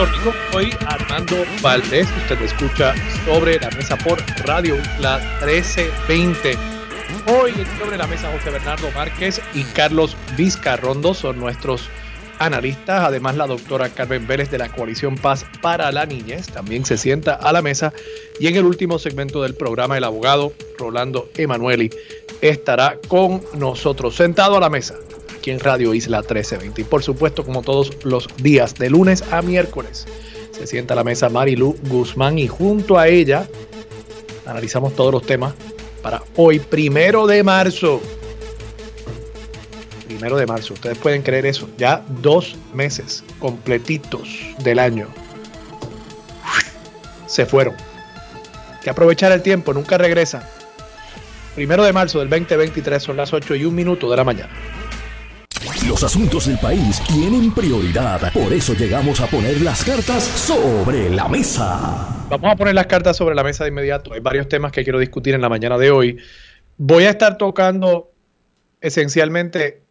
Bueno, 0.00 0.32
soy 0.50 0.70
Armando 0.86 1.36
Valdés. 1.60 2.08
Usted 2.22 2.40
escucha 2.40 2.94
sobre 3.26 3.60
la 3.60 3.68
mesa 3.72 3.98
por 3.98 4.18
Radio 4.46 4.76
Isla 4.76 5.18
1320. 5.44 6.56
Hoy 7.26 7.52
sobre 7.78 7.98
la 7.98 8.06
mesa 8.06 8.32
José 8.32 8.48
Bernardo 8.48 8.90
Márquez 8.92 9.42
y 9.52 9.62
Carlos 9.64 10.16
Vizcarrondo 10.38 11.12
son 11.12 11.38
nuestros 11.38 11.90
analistas. 12.38 13.02
Además, 13.02 13.36
la 13.36 13.46
doctora 13.46 13.90
Carmen 13.90 14.26
Vélez 14.26 14.50
de 14.50 14.56
la 14.56 14.72
Coalición 14.72 15.18
Paz 15.18 15.44
para 15.60 15.92
la 15.92 16.06
Niñez 16.06 16.46
también 16.46 16.86
se 16.86 16.96
sienta 16.96 17.34
a 17.34 17.52
la 17.52 17.60
mesa. 17.60 17.92
Y 18.38 18.46
en 18.46 18.56
el 18.56 18.64
último 18.64 18.98
segmento 18.98 19.42
del 19.42 19.54
programa, 19.54 19.98
el 19.98 20.04
abogado 20.04 20.54
Rolando 20.78 21.28
Emanueli 21.36 21.90
estará 22.40 22.98
con 23.06 23.42
nosotros, 23.58 24.16
sentado 24.16 24.56
a 24.56 24.60
la 24.60 24.70
mesa 24.70 24.94
aquí 25.40 25.50
en 25.50 25.58
Radio 25.58 25.94
Isla 25.94 26.18
1320. 26.18 26.82
Y 26.82 26.84
por 26.84 27.02
supuesto, 27.02 27.44
como 27.44 27.62
todos 27.62 28.04
los 28.04 28.28
días, 28.36 28.74
de 28.74 28.90
lunes 28.90 29.24
a 29.32 29.40
miércoles, 29.40 30.06
se 30.52 30.66
sienta 30.66 30.92
a 30.92 30.96
la 30.96 31.04
mesa 31.04 31.30
Marilu 31.30 31.74
Guzmán 31.88 32.38
y 32.38 32.46
junto 32.46 32.98
a 32.98 33.08
ella 33.08 33.48
analizamos 34.44 34.94
todos 34.94 35.12
los 35.12 35.22
temas 35.22 35.54
para 36.02 36.22
hoy, 36.36 36.58
primero 36.58 37.26
de 37.26 37.42
marzo. 37.42 38.02
Primero 40.06 40.36
de 40.36 40.46
marzo, 40.46 40.74
ustedes 40.74 40.98
pueden 40.98 41.22
creer 41.22 41.46
eso, 41.46 41.70
ya 41.78 42.04
dos 42.20 42.56
meses 42.74 43.24
completitos 43.38 44.28
del 44.62 44.78
año 44.78 45.08
se 47.26 47.46
fueron. 47.46 47.74
que 48.82 48.90
aprovechar 48.90 49.30
el 49.32 49.42
tiempo, 49.42 49.72
nunca 49.72 49.98
regresa. 49.98 50.48
Primero 51.54 51.84
de 51.84 51.92
marzo 51.92 52.18
del 52.18 52.28
2023 52.28 53.02
son 53.02 53.16
las 53.16 53.32
8 53.32 53.54
y 53.56 53.64
un 53.64 53.74
minuto 53.74 54.10
de 54.10 54.16
la 54.16 54.24
mañana. 54.24 54.50
Los 55.88 56.04
asuntos 56.04 56.46
del 56.46 56.58
país 56.58 57.00
tienen 57.08 57.52
prioridad. 57.52 58.32
Por 58.32 58.52
eso 58.52 58.74
llegamos 58.74 59.20
a 59.20 59.26
poner 59.26 59.62
las 59.62 59.82
cartas 59.82 60.22
sobre 60.22 61.08
la 61.08 61.26
mesa. 61.26 62.26
Vamos 62.28 62.52
a 62.52 62.56
poner 62.56 62.74
las 62.74 62.86
cartas 62.86 63.16
sobre 63.16 63.34
la 63.34 63.42
mesa 63.42 63.64
de 63.64 63.70
inmediato. 63.70 64.12
Hay 64.12 64.20
varios 64.20 64.46
temas 64.48 64.72
que 64.72 64.84
quiero 64.84 64.98
discutir 64.98 65.34
en 65.34 65.40
la 65.40 65.48
mañana 65.48 65.78
de 65.78 65.90
hoy. 65.90 66.18
Voy 66.76 67.04
a 67.04 67.10
estar 67.10 67.38
tocando 67.38 68.12
esencialmente 68.82 69.82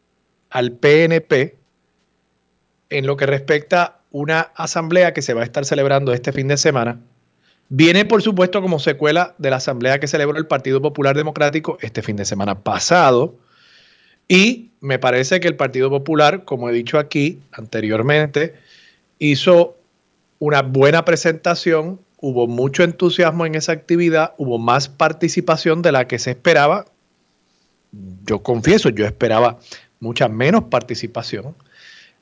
al 0.52 0.74
PNP 0.74 1.58
en 2.90 3.08
lo 3.08 3.18
que 3.18 3.26
respecta 3.26 3.84
a 3.84 4.02
una 4.12 4.42
asamblea 4.56 5.14
que 5.14 5.24
se 5.24 5.34
va 5.34 5.42
a 5.42 5.46
estar 5.46 5.66
celebrando 5.66 6.14
este 6.14 6.32
fin 6.32 6.48
de 6.48 6.58
semana. 6.58 7.00
Viene, 7.68 8.06
por 8.06 8.22
supuesto, 8.22 8.62
como 8.62 8.80
secuela 8.80 9.34
de 9.40 9.50
la 9.50 9.56
asamblea 9.58 10.00
que 10.00 10.08
celebró 10.08 10.38
el 10.38 10.48
Partido 10.48 10.82
Popular 10.82 11.16
Democrático 11.16 11.78
este 11.82 12.04
fin 12.04 12.16
de 12.16 12.26
semana 12.26 12.64
pasado 12.64 13.38
y 14.30 14.70
me 14.80 15.00
parece 15.00 15.42
que 15.42 15.48
el 15.50 15.56
Partido 15.56 15.90
Popular, 15.90 16.46
como 16.46 16.70
he 16.70 16.74
dicho 16.74 17.00
aquí 17.00 17.40
anteriormente, 17.52 18.54
hizo 19.18 19.76
una 20.38 20.62
buena 20.62 21.04
presentación, 21.04 22.00
hubo 22.22 22.48
mucho 22.48 22.84
entusiasmo 22.84 23.46
en 23.46 23.56
esa 23.56 23.74
actividad, 23.74 24.36
hubo 24.38 24.58
más 24.58 24.88
participación 24.88 25.82
de 25.82 25.92
la 25.92 26.08
que 26.08 26.20
se 26.20 26.30
esperaba. 26.30 26.86
Yo 28.26 28.44
confieso, 28.44 28.90
yo 28.90 29.06
esperaba 29.06 29.60
mucha 30.00 30.30
menos 30.30 30.66
participación. 30.66 31.56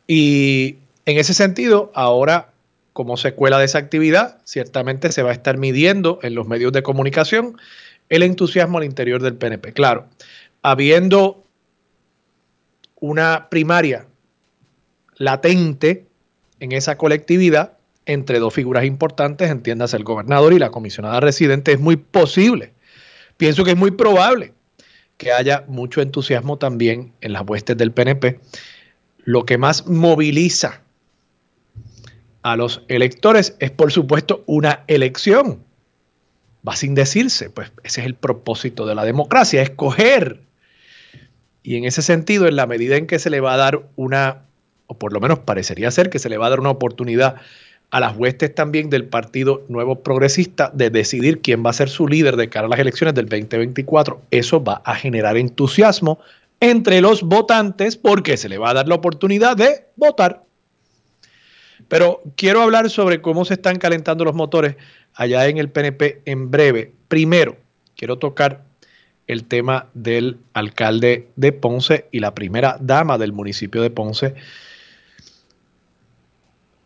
Y 0.07 0.77
en 1.05 1.17
ese 1.17 1.33
sentido, 1.33 1.91
ahora, 1.93 2.51
como 2.93 3.17
secuela 3.17 3.59
de 3.59 3.65
esa 3.65 3.79
actividad, 3.79 4.39
ciertamente 4.45 5.11
se 5.11 5.23
va 5.23 5.31
a 5.31 5.33
estar 5.33 5.57
midiendo 5.57 6.19
en 6.23 6.35
los 6.35 6.47
medios 6.47 6.71
de 6.71 6.83
comunicación 6.83 7.57
el 8.09 8.23
entusiasmo 8.23 8.77
al 8.77 8.85
interior 8.85 9.21
del 9.21 9.35
PNP. 9.35 9.73
Claro, 9.73 10.07
habiendo 10.63 11.43
una 12.99 13.49
primaria 13.49 14.07
latente 15.15 16.07
en 16.59 16.71
esa 16.71 16.97
colectividad 16.97 17.77
entre 18.05 18.39
dos 18.39 18.53
figuras 18.53 18.85
importantes, 18.85 19.51
entiéndase 19.51 19.97
el 19.97 20.03
gobernador 20.03 20.53
y 20.53 20.59
la 20.59 20.71
comisionada 20.71 21.19
residente, 21.19 21.73
es 21.73 21.79
muy 21.79 21.97
posible. 21.97 22.73
Pienso 23.35 23.63
que 23.63 23.71
es 23.71 23.77
muy 23.77 23.91
probable 23.91 24.53
que 25.17 25.33
haya 25.33 25.65
mucho 25.67 26.01
entusiasmo 26.01 26.57
también 26.57 27.13
en 27.21 27.33
las 27.33 27.43
huestes 27.45 27.75
del 27.75 27.91
PNP. 27.91 28.39
Lo 29.25 29.45
que 29.45 29.57
más 29.57 29.87
moviliza 29.87 30.81
a 32.43 32.55
los 32.55 32.83
electores 32.87 33.55
es, 33.59 33.71
por 33.71 33.91
supuesto, 33.91 34.43
una 34.45 34.83
elección. 34.87 35.63
Va 36.67 36.75
sin 36.75 36.95
decirse, 36.95 37.49
pues 37.49 37.71
ese 37.83 38.01
es 38.01 38.07
el 38.07 38.15
propósito 38.15 38.85
de 38.85 38.95
la 38.95 39.03
democracia, 39.03 39.61
escoger 39.61 40.46
y 41.63 41.75
en 41.75 41.85
ese 41.85 42.01
sentido, 42.01 42.47
en 42.47 42.55
la 42.55 42.67
medida 42.67 42.95
en 42.95 43.07
que 43.07 43.19
se 43.19 43.29
le 43.29 43.39
va 43.39 43.53
a 43.53 43.57
dar 43.57 43.81
una, 43.95 44.43
o 44.87 44.97
por 44.97 45.13
lo 45.13 45.19
menos 45.19 45.39
parecería 45.39 45.91
ser 45.91 46.09
que 46.09 46.19
se 46.19 46.29
le 46.29 46.37
va 46.37 46.47
a 46.47 46.49
dar 46.49 46.59
una 46.59 46.69
oportunidad 46.69 47.35
a 47.89 47.99
las 47.99 48.17
huestes 48.17 48.53
también 48.53 48.89
del 48.89 49.05
Partido 49.05 49.63
Nuevo 49.69 50.01
Progresista 50.03 50.71
de 50.73 50.89
decidir 50.89 51.41
quién 51.41 51.65
va 51.65 51.69
a 51.69 51.73
ser 51.73 51.89
su 51.89 52.07
líder 52.07 52.35
de 52.35 52.49
cara 52.49 52.67
a 52.67 52.69
las 52.69 52.79
elecciones 52.79 53.15
del 53.15 53.29
2024, 53.29 54.21
eso 54.31 54.63
va 54.63 54.81
a 54.83 54.95
generar 54.95 55.37
entusiasmo 55.37 56.19
entre 56.59 57.01
los 57.01 57.23
votantes 57.23 57.95
porque 57.95 58.35
se 58.35 58.49
le 58.49 58.57
va 58.57 58.71
a 58.71 58.73
dar 58.73 58.87
la 58.87 58.95
oportunidad 58.95 59.55
de 59.55 59.85
votar. 59.95 60.43
Pero 61.87 62.21
quiero 62.35 62.61
hablar 62.61 62.89
sobre 62.89 63.21
cómo 63.21 63.45
se 63.45 63.53
están 63.53 63.77
calentando 63.77 64.25
los 64.25 64.33
motores 64.33 64.75
allá 65.13 65.47
en 65.47 65.57
el 65.57 65.69
PNP 65.69 66.21
en 66.25 66.51
breve. 66.51 66.91
Primero, 67.07 67.55
quiero 67.95 68.17
tocar 68.17 68.63
el 69.27 69.43
tema 69.43 69.89
del 69.93 70.37
alcalde 70.53 71.27
de 71.35 71.51
Ponce 71.51 72.07
y 72.11 72.19
la 72.19 72.33
primera 72.33 72.77
dama 72.79 73.17
del 73.17 73.33
municipio 73.33 73.81
de 73.81 73.89
Ponce. 73.89 74.35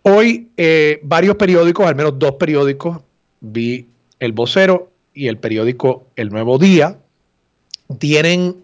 Hoy 0.02 0.50
eh, 0.58 1.00
varios 1.04 1.36
periódicos, 1.36 1.86
al 1.86 1.96
menos 1.96 2.18
dos 2.18 2.34
periódicos, 2.34 3.02
vi 3.40 3.88
el 4.20 4.32
vocero 4.32 4.92
y 5.14 5.28
el 5.28 5.38
periódico 5.38 6.08
El 6.16 6.30
Nuevo 6.30 6.58
Día, 6.58 6.98
tienen 8.00 8.58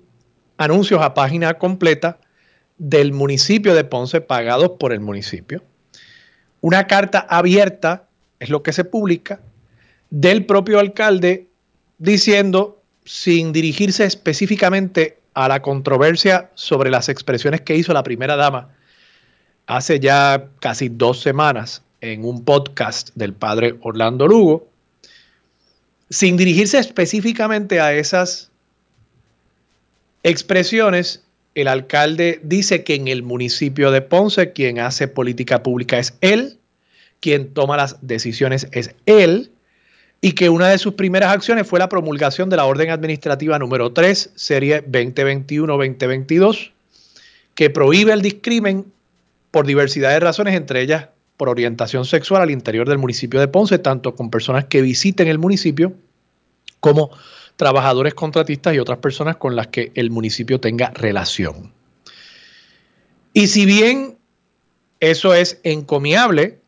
anuncios 0.57 1.01
a 1.01 1.13
página 1.13 1.53
completa 1.55 2.19
del 2.79 3.13
municipio 3.13 3.75
de 3.75 3.83
Ponce 3.83 4.21
pagados 4.21 4.71
por 4.79 4.91
el 4.91 4.99
municipio. 4.99 5.63
Una 6.61 6.87
carta 6.87 7.19
abierta 7.29 8.07
es 8.39 8.49
lo 8.49 8.63
que 8.63 8.73
se 8.73 8.83
publica 8.83 9.39
del 10.09 10.45
propio 10.45 10.79
alcalde 10.79 11.47
diciendo 11.97 12.81
sin 13.07 13.53
dirigirse 13.53 14.03
específicamente 14.03 15.18
a 15.34 15.47
la 15.47 15.62
controversia 15.62 16.51
sobre 16.56 16.91
las 16.91 17.07
expresiones 17.07 17.62
que 17.62 17.78
hizo 17.78 17.94
la 17.94 18.03
primera 18.03 18.35
dama 18.35 18.69
hace 19.66 20.01
ya 20.01 20.50
casi 20.59 20.90
dos 20.90 21.22
semanas 21.22 21.84
en 22.01 22.25
un 22.25 22.44
podcast 22.44 23.12
del 23.16 23.34
padre 23.34 23.75
Orlando 23.81 24.28
Lugo, 24.28 24.67
sin 26.09 26.35
dirigirse 26.35 26.79
específicamente 26.79 27.79
a 27.79 27.94
esas 27.94 28.51
expresiones, 30.23 31.23
el 31.56 31.69
alcalde 31.69 32.41
dice 32.44 32.84
que 32.84 32.96
en 32.96 33.07
el 33.07 33.23
municipio 33.23 33.90
de 33.91 34.01
Ponce 34.01 34.51
quien 34.51 34.79
hace 34.79 35.07
política 35.07 35.63
pública 35.63 35.97
es 35.97 36.13
él, 36.19 36.59
quien 37.22 37.53
toma 37.53 37.78
las 37.78 38.06
decisiones 38.06 38.67
es 38.73 38.94
él, 39.06 39.51
y 40.22 40.31
que 40.31 40.49
una 40.49 40.69
de 40.69 40.78
sus 40.78 40.93
primeras 40.93 41.31
acciones 41.31 41.67
fue 41.67 41.79
la 41.79 41.90
promulgación 41.90 42.49
de 42.49 42.58
la 42.58 42.66
Orden 42.66 42.90
Administrativa 42.90 43.59
número 43.59 43.93
3, 43.93 44.31
serie 44.35 44.84
2021-2022, 44.85 46.72
que 47.53 47.69
prohíbe 47.69 48.14
el 48.14 48.22
discrimen 48.22 48.85
por 49.52 49.66
diversidad 49.66 50.11
de 50.11 50.19
razones, 50.19 50.55
entre 50.55 50.81
ellas 50.81 51.08
por 51.37 51.49
orientación 51.49 52.05
sexual 52.05 52.41
al 52.41 52.52
interior 52.52 52.90
del 52.90 52.97
municipio 52.97 53.40
de 53.40 53.47
Ponce, 53.47 53.78
tanto 53.78 54.16
con 54.16 54.31
personas 54.31 54.66
que 54.66 54.81
visiten 54.81 55.28
el 55.28 55.37
municipio 55.37 55.93
como 56.79 57.11
trabajadores 57.55 58.14
contratistas 58.14 58.73
y 58.73 58.79
otras 58.79 58.99
personas 58.99 59.37
con 59.37 59.55
las 59.55 59.67
que 59.67 59.91
el 59.96 60.09
municipio 60.09 60.59
tenga 60.59 60.91
relación. 60.91 61.72
Y 63.34 63.47
si 63.47 63.66
bien 63.66 64.17
eso 64.99 65.34
es 65.34 65.59
encomiable, 65.64 66.59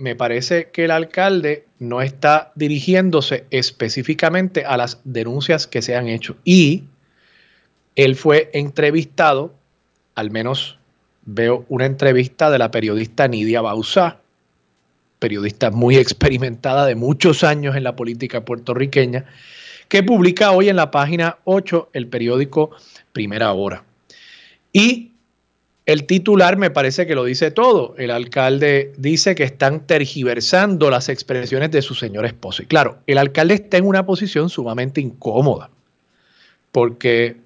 me 0.00 0.16
parece 0.16 0.70
que 0.70 0.86
el 0.86 0.92
alcalde 0.92 1.66
no 1.78 2.00
está 2.00 2.52
dirigiéndose 2.54 3.44
específicamente 3.50 4.64
a 4.64 4.78
las 4.78 4.98
denuncias 5.04 5.66
que 5.66 5.82
se 5.82 5.94
han 5.94 6.08
hecho. 6.08 6.38
Y 6.42 6.84
él 7.96 8.16
fue 8.16 8.50
entrevistado, 8.54 9.54
al 10.14 10.30
menos 10.30 10.78
veo 11.26 11.66
una 11.68 11.84
entrevista 11.84 12.50
de 12.50 12.58
la 12.58 12.70
periodista 12.70 13.28
Nidia 13.28 13.60
Bausá, 13.60 14.20
periodista 15.18 15.70
muy 15.70 15.98
experimentada 15.98 16.86
de 16.86 16.94
muchos 16.94 17.44
años 17.44 17.76
en 17.76 17.84
la 17.84 17.94
política 17.94 18.42
puertorriqueña, 18.42 19.26
que 19.88 20.02
publica 20.02 20.52
hoy 20.52 20.70
en 20.70 20.76
la 20.76 20.90
página 20.90 21.36
8 21.44 21.90
el 21.92 22.06
periódico 22.06 22.70
Primera 23.12 23.52
Hora. 23.52 23.84
Y 24.72 25.09
el 25.86 26.06
titular 26.06 26.56
me 26.56 26.70
parece 26.70 27.06
que 27.06 27.14
lo 27.14 27.24
dice 27.24 27.50
todo. 27.50 27.94
El 27.98 28.10
alcalde 28.10 28.92
dice 28.96 29.34
que 29.34 29.44
están 29.44 29.86
tergiversando 29.86 30.90
las 30.90 31.08
expresiones 31.08 31.70
de 31.70 31.82
su 31.82 31.94
señor 31.94 32.26
esposo. 32.26 32.62
Y 32.62 32.66
claro, 32.66 32.98
el 33.06 33.18
alcalde 33.18 33.54
está 33.54 33.78
en 33.78 33.86
una 33.86 34.06
posición 34.06 34.50
sumamente 34.50 35.00
incómoda, 35.00 35.70
porque 36.70 37.36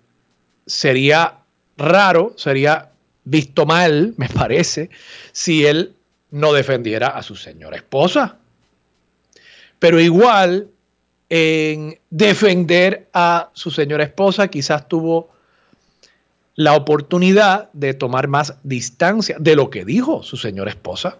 sería 0.67 1.39
raro, 1.77 2.35
sería 2.37 2.91
visto 3.25 3.67
mal, 3.67 4.15
me 4.19 4.29
parece, 4.29 4.91
si 5.33 5.65
él 5.67 5.95
no 6.31 6.53
defendiera 6.53 7.09
a 7.09 7.23
su 7.23 7.37
señora 7.37 7.77
esposa. 7.77 8.39
Pero 9.79 10.01
igual, 10.01 10.69
en 11.29 11.99
defender 12.11 13.09
a 13.13 13.51
su 13.55 13.71
señora 13.71 14.05
esposa, 14.05 14.49
quizás 14.49 14.89
tuvo 14.89 15.34
la 16.56 16.75
oportunidad 16.75 17.71
de 17.73 17.95
tomar 17.95 18.29
más 18.29 18.55
distancia 18.62 19.37
de 19.39 19.56
lo 19.56 19.71
que 19.71 19.85
dijo 19.85 20.23
su 20.23 20.37
señora 20.37 20.71
esposa, 20.71 21.19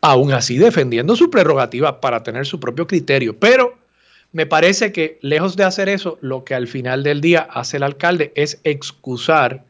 aún 0.00 0.32
así 0.32 0.58
defendiendo 0.58 1.16
su 1.16 1.30
prerrogativa 1.30 2.00
para 2.00 2.22
tener 2.22 2.46
su 2.46 2.58
propio 2.58 2.86
criterio. 2.86 3.38
Pero 3.38 3.78
me 4.32 4.46
parece 4.46 4.92
que 4.92 5.18
lejos 5.22 5.56
de 5.56 5.64
hacer 5.64 5.88
eso, 5.88 6.18
lo 6.20 6.44
que 6.44 6.54
al 6.54 6.66
final 6.66 7.02
del 7.02 7.20
día 7.20 7.48
hace 7.50 7.76
el 7.76 7.82
alcalde 7.82 8.32
es 8.34 8.60
excusar 8.64 9.64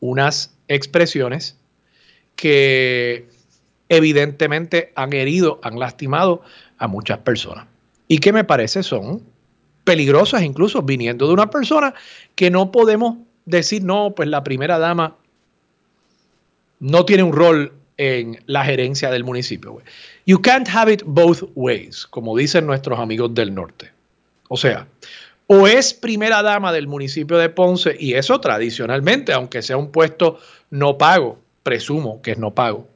unas 0.00 0.54
expresiones 0.68 1.56
que 2.34 3.28
evidentemente 3.88 4.92
han 4.96 5.12
herido, 5.12 5.60
han 5.62 5.78
lastimado 5.78 6.42
a 6.78 6.88
muchas 6.88 7.18
personas. 7.18 7.66
Y 8.08 8.18
que 8.18 8.32
me 8.32 8.44
parece 8.44 8.82
son 8.82 9.22
peligrosas 9.84 10.42
incluso 10.42 10.82
viniendo 10.82 11.28
de 11.28 11.32
una 11.32 11.48
persona 11.48 11.94
que 12.34 12.50
no 12.50 12.72
podemos 12.72 13.18
decir, 13.46 13.82
no, 13.82 14.14
pues 14.14 14.28
la 14.28 14.44
primera 14.44 14.78
dama 14.78 15.16
no 16.78 17.04
tiene 17.06 17.22
un 17.22 17.32
rol 17.32 17.72
en 17.96 18.42
la 18.46 18.64
gerencia 18.64 19.10
del 19.10 19.24
municipio. 19.24 19.80
You 20.26 20.42
can't 20.42 20.68
have 20.68 20.92
it 20.92 21.02
both 21.06 21.42
ways, 21.54 22.06
como 22.06 22.36
dicen 22.36 22.66
nuestros 22.66 22.98
amigos 22.98 23.34
del 23.34 23.54
norte. 23.54 23.90
O 24.48 24.56
sea, 24.56 24.86
o 25.46 25.66
es 25.66 25.94
primera 25.94 26.42
dama 26.42 26.72
del 26.72 26.88
municipio 26.88 27.38
de 27.38 27.48
Ponce, 27.48 27.96
y 27.98 28.14
eso 28.14 28.40
tradicionalmente, 28.40 29.32
aunque 29.32 29.62
sea 29.62 29.76
un 29.76 29.90
puesto 29.90 30.38
no 30.70 30.98
pago, 30.98 31.38
presumo 31.62 32.20
que 32.20 32.32
es 32.32 32.38
no 32.38 32.52
pago, 32.52 32.86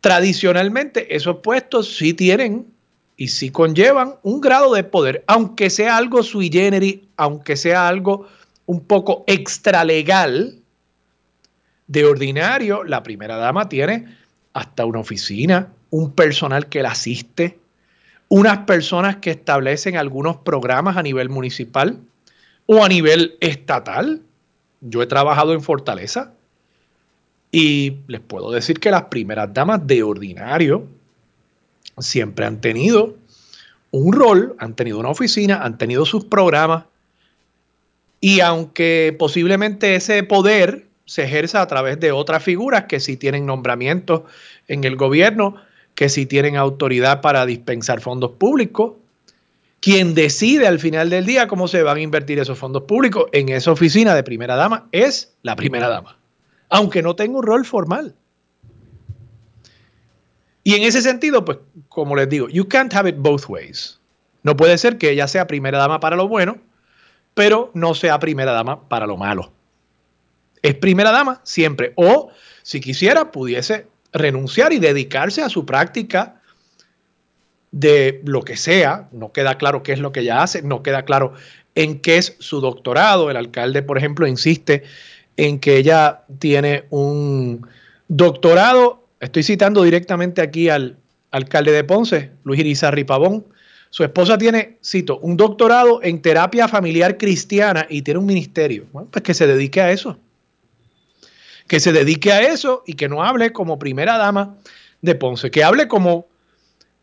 tradicionalmente 0.00 1.14
esos 1.14 1.36
puestos 1.38 1.96
sí 1.96 2.12
tienen 2.14 2.66
y 3.16 3.28
sí 3.28 3.50
conllevan 3.50 4.16
un 4.22 4.40
grado 4.40 4.74
de 4.74 4.82
poder, 4.82 5.22
aunque 5.26 5.70
sea 5.70 5.96
algo 5.96 6.22
sui 6.22 6.50
generis, 6.50 7.00
aunque 7.16 7.56
sea 7.56 7.86
algo 7.86 8.26
un 8.66 8.80
poco 8.84 9.24
extralegal, 9.26 10.62
de 11.86 12.04
ordinario, 12.06 12.84
la 12.84 13.02
primera 13.02 13.36
dama 13.36 13.68
tiene 13.68 14.16
hasta 14.54 14.86
una 14.86 15.00
oficina, 15.00 15.72
un 15.90 16.12
personal 16.12 16.68
que 16.68 16.82
la 16.82 16.92
asiste, 16.92 17.58
unas 18.28 18.60
personas 18.60 19.16
que 19.16 19.30
establecen 19.30 19.98
algunos 19.98 20.38
programas 20.38 20.96
a 20.96 21.02
nivel 21.02 21.28
municipal 21.28 21.98
o 22.64 22.82
a 22.82 22.88
nivel 22.88 23.36
estatal. 23.40 24.22
Yo 24.80 25.02
he 25.02 25.06
trabajado 25.06 25.52
en 25.52 25.60
Fortaleza 25.60 26.32
y 27.50 27.98
les 28.06 28.20
puedo 28.20 28.50
decir 28.50 28.80
que 28.80 28.90
las 28.90 29.04
primeras 29.04 29.52
damas 29.52 29.86
de 29.86 30.02
ordinario 30.02 30.86
siempre 31.98 32.46
han 32.46 32.62
tenido 32.62 33.16
un 33.90 34.14
rol, 34.14 34.56
han 34.58 34.74
tenido 34.74 34.98
una 34.98 35.10
oficina, 35.10 35.62
han 35.62 35.76
tenido 35.76 36.06
sus 36.06 36.24
programas, 36.24 36.84
y 38.22 38.38
aunque 38.38 39.14
posiblemente 39.18 39.96
ese 39.96 40.22
poder 40.22 40.86
se 41.06 41.24
ejerza 41.24 41.60
a 41.60 41.66
través 41.66 41.98
de 41.98 42.12
otras 42.12 42.42
figuras 42.42 42.84
que 42.84 43.00
sí 43.00 43.16
tienen 43.16 43.44
nombramientos 43.46 44.22
en 44.68 44.84
el 44.84 44.94
gobierno, 44.94 45.56
que 45.96 46.08
sí 46.08 46.24
tienen 46.24 46.56
autoridad 46.56 47.20
para 47.20 47.44
dispensar 47.44 48.00
fondos 48.00 48.30
públicos, 48.38 48.92
quien 49.80 50.14
decide 50.14 50.68
al 50.68 50.78
final 50.78 51.10
del 51.10 51.26
día 51.26 51.48
cómo 51.48 51.66
se 51.66 51.82
van 51.82 51.96
a 51.96 52.00
invertir 52.00 52.38
esos 52.38 52.56
fondos 52.56 52.84
públicos 52.84 53.24
en 53.32 53.48
esa 53.48 53.72
oficina 53.72 54.14
de 54.14 54.22
primera 54.22 54.54
dama 54.54 54.86
es 54.92 55.34
la 55.42 55.56
primera 55.56 55.88
dama, 55.88 56.16
aunque 56.68 57.02
no 57.02 57.16
tenga 57.16 57.38
un 57.38 57.44
rol 57.44 57.66
formal. 57.66 58.14
Y 60.62 60.76
en 60.76 60.84
ese 60.84 61.02
sentido, 61.02 61.44
pues 61.44 61.58
como 61.88 62.14
les 62.14 62.28
digo, 62.28 62.48
you 62.48 62.68
can't 62.68 62.94
have 62.94 63.08
it 63.08 63.16
both 63.18 63.48
ways. 63.48 63.98
No 64.44 64.56
puede 64.56 64.78
ser 64.78 64.96
que 64.96 65.10
ella 65.10 65.26
sea 65.26 65.48
primera 65.48 65.78
dama 65.78 65.98
para 65.98 66.14
lo 66.14 66.28
bueno 66.28 66.58
pero 67.34 67.70
no 67.74 67.94
sea 67.94 68.18
primera 68.18 68.52
dama 68.52 68.88
para 68.88 69.06
lo 69.06 69.16
malo. 69.16 69.52
Es 70.62 70.74
primera 70.74 71.10
dama 71.10 71.40
siempre. 71.44 71.92
O 71.96 72.30
si 72.62 72.80
quisiera, 72.80 73.30
pudiese 73.32 73.86
renunciar 74.12 74.72
y 74.72 74.78
dedicarse 74.78 75.42
a 75.42 75.48
su 75.48 75.66
práctica 75.66 76.40
de 77.70 78.20
lo 78.24 78.42
que 78.42 78.56
sea. 78.56 79.08
No 79.12 79.32
queda 79.32 79.58
claro 79.58 79.82
qué 79.82 79.92
es 79.92 79.98
lo 79.98 80.12
que 80.12 80.20
ella 80.20 80.42
hace, 80.42 80.62
no 80.62 80.82
queda 80.82 81.04
claro 81.04 81.32
en 81.74 82.00
qué 82.00 82.18
es 82.18 82.36
su 82.38 82.60
doctorado. 82.60 83.30
El 83.30 83.36
alcalde, 83.36 83.82
por 83.82 83.98
ejemplo, 83.98 84.26
insiste 84.26 84.84
en 85.36 85.58
que 85.58 85.76
ella 85.78 86.22
tiene 86.38 86.84
un 86.90 87.66
doctorado. 88.08 89.06
Estoy 89.20 89.42
citando 89.42 89.82
directamente 89.82 90.42
aquí 90.42 90.68
al 90.68 90.98
alcalde 91.30 91.72
de 91.72 91.84
Ponce, 91.84 92.30
Luis 92.44 92.60
Irizarri 92.60 93.04
Pavón, 93.04 93.46
su 93.92 94.04
esposa 94.04 94.38
tiene, 94.38 94.78
cito, 94.82 95.18
un 95.18 95.36
doctorado 95.36 96.02
en 96.02 96.22
terapia 96.22 96.66
familiar 96.66 97.18
cristiana 97.18 97.86
y 97.90 98.00
tiene 98.00 98.20
un 98.20 98.24
ministerio. 98.24 98.86
Bueno, 98.90 99.10
pues 99.10 99.22
que 99.22 99.34
se 99.34 99.46
dedique 99.46 99.82
a 99.82 99.92
eso. 99.92 100.16
Que 101.68 101.78
se 101.78 101.92
dedique 101.92 102.32
a 102.32 102.40
eso 102.40 102.82
y 102.86 102.94
que 102.94 103.10
no 103.10 103.22
hable 103.22 103.52
como 103.52 103.78
primera 103.78 104.16
dama 104.16 104.56
de 105.02 105.14
Ponce, 105.14 105.50
que 105.50 105.62
hable 105.62 105.88
como 105.88 106.26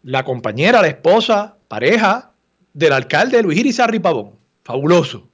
la 0.01 0.25
compañera, 0.25 0.81
la 0.81 0.87
esposa, 0.87 1.57
pareja 1.67 2.31
del 2.73 2.93
alcalde 2.93 3.43
Luis 3.43 3.59
Irizarri 3.59 3.99
Pavón. 3.99 4.31
Fabuloso. 4.63 5.27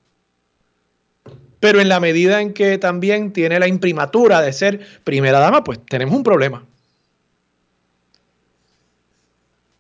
Pero 1.62 1.80
en 1.80 1.88
la 1.88 2.02
medida 2.02 2.42
en 2.42 2.52
que 2.52 2.78
también 2.78 3.32
tiene 3.32 3.62
la 3.62 3.70
imprimatura 3.70 4.42
de 4.42 4.52
ser 4.52 4.86
primera 5.06 5.40
dama, 5.40 5.64
pues 5.64 5.80
tenemos 5.86 6.16
un 6.16 6.24
problema. 6.24 6.66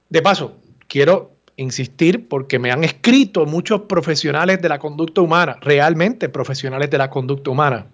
De 0.07 0.21
paso, 0.21 0.55
quiero 0.87 1.34
insistir 1.57 2.27
porque 2.27 2.59
me 2.59 2.71
han 2.71 2.83
escrito 2.83 3.45
muchos 3.45 3.81
profesionales 3.81 4.61
de 4.61 4.69
la 4.69 4.79
conducta 4.79 5.21
humana, 5.21 5.57
realmente 5.61 6.29
profesionales 6.29 6.89
de 6.89 6.97
la 6.97 7.09
conducta 7.09 7.49
humana, 7.49 7.87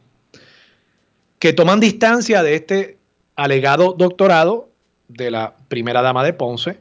que 1.40 1.54
toman 1.54 1.80
distancia 1.80 2.44
de 2.44 2.56
este 2.56 2.98
alegado 3.36 3.94
doctorado 3.94 4.70
de 5.08 5.32
la 5.32 5.56
primera 5.68 6.02
dama 6.02 6.24
de 6.24 6.34
Ponce, 6.34 6.78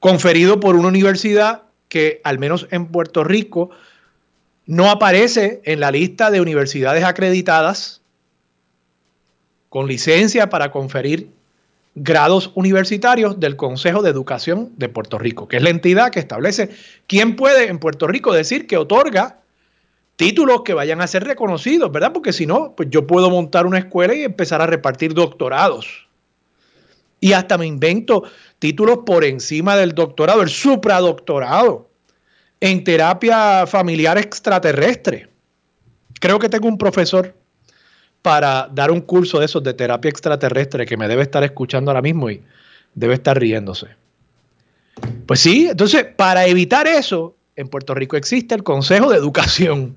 conferido 0.00 0.60
por 0.60 0.76
una 0.76 0.88
universidad 0.88 1.62
que 1.88 2.20
al 2.24 2.38
menos 2.38 2.68
en 2.70 2.86
Puerto 2.86 3.24
Rico 3.24 3.70
no 4.66 4.90
aparece 4.90 5.62
en 5.64 5.80
la 5.80 5.90
lista 5.90 6.30
de 6.30 6.40
universidades 6.40 7.04
acreditadas 7.04 8.02
con 9.68 9.86
licencia 9.86 10.50
para 10.50 10.70
conferir 10.70 11.30
grados 12.02 12.52
universitarios 12.54 13.40
del 13.40 13.56
Consejo 13.56 14.02
de 14.02 14.10
Educación 14.10 14.72
de 14.76 14.88
Puerto 14.88 15.18
Rico, 15.18 15.48
que 15.48 15.56
es 15.56 15.62
la 15.62 15.70
entidad 15.70 16.10
que 16.10 16.20
establece 16.20 16.70
quién 17.06 17.36
puede 17.36 17.68
en 17.68 17.78
Puerto 17.78 18.06
Rico 18.06 18.32
decir 18.32 18.66
que 18.66 18.76
otorga 18.76 19.40
títulos 20.16 20.62
que 20.64 20.74
vayan 20.74 21.00
a 21.00 21.06
ser 21.06 21.24
reconocidos, 21.24 21.92
¿verdad? 21.92 22.12
Porque 22.12 22.32
si 22.32 22.44
no, 22.44 22.74
pues 22.76 22.88
yo 22.90 23.06
puedo 23.06 23.30
montar 23.30 23.66
una 23.66 23.78
escuela 23.78 24.14
y 24.14 24.24
empezar 24.24 24.60
a 24.60 24.66
repartir 24.66 25.14
doctorados. 25.14 26.08
Y 27.20 27.32
hasta 27.32 27.56
me 27.56 27.66
invento 27.66 28.24
títulos 28.58 29.00
por 29.06 29.24
encima 29.24 29.76
del 29.76 29.92
doctorado, 29.92 30.42
el 30.42 30.48
supradoctorado 30.48 31.88
en 32.60 32.82
terapia 32.84 33.66
familiar 33.66 34.18
extraterrestre. 34.18 35.28
Creo 36.20 36.38
que 36.38 36.48
tengo 36.48 36.66
un 36.66 36.78
profesor 36.78 37.34
para 38.28 38.68
dar 38.70 38.90
un 38.90 39.00
curso 39.00 39.38
de 39.38 39.46
esos 39.46 39.62
de 39.62 39.72
terapia 39.72 40.10
extraterrestre 40.10 40.84
que 40.84 40.98
me 40.98 41.08
debe 41.08 41.22
estar 41.22 41.42
escuchando 41.44 41.90
ahora 41.90 42.02
mismo 42.02 42.28
y 42.28 42.42
debe 42.94 43.14
estar 43.14 43.40
riéndose. 43.40 43.86
Pues 45.24 45.40
sí, 45.40 45.68
entonces 45.70 46.04
para 46.14 46.46
evitar 46.46 46.86
eso, 46.86 47.34
en 47.56 47.68
Puerto 47.68 47.94
Rico 47.94 48.18
existe 48.18 48.54
el 48.54 48.62
Consejo 48.62 49.08
de 49.08 49.16
Educación. 49.16 49.96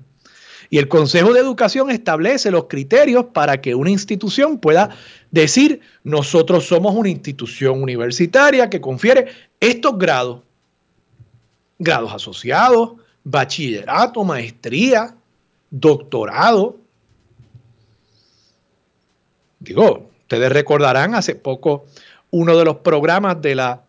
Y 0.70 0.78
el 0.78 0.88
Consejo 0.88 1.34
de 1.34 1.40
Educación 1.40 1.90
establece 1.90 2.50
los 2.50 2.68
criterios 2.68 3.26
para 3.34 3.60
que 3.60 3.74
una 3.74 3.90
institución 3.90 4.56
pueda 4.56 4.88
decir, 5.30 5.82
nosotros 6.02 6.64
somos 6.64 6.94
una 6.94 7.10
institución 7.10 7.82
universitaria 7.82 8.70
que 8.70 8.80
confiere 8.80 9.26
estos 9.60 9.98
grados, 9.98 10.40
grados 11.78 12.14
asociados, 12.14 12.92
bachillerato, 13.24 14.24
maestría, 14.24 15.14
doctorado, 15.70 16.78
Digo, 19.62 20.10
ustedes 20.22 20.50
recordarán, 20.50 21.14
hace 21.14 21.34
poco 21.34 21.84
uno 22.30 22.56
de 22.56 22.64
los 22.64 22.78
programas 22.78 23.40
de 23.40 23.54
la 23.54 23.82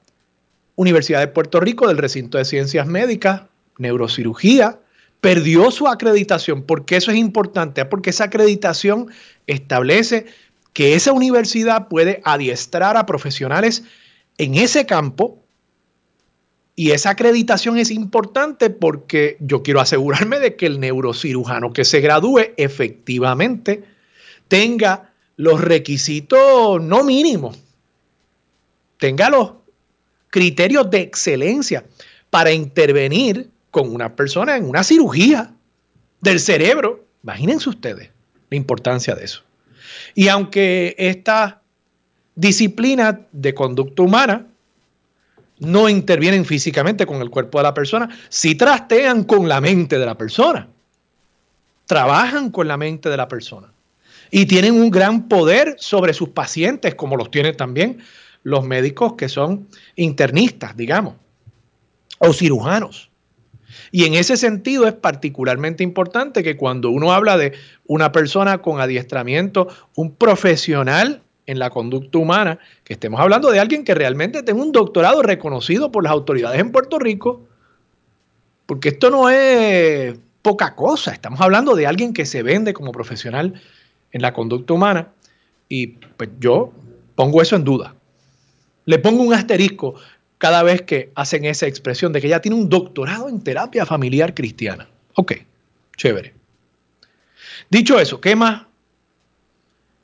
Universidad 0.76 1.20
de 1.20 1.28
Puerto 1.28 1.60
Rico 1.60 1.88
del 1.88 1.98
recinto 1.98 2.38
de 2.38 2.46
ciencias 2.46 2.88
médicas, 2.88 3.44
neurocirugía, 3.78 4.80
perdió 5.20 5.72
su 5.72 5.88
acreditación. 5.88 6.64
porque 6.64 6.98
eso 6.98 7.12
es 7.12 7.18
importante? 7.18 7.86
Porque 7.86 8.12
esa 8.12 8.26
acreditación 8.26 9.10
establece 9.48 10.26
que 10.74 10.96
esa 10.96 11.12
universidad 11.12 11.88
puede 11.88 12.22
adiestrar 12.26 12.98
a 12.98 13.06
profesionales 13.06 13.84
en 14.38 14.56
ese 14.56 14.86
campo 14.86 15.40
y 16.76 16.92
esa 16.92 17.12
acreditación 17.12 17.78
es 17.78 17.90
importante 17.92 18.70
porque 18.70 19.38
yo 19.40 19.64
quiero 19.64 19.80
asegurarme 19.80 20.40
de 20.40 20.56
que 20.56 20.66
el 20.66 20.80
neurocirujano 20.80 21.72
que 21.72 21.86
se 21.86 22.02
gradúe 22.02 22.54
efectivamente 22.58 23.84
tenga 24.48 25.13
los 25.44 25.60
requisitos 25.60 26.82
no 26.82 27.04
mínimos, 27.04 27.60
tenga 28.98 29.30
los 29.30 29.52
criterios 30.30 30.90
de 30.90 31.02
excelencia 31.02 31.84
para 32.30 32.54
intervenir 32.54 33.50
con 33.70 33.94
una 33.94 34.16
persona 34.16 34.56
en 34.56 34.64
una 34.64 34.84
cirugía 34.84 35.54
del 36.22 36.40
cerebro. 36.40 37.04
Imagínense 37.24 37.70
ustedes 37.70 38.10
la 38.50 38.58
importancia 38.58 39.16
de 39.16 39.26
eso. 39.26 39.44
Y 40.16 40.30
aunque 40.30 40.96
esta 40.98 41.62
disciplina 42.36 43.20
de 43.34 43.54
conducta 43.54 44.02
humana 44.02 44.48
no 45.60 45.90
intervienen 45.90 46.46
físicamente 46.46 47.06
con 47.06 47.22
el 47.22 47.30
cuerpo 47.30 47.58
de 47.58 47.64
la 47.64 47.74
persona, 47.74 48.10
sí 48.30 48.56
trastean 48.56 49.26
con 49.26 49.50
la 49.50 49.60
mente 49.60 50.00
de 50.00 50.06
la 50.06 50.18
persona. 50.18 50.70
Trabajan 51.86 52.50
con 52.50 52.70
la 52.70 52.78
mente 52.78 53.10
de 53.10 53.18
la 53.18 53.28
persona. 53.28 53.73
Y 54.36 54.48
tienen 54.48 54.74
un 54.74 54.90
gran 54.90 55.28
poder 55.28 55.76
sobre 55.78 56.12
sus 56.12 56.30
pacientes, 56.30 56.96
como 56.96 57.18
los 57.18 57.30
tienen 57.30 57.56
también 57.56 58.00
los 58.42 58.66
médicos 58.66 59.14
que 59.14 59.30
son 59.30 59.68
internistas, 59.96 60.76
digamos, 60.76 61.14
o 62.18 62.34
cirujanos. 62.34 63.12
Y 63.92 64.06
en 64.06 64.16
ese 64.16 64.36
sentido 64.36 64.88
es 64.88 64.94
particularmente 64.94 65.84
importante 65.84 66.42
que 66.42 66.58
cuando 66.58 66.90
uno 66.90 67.14
habla 67.14 67.38
de 67.38 67.54
una 67.86 68.12
persona 68.12 68.58
con 68.64 68.82
adiestramiento, 68.82 69.68
un 69.96 70.16
profesional 70.16 71.22
en 71.46 71.60
la 71.60 71.70
conducta 71.70 72.18
humana, 72.18 72.58
que 72.86 72.94
estemos 72.94 73.22
hablando 73.22 73.52
de 73.52 73.60
alguien 73.60 73.84
que 73.84 73.94
realmente 73.94 74.42
tenga 74.42 74.64
un 74.64 74.72
doctorado 74.72 75.22
reconocido 75.22 75.92
por 75.92 76.04
las 76.04 76.12
autoridades 76.12 76.60
en 76.60 76.72
Puerto 76.72 76.98
Rico, 76.98 77.44
porque 78.66 78.90
esto 78.90 79.12
no 79.12 79.30
es 79.30 80.16
poca 80.42 80.74
cosa, 80.74 81.12
estamos 81.12 81.40
hablando 81.40 81.76
de 81.76 81.86
alguien 81.86 82.14
que 82.14 82.26
se 82.26 82.42
vende 82.42 82.74
como 82.74 82.92
profesional 82.92 83.62
en 84.14 84.22
la 84.22 84.34
conducta 84.34 84.74
humana 84.74 85.10
y 85.68 85.88
pues 85.88 86.30
yo 86.40 86.72
pongo 87.16 87.42
eso 87.42 87.58
en 87.58 87.66
duda. 87.66 87.96
Le 88.86 89.00
pongo 89.00 89.24
un 89.24 89.34
asterisco 89.34 89.96
cada 90.38 90.64
vez 90.64 90.82
que 90.82 91.12
hacen 91.16 91.44
esa 91.46 91.68
expresión 91.68 92.14
de 92.14 92.22
que 92.22 92.28
ella 92.28 92.42
tiene 92.42 92.58
un 92.58 92.70
doctorado 92.70 93.28
en 93.28 93.42
terapia 93.44 93.86
familiar 93.86 94.34
cristiana. 94.34 94.88
Ok, 95.16 95.34
chévere. 95.98 96.34
Dicho 97.70 98.00
eso, 98.00 98.22
¿qué 98.22 98.36
más 98.36 98.64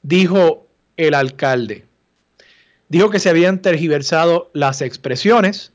dijo 0.01 0.67
el 0.97 1.13
alcalde. 1.13 1.85
Dijo 2.89 3.09
que 3.09 3.19
se 3.19 3.29
habían 3.29 3.61
tergiversado 3.61 4.49
las 4.53 4.81
expresiones. 4.81 5.71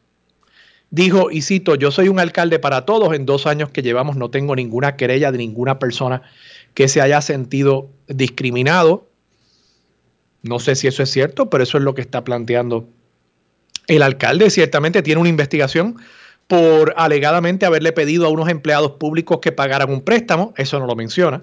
Dijo, 0.91 1.31
y 1.31 1.43
cito, 1.43 1.75
yo 1.75 1.91
soy 1.91 2.09
un 2.09 2.21
alcalde 2.21 2.59
para 2.59 2.85
todos, 2.85 3.15
en 3.15 3.27
dos 3.27 3.47
años 3.47 3.71
que 3.71 3.83
llevamos 3.83 4.17
no 4.17 4.31
tengo 4.31 4.55
ninguna 4.55 4.97
querella 4.97 5.33
de 5.33 5.39
ninguna 5.39 5.79
persona 5.79 6.23
que 6.75 6.89
se 6.89 7.01
haya 7.01 7.21
sentido 7.21 7.89
discriminado. 8.09 9.09
No 10.43 10.59
sé 10.59 10.75
si 10.75 10.87
eso 10.87 11.03
es 11.03 11.11
cierto, 11.11 11.49
pero 11.49 11.63
eso 11.63 11.79
es 11.79 11.85
lo 11.85 11.95
que 11.95 12.03
está 12.03 12.25
planteando 12.25 12.89
el 13.87 14.03
alcalde. 14.03 14.51
Ciertamente 14.51 15.03
tiene 15.03 15.21
una 15.21 15.31
investigación 15.31 15.97
por 16.47 16.95
alegadamente 16.97 17.65
haberle 17.65 17.93
pedido 17.93 18.27
a 18.27 18.29
unos 18.29 18.49
empleados 18.49 18.93
públicos 18.93 19.39
que 19.41 19.53
pagaran 19.53 19.91
un 19.91 20.03
préstamo, 20.03 20.53
eso 20.57 20.79
no 20.79 20.87
lo 20.87 20.95
menciona. 20.95 21.43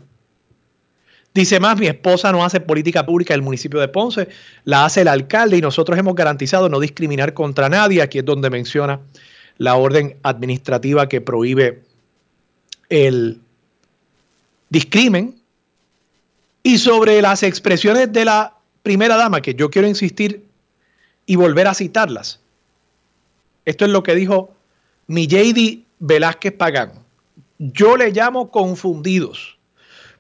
Dice 1.34 1.60
más, 1.62 1.80
mi 1.80 1.88
esposa 1.88 2.32
no 2.32 2.44
hace 2.44 2.60
política 2.60 3.06
pública 3.06 3.34
del 3.34 3.42
municipio 3.42 3.80
de 3.80 3.88
Ponce, 3.88 4.28
la 4.66 4.86
hace 4.86 5.02
el 5.02 5.08
alcalde 5.08 5.58
y 5.58 5.62
nosotros 5.62 5.98
hemos 5.98 6.14
garantizado 6.14 6.68
no 6.68 6.80
discriminar 6.80 7.34
contra 7.34 7.70
nadie. 7.70 8.02
Aquí 8.02 8.20
es 8.20 8.26
donde 8.26 8.50
menciona 8.50 9.00
la 9.58 9.76
orden 9.76 10.18
administrativa 10.24 11.08
que 11.08 11.22
prohíbe 11.22 11.84
el 12.90 13.40
discrimen. 14.72 15.36
Y 16.64 16.80
sobre 16.80 17.22
las 17.22 17.44
expresiones 17.44 18.12
de 18.12 18.26
la 18.26 18.56
primera 18.82 19.16
dama, 19.16 19.42
que 19.42 19.54
yo 19.54 19.70
quiero 19.70 19.88
insistir 19.88 20.44
y 21.26 21.36
volver 21.36 21.68
a 21.68 21.74
citarlas. 21.74 22.40
Esto 23.66 23.86
es 23.86 23.92
lo 23.92 24.04
que 24.04 24.16
dijo 24.16 24.54
Millady 25.08 25.86
Velázquez 26.00 26.54
Pagán. 26.54 26.94
Yo 27.60 27.98
le 27.98 28.12
llamo 28.12 28.50
confundidos 28.50 29.58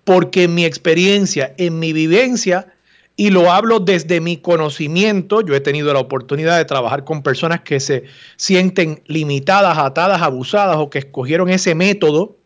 porque 0.03 0.43
en 0.43 0.55
mi 0.55 0.65
experiencia, 0.65 1.53
en 1.57 1.79
mi 1.79 1.93
vivencia, 1.93 2.73
y 3.15 3.29
lo 3.29 3.51
hablo 3.51 3.79
desde 3.79 4.19
mi 4.19 4.37
conocimiento, 4.37 5.41
yo 5.41 5.53
he 5.53 5.59
tenido 5.59 5.93
la 5.93 5.99
oportunidad 5.99 6.57
de 6.57 6.65
trabajar 6.65 7.03
con 7.03 7.21
personas 7.21 7.61
que 7.61 7.79
se 7.79 8.05
sienten 8.35 9.03
limitadas, 9.05 9.77
atadas, 9.77 10.21
abusadas 10.21 10.77
o 10.77 10.89
que 10.89 10.99
escogieron 10.99 11.49
ese 11.49 11.75
método 11.75 12.37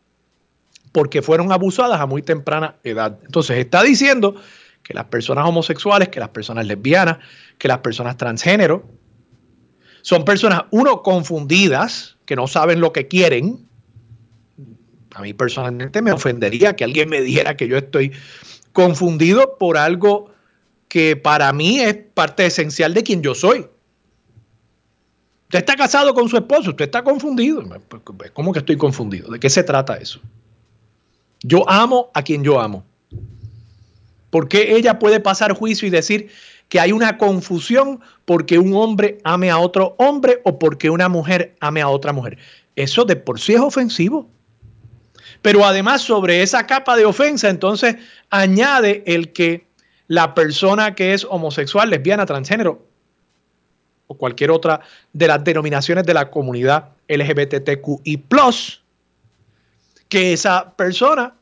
porque 0.95 1.21
fueron 1.21 1.51
abusadas 1.51 1.99
a 1.99 2.05
muy 2.05 2.21
temprana 2.21 2.77
edad. 2.85 3.19
Entonces 3.25 3.57
está 3.57 3.83
diciendo 3.83 4.33
que 4.81 4.93
las 4.93 5.03
personas 5.03 5.45
homosexuales, 5.45 6.07
que 6.07 6.21
las 6.21 6.29
personas 6.29 6.65
lesbianas, 6.67 7.17
que 7.57 7.67
las 7.67 7.79
personas 7.79 8.15
transgénero, 8.15 8.87
son 10.03 10.23
personas, 10.23 10.61
uno, 10.71 11.03
confundidas, 11.03 12.15
que 12.25 12.37
no 12.37 12.47
saben 12.47 12.79
lo 12.79 12.93
que 12.93 13.09
quieren, 13.09 13.67
a 15.13 15.21
mí 15.21 15.33
personalmente 15.33 16.01
me 16.01 16.13
ofendería 16.13 16.77
que 16.77 16.85
alguien 16.85 17.09
me 17.09 17.19
dijera 17.19 17.57
que 17.57 17.67
yo 17.67 17.75
estoy 17.75 18.13
confundido 18.71 19.57
por 19.57 19.75
algo 19.75 20.31
que 20.87 21.17
para 21.17 21.51
mí 21.51 21.81
es 21.81 21.97
parte 22.13 22.45
esencial 22.45 22.93
de 22.93 23.03
quien 23.03 23.21
yo 23.21 23.35
soy. 23.35 23.67
Usted 25.43 25.59
está 25.59 25.75
casado 25.75 26.13
con 26.13 26.29
su 26.29 26.37
esposo, 26.37 26.69
usted 26.69 26.85
está 26.85 27.03
confundido. 27.03 27.65
¿Cómo 28.31 28.53
que 28.53 28.59
estoy 28.59 28.77
confundido? 28.77 29.29
¿De 29.29 29.41
qué 29.41 29.49
se 29.49 29.61
trata 29.61 29.97
eso? 29.97 30.21
Yo 31.47 31.69
amo 31.69 32.09
a 32.15 32.23
quien 32.23 32.43
yo 32.43 32.59
amo. 32.59 32.83
¿Por 34.31 34.47
qué 34.47 34.75
ella 34.75 34.97
puede 34.97 35.19
pasar 35.19 35.53
juicio 35.53 35.87
y 35.87 35.91
decir 35.91 36.29
que 36.69 36.79
hay 36.79 36.91
una 36.91 37.19
confusión 37.19 38.01
porque 38.25 38.57
un 38.57 38.73
hombre 38.73 39.19
ame 39.23 39.51
a 39.51 39.59
otro 39.59 39.95
hombre 39.99 40.41
o 40.43 40.57
porque 40.57 40.89
una 40.89 41.07
mujer 41.07 41.55
ame 41.59 41.81
a 41.81 41.87
otra 41.89 42.13
mujer? 42.13 42.39
Eso 42.75 43.05
de 43.05 43.15
por 43.15 43.39
sí 43.39 43.53
es 43.53 43.59
ofensivo. 43.59 44.27
Pero 45.43 45.63
además 45.63 46.01
sobre 46.01 46.41
esa 46.41 46.65
capa 46.65 46.97
de 46.97 47.05
ofensa, 47.05 47.49
entonces 47.49 47.95
añade 48.31 49.03
el 49.05 49.31
que 49.31 49.67
la 50.07 50.33
persona 50.33 50.95
que 50.95 51.13
es 51.13 51.27
homosexual, 51.29 51.91
lesbiana, 51.91 52.25
transgénero 52.25 52.83
o 54.07 54.17
cualquier 54.17 54.49
otra 54.49 54.81
de 55.13 55.27
las 55.27 55.43
denominaciones 55.43 56.05
de 56.05 56.13
la 56.15 56.31
comunidad 56.31 56.89
LGBTQI, 57.07 58.17
que 60.15 60.31
esa 60.31 60.74
persona 60.77 61.36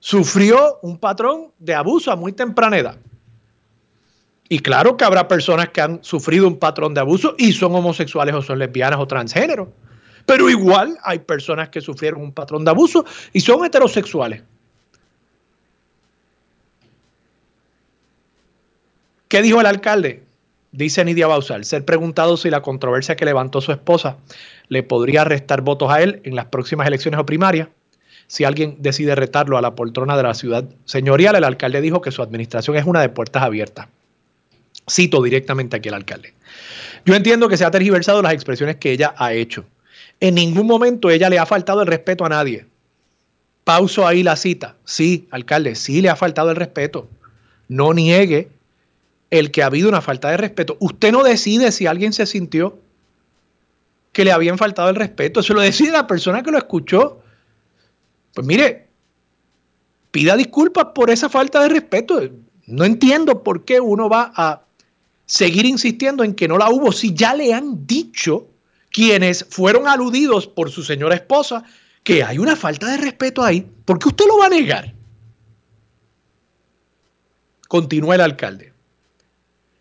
sufrió 0.00 0.80
un 0.82 0.98
patrón 0.98 1.52
de 1.60 1.72
abuso 1.72 2.10
a 2.10 2.16
muy 2.16 2.32
temprana 2.32 2.78
edad. 2.78 2.98
Y 4.48 4.58
claro 4.58 4.96
que 4.96 5.04
habrá 5.04 5.28
personas 5.28 5.68
que 5.68 5.80
han 5.80 6.02
sufrido 6.02 6.48
un 6.48 6.58
patrón 6.58 6.94
de 6.94 7.00
abuso 7.00 7.36
y 7.38 7.52
son 7.52 7.76
homosexuales 7.76 8.34
o 8.34 8.42
son 8.42 8.58
lesbianas 8.58 8.98
o 8.98 9.06
transgénero. 9.06 9.72
Pero 10.26 10.50
igual 10.50 10.98
hay 11.04 11.20
personas 11.20 11.68
que 11.68 11.80
sufrieron 11.80 12.22
un 12.22 12.32
patrón 12.32 12.64
de 12.64 12.72
abuso 12.72 13.04
y 13.32 13.38
son 13.38 13.64
heterosexuales. 13.64 14.42
¿Qué 19.28 19.42
dijo 19.42 19.60
el 19.60 19.66
alcalde? 19.66 20.26
Dice 20.72 21.04
Nidia 21.04 21.26
Bausal, 21.26 21.64
ser 21.64 21.84
preguntado 21.84 22.36
si 22.36 22.50
la 22.50 22.62
controversia 22.62 23.14
que 23.14 23.24
levantó 23.24 23.60
su 23.60 23.70
esposa 23.70 24.18
le 24.68 24.82
podría 24.82 25.24
restar 25.24 25.62
votos 25.62 25.90
a 25.90 26.02
él 26.02 26.20
en 26.24 26.34
las 26.34 26.46
próximas 26.46 26.86
elecciones 26.86 27.18
o 27.18 27.24
primarias. 27.24 27.68
Si 28.26 28.44
alguien 28.44 28.76
decide 28.80 29.14
retarlo 29.14 29.56
a 29.56 29.62
la 29.62 29.74
poltrona 29.74 30.16
de 30.16 30.22
la 30.22 30.34
ciudad 30.34 30.64
señorial, 30.84 31.36
el 31.36 31.44
alcalde 31.44 31.80
dijo 31.80 32.00
que 32.00 32.10
su 32.10 32.22
administración 32.22 32.76
es 32.76 32.84
una 32.84 33.00
de 33.00 33.08
puertas 33.08 33.42
abiertas. 33.42 33.88
Cito 34.90 35.22
directamente 35.22 35.76
aquí 35.76 35.88
al 35.88 35.96
alcalde. 35.96 36.34
Yo 37.04 37.14
entiendo 37.14 37.48
que 37.48 37.56
se 37.56 37.64
ha 37.64 37.70
tergiversado 37.70 38.22
las 38.22 38.32
expresiones 38.32 38.76
que 38.76 38.92
ella 38.92 39.14
ha 39.16 39.32
hecho. 39.32 39.64
En 40.20 40.34
ningún 40.34 40.66
momento 40.66 41.10
ella 41.10 41.28
le 41.28 41.38
ha 41.38 41.46
faltado 41.46 41.82
el 41.82 41.86
respeto 41.86 42.24
a 42.24 42.28
nadie. 42.28 42.66
Pauso 43.64 44.06
ahí 44.06 44.22
la 44.22 44.36
cita. 44.36 44.76
Sí, 44.84 45.28
alcalde, 45.30 45.74
sí 45.74 46.00
le 46.02 46.08
ha 46.08 46.16
faltado 46.16 46.50
el 46.50 46.56
respeto. 46.56 47.08
No 47.68 47.92
niegue 47.92 48.48
el 49.30 49.50
que 49.50 49.62
ha 49.62 49.66
habido 49.66 49.88
una 49.88 50.00
falta 50.00 50.30
de 50.30 50.36
respeto. 50.36 50.76
Usted 50.80 51.12
no 51.12 51.22
decide 51.22 51.72
si 51.72 51.86
alguien 51.86 52.12
se 52.12 52.26
sintió 52.26 52.78
que 54.12 54.24
le 54.24 54.32
habían 54.32 54.56
faltado 54.56 54.88
el 54.88 54.96
respeto. 54.96 55.40
Eso 55.40 55.52
lo 55.52 55.60
decide 55.60 55.92
la 55.92 56.06
persona 56.06 56.42
que 56.42 56.50
lo 56.50 56.58
escuchó. 56.58 57.22
Pues 58.36 58.46
mire, 58.46 58.86
pida 60.10 60.36
disculpas 60.36 60.88
por 60.94 61.08
esa 61.08 61.30
falta 61.30 61.62
de 61.62 61.70
respeto. 61.70 62.20
No 62.66 62.84
entiendo 62.84 63.42
por 63.42 63.64
qué 63.64 63.80
uno 63.80 64.10
va 64.10 64.30
a 64.36 64.60
seguir 65.24 65.64
insistiendo 65.64 66.22
en 66.22 66.34
que 66.34 66.46
no 66.46 66.58
la 66.58 66.68
hubo 66.68 66.92
si 66.92 67.14
ya 67.14 67.32
le 67.32 67.54
han 67.54 67.86
dicho 67.86 68.46
quienes 68.90 69.46
fueron 69.48 69.88
aludidos 69.88 70.46
por 70.46 70.70
su 70.70 70.82
señora 70.82 71.14
esposa 71.14 71.64
que 72.04 72.22
hay 72.22 72.36
una 72.36 72.56
falta 72.56 72.90
de 72.90 72.98
respeto 72.98 73.42
ahí? 73.42 73.66
¿Por 73.86 73.98
qué 73.98 74.08
usted 74.08 74.26
lo 74.26 74.36
va 74.36 74.46
a 74.46 74.50
negar? 74.50 74.92
Continúa 77.68 78.16
el 78.16 78.20
alcalde. 78.20 78.74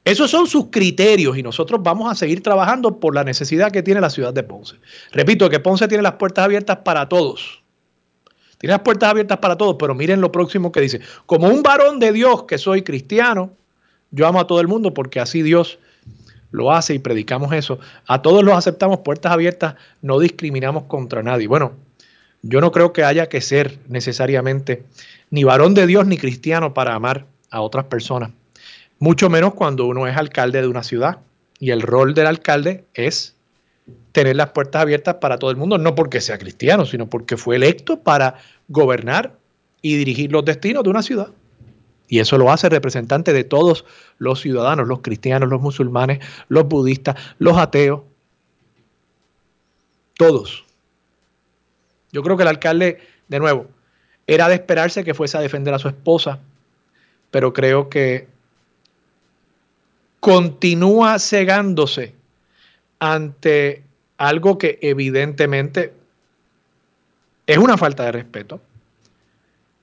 Esos 0.05 0.31
son 0.31 0.47
sus 0.47 0.67
criterios 0.67 1.37
y 1.37 1.43
nosotros 1.43 1.83
vamos 1.83 2.09
a 2.09 2.15
seguir 2.15 2.41
trabajando 2.41 3.01
por 3.01 3.13
la 3.15 3.25
necesidad 3.25 3.69
que 3.69 3.83
tiene 3.83 3.99
la 3.99 4.09
ciudad 4.09 4.33
de 4.33 4.43
Ponce. 4.43 4.77
Repito 5.11 5.49
que 5.49 5.59
Ponce 5.59 5.89
tiene 5.89 6.03
las 6.03 6.13
puertas 6.13 6.45
abiertas 6.45 6.77
para 6.85 7.09
todos. 7.09 7.64
Tiene 8.57 8.73
las 8.73 8.81
puertas 8.81 9.09
abiertas 9.09 9.37
para 9.39 9.57
todos, 9.57 9.75
pero 9.79 9.93
miren 9.95 10.21
lo 10.21 10.31
próximo 10.31 10.71
que 10.71 10.81
dice. 10.81 11.01
Como 11.25 11.47
un 11.47 11.61
varón 11.61 11.99
de 11.99 12.11
Dios 12.11 12.43
que 12.43 12.57
soy 12.57 12.81
cristiano, 12.81 13.51
yo 14.11 14.27
amo 14.27 14.39
a 14.39 14.47
todo 14.47 14.61
el 14.61 14.67
mundo 14.67 14.93
porque 14.93 15.19
así 15.19 15.41
Dios 15.41 15.79
lo 16.51 16.71
hace 16.71 16.93
y 16.93 16.99
predicamos 16.99 17.53
eso. 17.53 17.79
A 18.07 18.21
todos 18.21 18.43
los 18.43 18.55
aceptamos 18.55 18.99
puertas 18.99 19.31
abiertas, 19.31 19.75
no 20.01 20.19
discriminamos 20.19 20.83
contra 20.83 21.21
nadie. 21.21 21.47
Bueno, 21.47 21.73
yo 22.41 22.61
no 22.61 22.71
creo 22.71 22.93
que 22.93 23.03
haya 23.03 23.27
que 23.27 23.41
ser 23.41 23.79
necesariamente 23.87 24.83
ni 25.29 25.43
varón 25.43 25.73
de 25.73 25.87
Dios 25.87 26.05
ni 26.05 26.17
cristiano 26.17 26.73
para 26.73 26.93
amar 26.95 27.25
a 27.49 27.61
otras 27.61 27.85
personas 27.85 28.31
mucho 28.99 29.29
menos 29.29 29.53
cuando 29.53 29.85
uno 29.85 30.07
es 30.07 30.17
alcalde 30.17 30.61
de 30.61 30.67
una 30.67 30.83
ciudad. 30.83 31.19
Y 31.59 31.71
el 31.71 31.81
rol 31.81 32.13
del 32.13 32.27
alcalde 32.27 32.85
es 32.93 33.34
tener 34.11 34.35
las 34.35 34.51
puertas 34.51 34.81
abiertas 34.81 35.15
para 35.15 35.37
todo 35.37 35.51
el 35.51 35.57
mundo, 35.57 35.77
no 35.77 35.93
porque 35.93 36.21
sea 36.21 36.37
cristiano, 36.37 36.85
sino 36.85 37.09
porque 37.09 37.37
fue 37.37 37.57
electo 37.57 38.01
para 38.01 38.35
gobernar 38.67 39.37
y 39.81 39.95
dirigir 39.97 40.31
los 40.31 40.45
destinos 40.45 40.83
de 40.83 40.89
una 40.89 41.03
ciudad. 41.03 41.29
Y 42.07 42.19
eso 42.19 42.37
lo 42.37 42.51
hace 42.51 42.69
representante 42.69 43.33
de 43.33 43.43
todos 43.43 43.85
los 44.17 44.39
ciudadanos, 44.39 44.87
los 44.87 45.01
cristianos, 45.01 45.49
los 45.49 45.61
musulmanes, 45.61 46.19
los 46.47 46.67
budistas, 46.67 47.15
los 47.39 47.57
ateos, 47.57 48.01
todos. 50.17 50.65
Yo 52.11 52.23
creo 52.23 52.37
que 52.37 52.43
el 52.43 52.49
alcalde, 52.49 52.99
de 53.27 53.39
nuevo, 53.39 53.67
era 54.27 54.47
de 54.47 54.55
esperarse 54.55 55.03
que 55.03 55.13
fuese 55.13 55.37
a 55.37 55.41
defender 55.41 55.73
a 55.73 55.79
su 55.79 55.87
esposa, 55.87 56.39
pero 57.31 57.53
creo 57.53 57.89
que 57.89 58.27
continúa 60.19 61.19
cegándose 61.19 62.14
ante 62.99 63.83
algo 64.17 64.57
que 64.57 64.79
evidentemente 64.81 65.93
es 67.47 67.57
una 67.57 67.77
falta 67.77 68.05
de 68.05 68.11
respeto, 68.11 68.61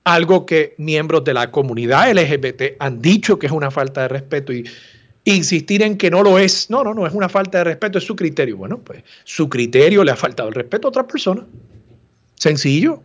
algo 0.04 0.47
que 0.47 0.75
miembros 0.78 1.25
de 1.25 1.35
la 1.35 1.50
comunidad 1.50 2.11
LGBT 2.12 2.76
han 2.81 3.00
dicho 3.00 3.38
que 3.38 3.47
es 3.47 3.52
una 3.52 3.71
falta 3.71 4.02
de 4.02 4.09
respeto 4.09 4.52
y 4.52 4.64
insistir 5.25 5.83
en 5.83 5.97
que 5.97 6.11
no 6.11 6.23
lo 6.23 6.38
es, 6.38 6.71
no, 6.71 6.83
no, 6.83 6.95
no 6.95 7.07
es 7.07 7.12
una 7.12 7.28
falta 7.28 7.59
de 7.59 7.64
respeto, 7.64 7.99
es 7.99 8.04
su 8.04 8.16
criterio. 8.16 8.57
Bueno, 8.57 8.78
pues 8.78 9.04
su 9.25 9.49
criterio 9.49 10.02
le 10.02 10.11
ha 10.11 10.16
faltado 10.16 10.49
el 10.49 10.54
respeto 10.54 10.88
a 10.88 10.90
otra 10.90 11.07
persona. 11.07 11.47
Sencillo. 12.35 13.02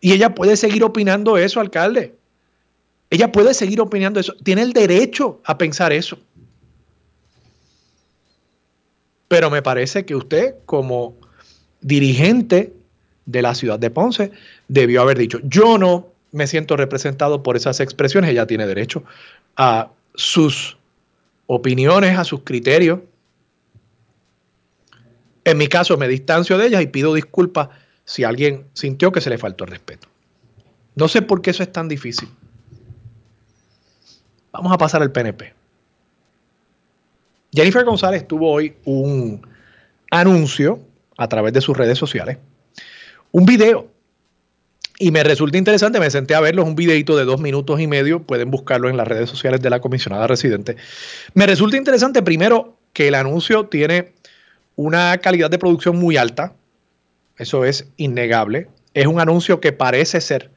Y 0.00 0.12
ella 0.12 0.34
puede 0.34 0.56
seguir 0.56 0.84
opinando 0.84 1.38
eso, 1.38 1.60
alcalde. 1.60 2.14
Ella 3.10 3.32
puede 3.32 3.54
seguir 3.54 3.80
opinando 3.80 4.20
eso, 4.20 4.34
tiene 4.42 4.60
el 4.62 4.74
derecho 4.74 5.40
a 5.44 5.56
pensar 5.56 5.92
eso. 5.92 6.18
Pero 9.28 9.50
me 9.50 9.62
parece 9.62 10.04
que 10.04 10.16
usted, 10.16 10.54
como 10.66 11.16
dirigente 11.80 12.72
de 13.26 13.42
la 13.42 13.54
ciudad 13.54 13.78
de 13.78 13.90
Ponce, 13.90 14.32
debió 14.68 15.02
haber 15.02 15.18
dicho, 15.18 15.38
yo 15.44 15.78
no 15.78 16.08
me 16.32 16.46
siento 16.46 16.76
representado 16.76 17.42
por 17.42 17.56
esas 17.56 17.80
expresiones, 17.80 18.30
ella 18.30 18.46
tiene 18.46 18.66
derecho 18.66 19.04
a 19.56 19.90
sus 20.14 20.78
opiniones, 21.46 22.18
a 22.18 22.24
sus 22.24 22.42
criterios. 22.42 23.00
En 25.44 25.56
mi 25.58 25.68
caso 25.68 25.96
me 25.96 26.08
distancio 26.08 26.58
de 26.58 26.66
ellas 26.66 26.82
y 26.82 26.86
pido 26.86 27.14
disculpas 27.14 27.68
si 28.04 28.24
alguien 28.24 28.66
sintió 28.72 29.12
que 29.12 29.20
se 29.20 29.30
le 29.30 29.38
faltó 29.38 29.64
el 29.64 29.70
respeto. 29.70 30.08
No 30.94 31.08
sé 31.08 31.22
por 31.22 31.42
qué 31.42 31.50
eso 31.50 31.62
es 31.62 31.70
tan 31.70 31.88
difícil. 31.88 32.28
Vamos 34.52 34.72
a 34.72 34.78
pasar 34.78 35.02
al 35.02 35.12
PNP. 35.12 35.54
Jennifer 37.52 37.84
González 37.84 38.26
tuvo 38.26 38.50
hoy 38.52 38.74
un 38.84 39.46
anuncio 40.10 40.80
a 41.16 41.28
través 41.28 41.52
de 41.52 41.60
sus 41.60 41.76
redes 41.76 41.98
sociales, 41.98 42.38
un 43.32 43.46
video. 43.46 43.88
Y 45.00 45.12
me 45.12 45.22
resulta 45.22 45.56
interesante, 45.56 46.00
me 46.00 46.10
senté 46.10 46.34
a 46.34 46.40
verlo, 46.40 46.62
es 46.62 46.68
un 46.68 46.74
videito 46.74 47.16
de 47.16 47.24
dos 47.24 47.40
minutos 47.40 47.80
y 47.80 47.86
medio, 47.86 48.24
pueden 48.24 48.50
buscarlo 48.50 48.88
en 48.88 48.96
las 48.96 49.06
redes 49.06 49.30
sociales 49.30 49.60
de 49.60 49.70
la 49.70 49.80
comisionada 49.80 50.26
residente. 50.26 50.76
Me 51.34 51.46
resulta 51.46 51.76
interesante 51.76 52.20
primero 52.20 52.76
que 52.92 53.06
el 53.06 53.14
anuncio 53.14 53.66
tiene 53.66 54.14
una 54.74 55.16
calidad 55.18 55.50
de 55.50 55.58
producción 55.58 55.96
muy 55.96 56.16
alta, 56.16 56.54
eso 57.36 57.64
es 57.64 57.86
innegable. 57.96 58.68
Es 58.92 59.06
un 59.06 59.20
anuncio 59.20 59.60
que 59.60 59.72
parece 59.72 60.20
ser 60.20 60.50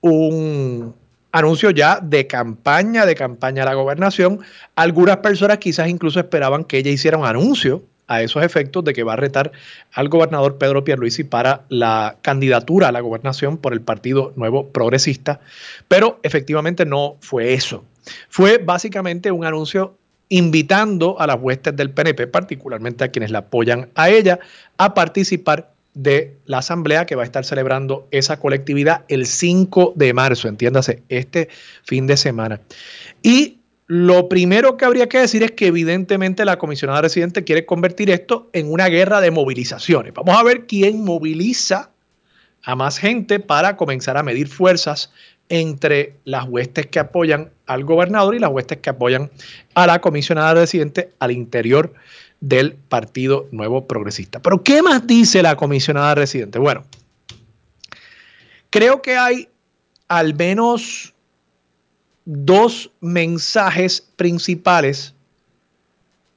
un 0.00 0.94
anuncio 1.34 1.70
ya 1.70 1.98
de 2.00 2.28
campaña, 2.28 3.04
de 3.06 3.16
campaña 3.16 3.64
a 3.64 3.66
la 3.66 3.74
gobernación. 3.74 4.38
Algunas 4.76 5.16
personas 5.16 5.58
quizás 5.58 5.88
incluso 5.88 6.20
esperaban 6.20 6.62
que 6.62 6.78
ella 6.78 6.92
hiciera 6.92 7.18
un 7.18 7.26
anuncio 7.26 7.82
a 8.06 8.22
esos 8.22 8.44
efectos 8.44 8.84
de 8.84 8.92
que 8.92 9.02
va 9.02 9.14
a 9.14 9.16
retar 9.16 9.50
al 9.92 10.08
gobernador 10.08 10.58
Pedro 10.58 10.84
Pierluisi 10.84 11.24
para 11.24 11.62
la 11.70 12.18
candidatura 12.22 12.88
a 12.88 12.92
la 12.92 13.00
gobernación 13.00 13.56
por 13.58 13.72
el 13.72 13.80
Partido 13.80 14.32
Nuevo 14.36 14.68
Progresista, 14.68 15.40
pero 15.88 16.20
efectivamente 16.22 16.86
no 16.86 17.16
fue 17.20 17.54
eso. 17.54 17.84
Fue 18.28 18.58
básicamente 18.58 19.32
un 19.32 19.44
anuncio 19.44 19.96
invitando 20.28 21.20
a 21.20 21.26
las 21.26 21.40
huestes 21.40 21.74
del 21.74 21.90
PNP, 21.90 22.28
particularmente 22.28 23.02
a 23.02 23.08
quienes 23.08 23.32
la 23.32 23.40
apoyan 23.40 23.88
a 23.96 24.08
ella, 24.08 24.38
a 24.76 24.94
participar 24.94 25.73
de 25.94 26.36
la 26.44 26.58
asamblea 26.58 27.06
que 27.06 27.14
va 27.14 27.22
a 27.22 27.24
estar 27.24 27.44
celebrando 27.44 28.06
esa 28.10 28.38
colectividad 28.38 29.04
el 29.08 29.26
5 29.26 29.94
de 29.96 30.12
marzo, 30.12 30.48
entiéndase, 30.48 31.02
este 31.08 31.48
fin 31.84 32.06
de 32.06 32.16
semana. 32.16 32.60
Y 33.22 33.58
lo 33.86 34.28
primero 34.28 34.76
que 34.76 34.84
habría 34.84 35.08
que 35.08 35.18
decir 35.18 35.42
es 35.42 35.52
que 35.52 35.66
evidentemente 35.66 36.44
la 36.44 36.58
comisionada 36.58 37.02
residente 37.02 37.44
quiere 37.44 37.66
convertir 37.66 38.10
esto 38.10 38.48
en 38.52 38.72
una 38.72 38.88
guerra 38.88 39.20
de 39.20 39.30
movilizaciones. 39.30 40.12
Vamos 40.14 40.36
a 40.36 40.42
ver 40.42 40.66
quién 40.66 41.04
moviliza 41.04 41.90
a 42.62 42.74
más 42.76 42.98
gente 42.98 43.40
para 43.40 43.76
comenzar 43.76 44.16
a 44.16 44.22
medir 44.22 44.48
fuerzas 44.48 45.12
entre 45.50 46.14
las 46.24 46.46
huestes 46.48 46.86
que 46.86 46.98
apoyan 46.98 47.50
al 47.66 47.84
gobernador 47.84 48.34
y 48.34 48.38
las 48.38 48.50
huestes 48.50 48.78
que 48.78 48.90
apoyan 48.90 49.30
a 49.74 49.86
la 49.86 50.00
comisionada 50.00 50.54
residente 50.54 51.10
al 51.18 51.30
interior 51.30 51.92
del 52.40 52.74
Partido 52.74 53.48
Nuevo 53.50 53.86
Progresista. 53.86 54.40
Pero 54.40 54.62
¿qué 54.62 54.82
más 54.82 55.06
dice 55.06 55.42
la 55.42 55.56
comisionada 55.56 56.14
residente? 56.14 56.58
Bueno, 56.58 56.84
creo 58.70 59.02
que 59.02 59.16
hay 59.16 59.48
al 60.08 60.34
menos 60.34 61.14
dos 62.24 62.90
mensajes 63.00 64.00
principales 64.16 65.14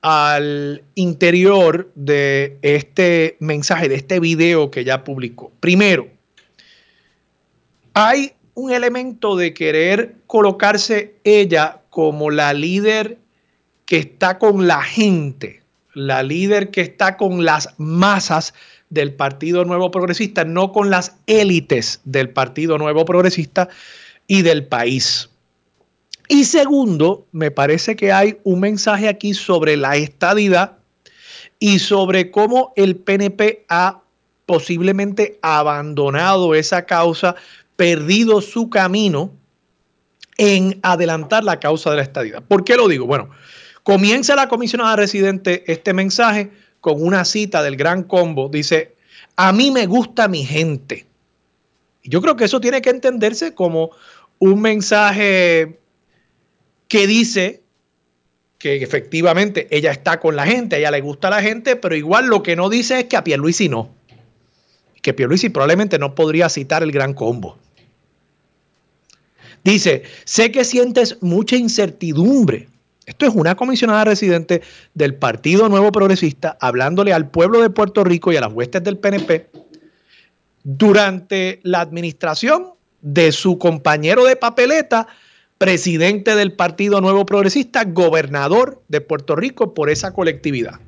al 0.01 0.83
interior 0.95 1.91
de 1.95 2.57
este 2.61 3.35
mensaje, 3.39 3.89
de 3.89 3.95
este 3.95 4.19
video 4.19 4.71
que 4.71 4.83
ya 4.83 5.03
publicó. 5.03 5.51
Primero, 5.59 6.07
hay 7.93 8.33
un 8.53 8.71
elemento 8.71 9.35
de 9.35 9.53
querer 9.53 10.15
colocarse 10.27 11.15
ella 11.23 11.81
como 11.89 12.29
la 12.29 12.53
líder 12.53 13.17
que 13.85 13.97
está 13.97 14.37
con 14.37 14.67
la 14.67 14.81
gente 14.81 15.63
la 15.97 16.21
líder 16.21 16.69
que 16.69 16.81
está 16.81 17.17
con 17.17 17.43
las 17.43 17.73
masas 17.77 18.53
del 18.89 19.13
Partido 19.13 19.65
Nuevo 19.65 19.89
Progresista, 19.89 20.45
no 20.45 20.71
con 20.71 20.91
las 20.91 21.15
élites 21.25 22.01
del 22.05 22.29
Partido 22.29 22.77
Nuevo 22.77 23.03
Progresista 23.03 23.67
y 24.27 24.43
del 24.43 24.65
país. 24.65 25.29
Y 26.29 26.43
segundo, 26.43 27.25
me 27.31 27.49
parece 27.49 27.95
que 27.95 28.11
hay 28.11 28.37
un 28.43 28.59
mensaje 28.59 29.07
aquí 29.07 29.33
sobre 29.33 29.75
la 29.75 29.95
estadidad 29.95 30.77
y 31.57 31.79
sobre 31.79 32.29
cómo 32.29 32.73
el 32.75 32.97
PNP 32.97 33.65
ha 33.67 34.01
posiblemente 34.45 35.39
abandonado 35.41 36.53
esa 36.53 36.85
causa, 36.85 37.35
perdido 37.75 38.41
su 38.41 38.69
camino 38.69 39.31
en 40.37 40.79
adelantar 40.83 41.43
la 41.43 41.59
causa 41.59 41.89
de 41.89 41.95
la 41.97 42.03
estadidad. 42.03 42.43
¿Por 42.43 42.63
qué 42.63 42.75
lo 42.75 42.87
digo? 42.87 43.07
Bueno, 43.07 43.29
Comienza 43.87 44.35
la 44.35 44.49
comisionada 44.49 44.97
residente 44.97 45.63
este 45.71 45.93
mensaje 45.93 46.51
con 46.81 47.01
una 47.01 47.23
cita 47.23 47.63
del 47.63 47.77
gran 47.77 48.03
combo. 48.03 48.49
Dice, 48.49 48.97
a 49.37 49.53
mí 49.53 49.71
me 49.71 49.85
gusta 49.85 50.27
mi 50.27 50.43
gente. 50.43 51.05
Yo 52.03 52.21
creo 52.21 52.35
que 52.35 52.43
eso 52.43 52.59
tiene 52.59 52.81
que 52.81 52.89
entenderse 52.89 53.53
como 53.53 53.91
un 54.39 54.59
mensaje 54.59 55.79
que 56.89 57.07
dice 57.07 57.61
que 58.57 58.83
efectivamente 58.83 59.69
ella 59.71 59.91
está 59.91 60.19
con 60.19 60.35
la 60.35 60.45
gente, 60.45 60.79
ella 60.79 60.91
le 60.91 60.99
gusta 60.99 61.29
la 61.29 61.41
gente, 61.41 61.77
pero 61.77 61.95
igual 61.95 62.25
lo 62.25 62.43
que 62.43 62.57
no 62.57 62.67
dice 62.67 62.99
es 62.99 63.05
que 63.05 63.15
a 63.15 63.23
Pierluisi 63.23 63.69
no. 63.69 63.95
Que 65.01 65.13
Pierluisi 65.13 65.47
probablemente 65.47 65.97
no 65.97 66.13
podría 66.13 66.49
citar 66.49 66.83
el 66.83 66.91
gran 66.91 67.13
combo. 67.13 67.57
Dice, 69.63 70.03
sé 70.25 70.51
que 70.51 70.65
sientes 70.65 71.19
mucha 71.21 71.55
incertidumbre 71.55 72.67
Esto 73.07 73.25
es 73.25 73.33
una 73.33 73.55
comisionada 73.55 74.03
residente 74.03 74.61
del 74.93 75.15
Partido 75.15 75.69
Nuevo 75.69 75.93
Progresista 75.93 76.57
hablándole 76.59 77.13
al 77.13 77.31
pueblo 77.31 77.61
de 77.61 77.69
Puerto 77.69 78.03
Rico 78.03 78.33
y 78.33 78.35
a 78.35 78.41
las 78.41 78.51
huestes 78.51 78.83
del 78.83 78.97
PNP 78.97 79.49
durante 80.65 81.61
la 81.63 81.79
administración 81.79 82.73
de 83.01 83.31
su 83.31 83.57
compañero 83.57 84.25
de 84.25 84.35
papeleta, 84.35 85.07
presidente 85.57 86.35
del 86.35 86.51
Partido 86.51 86.99
Nuevo 86.99 87.25
Progresista, 87.25 87.85
gobernador 87.85 88.83
de 88.89 88.99
Puerto 88.99 89.37
Rico 89.37 89.73
por 89.73 89.89
esa 89.89 90.11
colectividad. 90.11 90.81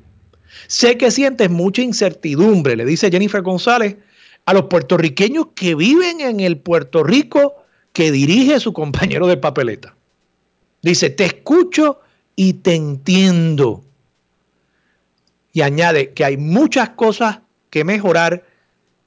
Sé 0.66 0.98
que 0.98 1.10
sientes 1.10 1.48
mucha 1.48 1.80
incertidumbre, 1.80 2.76
le 2.76 2.84
dice 2.84 3.10
Jennifer 3.10 3.40
González, 3.40 3.96
a 4.44 4.52
los 4.52 4.64
puertorriqueños 4.64 5.46
que 5.54 5.74
viven 5.74 6.20
en 6.20 6.40
el 6.40 6.58
Puerto 6.58 7.02
Rico 7.02 7.54
que 7.94 8.12
dirige 8.12 8.60
su 8.60 8.74
compañero 8.74 9.26
de 9.26 9.38
papeleta. 9.38 9.96
Dice, 10.82 11.08
te 11.08 11.24
escucho 11.24 12.00
y 12.40 12.54
te 12.54 12.74
entiendo. 12.74 13.84
Y 15.52 15.60
añade 15.60 16.14
que 16.14 16.24
hay 16.24 16.38
muchas 16.38 16.88
cosas 16.88 17.40
que 17.68 17.84
mejorar 17.84 18.44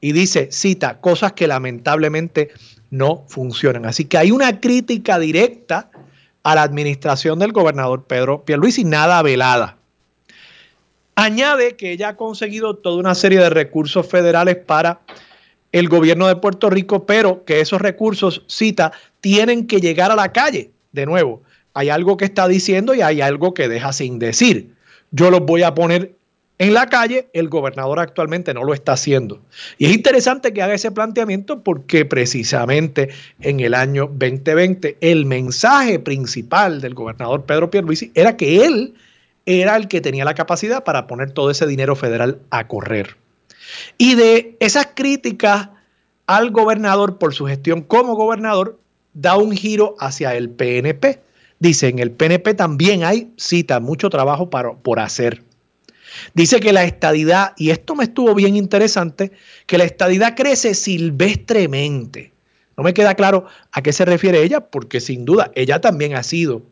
y 0.02 0.12
dice, 0.12 0.52
cita, 0.52 1.02
cosas 1.02 1.34
que 1.34 1.48
lamentablemente 1.48 2.52
no 2.91 3.26
funcionan. 3.28 3.88
Así 3.88 4.06
que 4.06 4.19
hay 4.19 4.30
una 4.30 4.60
crítica 4.60 5.17
directa 5.17 5.89
a 6.43 6.54
la 6.54 6.62
administración 6.62 7.39
del 7.39 7.54
gobernador 7.54 8.04
Pedro 8.04 8.46
Pierluisi, 8.46 8.84
nada 8.84 9.19
velada. 9.24 9.78
Añade 11.15 11.76
que 11.76 11.91
ella 11.91 12.10
ha 12.10 12.15
conseguido 12.15 12.76
toda 12.76 12.98
una 12.98 13.15
serie 13.15 13.39
de 13.39 13.50
recursos 13.50 14.06
federales 14.06 14.58
para 14.58 15.00
el 15.72 15.89
gobierno 15.89 16.28
de 16.28 16.36
Puerto 16.36 16.69
Rico, 16.69 17.08
pero 17.08 17.46
que 17.46 17.62
esos 17.62 17.82
recursos, 17.82 18.43
cita, 18.46 18.91
tienen 19.22 19.65
que 19.65 19.82
llegar 19.82 20.12
a 20.12 20.15
la 20.15 20.32
calle. 20.32 20.69
De 20.91 21.08
nuevo, 21.08 21.41
hay 21.74 21.90
algo 21.90 22.18
que 22.18 22.26
está 22.26 22.48
diciendo 22.48 22.94
y 22.94 23.02
hay 23.02 23.22
algo 23.22 23.54
que 23.54 23.68
deja 23.68 23.94
sin 23.94 24.20
decir. 24.20 24.74
Yo 25.12 25.32
los 25.32 25.42
voy 25.42 25.64
a 25.64 25.74
poner 25.74 26.16
en 26.60 26.74
la 26.74 26.86
calle, 26.86 27.28
el 27.34 27.50
gobernador 27.50 28.00
actualmente 28.00 28.54
no 28.54 28.64
lo 28.64 28.74
está 28.74 28.94
haciendo. 28.94 29.42
Y 29.78 29.88
es 29.88 29.94
interesante 29.94 30.54
que 30.54 30.62
haga 30.62 30.76
ese 30.76 30.92
planteamiento 30.92 31.64
porque 31.64 32.06
precisamente 32.06 33.10
en 33.42 33.60
el 33.60 33.74
año 33.74 34.06
2020 34.06 34.98
el 35.02 35.26
mensaje 35.26 36.00
principal 36.00 36.80
del 36.80 36.94
gobernador 36.94 37.44
Pedro 37.44 37.72
Pierluisi 37.72 38.12
era 38.14 38.38
que 38.38 38.66
él 38.66 38.94
era 39.46 39.76
el 39.76 39.88
que 39.88 40.00
tenía 40.00 40.26
la 40.26 40.36
capacidad 40.36 40.84
para 40.84 41.08
poner 41.08 41.32
todo 41.32 41.52
ese 41.52 41.68
dinero 41.68 41.96
federal 41.96 42.40
a 42.50 42.68
correr. 42.68 43.18
Y 43.98 44.16
de 44.16 44.56
esas 44.60 44.90
críticas 44.94 45.70
al 46.28 46.52
gobernador 46.52 47.18
por 47.18 47.34
su 47.34 47.46
gestión 47.46 47.82
como 47.82 48.16
gobernador, 48.16 48.80
da 49.14 49.38
un 49.38 49.52
giro 49.52 49.96
hacia 50.00 50.36
el 50.36 50.50
PNP. 50.50 51.20
Dice, 51.63 51.88
en 51.88 51.99
el 51.99 52.12
PNP 52.12 52.56
también 52.56 53.06
hay, 53.06 53.32
cita, 53.38 53.80
mucho 53.80 54.10
trabajo 54.10 54.49
para, 54.49 54.73
por 54.73 54.99
hacer. 54.99 55.43
Dice 56.34 56.60
que 56.60 56.73
la 56.73 56.84
estadidad, 56.84 57.54
y 57.56 57.69
esto 57.69 57.95
me 57.95 58.04
estuvo 58.04 58.36
bien 58.36 58.58
interesante, 58.58 59.32
que 59.65 59.78
la 59.78 59.86
estadidad 59.86 60.36
crece 60.36 60.73
silvestremente. 60.73 62.34
No 62.76 62.84
me 62.84 62.93
queda 62.93 63.15
claro 63.15 63.45
a 63.71 63.82
qué 63.82 63.93
se 63.93 64.04
refiere 64.04 64.43
ella, 64.43 64.60
porque 64.60 64.99
sin 64.99 65.23
duda 65.23 65.54
ella 65.56 65.80
también 65.80 66.15
ha 66.15 66.23
sido 66.23 66.63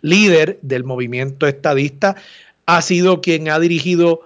líder 0.00 0.58
del 0.62 0.82
movimiento 0.82 1.46
estadista, 1.46 2.16
ha 2.66 2.82
sido 2.82 3.20
quien 3.20 3.48
ha 3.50 3.60
dirigido 3.60 4.22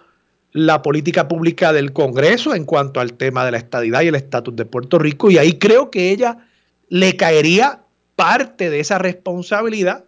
la 0.52 0.80
política 0.80 1.28
pública 1.28 1.74
del 1.74 1.92
Congreso 1.92 2.54
en 2.54 2.64
cuanto 2.64 3.00
al 3.00 3.12
tema 3.12 3.44
de 3.44 3.50
la 3.50 3.58
estadidad 3.58 4.00
y 4.00 4.08
el 4.08 4.14
estatus 4.14 4.56
de 4.56 4.64
Puerto 4.64 4.98
Rico, 4.98 5.30
y 5.30 5.36
ahí 5.36 5.58
creo 5.58 5.90
que 5.90 6.12
ella 6.12 6.38
le 6.88 7.14
caería 7.14 7.82
parte 8.18 8.68
de 8.68 8.81
esa 8.81 8.98
responsabilidad 8.98 10.04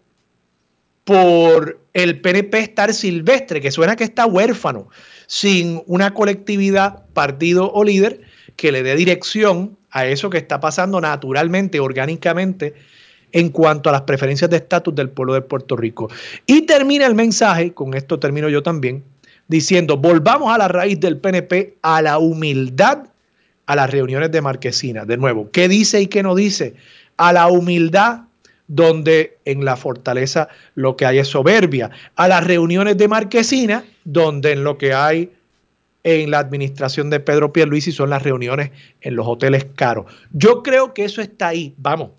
por 1.04 1.78
el 1.92 2.20
PNP 2.20 2.58
estar 2.58 2.92
silvestre, 2.92 3.60
que 3.60 3.70
suena 3.70 3.94
que 3.94 4.02
está 4.02 4.26
huérfano, 4.26 4.88
sin 5.28 5.80
una 5.86 6.12
colectividad, 6.12 7.06
partido 7.12 7.70
o 7.72 7.84
líder 7.84 8.22
que 8.56 8.72
le 8.72 8.82
dé 8.82 8.96
dirección 8.96 9.78
a 9.92 10.06
eso 10.06 10.28
que 10.28 10.38
está 10.38 10.58
pasando 10.58 11.00
naturalmente, 11.00 11.78
orgánicamente, 11.78 12.74
en 13.30 13.50
cuanto 13.50 13.90
a 13.90 13.92
las 13.92 14.02
preferencias 14.02 14.50
de 14.50 14.56
estatus 14.56 14.92
del 14.92 15.10
pueblo 15.10 15.34
de 15.34 15.42
Puerto 15.42 15.76
Rico. 15.76 16.10
Y 16.46 16.62
termina 16.62 17.06
el 17.06 17.14
mensaje, 17.14 17.72
con 17.74 17.94
esto 17.94 18.18
termino 18.18 18.48
yo 18.48 18.64
también, 18.64 19.04
diciendo, 19.46 19.98
volvamos 19.98 20.52
a 20.52 20.58
la 20.58 20.66
raíz 20.66 20.98
del 20.98 21.16
PNP, 21.18 21.76
a 21.82 22.02
la 22.02 22.18
humildad, 22.18 23.04
a 23.66 23.76
las 23.76 23.88
reuniones 23.88 24.32
de 24.32 24.42
Marquesina. 24.42 25.04
De 25.04 25.16
nuevo, 25.16 25.48
¿qué 25.52 25.68
dice 25.68 26.00
y 26.00 26.08
qué 26.08 26.24
no 26.24 26.34
dice? 26.34 26.74
A 27.20 27.34
la 27.34 27.48
humildad 27.48 28.22
donde 28.66 29.38
en 29.44 29.64
la 29.64 29.76
fortaleza 29.76 30.48
lo 30.74 30.96
que 30.96 31.04
hay 31.04 31.18
es 31.18 31.28
soberbia, 31.28 31.90
a 32.14 32.28
las 32.28 32.46
reuniones 32.46 32.96
de 32.96 33.08
Marquesina, 33.08 33.84
donde 34.04 34.52
en 34.52 34.62
lo 34.62 34.78
que 34.78 34.94
hay 34.94 35.32
en 36.04 36.30
la 36.30 36.38
administración 36.38 37.10
de 37.10 37.20
Pedro 37.20 37.52
Pierluisi 37.52 37.92
son 37.92 38.10
las 38.10 38.22
reuniones 38.22 38.70
en 39.00 39.16
los 39.16 39.26
hoteles 39.26 39.66
caros. 39.74 40.06
Yo 40.32 40.62
creo 40.62 40.94
que 40.94 41.04
eso 41.04 41.20
está 41.20 41.48
ahí, 41.48 41.74
vamos, 41.78 42.10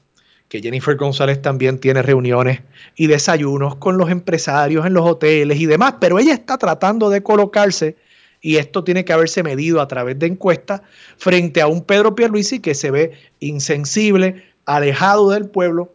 que 0.49 0.61
Jennifer 0.61 0.97
González 0.97 1.41
también 1.41 1.79
tiene 1.79 2.01
reuniones 2.01 2.61
y 2.97 3.07
desayunos 3.07 3.77
con 3.77 3.97
los 3.97 4.11
empresarios 4.11 4.85
en 4.85 4.93
los 4.93 5.09
hoteles 5.09 5.57
y 5.57 5.65
demás, 5.65 5.95
pero 6.01 6.19
ella 6.19 6.33
está 6.33 6.57
tratando 6.57 7.09
de 7.09 7.23
colocarse 7.23 7.95
y 8.41 8.57
esto 8.57 8.83
tiene 8.83 9.05
que 9.05 9.13
haberse 9.13 9.43
medido 9.43 9.79
a 9.79 9.87
través 9.87 10.19
de 10.19 10.25
encuestas 10.25 10.81
frente 11.17 11.61
a 11.61 11.67
un 11.67 11.85
Pedro 11.85 12.15
Pierluisi 12.15 12.59
que 12.59 12.75
se 12.75 12.91
ve 12.91 13.11
insensible, 13.39 14.50
alejado 14.65 15.29
del 15.31 15.47
pueblo 15.47 15.93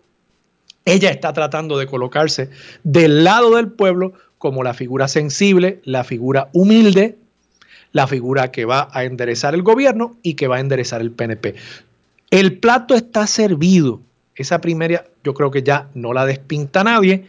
ella 0.87 1.11
está 1.11 1.33
tratando 1.33 1.79
de 1.79 1.87
colocarse 1.87 2.49
del 2.85 3.25
lado 3.25 3.57
del 3.57 3.69
pueblo 3.73 4.15
como 4.39 4.63
la 4.63 4.73
figura 4.73 5.09
sensible, 5.09 5.81
la 5.85 6.05
figura 6.05 6.49
humilde, 6.53 7.19
la 7.91 8.07
figura 8.07 8.53
que 8.53 8.65
va 8.65 8.89
a 8.93 9.03
enderezar 9.03 9.55
el 9.55 9.63
gobierno 9.63 10.17
y 10.23 10.35
que 10.35 10.47
va 10.47 10.57
a 10.57 10.61
enderezar 10.61 11.01
el 11.01 11.11
PNP. 11.11 11.57
El 12.31 12.59
plato 12.59 12.95
está 12.95 13.27
servido. 13.27 14.01
Esa 14.37 14.61
primera 14.61 15.05
yo 15.25 15.35
creo 15.35 15.51
que 15.51 15.65
ya 15.65 15.89
no 15.95 16.13
la 16.13 16.25
despinta 16.25 16.85
nadie 16.85 17.27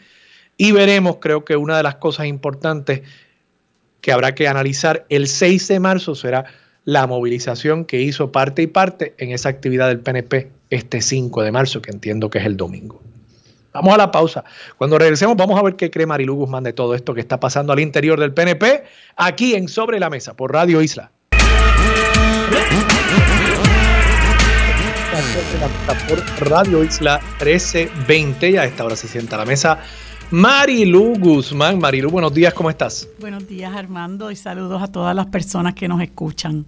y 0.56 0.72
veremos, 0.72 1.18
creo 1.20 1.44
que 1.44 1.56
una 1.56 1.78
de 1.78 1.84
las 1.84 1.96
cosas 1.96 2.28
importantes 2.28 3.02
que 4.02 4.12
habrá 4.12 4.36
que 4.36 4.48
analizar 4.48 5.06
el 5.10 5.28
6 5.28 5.68
de 5.68 5.80
marzo 5.80 6.14
será 6.14 6.46
la 6.86 7.08
movilización 7.08 7.86
que 7.86 8.02
hizo 8.02 8.32
parte 8.32 8.62
y 8.62 8.68
parte 8.68 9.16
en 9.18 9.32
esa 9.32 9.50
actividad 9.50 9.88
del 9.88 10.00
PNP 10.00 10.57
este 10.70 11.02
5 11.02 11.44
de 11.44 11.52
marzo, 11.52 11.82
que 11.82 11.92
entiendo 11.92 12.30
que 12.30 12.40
es 12.40 12.46
el 12.46 12.58
domingo. 12.58 13.02
Vamos 13.74 13.94
a 13.94 13.98
la 13.98 14.12
pausa. 14.12 14.44
Cuando 14.78 14.98
regresemos 14.98 15.38
vamos 15.38 15.60
a 15.60 15.64
ver 15.64 15.76
qué 15.76 15.92
cree 15.92 16.08
Marilu 16.08 16.36
Guzmán 16.36 16.64
de 16.64 16.74
todo 16.74 16.96
esto 16.96 17.14
que 17.14 17.22
está 17.22 17.40
pasando 17.40 17.74
al 17.74 17.80
interior 17.80 18.20
del 18.20 18.34
PNP, 18.34 18.84
aquí 19.16 19.54
en 19.54 19.68
Sobre 19.68 20.00
la 20.00 20.10
Mesa, 20.10 20.36
por 20.36 20.52
Radio 20.52 20.82
Isla. 20.82 21.12
Por 26.08 26.50
Radio 26.50 26.84
Isla 26.84 27.20
1320 27.40 28.52
y 28.52 28.58
a 28.58 28.66
esta 28.66 28.84
hora 28.84 28.96
se 28.96 29.08
sienta 29.08 29.36
a 29.36 29.40
la 29.40 29.46
mesa 29.46 29.80
Marilu 30.32 31.14
Guzmán. 31.18 31.80
Marilu, 31.80 32.10
buenos 32.10 32.34
días, 32.34 32.54
¿cómo 32.54 32.70
estás? 32.70 33.08
Buenos 33.20 33.48
días, 33.48 33.74
Armando, 33.76 34.30
y 34.32 34.36
saludos 34.36 34.82
a 34.82 34.92
todas 34.92 35.16
las 35.16 35.28
personas 35.28 35.74
que 35.74 35.88
nos 35.88 36.02
escuchan. 36.02 36.66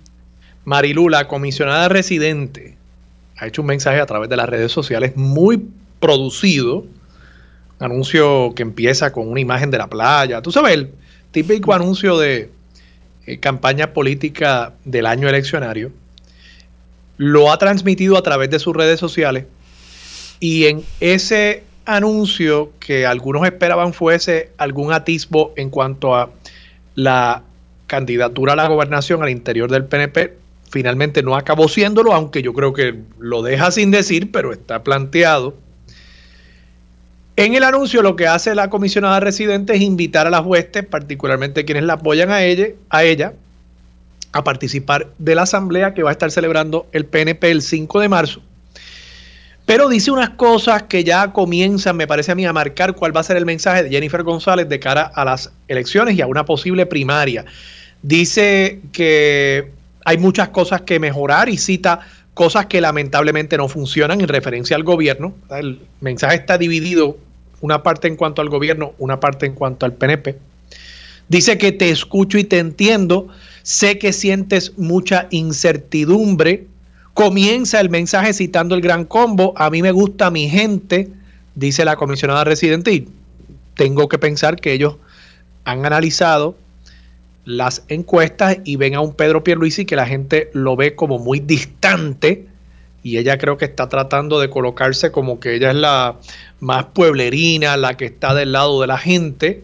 Marilu, 0.63 1.09
la 1.09 1.27
comisionada 1.27 1.89
residente, 1.89 2.77
ha 3.39 3.47
hecho 3.47 3.61
un 3.61 3.67
mensaje 3.67 3.99
a 3.99 4.05
través 4.05 4.29
de 4.29 4.35
las 4.37 4.49
redes 4.49 4.71
sociales 4.71 5.15
muy 5.15 5.65
producido 5.99 6.85
anuncio 7.79 8.53
que 8.55 8.63
empieza 8.63 9.11
con 9.11 9.29
una 9.29 9.39
imagen 9.39 9.71
de 9.71 9.77
la 9.77 9.87
playa. 9.87 10.41
Tú 10.41 10.51
sabes, 10.51 10.73
el 10.73 10.91
típico 11.31 11.73
anuncio 11.73 12.17
de 12.17 12.49
eh, 13.25 13.39
campaña 13.39 13.93
política 13.93 14.73
del 14.83 15.05
año 15.05 15.29
eleccionario. 15.29 15.91
Lo 17.17 17.51
ha 17.51 17.57
transmitido 17.57 18.17
a 18.17 18.23
través 18.23 18.49
de 18.49 18.59
sus 18.59 18.75
redes 18.75 18.99
sociales. 18.99 19.45
Y 20.39 20.65
en 20.65 20.83
ese 20.99 21.63
anuncio 21.85 22.71
que 22.79 23.05
algunos 23.05 23.45
esperaban 23.45 23.93
fuese 23.93 24.51
algún 24.57 24.93
atisbo 24.93 25.53
en 25.55 25.69
cuanto 25.69 26.15
a 26.15 26.31
la 26.95 27.43
candidatura 27.87 28.53
a 28.53 28.55
la 28.55 28.67
gobernación 28.67 29.23
al 29.23 29.29
interior 29.29 29.71
del 29.71 29.85
PNP, 29.85 30.38
finalmente 30.69 31.23
no 31.23 31.35
acabó 31.35 31.67
siéndolo, 31.67 32.13
aunque 32.13 32.41
yo 32.41 32.53
creo 32.53 32.73
que 32.73 32.99
lo 33.17 33.41
deja 33.41 33.71
sin 33.71 33.91
decir, 33.91 34.31
pero 34.31 34.53
está 34.53 34.83
planteado 34.83 35.55
en 37.39 37.55
el 37.55 37.63
anuncio 37.63 38.01
lo 38.01 38.17
que 38.17 38.27
hace 38.27 38.53
la 38.53 38.69
comisionada 38.69 39.21
residente 39.21 39.73
es 39.73 39.79
invitar 39.79 40.27
a 40.27 40.29
las 40.29 40.45
huestes, 40.45 40.85
particularmente 40.85 41.63
quienes 41.63 41.83
la 41.83 41.93
apoyan 41.93 42.31
a 42.31 42.43
ella, 42.43 42.67
a 42.89 43.05
ella, 43.05 43.31
a 44.33 44.43
participar 44.43 45.07
de 45.19 45.35
la 45.35 45.43
asamblea 45.43 45.93
que 45.93 46.03
va 46.03 46.09
a 46.09 46.11
estar 46.11 46.31
celebrando 46.31 46.87
el 46.91 47.05
PNP 47.05 47.49
el 47.49 47.61
5 47.61 48.01
de 48.01 48.09
marzo. 48.09 48.41
Pero 49.65 49.87
dice 49.87 50.11
unas 50.11 50.31
cosas 50.31 50.83
que 50.83 51.05
ya 51.05 51.31
comienzan, 51.31 51.95
me 51.95 52.07
parece 52.07 52.33
a 52.33 52.35
mí, 52.35 52.45
a 52.45 52.51
marcar 52.51 52.93
cuál 52.93 53.15
va 53.15 53.21
a 53.21 53.23
ser 53.23 53.37
el 53.37 53.45
mensaje 53.45 53.83
de 53.83 53.89
Jennifer 53.89 54.21
González 54.23 54.67
de 54.67 54.81
cara 54.81 55.03
a 55.03 55.23
las 55.23 55.49
elecciones 55.69 56.17
y 56.17 56.21
a 56.21 56.27
una 56.27 56.43
posible 56.43 56.87
primaria. 56.87 57.45
Dice 58.01 58.81
que 58.91 59.71
hay 60.05 60.17
muchas 60.17 60.49
cosas 60.49 60.81
que 60.81 60.99
mejorar 60.99 61.49
y 61.49 61.57
cita 61.57 61.99
cosas 62.33 62.67
que 62.67 62.79
lamentablemente 62.79 63.57
no 63.57 63.67
funcionan 63.67 64.21
en 64.21 64.27
referencia 64.27 64.75
al 64.75 64.83
gobierno. 64.83 65.33
El 65.49 65.81
mensaje 65.99 66.35
está 66.35 66.57
dividido 66.57 67.17
una 67.61 67.83
parte 67.83 68.07
en 68.07 68.15
cuanto 68.15 68.41
al 68.41 68.49
gobierno, 68.49 68.93
una 68.97 69.19
parte 69.19 69.45
en 69.45 69.53
cuanto 69.53 69.85
al 69.85 69.93
PNP. 69.93 70.37
Dice 71.27 71.57
que 71.57 71.71
te 71.71 71.89
escucho 71.89 72.37
y 72.37 72.43
te 72.43 72.59
entiendo, 72.59 73.27
sé 73.61 73.99
que 73.99 74.13
sientes 74.13 74.77
mucha 74.77 75.27
incertidumbre. 75.31 76.65
Comienza 77.13 77.79
el 77.81 77.89
mensaje 77.89 78.33
citando 78.33 78.73
el 78.73 78.81
gran 78.81 79.05
combo, 79.05 79.53
a 79.57 79.69
mí 79.69 79.81
me 79.81 79.91
gusta 79.91 80.31
mi 80.31 80.49
gente, 80.49 81.09
dice 81.55 81.83
la 81.83 81.97
comisionada 81.97 82.45
residente, 82.45 82.93
y 82.93 83.07
tengo 83.75 84.07
que 84.07 84.17
pensar 84.17 84.55
que 84.55 84.73
ellos 84.73 84.95
han 85.65 85.85
analizado 85.85 86.55
las 87.49 87.81
encuestas 87.87 88.57
y 88.63 88.75
ven 88.75 88.93
a 88.93 89.01
un 89.01 89.15
Pedro 89.15 89.43
Pierluisi 89.43 89.83
que 89.85 89.95
la 89.95 90.05
gente 90.05 90.51
lo 90.53 90.75
ve 90.75 90.93
como 90.93 91.17
muy 91.17 91.39
distante 91.39 92.45
y 93.01 93.17
ella 93.17 93.39
creo 93.39 93.57
que 93.57 93.65
está 93.65 93.89
tratando 93.89 94.39
de 94.39 94.51
colocarse 94.51 95.11
como 95.11 95.39
que 95.39 95.55
ella 95.55 95.71
es 95.71 95.75
la 95.75 96.17
más 96.59 96.85
pueblerina, 96.93 97.75
la 97.75 97.97
que 97.97 98.05
está 98.05 98.35
del 98.35 98.51
lado 98.51 98.79
de 98.81 98.85
la 98.85 98.99
gente. 98.99 99.63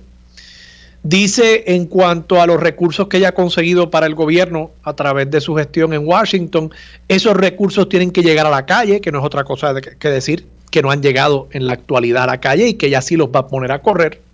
Dice 1.04 1.64
en 1.68 1.86
cuanto 1.86 2.42
a 2.42 2.48
los 2.48 2.60
recursos 2.60 3.08
que 3.08 3.18
ella 3.18 3.30
ha 3.30 3.34
conseguido 3.34 3.92
para 3.92 4.08
el 4.08 4.16
gobierno 4.16 4.72
a 4.82 4.94
través 4.94 5.30
de 5.30 5.40
su 5.40 5.54
gestión 5.54 5.94
en 5.94 6.08
Washington, 6.08 6.72
esos 7.08 7.38
recursos 7.38 7.88
tienen 7.88 8.10
que 8.10 8.24
llegar 8.24 8.48
a 8.48 8.50
la 8.50 8.66
calle, 8.66 9.00
que 9.00 9.12
no 9.12 9.20
es 9.20 9.26
otra 9.26 9.44
cosa 9.44 9.76
que 9.80 10.10
decir 10.10 10.48
que 10.72 10.82
no 10.82 10.90
han 10.90 11.04
llegado 11.04 11.50
en 11.52 11.68
la 11.68 11.74
actualidad 11.74 12.24
a 12.24 12.28
la 12.28 12.40
calle 12.40 12.68
y 12.68 12.74
que 12.74 12.88
ella 12.88 13.04
sí 13.04 13.16
los 13.16 13.30
va 13.30 13.42
a 13.42 13.48
poner 13.48 13.72
a 13.72 13.84
correr. 13.84 14.25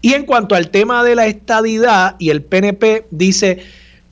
Y 0.00 0.14
en 0.14 0.24
cuanto 0.24 0.54
al 0.54 0.70
tema 0.70 1.02
de 1.04 1.14
la 1.14 1.26
estadidad, 1.26 2.16
y 2.18 2.30
el 2.30 2.42
PNP 2.42 3.06
dice, 3.10 3.62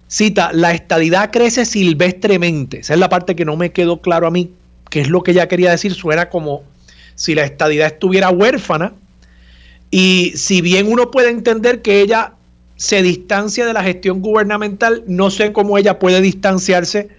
cita, 0.08 0.50
la 0.52 0.72
estadidad 0.72 1.30
crece 1.30 1.64
silvestremente. 1.64 2.80
Esa 2.80 2.94
es 2.94 3.00
la 3.00 3.08
parte 3.08 3.36
que 3.36 3.44
no 3.44 3.56
me 3.56 3.72
quedó 3.72 4.00
claro 4.00 4.26
a 4.26 4.30
mí, 4.30 4.50
qué 4.90 5.00
es 5.00 5.08
lo 5.08 5.22
que 5.22 5.30
ella 5.32 5.48
quería 5.48 5.70
decir. 5.70 5.94
Suena 5.94 6.28
como 6.28 6.64
si 7.14 7.34
la 7.34 7.44
estadidad 7.44 7.86
estuviera 7.86 8.30
huérfana. 8.30 8.92
Y 9.90 10.32
si 10.36 10.60
bien 10.60 10.90
uno 10.90 11.10
puede 11.10 11.30
entender 11.30 11.82
que 11.82 12.00
ella 12.00 12.32
se 12.76 13.02
distancia 13.02 13.66
de 13.66 13.72
la 13.72 13.82
gestión 13.82 14.22
gubernamental, 14.22 15.04
no 15.06 15.30
sé 15.30 15.52
cómo 15.52 15.78
ella 15.78 15.98
puede 15.98 16.20
distanciarse 16.20 17.10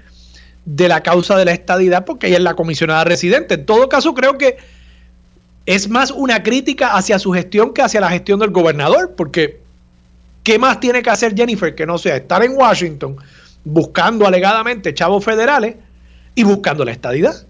de 0.66 0.88
la 0.88 1.02
causa 1.04 1.38
de 1.38 1.46
la 1.46 1.52
estadidad 1.52 2.06
porque 2.06 2.28
ella 2.28 2.38
es 2.38 2.44
la 2.44 2.56
comisionada 2.56 3.04
residente. 3.04 3.56
En 3.56 3.66
todo 3.66 3.90
caso, 3.90 4.14
creo 4.14 4.38
que 4.38 4.58
es 5.66 5.90
más 5.90 6.12
una 6.12 6.44
crítica 6.44 6.96
hacia 6.96 7.20
su 7.20 7.32
gestión 7.32 7.74
que 7.74 7.82
hacia 7.82 8.02
la 8.02 8.10
gestión 8.10 8.40
del 8.40 8.52
gobernador, 8.52 9.14
porque 9.16 9.64
¿Qué 10.44 10.60
más 10.60 10.80
tiene 10.80 11.02
que 11.02 11.10
hacer 11.10 11.36
Jennifer 11.36 11.74
que 11.74 11.86
no 11.86 11.98
sea 11.98 12.18
estar 12.18 12.44
en 12.44 12.52
Washington 12.56 13.16
buscando 13.64 14.28
alegadamente 14.28 14.94
chavos 14.94 15.24
federales 15.24 15.76
y 16.36 16.44
buscando 16.44 16.84
la 16.84 16.92
estadidad? 16.92 17.46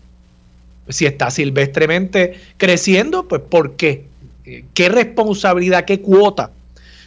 Si 0.89 1.05
está 1.05 1.31
silvestremente 1.31 2.39
creciendo, 2.57 3.27
pues 3.27 3.41
¿por 3.41 3.75
qué? 3.75 4.05
¿Qué 4.73 4.89
responsabilidad, 4.89 5.85
qué 5.85 6.01
cuota 6.01 6.51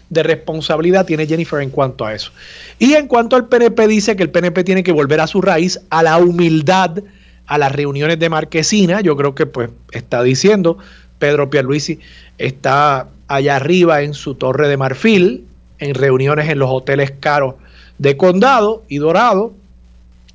de 0.09 0.23
responsabilidad 0.23 1.07
tiene 1.07 1.27
Jennifer 1.27 1.61
en 1.61 1.71
cuanto 1.71 2.05
a 2.05 2.15
eso? 2.15 2.33
Y 2.81 2.95
en 2.95 3.07
cuanto 3.07 3.37
al 3.37 3.47
PNP, 3.47 3.87
dice 3.87 4.17
que 4.17 4.25
el 4.25 4.31
PNP 4.31 4.65
tiene 4.65 4.83
que 4.83 4.93
volver 4.93 5.21
a 5.21 5.29
su 5.29 5.41
raíz, 5.41 5.81
a 5.91 6.03
la 6.03 6.17
humildad, 6.17 6.99
a 7.47 7.59
las 7.59 7.73
reuniones 7.73 8.19
de 8.19 8.29
marquesina. 8.29 9.01
Yo 9.01 9.17
creo 9.17 9.35
que 9.35 9.47
pues 9.47 9.71
está 9.93 10.23
diciendo 10.23 10.79
Pedro 11.19 11.51
Pierluisi 11.51 12.01
está 12.39 13.09
allá 13.29 13.57
arriba 13.57 14.03
en 14.03 14.15
su 14.15 14.35
torre 14.35 14.69
de 14.69 14.77
marfil, 14.77 15.47
en 15.79 15.95
reuniones 15.95 16.49
en 16.49 16.59
los 16.59 16.71
hoteles 16.71 17.13
caros 17.19 17.55
de 17.99 18.17
Condado 18.17 18.83
y 18.89 18.99
Dorado 18.99 19.53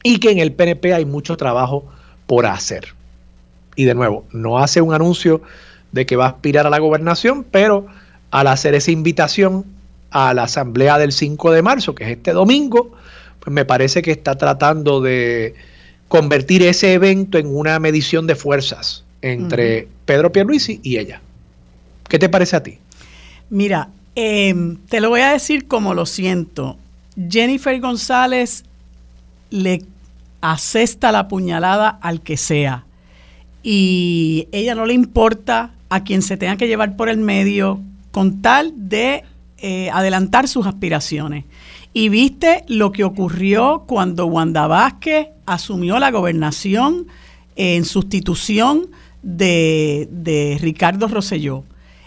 y 0.03 0.19
que 0.19 0.31
en 0.31 0.39
el 0.39 0.53
PNP 0.53 0.93
hay 0.93 1.05
mucho 1.05 1.37
trabajo 1.37 1.85
por 2.25 2.45
hacer. 2.45 2.93
Y 3.75 3.85
de 3.85 3.95
nuevo, 3.95 4.25
no 4.31 4.59
hace 4.59 4.81
un 4.81 4.93
anuncio 4.93 5.41
de 5.91 6.05
que 6.05 6.15
va 6.15 6.25
a 6.25 6.29
aspirar 6.29 6.65
a 6.65 6.69
la 6.69 6.79
gobernación, 6.79 7.43
pero 7.43 7.87
al 8.31 8.47
hacer 8.47 8.73
esa 8.75 8.91
invitación 8.91 9.65
a 10.09 10.33
la 10.33 10.43
asamblea 10.43 10.97
del 10.97 11.11
5 11.11 11.51
de 11.51 11.61
marzo, 11.61 11.95
que 11.95 12.03
es 12.05 12.09
este 12.11 12.33
domingo, 12.33 12.91
pues 13.39 13.53
me 13.53 13.65
parece 13.65 14.01
que 14.01 14.11
está 14.11 14.37
tratando 14.37 15.01
de 15.01 15.55
convertir 16.11 16.61
ese 16.61 16.93
evento 16.93 17.39
en 17.39 17.47
una 17.47 17.79
medición 17.79 18.27
de 18.27 18.35
fuerzas 18.35 19.03
entre 19.23 19.87
Pedro 20.05 20.31
Pierluisi 20.31 20.79
y 20.83 20.97
ella. 20.97 21.21
¿Qué 22.09 22.19
te 22.19 22.27
parece 22.27 22.57
a 22.57 22.63
ti? 22.63 22.77
Mira, 23.49 23.89
Em, 24.15 24.77
te 24.89 24.99
lo 24.99 25.09
voy 25.09 25.21
a 25.21 25.31
decir 25.31 25.67
como 25.67 25.93
lo 25.93 26.05
siento. 26.05 26.77
Jennifer 27.29 27.79
González 27.79 28.65
le 29.49 29.83
asesta 30.41 31.11
la 31.11 31.27
puñalada 31.27 31.89
al 31.89 32.21
que 32.21 32.37
sea. 32.37 32.85
Y 33.63 34.47
ella 34.51 34.75
no 34.75 34.85
le 34.85 34.93
importa 34.93 35.71
a 35.89 36.03
quien 36.03 36.21
se 36.21 36.35
tenga 36.37 36.57
que 36.57 36.67
llevar 36.67 36.95
por 36.95 37.09
el 37.09 37.19
medio 37.19 37.79
con 38.11 38.41
tal 38.41 38.73
de 38.75 39.23
eh, 39.59 39.89
adelantar 39.91 40.47
sus 40.47 40.65
aspiraciones. 40.65 41.45
Y 41.93 42.09
viste 42.09 42.63
lo 42.67 42.91
que 42.91 43.03
ocurrió 43.03 43.83
cuando 43.85 44.25
Wanda 44.25 44.67
Vázquez 44.67 45.27
asumió 45.45 45.99
la 45.99 46.11
gobernación 46.11 47.07
en 47.55 47.83
sustitución 47.83 48.87
de, 49.21 50.07
de 50.09 50.57
Ricardo 50.61 51.07
Rosselló. 51.07 51.63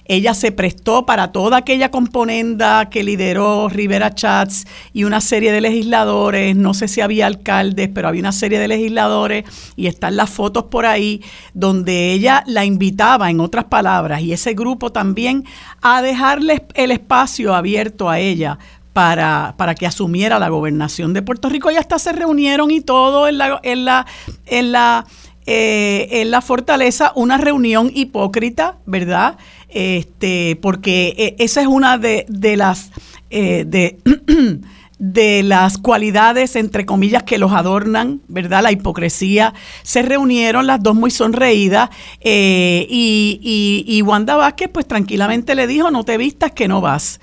Ella 0.07 0.35
se 0.35 0.53
prestó 0.53 1.07
para 1.07 1.33
toda 1.33 1.59
aquella 1.59 1.91
componenda 1.91 2.91
que 2.91 3.03
lideró 3.03 3.71
Rivera 3.71 4.15
Chats 4.15 4.67
y 4.93 5.05
una 5.05 5.23
serie 5.23 5.51
de 5.51 5.63
legisladores, 5.63 6.55
no 6.57 6.75
sé 6.75 6.89
si 6.89 7.01
había 7.01 7.27
alcaldes, 7.27 7.89
pero 7.95 8.09
había 8.09 8.21
una 8.21 8.33
serie 8.33 8.59
de 8.59 8.69
legisladores 8.69 9.45
y 9.77 9.87
están 9.87 10.17
las 10.17 10.29
fotos 10.29 10.65
por 10.65 10.85
ahí 10.85 11.23
donde 11.55 12.13
ella 12.13 12.45
la 12.47 12.67
invitaba, 12.67 13.31
en 13.31 13.41
otras 13.41 13.65
palabras, 13.65 14.21
y 14.21 14.35
ese 14.35 14.53
grupo 14.53 14.93
también 14.93 15.45
a 15.81 16.03
dejarle 16.03 16.67
el 16.75 16.91
espacio 16.91 17.55
abierto 17.55 18.11
a 18.11 18.19
ella 18.19 18.59
para, 18.95 19.55
para, 19.59 19.75
que 19.75 19.87
asumiera 19.87 20.39
la 20.39 20.49
gobernación 20.49 21.13
de 21.13 21.21
Puerto 21.21 21.51
Rico 21.51 21.71
y 21.71 21.77
hasta 21.77 21.99
se 21.99 22.13
reunieron 22.13 22.71
y 22.71 22.81
todo 22.81 23.29
en 23.29 23.37
la, 23.37 23.61
en 23.63 23.85
la, 23.85 24.07
en 24.47 24.73
la, 24.73 25.05
eh, 25.45 26.09
en 26.11 26.31
la 26.31 26.41
fortaleza, 26.41 27.13
una 27.15 27.37
reunión 27.37 27.91
hipócrita, 27.93 28.79
¿verdad? 28.87 29.37
este, 29.75 30.57
porque 30.63 31.15
eh, 31.19 31.37
esa 31.41 31.61
es 31.61 31.67
una 31.67 31.99
de, 31.99 32.27
las 32.57 32.93
eh, 33.31 33.65
de, 33.67 33.99
de 34.99 35.43
las 35.43 35.79
cualidades, 35.79 36.57
entre 36.57 36.87
comillas, 36.87 37.23
que 37.23 37.39
los 37.39 37.53
adornan, 37.53 38.21
¿verdad? 38.29 38.63
La 38.63 38.73
hipocresía. 38.73 39.55
Se 39.83 40.03
reunieron 40.03 40.67
las 40.67 40.83
dos 40.83 40.95
muy 40.95 41.11
sonreídas 41.11 41.91
eh, 42.21 42.87
y, 42.89 43.41
y, 43.43 43.85
y, 43.87 44.03
Wanda 44.03 44.37
Vázquez, 44.37 44.71
pues 44.73 44.87
tranquilamente 44.87 45.55
le 45.55 45.67
dijo, 45.67 45.91
no 45.91 46.05
te 46.05 46.17
vistas 46.17 46.53
que 46.53 46.69
no 46.69 46.81
vas. 46.81 47.21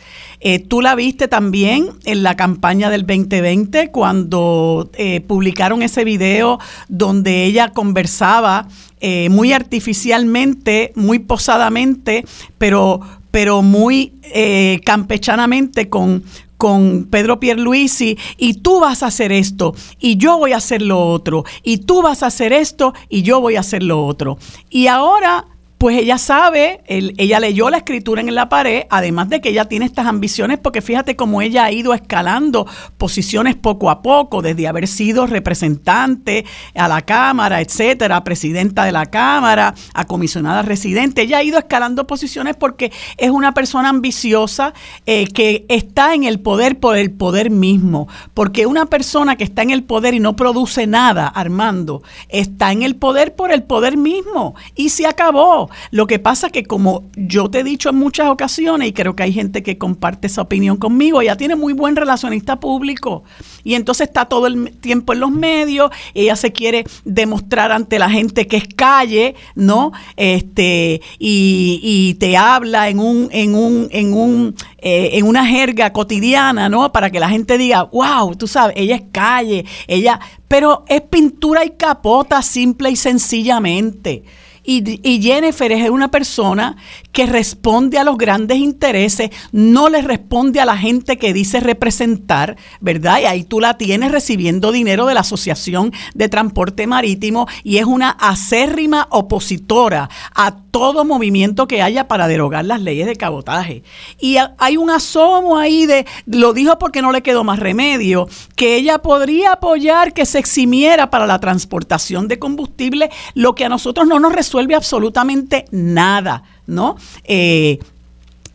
tú 0.68 0.82
la 0.82 0.96
viste 0.96 1.28
también 1.28 1.90
en 2.06 2.24
la 2.24 2.36
campaña 2.36 2.90
del 2.90 3.06
2020 3.06 3.92
cuando 3.92 4.90
publicaron 5.28 5.82
ese 5.82 6.04
video 6.04 6.60
donde 6.90 7.46
ella 7.46 7.70
conversaba 7.70 8.68
eh, 9.04 9.30
muy 9.30 9.52
artificialmente, 9.52 10.92
muy 10.94 11.18
posadamente, 11.18 12.24
pero, 12.60 13.02
pero 13.32 13.64
muy 13.64 14.14
eh, 14.22 14.80
campechanamente 14.86 15.90
con, 15.90 16.24
con 16.62 17.06
Pedro 17.06 17.40
Pierluisi 17.40 18.20
y 18.38 18.54
tú 18.62 18.80
vas 18.80 19.02
a 19.02 19.08
hacer 19.08 19.32
esto 19.32 19.74
y 20.00 20.18
yo 20.18 20.38
voy 20.38 20.54
a 20.54 20.58
hacer 20.58 20.84
lo 20.84 21.08
otro 21.08 21.44
y 21.64 21.78
tú 21.78 22.04
vas 22.04 22.22
a 22.22 22.28
hacer 22.28 22.54
esto 22.54 22.94
y 23.10 23.24
yo 23.24 23.42
voy 23.42 23.56
a 23.56 23.62
hacer 23.62 23.82
lo 23.82 24.06
otro. 24.06 24.38
Y 24.70 24.86
ahora 24.86 25.48
pues 25.82 25.98
ella 25.98 26.20
sabe, 26.20 26.82
ella 26.86 27.40
leyó 27.40 27.72
la 27.72 27.78
escritura 27.78 28.22
en 28.22 28.36
la 28.36 28.50
pared, 28.50 28.84
además 28.92 29.30
de 29.30 29.42
que 29.42 29.50
ella 29.50 29.66
tiene 29.66 29.88
estas 29.88 30.06
ambiciones, 30.06 30.60
porque 30.60 30.80
fíjate 30.80 31.16
cómo 31.16 31.42
ella 31.42 31.66
ha 31.66 31.72
ido 31.72 31.96
escalando 31.96 32.68
posiciones 33.00 33.56
poco 33.56 33.90
a 33.90 34.04
poco, 34.04 34.44
desde 34.44 34.68
haber 34.68 34.88
sido 34.88 35.26
representante 35.26 36.46
a 36.76 36.88
la 36.88 37.02
Cámara, 37.02 37.62
etcétera, 37.62 38.24
presidenta 38.24 38.86
de 38.86 38.92
la 38.92 39.08
Cámara, 39.08 39.74
a 39.96 40.06
comisionada 40.06 40.62
residente. 40.62 41.24
Ella 41.24 41.40
ha 41.40 41.44
ido 41.44 41.58
escalando 41.58 42.06
posiciones 42.06 42.56
porque 42.56 42.92
es 43.18 43.32
una 43.32 43.56
persona 43.56 43.90
ambiciosa 43.90 44.76
eh, 45.08 45.26
que 45.34 45.66
está 45.68 46.14
en 46.14 46.26
el 46.26 46.42
poder 46.42 46.80
por 46.80 46.96
el 46.96 47.10
poder 47.10 47.50
mismo. 47.50 48.08
Porque 48.36 48.68
una 48.68 48.86
persona 48.86 49.36
que 49.36 49.46
está 49.46 49.64
en 49.64 49.72
el 49.72 49.84
poder 49.84 50.14
y 50.14 50.20
no 50.20 50.36
produce 50.36 50.86
nada, 50.86 51.28
Armando, 51.28 52.04
está 52.30 52.72
en 52.72 52.84
el 52.84 52.98
poder 52.98 53.34
por 53.34 53.52
el 53.52 53.64
poder 53.64 53.98
mismo. 53.98 54.54
Y 54.76 54.90
se 54.90 55.08
acabó. 55.08 55.71
Lo 55.92 56.08
que 56.08 56.20
pasa 56.20 56.50
que 56.50 56.64
como 56.64 57.04
yo 57.16 57.50
te 57.50 57.60
he 57.60 57.64
dicho 57.64 57.90
en 57.90 57.96
muchas 57.96 58.30
ocasiones, 58.30 58.90
y 58.90 58.94
creo 58.94 59.16
que 59.16 59.24
hay 59.24 59.34
gente 59.34 59.64
que 59.64 59.78
comparte 59.78 60.28
esa 60.28 60.42
opinión 60.42 60.78
conmigo, 60.78 61.22
ella 61.22 61.38
tiene 61.38 61.56
muy 61.56 61.74
buen 61.74 61.96
relacionista 61.96 62.60
público 62.60 63.24
y 63.64 63.76
entonces 63.76 64.08
está 64.08 64.26
todo 64.26 64.48
el 64.48 64.72
tiempo 64.78 65.14
en 65.14 65.20
los 65.20 65.32
medios, 65.32 65.92
ella 66.14 66.36
se 66.36 66.52
quiere 66.52 66.86
demostrar 67.06 67.72
ante 67.72 68.00
la 68.00 68.10
gente 68.10 68.48
que 68.48 68.58
es 68.58 68.68
calle, 68.68 69.36
¿no? 69.56 69.92
Este, 70.16 71.02
y, 71.20 72.16
te 72.20 72.38
habla 72.38 72.90
en 72.90 73.00
un, 73.00 73.30
en 73.32 73.56
un, 73.56 73.88
en 73.92 74.14
un, 74.14 74.56
eh, 74.78 75.12
en 75.14 75.26
una 75.26 75.46
jerga 75.46 75.94
cotidiana, 75.94 76.70
¿no? 76.70 76.92
Para 76.92 77.10
que 77.10 77.20
la 77.20 77.30
gente 77.30 77.58
diga, 77.58 77.84
wow, 77.84 78.36
tú 78.36 78.48
sabes, 78.48 78.76
ella 78.78 78.96
es 78.96 79.04
calle, 79.12 79.66
ella, 79.88 80.20
pero 80.48 80.84
es 80.88 81.02
pintura 81.02 81.64
y 81.66 81.72
capota 81.72 82.42
simple 82.42 82.92
y 82.92 82.96
sencillamente. 82.96 84.24
Y, 84.64 85.22
Jennifer 85.22 85.72
es 85.72 85.90
una 85.90 86.12
persona 86.12 86.78
que 87.12 87.26
responde 87.26 87.98
a 87.98 88.04
los 88.04 88.18
grandes 88.18 88.58
intereses, 88.58 89.32
no 89.52 89.90
le 89.90 90.02
responde 90.02 90.60
a 90.60 90.66
la 90.66 90.78
gente 90.78 91.18
que 91.18 91.34
dice 91.34 91.60
representar, 91.60 92.58
¿verdad? 92.80 93.22
Y 93.22 93.26
ahí 93.26 93.44
tú 93.44 93.60
la 93.60 93.78
tienes 93.78 94.12
recibiendo 94.12 94.72
dinero 94.72 95.08
de 95.08 95.16
la 95.16 95.22
Asociación 95.22 95.92
de 96.14 96.30
Transporte 96.30 96.86
Marítimo 96.86 97.48
y 97.64 97.78
es 97.78 97.86
una 97.86 98.12
acérrima 98.12 99.08
opositora 99.10 100.10
a 100.36 100.56
todo 100.72 101.04
movimiento 101.06 101.68
que 101.68 101.82
haya 101.82 102.08
para 102.08 102.28
derogar 102.28 102.66
las 102.66 102.82
leyes 102.82 103.06
de 103.06 103.16
cabotaje. 103.16 103.84
Y 104.20 104.38
hay 104.58 104.78
un 104.78 104.90
asomo 104.90 105.58
ahí 105.58 105.86
de, 105.86 106.06
lo 106.26 106.54
dijo 106.54 106.80
porque 106.80 107.02
no 107.02 107.12
le 107.12 107.22
quedó 107.22 107.44
más 107.44 107.60
remedio, 107.60 108.28
que 108.56 108.76
ella 108.76 109.00
podría 109.00 109.54
apoyar 109.54 110.14
que 110.14 110.26
se 110.26 110.40
eximiera 110.40 111.10
para 111.10 111.28
la 111.28 111.40
transportación 111.40 112.28
de 112.28 112.40
combustible, 112.40 113.10
lo 113.34 113.54
que 113.54 113.66
a 113.66 113.70
nosotros 113.70 114.08
no 114.08 114.20
nos 114.20 114.34
resuelve 114.52 114.76
absolutamente 114.76 115.64
nada, 115.72 116.44
¿no? 116.68 116.98
Eh, 117.24 117.80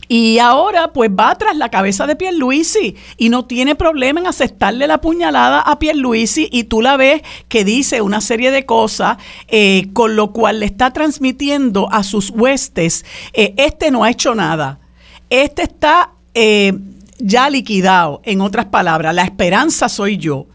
y 0.08 0.38
ahora 0.38 0.92
pues 0.92 1.10
va 1.10 1.34
tras 1.36 1.56
la 1.56 1.70
cabeza 1.70 2.06
de 2.06 2.16
Pierluisi 2.16 2.96
y 3.16 3.30
no 3.30 3.46
tiene 3.46 3.74
problema 3.74 4.20
en 4.20 4.26
aceptarle 4.26 4.86
la 4.86 5.00
puñalada 5.00 5.60
a 5.62 5.78
Pierluisi 5.78 6.48
y 6.52 6.64
tú 6.64 6.82
la 6.82 6.98
ves 6.98 7.22
que 7.48 7.64
dice 7.64 8.02
una 8.02 8.20
serie 8.20 8.50
de 8.50 8.66
cosas 8.66 9.16
eh, 9.48 9.88
con 9.94 10.16
lo 10.16 10.32
cual 10.32 10.60
le 10.60 10.66
está 10.66 10.92
transmitiendo 10.92 11.88
a 11.90 12.02
sus 12.04 12.28
huestes, 12.28 13.06
eh, 13.32 13.54
este 13.56 13.90
no 13.90 14.04
ha 14.04 14.10
hecho 14.10 14.34
nada, 14.34 14.78
este 15.30 15.62
está 15.62 16.12
ya 17.18 17.48
liquidado, 17.48 18.20
en 18.24 18.42
otras 18.42 18.66
palabras, 18.66 19.14
la 19.14 19.22
esperanza 19.22 19.88
soy 19.88 20.18
yo. 20.18 20.46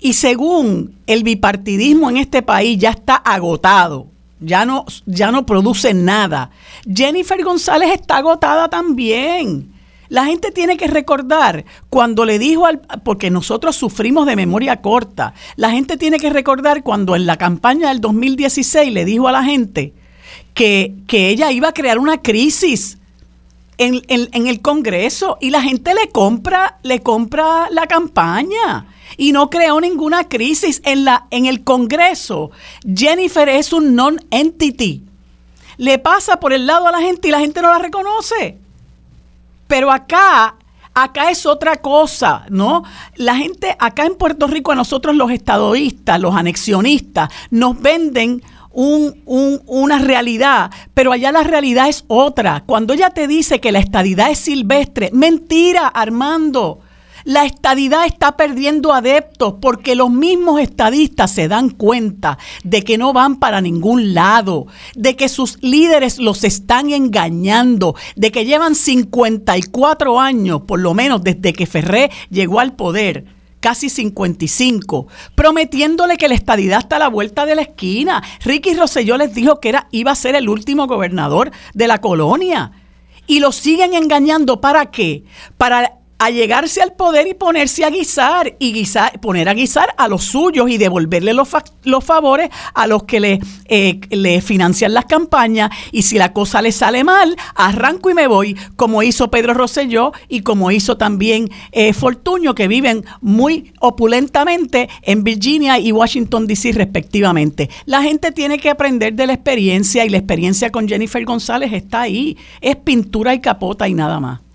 Y 0.00 0.14
según 0.14 0.94
el 1.06 1.24
bipartidismo 1.24 2.08
en 2.08 2.16
este 2.16 2.40
país 2.40 2.78
ya 2.78 2.88
está 2.88 3.16
agotado, 3.16 4.06
ya 4.40 4.64
no, 4.64 4.84
ya 5.06 5.30
no 5.30 5.46
produce 5.46 5.94
nada. 5.94 6.50
Jennifer 6.92 7.42
González 7.42 7.90
está 7.92 8.18
agotada 8.18 8.68
también. 8.68 9.72
La 10.08 10.24
gente 10.24 10.52
tiene 10.52 10.76
que 10.76 10.86
recordar 10.86 11.64
cuando 11.90 12.24
le 12.24 12.38
dijo 12.38 12.66
al, 12.66 12.80
porque 13.02 13.30
nosotros 13.30 13.74
sufrimos 13.74 14.26
de 14.26 14.36
memoria 14.36 14.80
corta, 14.80 15.34
la 15.56 15.70
gente 15.70 15.96
tiene 15.96 16.18
que 16.18 16.30
recordar 16.30 16.82
cuando 16.82 17.16
en 17.16 17.26
la 17.26 17.36
campaña 17.36 17.88
del 17.88 18.00
2016 18.00 18.92
le 18.92 19.04
dijo 19.04 19.26
a 19.26 19.32
la 19.32 19.42
gente 19.42 19.94
que, 20.54 20.94
que 21.08 21.28
ella 21.28 21.50
iba 21.50 21.68
a 21.68 21.74
crear 21.74 21.98
una 21.98 22.22
crisis 22.22 22.98
en, 23.78 24.46
el 24.46 24.60
Congreso 24.62 25.38
y 25.40 25.50
la 25.50 25.62
gente 25.62 25.94
le 25.94 26.08
compra, 26.10 26.78
le 26.82 27.00
compra 27.00 27.68
la 27.70 27.86
campaña 27.86 28.86
y 29.16 29.32
no 29.32 29.50
creó 29.50 29.80
ninguna 29.80 30.28
crisis 30.28 30.80
en, 30.84 31.04
la, 31.04 31.26
en 31.30 31.46
el 31.46 31.64
Congreso. 31.64 32.50
Jennifer 32.84 33.48
es 33.48 33.72
un 33.72 33.94
non-entity. 33.94 35.04
Le 35.78 35.98
pasa 35.98 36.40
por 36.40 36.52
el 36.52 36.66
lado 36.66 36.86
a 36.86 36.92
la 36.92 37.00
gente 37.00 37.28
y 37.28 37.30
la 37.30 37.40
gente 37.40 37.60
no 37.60 37.70
la 37.70 37.78
reconoce. 37.78 38.58
Pero 39.66 39.90
acá, 39.90 40.54
acá 40.94 41.30
es 41.30 41.44
otra 41.44 41.76
cosa, 41.76 42.46
¿no? 42.48 42.84
La 43.16 43.36
gente, 43.36 43.76
acá 43.78 44.06
en 44.06 44.14
Puerto 44.14 44.46
Rico, 44.46 44.72
a 44.72 44.76
nosotros 44.76 45.14
los 45.14 45.30
estadoístas, 45.30 46.20
los 46.20 46.34
anexionistas, 46.34 47.30
nos 47.50 47.80
venden 47.80 48.42
un, 48.76 49.62
una 49.66 49.98
realidad, 49.98 50.70
pero 50.92 51.12
allá 51.12 51.32
la 51.32 51.42
realidad 51.42 51.88
es 51.88 52.04
otra. 52.08 52.62
Cuando 52.66 52.92
ella 52.92 53.10
te 53.10 53.26
dice 53.26 53.58
que 53.58 53.72
la 53.72 53.78
estadidad 53.78 54.30
es 54.30 54.38
silvestre, 54.38 55.10
mentira, 55.12 55.88
Armando. 55.88 56.80
La 57.24 57.44
estadidad 57.44 58.06
está 58.06 58.36
perdiendo 58.36 58.92
adeptos 58.92 59.54
porque 59.60 59.96
los 59.96 60.10
mismos 60.10 60.60
estadistas 60.60 61.32
se 61.32 61.48
dan 61.48 61.70
cuenta 61.70 62.38
de 62.62 62.82
que 62.84 62.98
no 62.98 63.12
van 63.12 63.40
para 63.40 63.60
ningún 63.60 64.14
lado, 64.14 64.66
de 64.94 65.16
que 65.16 65.28
sus 65.28 65.58
líderes 65.60 66.18
los 66.18 66.44
están 66.44 66.90
engañando, 66.90 67.96
de 68.14 68.30
que 68.30 68.44
llevan 68.44 68.76
54 68.76 70.20
años, 70.20 70.62
por 70.68 70.78
lo 70.78 70.94
menos 70.94 71.24
desde 71.24 71.52
que 71.52 71.66
Ferré 71.66 72.12
llegó 72.30 72.60
al 72.60 72.74
poder 72.74 73.35
casi 73.66 73.90
55, 73.90 75.08
prometiéndole 75.34 76.16
que 76.16 76.28
la 76.28 76.36
estadidad 76.36 76.78
está 76.78 76.96
a 76.96 77.00
la 77.00 77.08
vuelta 77.08 77.44
de 77.46 77.56
la 77.56 77.62
esquina. 77.62 78.22
Ricky 78.44 78.74
Rosselló 78.74 79.16
les 79.16 79.34
dijo 79.34 79.58
que 79.58 79.70
era, 79.70 79.88
iba 79.90 80.12
a 80.12 80.14
ser 80.14 80.36
el 80.36 80.48
último 80.48 80.86
gobernador 80.86 81.50
de 81.74 81.88
la 81.88 82.00
colonia. 82.00 82.70
Y 83.26 83.40
lo 83.40 83.50
siguen 83.50 83.94
engañando. 83.94 84.60
¿Para 84.60 84.92
qué? 84.92 85.24
Para 85.58 85.94
a 86.18 86.30
llegarse 86.30 86.80
al 86.80 86.92
poder 86.94 87.26
y 87.26 87.34
ponerse 87.34 87.84
a 87.84 87.90
guisar 87.90 88.56
y 88.58 88.72
guisar, 88.72 89.20
poner 89.20 89.48
a 89.48 89.54
guisar 89.54 89.94
a 89.96 90.08
los 90.08 90.24
suyos 90.24 90.70
y 90.70 90.78
devolverle 90.78 91.34
los, 91.34 91.48
los 91.84 92.04
favores 92.04 92.50
a 92.74 92.86
los 92.86 93.04
que 93.04 93.20
le, 93.20 93.40
eh, 93.66 94.00
le 94.10 94.40
financian 94.40 94.94
las 94.94 95.04
campañas 95.04 95.70
y 95.92 96.02
si 96.02 96.18
la 96.18 96.32
cosa 96.32 96.62
le 96.62 96.72
sale 96.72 97.04
mal, 97.04 97.36
arranco 97.54 98.10
y 98.10 98.14
me 98.14 98.26
voy, 98.26 98.56
como 98.76 99.02
hizo 99.02 99.30
Pedro 99.30 99.54
Rosselló 99.54 100.12
y 100.28 100.40
como 100.40 100.70
hizo 100.70 100.96
también 100.96 101.50
eh, 101.72 101.92
Fortuño, 101.92 102.54
que 102.54 102.68
viven 102.68 103.04
muy 103.20 103.72
opulentamente 103.80 104.88
en 105.02 105.24
Virginia 105.24 105.78
y 105.78 105.92
Washington, 105.92 106.46
D.C. 106.46 106.72
respectivamente. 106.72 107.70
La 107.84 108.02
gente 108.02 108.32
tiene 108.32 108.58
que 108.58 108.70
aprender 108.70 109.14
de 109.14 109.26
la 109.26 109.34
experiencia 109.34 110.04
y 110.04 110.08
la 110.08 110.18
experiencia 110.18 110.70
con 110.70 110.88
Jennifer 110.88 111.24
González 111.24 111.72
está 111.72 112.02
ahí, 112.02 112.36
es 112.60 112.76
pintura 112.76 113.34
y 113.34 113.40
capota 113.40 113.88
y 113.88 113.94
nada 113.94 114.20
más. 114.20 114.45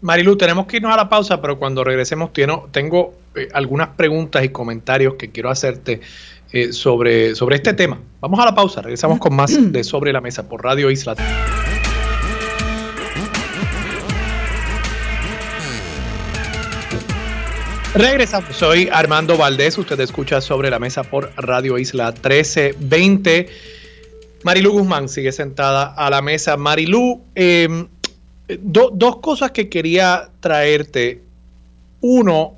Marilu, 0.00 0.36
tenemos 0.36 0.66
que 0.66 0.76
irnos 0.76 0.92
a 0.92 0.96
la 0.96 1.08
pausa, 1.08 1.40
pero 1.40 1.58
cuando 1.58 1.82
regresemos 1.82 2.30
tengo 2.70 3.14
eh, 3.34 3.48
algunas 3.52 3.88
preguntas 3.88 4.44
y 4.44 4.50
comentarios 4.50 5.14
que 5.14 5.30
quiero 5.30 5.50
hacerte 5.50 6.00
eh, 6.52 6.72
sobre, 6.72 7.34
sobre 7.34 7.56
este 7.56 7.74
tema. 7.74 8.00
Vamos 8.20 8.38
a 8.38 8.44
la 8.44 8.54
pausa, 8.54 8.80
regresamos 8.80 9.18
con 9.18 9.34
más 9.34 9.72
de 9.72 9.82
Sobre 9.88 10.12
la 10.12 10.20
Mesa 10.20 10.48
por 10.48 10.62
Radio 10.62 10.88
Isla. 10.90 11.16
Regresamos, 17.94 18.54
soy 18.54 18.88
Armando 18.92 19.36
Valdés, 19.36 19.76
usted 19.78 19.98
escucha 19.98 20.40
Sobre 20.40 20.70
la 20.70 20.78
Mesa 20.78 21.02
por 21.02 21.32
Radio 21.36 21.76
Isla 21.76 22.12
1320. 22.12 23.48
Marilu 24.44 24.70
Guzmán 24.70 25.08
sigue 25.08 25.32
sentada 25.32 25.92
a 25.94 26.08
la 26.08 26.22
mesa. 26.22 26.56
Marilu, 26.56 27.24
eh, 27.34 27.88
dos 28.60 29.16
cosas 29.18 29.50
que 29.52 29.68
quería 29.68 30.30
traerte. 30.40 31.22
Uno, 32.00 32.54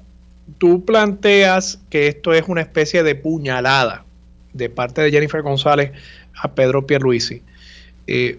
tú 0.59 0.85
planteas 0.85 1.81
que 1.90 2.09
esto 2.09 2.33
es 2.33 2.44
una 2.46 2.61
especie 2.61 3.03
de 3.03 3.14
puñalada 3.14 4.05
de 4.53 4.68
parte 4.68 5.03
de 5.03 5.11
Jennifer 5.11 5.42
González 5.42 5.92
a 6.40 6.53
Pedro 6.53 6.87
Pierluisi. 6.87 7.42
Eh, 8.07 8.38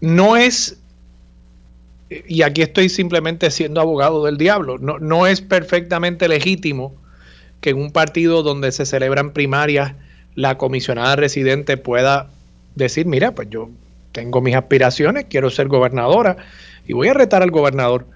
no 0.00 0.36
es, 0.36 0.78
y 2.26 2.42
aquí 2.42 2.62
estoy 2.62 2.88
simplemente 2.88 3.50
siendo 3.50 3.80
abogado 3.80 4.24
del 4.24 4.36
diablo, 4.36 4.78
no, 4.78 4.98
no 4.98 5.26
es 5.26 5.40
perfectamente 5.40 6.28
legítimo 6.28 6.94
que 7.60 7.70
en 7.70 7.78
un 7.78 7.92
partido 7.92 8.42
donde 8.42 8.72
se 8.72 8.84
celebran 8.84 9.32
primarias 9.32 9.94
la 10.34 10.58
comisionada 10.58 11.16
residente 11.16 11.76
pueda 11.76 12.28
decir, 12.74 13.06
mira, 13.06 13.34
pues 13.34 13.48
yo 13.50 13.70
tengo 14.12 14.40
mis 14.40 14.54
aspiraciones, 14.54 15.26
quiero 15.28 15.50
ser 15.50 15.68
gobernadora 15.68 16.36
y 16.86 16.92
voy 16.92 17.08
a 17.08 17.14
retar 17.14 17.42
al 17.42 17.50
gobernador 17.50 18.06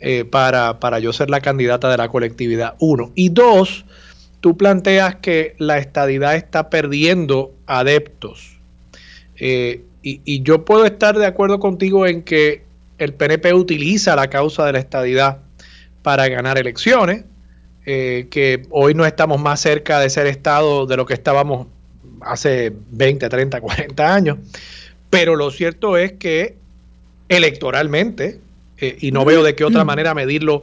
eh, 0.00 0.24
para, 0.24 0.78
para 0.78 0.98
yo 1.00 1.12
ser 1.12 1.30
la 1.30 1.40
candidata 1.40 1.90
de 1.90 1.96
la 1.96 2.08
colectividad, 2.08 2.74
uno. 2.78 3.10
Y 3.14 3.30
dos, 3.30 3.84
tú 4.40 4.56
planteas 4.56 5.16
que 5.16 5.54
la 5.58 5.78
estadidad 5.78 6.36
está 6.36 6.70
perdiendo 6.70 7.52
adeptos. 7.66 8.58
Eh, 9.36 9.82
y, 10.02 10.42
yo 10.42 10.64
puedo 10.64 10.86
estar 10.86 11.18
de 11.18 11.26
acuerdo 11.26 11.58
contigo 11.58 12.06
en 12.06 12.22
que 12.22 12.62
el 12.98 13.12
PNP 13.12 13.52
utiliza 13.52 14.16
la 14.16 14.30
causa 14.30 14.64
de 14.64 14.72
la 14.72 14.78
estadidad 14.78 15.38
para 16.02 16.28
ganar 16.28 16.58
elecciones, 16.58 17.24
eh, 17.84 18.28
que 18.30 18.62
hoy 18.70 18.94
no 18.94 19.04
estamos 19.04 19.40
más 19.40 19.60
cerca 19.60 20.00
de 20.00 20.08
ser 20.08 20.26
Estado 20.26 20.86
de 20.86 20.96
lo 20.96 21.04
que 21.04 21.14
estábamos 21.14 21.66
hace 22.20 22.72
20, 22.90 23.28
30, 23.28 23.60
40 23.60 24.14
años. 24.14 24.38
Pero 25.10 25.36
lo 25.36 25.50
cierto 25.50 25.96
es 25.96 26.12
que 26.12 26.57
electoralmente, 27.28 28.40
eh, 28.78 28.96
y 29.00 29.12
no 29.12 29.24
veo 29.24 29.42
de 29.42 29.54
qué 29.54 29.64
otra 29.64 29.84
manera 29.84 30.14
medirlo 30.14 30.60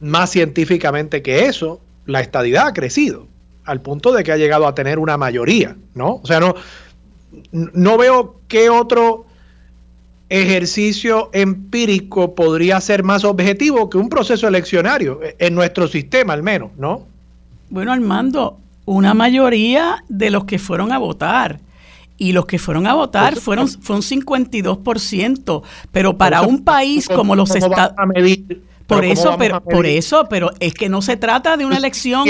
más 0.00 0.30
científicamente 0.30 1.22
que 1.22 1.46
eso, 1.46 1.80
la 2.06 2.20
estadidad 2.20 2.68
ha 2.68 2.72
crecido 2.72 3.26
al 3.64 3.82
punto 3.82 4.12
de 4.12 4.24
que 4.24 4.32
ha 4.32 4.36
llegado 4.38 4.66
a 4.66 4.74
tener 4.74 4.98
una 4.98 5.18
mayoría, 5.18 5.76
¿no? 5.94 6.20
O 6.22 6.26
sea, 6.26 6.40
no, 6.40 6.54
no 7.52 7.98
veo 7.98 8.40
qué 8.48 8.70
otro 8.70 9.26
ejercicio 10.30 11.28
empírico 11.32 12.34
podría 12.34 12.80
ser 12.80 13.02
más 13.02 13.24
objetivo 13.24 13.90
que 13.90 13.98
un 13.98 14.08
proceso 14.08 14.48
eleccionario, 14.48 15.22
eh, 15.22 15.36
en 15.38 15.54
nuestro 15.54 15.86
sistema 15.86 16.32
al 16.32 16.42
menos, 16.42 16.70
¿no? 16.78 17.06
Bueno, 17.68 17.92
Armando, 17.92 18.58
una 18.86 19.12
mayoría 19.12 20.02
de 20.08 20.30
los 20.30 20.44
que 20.44 20.58
fueron 20.58 20.90
a 20.92 20.98
votar 20.98 21.60
y 22.18 22.32
los 22.32 22.46
que 22.46 22.58
fueron 22.58 22.86
a 22.86 22.94
votar 22.94 23.36
fueron 23.36 23.68
fue 23.68 23.96
un 23.96 24.02
52%, 24.02 25.62
pero 25.92 26.18
para 26.18 26.42
un 26.42 26.64
país 26.64 27.08
como 27.08 27.36
los 27.36 27.54
Estados 27.54 27.94
Por 28.88 29.04
eso, 29.04 29.36
pero, 29.38 29.62
por 29.62 29.86
eso, 29.86 30.26
pero 30.28 30.50
es 30.60 30.74
que 30.74 30.88
no 30.88 31.00
se 31.00 31.16
trata 31.16 31.56
de 31.56 31.64
una 31.64 31.76
elección. 31.76 32.24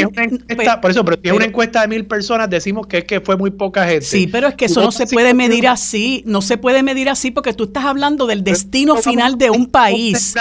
por 0.83 0.91
eso, 0.91 1.05
pero 1.05 1.17
si 1.23 1.29
es 1.29 1.33
una 1.33 1.47
encuesta 1.47 1.81
de 1.81 1.89
mil 1.89 2.05
personas, 2.05 2.51
decimos 2.51 2.87
que 2.87 2.99
es 2.99 3.05
que 3.05 3.21
fue 3.21 3.37
muy 3.37 3.51
poca 3.51 3.87
gente. 3.87 4.05
Sí, 4.05 4.27
pero 4.27 4.49
es 4.49 4.55
que 4.57 4.67
eso 4.67 4.83
no 4.83 4.93
se 4.93 5.07
puede 5.07 5.33
medir 5.35 5.69
así. 5.69 6.23
No 6.27 6.43
se 6.43 6.59
puede 6.59 6.83
medir 6.83 7.09
así 7.09 7.31
porque 7.31 7.55
tú 7.55 7.65
estás 7.65 7.85
hablando 7.85 8.27
del 8.27 8.45
destino 8.45 8.97
final 8.97 9.39
de 9.39 9.51
un 9.51 9.67
país. 9.67 10.35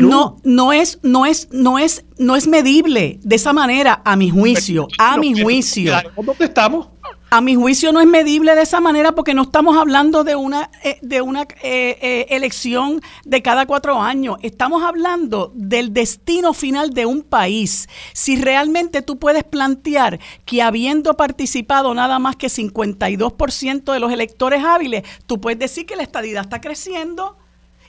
No, 0.00 0.36
no 0.44 0.72
es, 0.72 1.00
no 1.02 1.26
es, 1.26 1.48
no 1.50 1.78
es, 1.78 2.04
no 2.16 2.34
es 2.36 2.46
medible 2.46 3.18
de 3.22 3.36
esa 3.36 3.52
manera, 3.52 4.00
a 4.04 4.16
mi 4.16 4.30
juicio. 4.30 4.88
A 4.98 5.18
mi 5.18 5.38
juicio. 5.38 5.92
¿Dónde 6.16 6.44
estamos? 6.44 6.88
A 7.30 7.42
mi 7.42 7.56
juicio 7.56 7.92
no 7.92 8.00
es 8.00 8.06
medible 8.06 8.54
de 8.54 8.62
esa 8.62 8.80
manera 8.80 9.12
porque 9.12 9.34
no 9.34 9.42
estamos 9.42 9.76
hablando 9.76 10.24
de 10.24 10.34
una, 10.34 10.70
eh, 10.82 10.98
de 11.02 11.20
una 11.20 11.42
eh, 11.42 11.98
eh, 12.00 12.26
elección 12.30 13.02
de 13.24 13.42
cada 13.42 13.66
cuatro 13.66 14.00
años. 14.00 14.38
Estamos 14.42 14.82
hablando 14.82 15.52
del 15.54 15.92
destino 15.92 16.54
final 16.54 16.90
de 16.90 17.04
un 17.04 17.20
país. 17.22 17.86
Si 18.14 18.40
realmente 18.40 19.02
tú 19.02 19.18
puedes 19.18 19.44
plantear 19.44 20.18
que 20.46 20.62
habiendo 20.62 21.18
participado 21.18 21.92
nada 21.92 22.18
más 22.18 22.34
que 22.36 22.46
52% 22.46 23.92
de 23.92 24.00
los 24.00 24.10
electores 24.10 24.64
hábiles, 24.64 25.02
tú 25.26 25.38
puedes 25.38 25.58
decir 25.58 25.84
que 25.84 25.96
la 25.96 26.04
estadidad 26.04 26.44
está 26.44 26.62
creciendo 26.62 27.36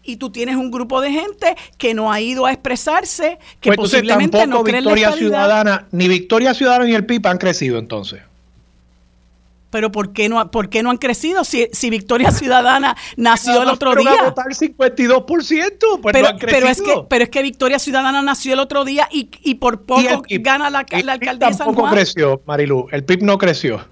y 0.03 0.17
tú 0.17 0.31
tienes 0.31 0.57
un 0.57 0.69
grupo 0.69 0.99
de 0.99 1.11
gente 1.11 1.55
que 1.77 1.93
no 1.93 2.11
ha 2.11 2.19
ido 2.19 2.45
a 2.45 2.51
expresarse, 2.51 3.39
que 3.61 3.69
pues 3.69 3.77
posiblemente 3.77 4.45
no 4.47 4.65
cree 4.65 4.81
Victoria 4.81 5.13
Ciudadana, 5.13 5.87
ni 5.91 6.09
Victoria 6.09 6.53
Ciudadana 6.53 6.85
ni 6.85 6.93
el 6.93 7.05
PIB 7.05 7.25
han 7.27 7.37
crecido 7.37 7.79
entonces. 7.79 8.28
Pero 9.69 9.91
¿por 9.91 10.13
qué 10.13 10.29
no, 10.29 10.49
por 10.51 10.69
qué 10.69 10.81
no 10.81 10.89
han 10.89 10.97
crecido? 10.97 11.43
Si, 11.43 11.67
si 11.71 11.89
Victoria 11.89 12.31
Ciudadana 12.31 12.95
nació 13.17 13.61
el 13.61 13.69
otro 13.69 13.95
día. 13.95 14.23
votar 14.23 14.47
52%, 14.47 16.01
pues 16.01 16.13
pero, 16.13 16.21
no 16.21 16.27
han. 16.29 16.39
Pero 16.39 16.67
es, 16.67 16.81
que, 16.81 17.03
pero 17.07 17.23
es 17.23 17.29
que 17.29 17.41
Victoria 17.41 17.79
Ciudadana 17.79 18.21
nació 18.21 18.53
el 18.53 18.59
otro 18.59 18.85
día 18.85 19.07
y, 19.11 19.29
y 19.43 19.55
por 19.55 19.83
poco 19.83 20.23
gana 20.27 20.69
la, 20.69 20.85
la 21.03 21.13
alcaldía 21.13 21.53
San 21.53 21.73
Juan. 21.73 21.93
creció, 21.93 22.41
Marilu. 22.45 22.87
El 22.91 23.03
PIB 23.03 23.23
no 23.23 23.37
creció. 23.37 23.85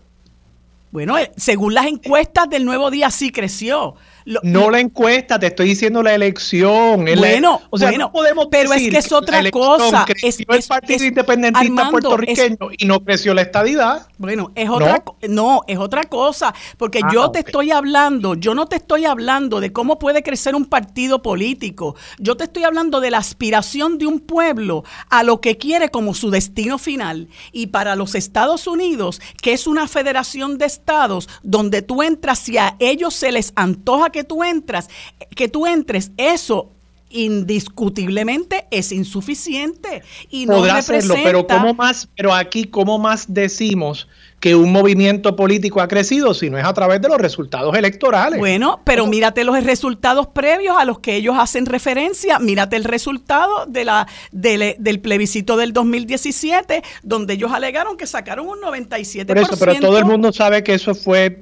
Bueno, 0.92 1.18
eh, 1.18 1.32
según 1.36 1.74
las 1.74 1.86
encuestas 1.86 2.50
del 2.50 2.66
Nuevo 2.66 2.90
Día 2.90 3.12
sí 3.12 3.32
creció 3.32 3.96
no 4.44 4.70
la 4.70 4.80
encuesta, 4.80 5.40
te 5.40 5.48
estoy 5.48 5.70
diciendo 5.70 6.04
la 6.04 6.14
elección. 6.14 7.06
Bueno, 7.18 7.62
o 7.70 7.78
sea, 7.78 7.92
no 7.92 8.12
podemos 8.12 8.48
pero 8.52 8.74
es 8.74 8.90
que 8.90 8.98
es 8.98 9.12
otra 9.12 9.50
cosa. 9.52 10.06
Es, 10.22 10.40
el 10.40 10.64
Partido 10.68 11.06
Independentista 11.06 11.90
puertorriqueño 11.90 12.58
y 12.78 12.86
no 12.86 13.04
creció 13.04 13.34
la 13.34 13.42
estadidad. 13.42 14.08
Bueno, 14.18 14.52
es 14.56 14.70
otra 14.70 15.04
no, 15.28 15.62
es 15.68 15.78
otra 15.78 16.04
cosa, 16.04 16.54
porque 16.78 17.00
ah, 17.04 17.10
yo 17.12 17.32
te 17.32 17.40
estoy 17.40 17.72
hablando, 17.72 18.36
yo 18.36 18.54
no 18.54 18.68
te 18.68 18.78
estoy 18.78 19.06
hablando 19.06 19.60
de 19.60 19.72
cómo 19.72 20.00
puede 20.00 20.24
crecer 20.24 20.56
un 20.56 20.66
partido 20.66 21.22
político. 21.22 21.96
Yo 22.20 22.36
te 22.36 22.46
estoy 22.46 22.64
hablando 22.64 23.00
de 23.00 23.12
la 23.12 23.20
aspiración 23.20 23.98
de 23.98 24.08
un 24.08 24.20
pueblo 24.20 24.84
a 25.10 25.24
lo 25.24 25.40
que 25.42 25.58
quiere 25.58 25.90
como 25.90 26.14
su 26.14 26.30
destino 26.30 26.78
final. 26.78 27.30
Y 27.52 27.68
para 27.68 27.96
los 27.96 28.16
Estados 28.16 28.68
Unidos, 28.68 29.22
que 29.42 29.54
es 29.54 29.68
una 29.68 29.88
federación 29.88 30.58
de 30.58 30.66
estados 30.66 31.30
donde 31.44 31.82
tú 31.82 32.04
entras 32.04 32.48
y 32.50 32.58
a 32.58 32.76
ellos 32.80 33.14
se 33.14 33.32
les 33.32 33.54
antoja 33.56 34.10
que 34.10 34.16
que 34.18 34.24
tú 34.24 34.43
entras, 34.43 34.89
que 35.36 35.47
tú 35.47 35.68
entres, 35.68 36.09
eso 36.18 36.72
indiscutiblemente 37.11 38.65
es 38.72 38.91
insuficiente 38.91 40.01
y 40.32 40.47
no 40.47 40.55
Podrá 40.55 40.78
hacerlo, 40.78 41.13
pero 41.24 41.45
cómo 41.45 41.76
más, 41.76 42.09
pero 42.18 42.34
aquí 42.34 42.63
cómo 42.65 42.97
más 42.97 43.32
decimos 43.32 44.07
que 44.39 44.55
un 44.55 44.72
movimiento 44.72 45.36
político 45.36 45.82
ha 45.82 45.88
crecido 45.88 46.34
si 46.34 46.49
no 46.49 46.57
es 46.57 46.65
a 46.65 46.74
través 46.74 46.99
de 47.01 47.09
los 47.09 47.18
resultados 47.18 47.76
electorales. 47.76 48.39
Bueno, 48.39 48.82
pero 48.84 49.05
mírate 49.05 49.43
los 49.43 49.63
resultados 49.63 50.28
previos 50.28 50.76
a 50.78 50.86
los 50.86 50.99
que 50.99 51.15
ellos 51.15 51.36
hacen 51.38 51.68
referencia, 51.68 52.39
mírate 52.39 52.76
el 52.76 52.84
resultado 52.84 53.68
de 53.68 53.86
la 53.86 54.07
del 54.32 54.99
plebiscito 54.99 55.57
del 55.57 55.74
2017 55.74 56.82
donde 57.03 57.36
ellos 57.36 57.51
alegaron 57.53 57.97
que 57.97 58.07
sacaron 58.07 58.47
un 58.47 58.59
97%. 58.59 59.28
Por 59.28 59.38
eso, 59.38 59.57
pero 59.59 59.76
todo 59.76 59.99
el 59.99 60.05
mundo 60.05 60.34
sabe 60.34 60.63
que 60.63 60.74
eso 60.74 60.95
fue 60.95 61.39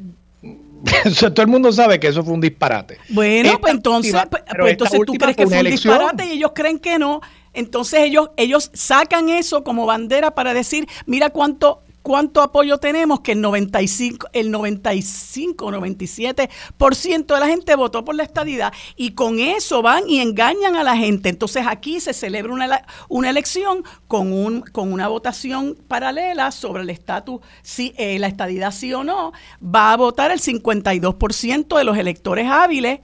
todo 1.20 1.42
el 1.42 1.48
mundo 1.48 1.72
sabe 1.72 2.00
que 2.00 2.08
eso 2.08 2.24
fue 2.24 2.34
un 2.34 2.42
disparate. 2.42 2.98
Bueno, 3.10 3.60
pues 3.60 3.74
entonces, 3.74 4.14
pues, 4.30 4.44
pues 4.58 4.72
entonces 4.72 5.00
tú 5.06 5.14
crees 5.14 5.36
que 5.36 5.48
fue 5.48 5.60
un 5.60 5.66
disparate 5.66 6.26
y 6.26 6.32
ellos 6.34 6.52
creen 6.54 6.80
que 6.80 7.00
no. 7.00 7.22
Entonces 7.54 8.02
ellos, 8.02 8.32
ellos 8.36 8.70
sacan 8.74 9.30
eso 9.30 9.64
como 9.64 9.86
bandera 9.86 10.36
para 10.36 10.54
decir, 10.54 10.88
mira 11.06 11.30
cuánto 11.30 11.85
cuánto 12.06 12.44
apoyo 12.44 12.78
tenemos, 12.78 13.22
que 13.22 13.32
el 13.32 13.42
95, 13.42 14.28
el 14.32 14.52
95, 14.52 15.72
97% 15.72 17.34
de 17.34 17.40
la 17.40 17.48
gente 17.48 17.76
votó 17.76 18.06
por 18.06 18.14
la 18.14 18.22
estadidad 18.22 18.72
y 18.96 19.16
con 19.16 19.40
eso 19.40 19.82
van 19.82 20.08
y 20.08 20.20
engañan 20.20 20.76
a 20.76 20.84
la 20.84 20.96
gente. 20.96 21.30
Entonces 21.30 21.66
aquí 21.68 22.00
se 22.00 22.14
celebra 22.14 22.54
una, 22.54 22.86
una 23.10 23.32
elección 23.32 23.84
con, 24.08 24.32
un, 24.32 24.62
con 24.62 24.94
una 24.94 25.08
votación 25.08 25.76
paralela 25.88 26.52
sobre 26.52 26.84
el 26.84 26.92
estatus, 26.92 27.42
si 27.64 27.96
eh, 27.98 28.20
la 28.20 28.28
estadidad 28.28 28.72
sí 28.72 28.94
o 28.94 29.04
no, 29.04 29.34
va 29.60 29.92
a 29.92 29.98
votar 29.98 30.30
el 30.30 30.40
52% 30.40 31.76
de 31.76 31.84
los 31.84 31.98
electores 31.98 32.48
hábiles 32.48 33.00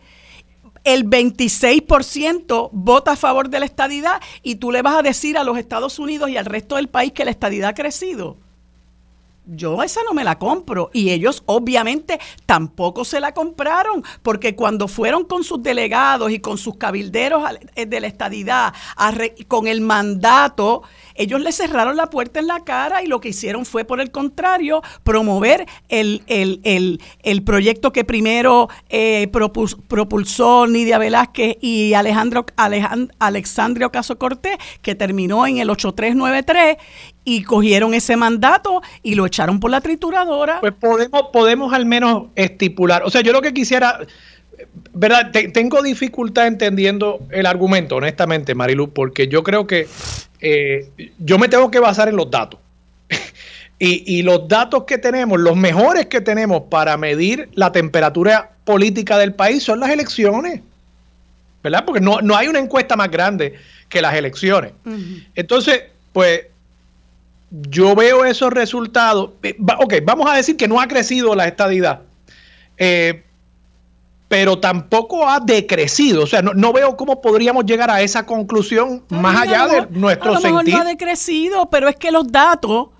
el 0.83 1.07
26% 1.07 2.69
vota 2.71 3.11
a 3.11 3.15
favor 3.15 3.49
de 3.49 3.59
la 3.59 3.65
estadidad 3.65 4.21
y 4.43 4.55
tú 4.55 4.71
le 4.71 4.83
vas 4.83 4.95
a 4.95 5.01
decir 5.01 5.39
a 5.39 5.43
los 5.43 5.57
Estados 5.57 5.97
Unidos 5.97 6.29
y 6.29 6.37
al 6.37 6.45
resto 6.45 6.75
del 6.75 6.87
país 6.87 7.13
que 7.13 7.25
la 7.25 7.31
estadidad 7.31 7.69
ha 7.69 7.73
crecido. 7.73 8.37
Yo 9.45 9.81
esa 9.81 10.01
no 10.03 10.13
me 10.13 10.23
la 10.23 10.37
compro. 10.37 10.89
Y 10.93 11.09
ellos 11.09 11.43
obviamente 11.45 12.19
tampoco 12.45 13.03
se 13.05 13.19
la 13.19 13.33
compraron 13.33 14.03
porque 14.21 14.55
cuando 14.55 14.87
fueron 14.87 15.25
con 15.25 15.43
sus 15.43 15.61
delegados 15.63 16.31
y 16.31 16.39
con 16.39 16.57
sus 16.57 16.77
cabilderos 16.77 17.43
eh, 17.75 17.85
de 17.85 17.99
la 17.99 18.07
estadidad 18.07 18.73
con 19.47 19.67
el 19.67 19.81
mandato, 19.81 20.83
ellos 21.21 21.41
le 21.41 21.51
cerraron 21.51 21.95
la 21.95 22.09
puerta 22.09 22.39
en 22.39 22.47
la 22.47 22.63
cara 22.63 23.03
y 23.03 23.07
lo 23.07 23.19
que 23.19 23.29
hicieron 23.29 23.65
fue 23.65 23.85
por 23.85 24.01
el 24.01 24.11
contrario 24.11 24.81
promover 25.03 25.67
el, 25.89 26.23
el, 26.27 27.43
proyecto 27.43 27.91
que 27.91 28.03
primero 28.03 28.69
eh, 28.89 29.29
propulsó 29.87 30.67
Nidia 30.67 30.97
Velázquez 30.97 31.57
y 31.61 31.93
Alejandro, 31.93 32.45
Alejandro 32.55 33.13
Alexandrio 33.19 33.91
Caso 33.91 34.17
Cortés 34.17 34.57
que 34.81 34.95
terminó 34.95 35.45
en 35.45 35.57
el 35.57 35.69
8393 35.69 36.77
y 37.23 37.43
cogieron 37.43 37.93
ese 37.93 38.17
mandato 38.17 38.81
y 39.03 39.15
lo 39.15 39.25
echaron 39.25 39.59
por 39.59 39.71
la 39.71 39.81
trituradora. 39.81 40.59
Pues 40.59 40.73
podemos, 40.73 41.23
podemos 41.31 41.73
al 41.73 41.85
menos 41.85 42.25
estipular. 42.35 43.03
O 43.05 43.09
sea, 43.09 43.21
yo 43.21 43.31
lo 43.31 43.41
que 43.41 43.53
quisiera, 43.53 43.99
¿verdad? 44.93 45.31
tengo 45.53 45.81
dificultad 45.81 46.47
entendiendo 46.47 47.19
el 47.31 47.45
argumento, 47.45 47.97
honestamente, 47.97 48.55
Marilu, 48.55 48.91
porque 48.91 49.27
yo 49.27 49.43
creo 49.43 49.67
que 49.67 49.87
eh, 50.39 50.89
yo 51.19 51.37
me 51.37 51.49
tengo 51.49 51.71
que 51.71 51.79
basar 51.79 52.09
en 52.09 52.15
los 52.15 52.29
datos. 52.29 52.59
y, 53.79 54.17
y 54.17 54.23
los 54.23 54.47
datos 54.47 54.83
que 54.85 54.97
tenemos, 54.97 55.39
los 55.39 55.55
mejores 55.55 56.07
que 56.07 56.21
tenemos 56.21 56.63
para 56.69 56.97
medir 56.97 57.49
la 57.53 57.71
temperatura 57.71 58.51
política 58.63 59.17
del 59.17 59.33
país 59.33 59.63
son 59.63 59.79
las 59.79 59.89
elecciones. 59.89 60.61
¿Verdad? 61.63 61.85
Porque 61.85 62.01
no, 62.01 62.21
no 62.21 62.35
hay 62.35 62.47
una 62.47 62.59
encuesta 62.59 62.95
más 62.95 63.11
grande 63.11 63.53
que 63.87 64.01
las 64.01 64.15
elecciones. 64.15 64.71
Entonces, 65.35 65.83
pues 66.11 66.45
yo 67.51 67.93
veo 67.95 68.25
esos 68.25 68.51
resultados. 68.51 69.31
Eh, 69.43 69.55
ok, 69.59 69.95
vamos 70.03 70.29
a 70.29 70.35
decir 70.35 70.57
que 70.57 70.67
no 70.67 70.81
ha 70.81 70.87
crecido 70.87 71.35
la 71.35 71.47
estadidad, 71.47 72.01
eh, 72.77 73.23
pero 74.31 74.59
tampoco 74.59 75.27
ha 75.27 75.41
decrecido. 75.41 76.23
O 76.23 76.25
sea, 76.25 76.41
no, 76.41 76.71
veo 76.71 76.95
cómo 76.95 77.19
podríamos 77.19 77.65
llegar 77.65 77.91
a 77.91 78.01
esa 78.01 78.25
conclusión 78.25 79.03
más 79.09 79.41
allá 79.41 79.67
de 79.67 79.87
nuestro 79.89 80.31
a 80.31 80.35
lo 80.35 80.39
mejor 80.39 80.69
no 80.69 80.77
ha 80.77 80.85
decrecido, 80.85 81.69
pero 81.69 81.89
es 81.89 81.97
que 81.97 82.11
los 82.11 82.31
datos 82.31 82.91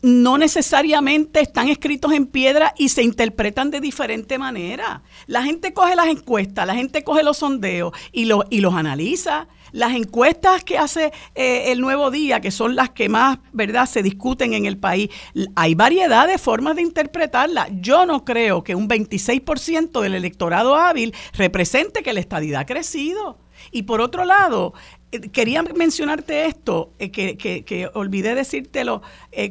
no 0.00 0.38
necesariamente 0.38 1.42
están 1.42 1.68
escritos 1.68 2.12
en 2.12 2.24
piedra 2.24 2.72
y 2.78 2.88
se 2.88 3.02
interpretan 3.02 3.70
de 3.70 3.82
diferente 3.82 4.38
manera. 4.38 5.02
La 5.26 5.42
gente 5.42 5.74
coge 5.74 5.94
las 5.94 6.06
encuestas, 6.06 6.66
la 6.66 6.74
gente 6.74 7.04
coge 7.04 7.22
los 7.24 7.36
sondeos 7.36 7.92
y, 8.10 8.24
lo, 8.24 8.46
y 8.48 8.62
los 8.62 8.72
analiza 8.72 9.48
las 9.72 9.94
encuestas 9.94 10.64
que 10.64 10.78
hace 10.78 11.12
eh, 11.34 11.72
el 11.72 11.80
Nuevo 11.80 12.10
Día, 12.10 12.40
que 12.40 12.50
son 12.50 12.74
las 12.74 12.90
que 12.90 13.08
más, 13.08 13.38
¿verdad?, 13.52 13.86
se 13.86 14.02
discuten 14.02 14.54
en 14.54 14.66
el 14.66 14.78
país, 14.78 15.10
hay 15.54 15.74
variedad 15.74 16.26
de 16.26 16.38
formas 16.38 16.76
de 16.76 16.82
interpretarla. 16.82 17.68
Yo 17.72 18.06
no 18.06 18.24
creo 18.24 18.62
que 18.64 18.74
un 18.74 18.88
26% 18.88 20.00
del 20.00 20.14
electorado 20.14 20.76
hábil 20.76 21.14
represente 21.34 22.02
que 22.02 22.12
la 22.12 22.20
estadidad 22.20 22.62
ha 22.62 22.66
crecido. 22.66 23.38
Y 23.70 23.82
por 23.82 24.00
otro 24.00 24.24
lado, 24.24 24.72
eh, 25.12 25.20
quería 25.30 25.62
mencionarte 25.62 26.46
esto, 26.46 26.92
eh, 26.98 27.10
que, 27.10 27.36
que, 27.36 27.90
olvidé 27.94 28.34
decírtelo 28.34 29.02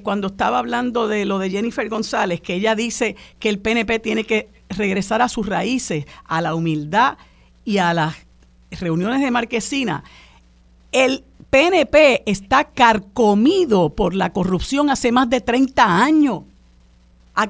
cuando 0.03 0.27
estaba 0.27 0.59
hablando 0.59 1.07
de 1.07 1.25
lo 1.25 1.39
de 1.39 1.49
Jennifer 1.49 1.87
González, 1.89 2.41
que 2.41 2.55
ella 2.55 2.75
dice 2.75 3.15
que 3.39 3.49
el 3.49 3.59
PNP 3.59 3.99
tiene 3.99 4.23
que 4.23 4.49
regresar 4.69 5.21
a 5.21 5.29
sus 5.29 5.47
raíces, 5.47 6.05
a 6.25 6.41
la 6.41 6.55
humildad 6.55 7.17
y 7.65 7.77
a 7.77 7.93
las 7.93 8.15
reuniones 8.71 9.21
de 9.21 9.31
Marquesina, 9.31 10.03
el 10.91 11.23
PNP 11.49 12.23
está 12.25 12.65
carcomido 12.65 13.89
por 13.89 14.13
la 14.13 14.31
corrupción 14.31 14.89
hace 14.89 15.11
más 15.11 15.29
de 15.29 15.41
30 15.41 16.03
años. 16.03 16.43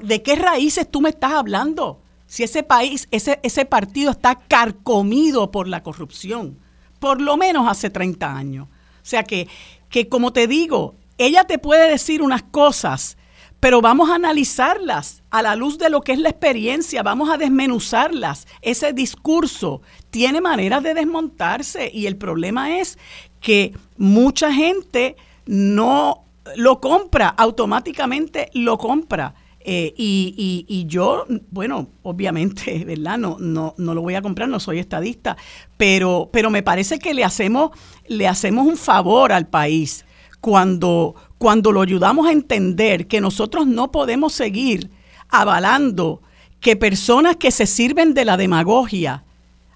¿De 0.02 0.22
qué 0.22 0.36
raíces 0.36 0.90
tú 0.90 1.02
me 1.02 1.10
estás 1.10 1.34
hablando? 1.34 2.00
Si 2.28 2.44
ese 2.44 2.64
país, 2.64 3.08
ese, 3.12 3.40
ese 3.44 3.66
partido 3.66 4.12
está 4.12 4.36
carcomido 4.36 5.52
por 5.52 5.68
la 5.68 5.84
corrupción. 5.84 6.58
por 7.00 7.22
lo 7.22 7.38
menos 7.38 7.68
hace 7.68 7.90
30 7.90 8.36
años. 8.36 8.68
O 8.68 9.06
sea 9.06 9.24
que, 9.24 9.48
que 9.90 10.10
como 10.10 10.34
te 10.34 10.48
digo, 10.48 10.96
ella 11.18 11.46
te 11.46 11.58
puede 11.58 11.90
decir 11.90 12.22
unas 12.22 12.44
cosas, 12.44 13.18
pero 13.60 13.82
vamos 13.82 14.10
a 14.10 14.16
analizarlas 14.16 15.24
a 15.30 15.42
la 15.42 15.56
luz 15.56 15.78
de 15.78 15.90
lo 15.90 16.02
que 16.02 16.14
es 16.14 16.20
la 16.20 16.30
experiencia, 16.30 17.04
vamos 17.04 17.30
a 17.30 17.38
desmenuzarlas. 17.38 18.48
Ese 18.62 18.94
discurso 18.94 19.82
tiene 20.10 20.42
maneras 20.42 20.82
de 20.84 20.94
desmontarse 20.94 21.92
y 21.94 22.06
el 22.06 22.16
problema 22.16 22.80
es 22.80 22.98
que 23.42 23.74
mucha 23.98 24.54
gente 24.54 25.16
no 25.46 26.26
lo 26.56 26.80
compra, 26.80 27.28
automáticamente 27.30 28.50
lo 28.54 28.78
compra. 28.78 29.36
Eh, 29.62 29.94
y, 29.98 30.66
y, 30.68 30.86
yo, 30.86 31.26
bueno, 31.52 31.90
obviamente, 32.02 32.84
¿verdad? 32.88 33.18
No, 33.18 33.38
no, 33.40 33.76
no 33.78 33.94
lo 33.94 34.02
voy 34.02 34.16
a 34.16 34.22
comprar, 34.22 34.48
no 34.48 34.60
soy 34.60 34.80
estadista, 34.80 35.36
pero, 35.78 36.30
pero 36.32 36.50
me 36.50 36.64
parece 36.64 36.98
que 36.98 37.14
le 37.14 37.26
hacemos, 37.26 37.72
le 38.08 38.28
hacemos 38.28 38.66
un 38.66 38.78
favor 38.78 39.34
al 39.34 39.48
país 39.48 40.06
cuando, 40.40 41.16
cuando 41.40 41.72
lo 41.72 41.82
ayudamos 41.82 42.28
a 42.28 42.34
entender 42.34 43.08
que 43.08 43.22
nosotros 43.22 43.66
no 43.66 43.92
podemos 43.92 44.34
seguir 44.34 44.92
avalando 45.30 46.22
que 46.60 46.76
personas 46.76 47.38
que 47.38 47.50
se 47.50 47.66
sirven 47.66 48.14
de 48.14 48.26
la 48.26 48.38
demagogia 48.38 49.24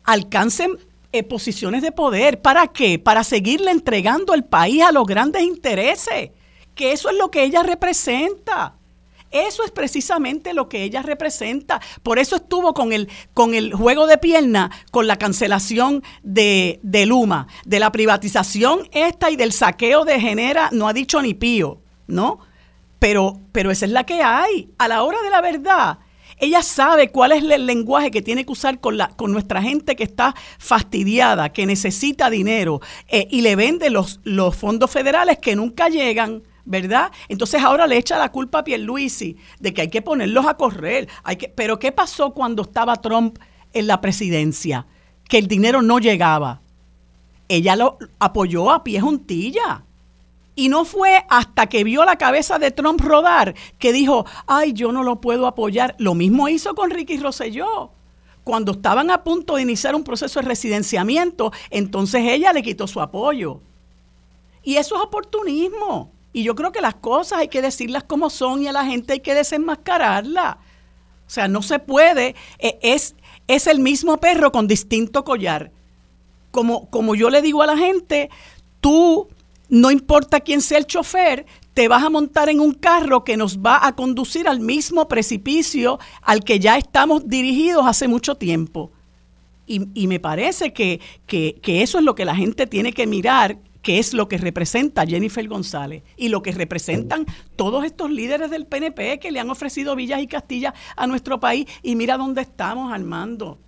alcancen 0.03 0.77
eh, 1.13 1.23
posiciones 1.23 1.81
de 1.81 1.93
poder. 1.93 2.41
¿Para 2.41 2.67
qué? 2.67 2.99
Para 2.99 3.23
seguirle 3.23 3.71
entregando 3.71 4.33
el 4.33 4.43
país 4.43 4.83
a 4.83 4.91
los 4.91 5.05
grandes 5.05 5.43
intereses, 5.43 6.31
que 6.75 6.91
eso 6.91 7.09
es 7.09 7.17
lo 7.17 7.31
que 7.31 7.43
ella 7.43 7.63
representa. 7.63 8.75
Eso 9.33 9.65
es 9.65 9.71
precisamente 9.71 10.53
lo 10.53 10.69
que 10.69 10.83
ella 10.83 11.01
representa. 11.01 11.81
Por 12.03 12.19
eso 12.19 12.35
estuvo 12.35 12.75
con 12.75 12.93
el, 12.93 13.09
con 13.33 13.55
el 13.55 13.73
juego 13.73 14.05
de 14.05 14.19
pierna, 14.19 14.69
con 14.91 15.07
la 15.07 15.17
cancelación 15.17 16.03
de, 16.21 16.79
de 16.83 17.07
Luma, 17.07 17.47
de 17.65 17.79
la 17.79 17.91
privatización 17.91 18.87
esta 18.91 19.31
y 19.31 19.35
del 19.35 19.51
saqueo 19.51 20.05
de 20.05 20.21
Genera, 20.21 20.69
no 20.71 20.87
ha 20.87 20.93
dicho 20.93 21.19
ni 21.21 21.33
pío, 21.33 21.81
¿no? 22.05 22.39
Pero, 22.99 23.39
pero 23.51 23.71
esa 23.71 23.85
es 23.85 23.91
la 23.91 24.05
que 24.05 24.21
hay. 24.21 24.69
A 24.77 24.87
la 24.87 25.01
hora 25.01 25.21
de 25.23 25.31
la 25.31 25.41
verdad, 25.41 25.97
ella 26.37 26.61
sabe 26.61 27.09
cuál 27.09 27.31
es 27.31 27.43
el 27.43 27.65
lenguaje 27.65 28.11
que 28.11 28.21
tiene 28.21 28.45
que 28.45 28.51
usar 28.51 28.79
con, 28.79 28.97
la, 28.97 29.09
con 29.09 29.31
nuestra 29.31 29.63
gente 29.63 29.95
que 29.95 30.03
está 30.03 30.35
fastidiada, 30.59 31.51
que 31.51 31.65
necesita 31.65 32.29
dinero 32.29 32.81
eh, 33.07 33.27
y 33.31 33.41
le 33.41 33.55
vende 33.55 33.89
los, 33.89 34.19
los 34.23 34.55
fondos 34.55 34.91
federales 34.91 35.39
que 35.39 35.55
nunca 35.55 35.89
llegan 35.89 36.43
¿verdad? 36.65 37.11
Entonces 37.27 37.61
ahora 37.61 37.87
le 37.87 37.97
echa 37.97 38.17
la 38.17 38.31
culpa 38.31 38.59
a 38.59 38.63
Pierluisi 38.63 39.37
de 39.59 39.73
que 39.73 39.81
hay 39.81 39.89
que 39.89 40.01
ponerlos 40.01 40.45
a 40.45 40.55
correr. 40.55 41.07
Hay 41.23 41.35
que, 41.35 41.49
pero 41.49 41.79
¿qué 41.79 41.91
pasó 41.91 42.33
cuando 42.33 42.63
estaba 42.63 42.95
Trump 42.97 43.37
en 43.73 43.87
la 43.87 44.01
presidencia? 44.01 44.87
Que 45.27 45.37
el 45.37 45.47
dinero 45.47 45.81
no 45.81 45.99
llegaba. 45.99 46.61
Ella 47.49 47.75
lo 47.75 47.97
apoyó 48.19 48.71
a 48.71 48.83
pie 48.83 49.01
juntilla. 49.01 49.83
Y 50.55 50.69
no 50.69 50.85
fue 50.85 51.25
hasta 51.29 51.67
que 51.67 51.83
vio 51.83 52.05
la 52.05 52.17
cabeza 52.17 52.59
de 52.59 52.69
Trump 52.71 53.01
rodar 53.01 53.55
que 53.79 53.91
dijo, 53.91 54.25
ay, 54.45 54.73
yo 54.73 54.91
no 54.91 55.03
lo 55.03 55.19
puedo 55.19 55.47
apoyar. 55.47 55.95
Lo 55.97 56.13
mismo 56.13 56.47
hizo 56.47 56.75
con 56.75 56.91
Ricky 56.91 57.17
Rosselló. 57.17 57.91
Cuando 58.43 58.73
estaban 58.73 59.09
a 59.09 59.23
punto 59.23 59.55
de 59.55 59.63
iniciar 59.63 59.95
un 59.95 60.03
proceso 60.03 60.39
de 60.39 60.47
residenciamiento, 60.47 61.51
entonces 61.69 62.23
ella 62.25 62.53
le 62.53 62.61
quitó 62.61 62.87
su 62.87 63.01
apoyo. 63.01 63.61
Y 64.63 64.75
eso 64.75 64.95
es 64.95 65.01
oportunismo. 65.01 66.11
Y 66.33 66.43
yo 66.43 66.55
creo 66.55 66.71
que 66.71 66.81
las 66.81 66.95
cosas 66.95 67.39
hay 67.39 67.47
que 67.47 67.61
decirlas 67.61 68.03
como 68.03 68.31
son 68.31 68.63
y 68.63 68.67
a 68.67 68.71
la 68.71 68.83
gente 68.83 69.13
hay 69.13 69.19
que 69.19 69.35
desenmascararla. 69.35 70.57
O 71.27 71.29
sea, 71.29 71.47
no 71.47 71.61
se 71.61 71.79
puede, 71.79 72.35
e, 72.57 72.79
es, 72.81 73.15
es 73.47 73.67
el 73.67 73.79
mismo 73.79 74.17
perro 74.17 74.51
con 74.51 74.67
distinto 74.67 75.23
collar. 75.23 75.71
Como, 76.51 76.89
como 76.89 77.15
yo 77.15 77.29
le 77.29 77.41
digo 77.41 77.61
a 77.61 77.67
la 77.67 77.77
gente, 77.77 78.29
tú, 78.81 79.29
no 79.69 79.91
importa 79.91 80.41
quién 80.41 80.61
sea 80.61 80.79
el 80.79 80.87
chofer, 80.87 81.45
te 81.73 81.87
vas 81.87 82.03
a 82.03 82.09
montar 82.09 82.49
en 82.49 82.59
un 82.59 82.73
carro 82.73 83.23
que 83.23 83.37
nos 83.37 83.59
va 83.59 83.85
a 83.85 83.95
conducir 83.95 84.47
al 84.47 84.59
mismo 84.59 85.07
precipicio 85.07 85.99
al 86.21 86.43
que 86.43 86.59
ya 86.59 86.77
estamos 86.77 87.27
dirigidos 87.27 87.85
hace 87.85 88.07
mucho 88.07 88.35
tiempo. 88.35 88.91
Y, 89.65 89.87
y 89.93 90.07
me 90.07 90.19
parece 90.19 90.73
que, 90.73 90.99
que, 91.25 91.59
que, 91.61 91.83
eso 91.83 91.97
es 91.97 92.03
lo 92.03 92.15
que 92.15 92.25
la 92.25 92.35
gente 92.35 92.67
tiene 92.67 92.91
que 92.91 93.07
mirar 93.07 93.57
que 93.83 93.99
es 93.99 94.13
lo 94.13 94.27
que 94.27 94.39
representa 94.39 95.05
Jennifer 95.05 95.47
González 95.47 96.01
y 96.17 96.29
lo 96.29 96.41
que 96.41 96.53
representan 96.53 97.25
todos 97.55 97.85
estos 97.85 98.09
líderes 98.09 98.49
del 98.49 98.65
PNP 98.65 99.19
que 99.19 99.31
le 99.31 99.39
han 99.39 99.51
ofrecido 99.51 99.95
villas 99.95 100.21
y 100.21 100.27
castillas 100.27 100.73
a 100.95 101.05
nuestro 101.05 101.39
país 101.39 101.67
y 101.83 101.95
mira 101.95 102.17
dónde 102.17 102.41
estamos, 102.41 102.91
Armando. 102.91 103.59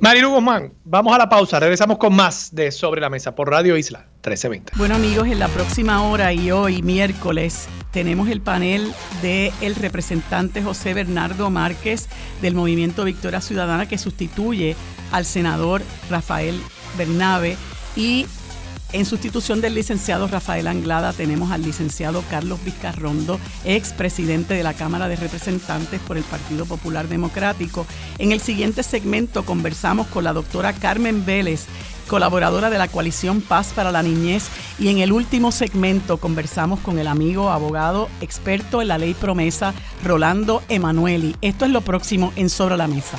Marilu 0.00 0.30
Guzmán, 0.30 0.74
vamos 0.84 1.14
a 1.14 1.18
la 1.18 1.28
pausa, 1.28 1.58
regresamos 1.58 1.96
con 1.96 2.14
más 2.14 2.54
de 2.54 2.70
Sobre 2.70 3.00
la 3.00 3.08
Mesa 3.08 3.34
por 3.34 3.48
Radio 3.48 3.78
Isla 3.78 4.00
1320. 4.16 4.72
Bueno 4.76 4.96
amigos, 4.96 5.26
en 5.28 5.38
la 5.38 5.48
próxima 5.48 6.02
hora 6.02 6.32
y 6.32 6.50
hoy 6.50 6.82
miércoles 6.82 7.66
tenemos 7.92 8.28
el 8.28 8.42
panel 8.42 8.92
del 9.22 9.52
el 9.62 9.74
representante 9.74 10.62
José 10.62 10.92
Bernardo 10.92 11.48
Márquez 11.48 12.08
del 12.42 12.54
Movimiento 12.54 13.04
Victoria 13.04 13.40
Ciudadana 13.40 13.88
que 13.88 13.96
sustituye 13.96 14.76
al 15.12 15.24
senador 15.24 15.82
Rafael 16.10 16.60
Bernabe 16.98 17.56
y 17.96 18.26
en 18.92 19.04
sustitución 19.04 19.60
del 19.60 19.74
licenciado 19.74 20.28
Rafael 20.28 20.66
Anglada 20.66 21.12
tenemos 21.12 21.50
al 21.50 21.62
licenciado 21.62 22.22
Carlos 22.30 22.62
Vizcarrondo, 22.64 23.38
ex 23.64 23.92
presidente 23.92 24.54
de 24.54 24.62
la 24.62 24.74
Cámara 24.74 25.08
de 25.08 25.16
Representantes 25.16 26.00
por 26.00 26.16
el 26.16 26.24
Partido 26.24 26.66
Popular 26.66 27.08
Democrático. 27.08 27.86
En 28.18 28.32
el 28.32 28.40
siguiente 28.40 28.82
segmento 28.82 29.44
conversamos 29.44 30.06
con 30.06 30.24
la 30.24 30.32
doctora 30.32 30.72
Carmen 30.72 31.24
Vélez, 31.26 31.66
colaboradora 32.06 32.70
de 32.70 32.78
la 32.78 32.88
coalición 32.88 33.40
Paz 33.40 33.72
para 33.74 33.92
la 33.92 34.02
Niñez. 34.02 34.48
Y 34.78 34.88
en 34.88 34.98
el 34.98 35.12
último 35.12 35.52
segmento 35.52 36.18
conversamos 36.18 36.80
con 36.80 36.98
el 36.98 37.08
amigo 37.08 37.50
abogado 37.50 38.08
experto 38.20 38.82
en 38.82 38.88
la 38.88 38.98
ley 38.98 39.14
promesa, 39.14 39.74
Rolando 40.04 40.62
Emanueli. 40.68 41.36
Esto 41.40 41.64
es 41.64 41.70
lo 41.70 41.80
próximo 41.80 42.32
en 42.36 42.48
Sobre 42.48 42.76
la 42.76 42.86
Mesa. 42.86 43.18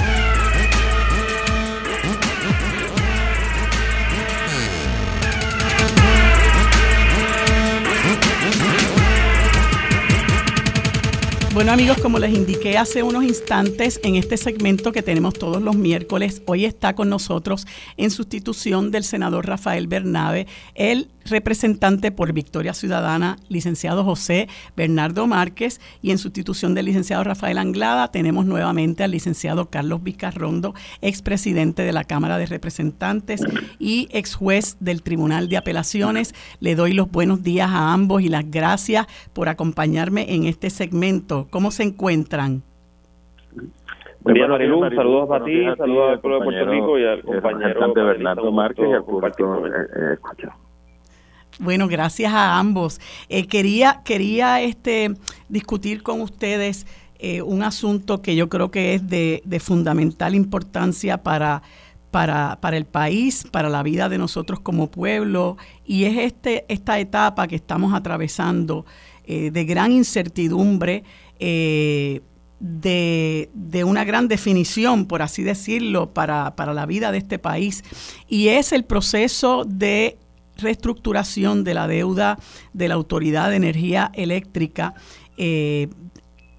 Bueno 11.61 11.73
amigos, 11.73 11.99
como 12.01 12.17
les 12.17 12.33
indiqué 12.33 12.79
hace 12.79 13.03
unos 13.03 13.23
instantes 13.23 13.99
en 14.03 14.15
este 14.15 14.35
segmento 14.35 14.91
que 14.91 15.03
tenemos 15.03 15.35
todos 15.35 15.61
los 15.61 15.75
miércoles, 15.75 16.41
hoy 16.47 16.65
está 16.65 16.95
con 16.95 17.07
nosotros 17.07 17.67
en 17.97 18.09
sustitución 18.09 18.89
del 18.89 19.03
senador 19.03 19.45
Rafael 19.45 19.85
Bernabe, 19.85 20.47
el 20.73 21.11
representante 21.25 22.11
por 22.11 22.33
Victoria 22.33 22.73
Ciudadana, 22.73 23.37
licenciado 23.47 24.03
José 24.03 24.47
Bernardo 24.75 25.27
Márquez, 25.27 25.79
y 26.01 26.11
en 26.11 26.17
sustitución 26.17 26.73
del 26.73 26.85
licenciado 26.85 27.23
Rafael 27.23 27.57
Anglada 27.57 28.09
tenemos 28.09 28.47
nuevamente 28.47 29.03
al 29.03 29.11
licenciado 29.11 29.69
Carlos 29.69 30.01
Vicarrondo, 30.03 30.73
expresidente 31.01 31.83
de 31.83 31.93
la 31.93 32.05
Cámara 32.05 32.39
de 32.39 32.47
Representantes 32.47 33.41
y 33.77 34.07
ex 34.11 34.35
juez 34.35 34.77
del 34.79 35.03
Tribunal 35.03 35.49
de 35.49 35.57
Apelaciones. 35.57 36.33
Le 36.59 36.75
doy 36.75 36.93
los 36.93 37.11
buenos 37.11 37.43
días 37.43 37.69
a 37.69 37.93
ambos 37.93 38.21
y 38.23 38.29
las 38.29 38.49
gracias 38.49 39.05
por 39.33 39.47
acompañarme 39.47 40.33
en 40.33 40.45
este 40.45 40.69
segmento. 40.69 41.47
¿Cómo 41.51 41.69
se 41.69 41.83
encuentran? 41.83 42.63
Buen 44.21 44.35
día, 44.35 44.47
Marilu. 44.47 44.89
Saludos 44.95 45.27
para 45.29 45.45
ti, 45.45 45.63
saludos 45.77 46.11
al 46.13 46.19
pueblo 46.21 46.39
de 46.39 46.45
Puerto 46.45 46.71
Rico 46.71 46.97
y 46.97 47.05
al 47.05 47.21
compañero 47.21 47.93
Bernardo 47.93 48.51
Márquez 48.51 48.87
y 48.89 48.93
al 48.93 49.03
público 49.03 49.63
bueno, 51.59 51.87
gracias 51.87 52.33
a 52.33 52.57
ambos. 52.57 52.99
Eh, 53.29 53.45
quería 53.45 54.01
quería 54.05 54.61
este, 54.61 55.13
discutir 55.49 56.01
con 56.01 56.21
ustedes 56.21 56.87
eh, 57.19 57.41
un 57.41 57.61
asunto 57.61 58.21
que 58.21 58.35
yo 58.35 58.49
creo 58.49 58.71
que 58.71 58.95
es 58.95 59.07
de, 59.07 59.59
fundamental 59.59 60.33
importancia 60.33 61.21
para, 61.21 61.61
para, 62.09 62.57
para, 62.61 62.77
el 62.77 62.85
país, 62.85 63.45
para 63.51 63.69
la 63.69 63.83
vida 63.83 64.07
de 64.07 64.17
nosotros 64.17 64.61
como 64.61 64.89
pueblo, 64.89 65.57
y 65.85 66.05
es 66.05 66.17
este, 66.17 66.65
esta 66.67 66.97
etapa 66.99 67.47
que 67.47 67.57
estamos 67.57 67.93
atravesando 67.93 68.85
eh, 69.25 69.51
de 69.51 69.65
gran 69.65 69.91
incertidumbre. 69.91 71.03
De, 71.41 73.49
de, 73.53 73.83
una 73.83 74.03
gran 74.03 74.27
definición, 74.27 75.07
por 75.07 75.21
así 75.21 75.43
decirlo, 75.43 76.13
para, 76.13 76.55
para 76.55 76.73
la 76.73 76.85
vida 76.85 77.11
de 77.11 77.17
este 77.17 77.39
país, 77.39 77.83
y 78.27 78.49
es 78.49 78.71
el 78.71 78.85
proceso 78.85 79.65
de 79.65 80.17
reestructuración 80.57 81.63
de 81.63 81.73
la 81.73 81.87
deuda 81.87 82.37
de 82.73 82.87
la 82.87 82.95
Autoridad 82.95 83.49
de 83.49 83.57
Energía 83.57 84.11
Eléctrica 84.13 84.93
eh, 85.37 85.89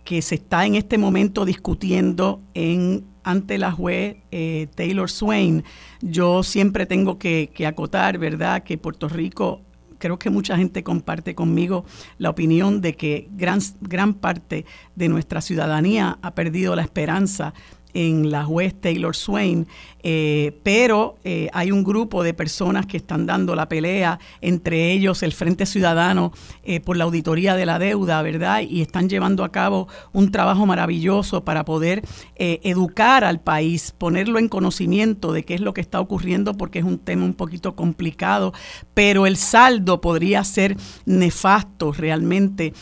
que 0.05 0.23
se 0.23 0.35
está 0.35 0.67
en 0.67 0.75
este 0.75 0.99
momento 0.99 1.45
discutiendo 1.45 2.41
en 2.55 3.05
ante 3.25 3.57
la 3.57 3.71
juez 3.71 4.17
eh, 4.33 4.67
Taylor 4.75 5.09
Swain. 5.09 5.63
Yo 6.01 6.43
siempre 6.43 6.87
tengo 6.87 7.19
que, 7.19 7.53
acotar, 7.65 8.19
¿verdad?, 8.19 8.65
que 8.65 8.79
Puerto 8.79 9.09
Rico 9.09 9.61
creo 10.03 10.19
que 10.19 10.31
mucha 10.31 10.57
gente 10.57 10.83
comparte 10.83 11.37
conmigo 11.37 11.85
la 12.19 12.29
opinión 12.29 12.81
de 12.81 12.97
que 12.97 13.29
gran, 13.31 13.61
gran 13.81 14.15
parte 14.15 14.67
de 14.97 15.09
nuestra 15.09 15.41
ciudadanía 15.41 16.19
ha 16.23 16.35
perdido 16.35 16.75
la 16.75 16.83
esperanza 16.83 17.55
en 17.95 18.33
la 18.33 18.45
juez 18.45 18.75
Taylor 18.75 19.15
Swain 19.15 19.69
eh, 20.03 20.59
pero 20.63 21.17
eh, 21.25 21.49
hay 21.53 21.71
un 21.71 21.85
grupo 21.85 22.23
de 22.23 22.35
personas 22.35 22.87
que 22.87 22.97
están 22.97 23.27
dando 23.27 23.55
la 23.55 23.69
pelea, 23.69 24.19
entre 24.41 24.93
ellos 24.93 25.23
el 25.23 25.33
Frente 25.33 25.67
Ciudadano 25.67 26.33
eh, 26.65 26.81
por 26.81 26.97
la 26.97 27.05
auditoría 27.05 27.55
de 27.55 27.67
la 27.67 27.79
deuda, 27.79 28.21
¿verdad? 28.23 28.63
Y 28.63 28.83
están 28.83 29.09
llevando 29.09 29.45
a 29.45 29.53
cabo 29.53 29.89
un 30.13 30.31
trabajo 30.31 30.67
maravilloso 30.67 31.45
para 31.45 31.65
poder 31.65 32.03
educar 32.37 33.23
al 33.23 33.41
país, 33.41 33.95
ponerlo 33.97 34.41
en 34.41 34.49
conocimiento 34.49 35.33
de 35.33 35.45
qué 35.45 35.55
es 35.55 35.61
lo 35.61 35.73
que 35.75 35.81
está 35.81 36.01
ocurriendo, 36.01 36.55
porque 36.55 36.81
es 36.81 36.85
un 36.85 36.99
tema 36.99 37.25
un 37.25 37.35
poquito 37.35 37.77
complicado, 37.77 38.53
pero 38.95 39.27
el 39.27 39.37
saldo 39.37 40.01
podría 40.01 40.43
ser 40.43 40.77
nefasto 41.07 41.93
realmente 41.93 42.73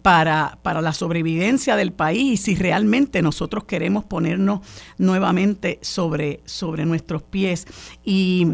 para, 0.00 0.58
para 0.62 0.80
la 0.80 0.94
sobrevivencia 0.94 1.76
del 1.76 1.92
país 1.92 2.32
y 2.32 2.36
si 2.38 2.54
realmente 2.54 3.20
nosotros 3.20 3.64
queremos 3.64 4.04
ponernos 4.04 4.60
nuevamente 4.96 5.78
sobre 5.82 6.40
sobre 6.54 6.86
nuestros 6.86 7.22
pies. 7.22 7.66
Y 8.04 8.46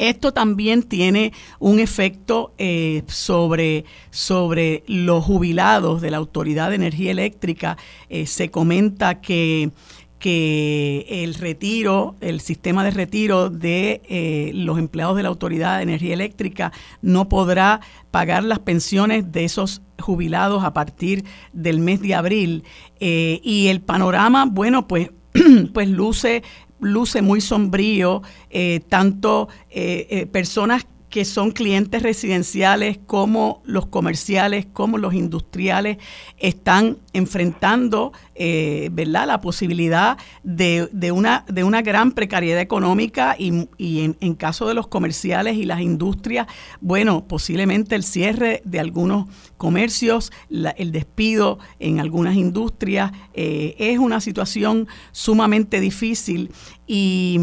esto 0.00 0.32
también 0.32 0.82
tiene 0.82 1.34
un 1.58 1.78
efecto 1.78 2.54
eh, 2.56 3.02
sobre, 3.06 3.84
sobre 4.10 4.82
los 4.86 5.22
jubilados 5.22 6.00
de 6.00 6.10
la 6.10 6.16
Autoridad 6.16 6.70
de 6.70 6.76
Energía 6.76 7.10
Eléctrica. 7.10 7.76
Eh, 8.08 8.26
se 8.26 8.50
comenta 8.50 9.20
que 9.20 9.70
que 10.18 11.06
el 11.08 11.32
retiro, 11.32 12.14
el 12.20 12.42
sistema 12.42 12.84
de 12.84 12.90
retiro 12.90 13.48
de 13.48 14.02
eh, 14.06 14.50
los 14.52 14.78
empleados 14.78 15.16
de 15.16 15.22
la 15.22 15.30
Autoridad 15.30 15.78
de 15.78 15.84
Energía 15.84 16.12
Eléctrica 16.12 16.72
no 17.00 17.30
podrá 17.30 17.80
pagar 18.10 18.44
las 18.44 18.58
pensiones 18.58 19.32
de 19.32 19.44
esos 19.44 19.80
jubilados 19.98 20.62
a 20.62 20.74
partir 20.74 21.24
del 21.54 21.78
mes 21.78 22.02
de 22.02 22.14
abril. 22.14 22.64
y 23.00 23.68
el 23.68 23.80
panorama, 23.80 24.44
bueno, 24.44 24.86
pues, 24.86 25.10
pues 25.72 25.88
luce 25.88 26.42
luce 26.80 27.22
muy 27.22 27.40
sombrío, 27.40 28.22
eh, 28.50 28.80
tanto 28.88 29.48
eh, 29.70 30.06
eh, 30.10 30.26
personas 30.26 30.86
que 31.10 31.24
son 31.24 31.50
clientes 31.50 32.02
residenciales 32.02 32.98
como 33.06 33.62
los 33.64 33.86
comerciales, 33.86 34.66
como 34.72 34.96
los 34.96 35.12
industriales, 35.12 35.98
están 36.38 36.98
enfrentando 37.12 38.12
eh, 38.36 38.88
¿verdad? 38.92 39.26
la 39.26 39.40
posibilidad 39.40 40.16
de, 40.44 40.88
una, 41.12 41.44
de 41.48 41.64
una 41.64 41.82
gran 41.82 42.12
precariedad 42.12 42.60
económica 42.60 43.34
y, 43.36 43.66
en, 43.78 44.34
caso 44.34 44.68
de 44.68 44.74
los 44.74 44.86
comerciales 44.86 45.56
y 45.56 45.64
las 45.64 45.80
industrias, 45.80 46.46
bueno, 46.80 47.26
posiblemente 47.26 47.96
el 47.96 48.04
cierre 48.04 48.62
de 48.64 48.78
algunos 48.78 49.26
comercios, 49.56 50.32
el 50.48 50.92
despido 50.92 51.58
en 51.80 51.98
algunas 52.00 52.36
industrias, 52.36 53.12
eh, 53.34 53.74
es 53.78 53.98
una 53.98 54.20
situación 54.20 54.86
sumamente 55.12 55.80
difícil 55.80 56.52
y 56.86 57.38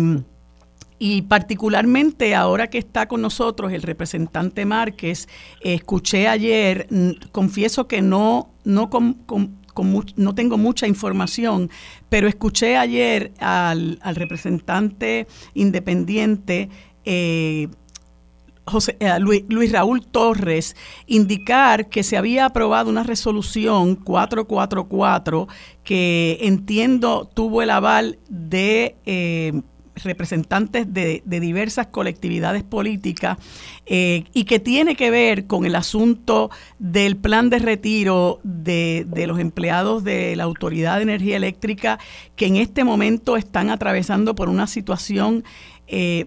y 1.00 1.24
particularmente 1.24 2.34
ahora 2.36 2.70
que 2.70 2.78
está 2.78 3.08
con 3.08 3.22
nosotros 3.22 3.72
el 3.72 3.82
representante 3.82 4.66
Márquez, 4.66 5.28
escuché 5.62 6.28
ayer, 6.28 6.88
confieso 7.32 7.88
que 7.88 8.02
no, 8.02 8.50
no, 8.64 8.90
no 10.16 10.36
tengo 10.36 10.58
mucha 10.58 10.88
información, 10.88 11.70
pero 12.10 12.28
escuché 12.28 12.78
ayer 12.78 13.32
al, 13.40 14.00
representante 14.16 15.28
independiente 15.54 16.70
eh, 17.06 17.68
José, 18.66 18.98
eh, 19.00 19.18
Luis, 19.20 19.44
Luis, 19.48 19.72
Raúl 19.72 20.06
Torres 20.06 20.76
indicar 21.06 21.88
que 21.88 22.04
se 22.04 22.18
había 22.18 22.46
aprobado 22.46 22.90
una 22.90 23.04
resolución 23.04 23.96
444 23.96 25.48
que 25.84 26.38
entiendo 26.42 27.30
tuvo 27.34 27.62
el 27.62 27.70
aval 27.70 28.20
de... 28.30 28.96
Eh, 29.06 29.62
representantes 30.04 30.94
de, 30.94 31.24
diversas 31.26 31.88
colectividades 31.88 32.64
políticas 32.64 33.38
eh, 33.86 34.26
y 34.34 34.44
que 34.46 34.60
tiene 34.60 34.96
que 34.96 35.12
ver 35.12 35.48
con 35.48 35.66
el 35.66 35.76
asunto 35.76 36.50
del 36.80 37.18
plan 37.18 37.50
de 37.50 37.60
retiro 37.60 38.40
de, 38.44 39.06
los 39.28 39.40
empleados 39.40 40.04
de 40.04 40.36
la 40.36 40.44
Autoridad 40.44 40.98
de 40.98 41.04
Energía 41.04 41.38
Eléctrica 41.38 42.00
que 42.36 42.48
en 42.48 42.58
este 42.58 42.84
momento 42.84 43.38
están 43.38 43.70
atravesando 43.70 44.36
por 44.36 44.50
una 44.50 44.68
situación 44.68 45.44
eh, 45.88 46.26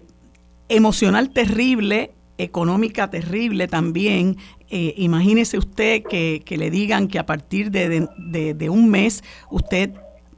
emocional 0.69 1.29
terrible, 1.29 2.11
económica 2.37 3.09
terrible 3.09 3.67
también. 3.67 4.37
Eh, 4.69 4.93
imagínese 4.97 5.57
usted 5.57 6.03
que, 6.03 6.43
le 6.47 6.71
digan 6.71 7.07
que 7.07 7.19
a 7.19 7.25
partir 7.25 7.71
de, 7.71 8.07
de 8.55 8.69
un 8.69 8.89
mes 8.89 9.23
usted 9.49 9.91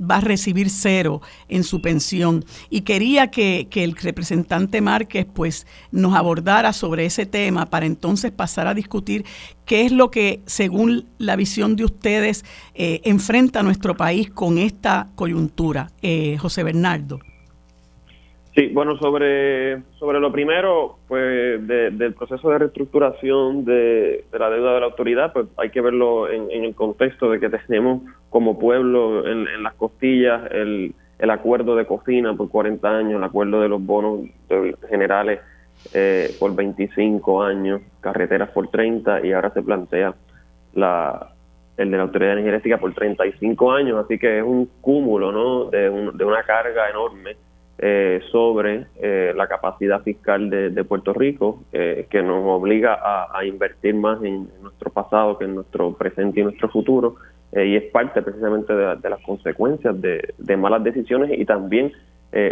va 0.10 0.18
a 0.18 0.22
recibir 0.22 0.70
cero 0.70 1.22
en 1.47 1.64
su 1.64 1.82
pensión. 1.82 2.45
Y 2.70 2.82
quería 2.82 3.32
que, 3.32 3.68
el 3.74 3.95
representante 3.95 4.82
Márquez 4.82 5.26
pues 5.34 5.68
nos 5.91 6.16
abordara 6.16 6.74
sobre 6.74 7.06
ese 7.06 7.26
tema 7.26 7.66
para 7.66 7.86
entonces 7.86 8.32
pasar 8.32 8.68
a 8.68 8.74
discutir 8.74 9.26
qué 9.66 9.86
es 9.86 9.91
lo 9.91 10.12
que, 10.12 10.41
según 10.45 11.10
la 11.18 11.36
visión 11.36 11.76
de 11.76 11.86
ustedes, 11.86 12.45
eh, 12.76 13.01
enfrenta 13.04 13.64
nuestro 13.64 13.97
país 13.97 14.30
con 14.30 14.58
esta 14.58 15.10
coyuntura. 15.16 15.91
Eh, 16.01 16.38
José 16.39 16.64
Bernardo. 16.64 17.20
Sí, 18.56 18.68
bueno, 18.68 18.97
sobre, 18.99 19.82
sobre 19.97 20.20
lo 20.20 20.32
primero, 20.32 20.97
pues 21.08 21.66
del 21.66 22.14
proceso 22.14 22.51
de 22.51 22.60
reestructuración 22.60 23.66
de, 23.66 24.26
la 24.32 24.49
deuda 24.51 24.76
de 24.76 24.80
la 24.80 24.86
autoridad, 24.86 25.34
pues 25.34 25.47
hay 25.58 25.72
que 25.72 25.82
verlo 25.82 26.30
en, 26.30 26.51
el 26.51 26.76
contexto 26.76 27.32
de 27.32 27.39
que 27.39 27.49
tenemos 27.49 28.04
como 28.30 28.60
pueblo 28.60 29.28
en, 29.28 29.64
las 29.64 29.74
costillas 29.74 30.51
el, 30.51 30.93
el, 31.18 31.30
acuerdo 31.32 31.76
de 31.76 31.88
cocina 31.88 32.36
por 32.36 32.47
40 32.49 32.88
años, 32.88 33.18
el 33.18 33.24
acuerdo 33.24 33.60
de 33.60 33.70
los 33.70 33.84
bonos 33.84 34.20
generales 34.88 35.39
eh, 35.95 36.30
por 36.39 36.56
25 36.56 37.41
años, 37.41 37.82
carreteras 38.01 38.51
por 38.51 38.68
30 38.68 39.26
y 39.26 39.32
ahora 39.32 39.49
se 39.49 39.64
plantea 39.64 40.14
la, 40.76 41.34
el 41.78 41.89
de 41.89 41.97
la 41.97 42.04
autoridad 42.04 42.38
energética 42.38 42.78
por 42.78 42.93
35 42.93 43.72
años, 43.72 44.06
así 44.06 44.20
que 44.20 44.38
es 44.38 44.43
un 44.43 44.70
cúmulo 44.80 45.32
¿no? 45.32 45.72
de, 45.72 45.89
de 45.89 46.24
una 46.24 46.43
carga 46.43 46.88
enorme 46.91 47.36
eh, 47.86 48.21
sobre 48.31 48.86
eh, 49.01 49.34
la 49.36 49.47
capacidad 49.47 50.01
fiscal 50.03 50.49
de, 50.49 50.84
Puerto 50.86 51.11
Rico, 51.11 51.63
eh, 51.73 52.07
que 52.09 52.23
nos 52.23 52.41
obliga 52.45 52.97
a, 53.03 53.43
invertir 53.43 53.93
más 53.93 54.23
en, 54.23 54.47
nuestro 54.61 54.89
pasado 54.89 55.38
que 55.38 55.43
en 55.43 55.55
nuestro 55.55 55.91
presente 55.91 56.39
y 56.39 56.43
nuestro 56.43 56.69
futuro, 56.69 57.17
y 57.51 57.75
es 57.75 57.84
parte 57.91 58.21
precisamente 58.21 58.73
de, 58.73 59.09
las 59.09 59.19
consecuencias 59.25 59.95
de, 59.99 60.55
malas 60.55 60.81
decisiones 60.81 61.38
y 61.38 61.43
también 61.43 61.91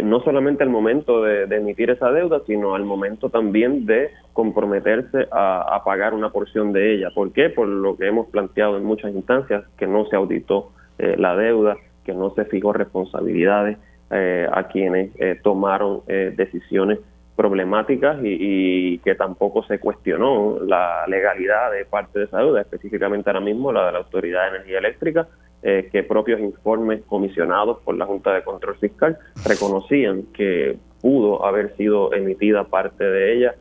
no 0.04 0.20
solamente 0.20 0.64
al 0.64 0.68
momento 0.68 1.22
de, 1.22 1.44
emitir 1.44 1.88
esa 1.88 2.12
deuda, 2.12 2.42
sino 2.46 2.74
al 2.74 2.84
momento 2.84 3.30
también 3.30 3.86
de 3.86 4.10
comprometerse 4.34 5.28
a, 5.32 5.76
a 5.76 5.82
pagar 5.82 6.12
una 6.12 6.28
porción 6.28 6.74
de 6.74 6.94
ella. 6.94 7.08
¿Por 7.14 7.32
qué? 7.32 7.48
Por 7.48 7.68
lo 7.68 7.96
que 7.96 8.06
hemos 8.06 8.28
planteado 8.28 8.76
en 8.76 8.84
muchas 8.84 9.14
instancias, 9.14 9.64
que 9.78 9.86
no 9.86 10.04
se 10.10 10.16
auditó 10.16 10.72
la 10.98 11.34
deuda, 11.36 11.78
que 12.04 12.12
no 12.12 12.34
se 12.34 12.44
fijó 12.44 12.74
responsabilidades, 12.74 13.78
eh, 14.14 14.46
a 14.52 14.64
quienes 14.68 15.10
eh, 15.18 15.40
tomaron 15.42 16.02
eh, 16.06 16.34
decisiones 16.36 16.98
problemáticas 17.34 18.18
y, 18.22 18.98
que 18.98 19.14
tampoco 19.14 19.62
se 19.62 19.78
cuestionó 19.78 20.58
la 20.66 21.06
legalidad 21.06 21.72
de 21.72 21.86
parte 21.86 22.18
de 22.18 22.26
esa 22.26 22.40
deuda, 22.40 22.60
específicamente 22.60 23.30
ahora 23.30 23.40
mismo 23.40 23.72
la 23.72 23.86
de 23.86 23.92
la 23.92 23.98
Autoridad 24.00 24.42
de 24.42 24.56
Energía 24.56 24.78
Eléctrica, 24.80 25.28
que 25.62 26.04
propios 26.06 26.40
informes 26.40 27.02
comisionados 27.06 27.78
por 27.84 27.96
la 27.96 28.04
Junta 28.04 28.34
de 28.34 28.42
Control 28.42 28.76
Fiscal 28.76 29.16
reconocían 29.46 30.24
que 30.34 30.76
pudo 31.00 31.46
haber 31.46 31.74
sido 31.76 32.12
emitida 32.12 32.64
parte 32.64 33.04
de 33.04 33.32
ella 33.32 33.54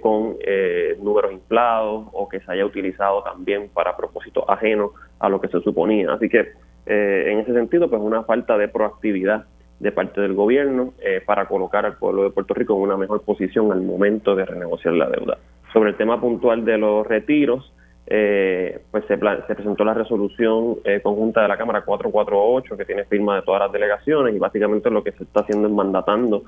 con 0.00 0.36
números 1.00 1.32
inflados 1.32 2.08
o 2.12 2.28
que 2.28 2.40
se 2.40 2.50
haya 2.50 2.66
utilizado 2.66 3.22
también 3.22 3.68
para 3.68 3.96
propósitos 3.96 4.44
ajenos 4.48 4.90
a 5.20 5.28
lo 5.28 5.40
que 5.40 5.48
se 5.48 5.60
suponía. 5.60 6.12
Así 6.12 6.28
que 6.28 6.54
en 6.86 7.38
ese 7.38 7.52
sentido, 7.52 7.88
pues 7.88 8.02
una 8.02 8.24
falta 8.24 8.58
de 8.58 8.66
proactividad 8.66 9.44
de 9.80 9.92
parte 9.92 10.20
del 10.20 10.34
gobierno 10.34 10.92
eh, 11.00 11.22
para 11.24 11.46
colocar 11.46 11.86
al 11.86 11.96
pueblo 11.96 12.22
de 12.24 12.30
Puerto 12.30 12.52
Rico 12.54 12.76
en 12.76 12.82
una 12.82 12.98
mejor 12.98 13.22
posición 13.22 13.72
al 13.72 13.80
momento 13.80 14.36
de 14.36 14.44
renegociar 14.44 14.94
la 14.94 15.08
deuda. 15.08 15.38
Sobre 15.72 15.90
el 15.90 15.96
tema 15.96 16.20
puntual 16.20 16.64
de 16.64 16.76
los 16.76 17.06
retiros, 17.06 17.72
eh, 18.06 18.82
pues 18.90 19.04
se, 19.06 19.16
se, 19.16 19.54
presentó 19.54 19.84
la 19.84 19.94
resolución 19.94 20.76
eh, 20.84 21.00
conjunta 21.00 21.42
de 21.42 21.48
la 21.48 21.56
Cámara 21.56 21.82
448 21.82 22.76
que 22.76 22.84
tiene 22.84 23.04
firma 23.04 23.36
de 23.36 23.42
todas 23.42 23.62
las 23.62 23.72
delegaciones 23.72 24.34
y 24.34 24.38
básicamente 24.38 24.90
lo 24.90 25.02
que 25.02 25.12
se 25.12 25.24
está 25.24 25.40
haciendo 25.40 25.68
es 25.68 25.74
mandatando 25.74 26.44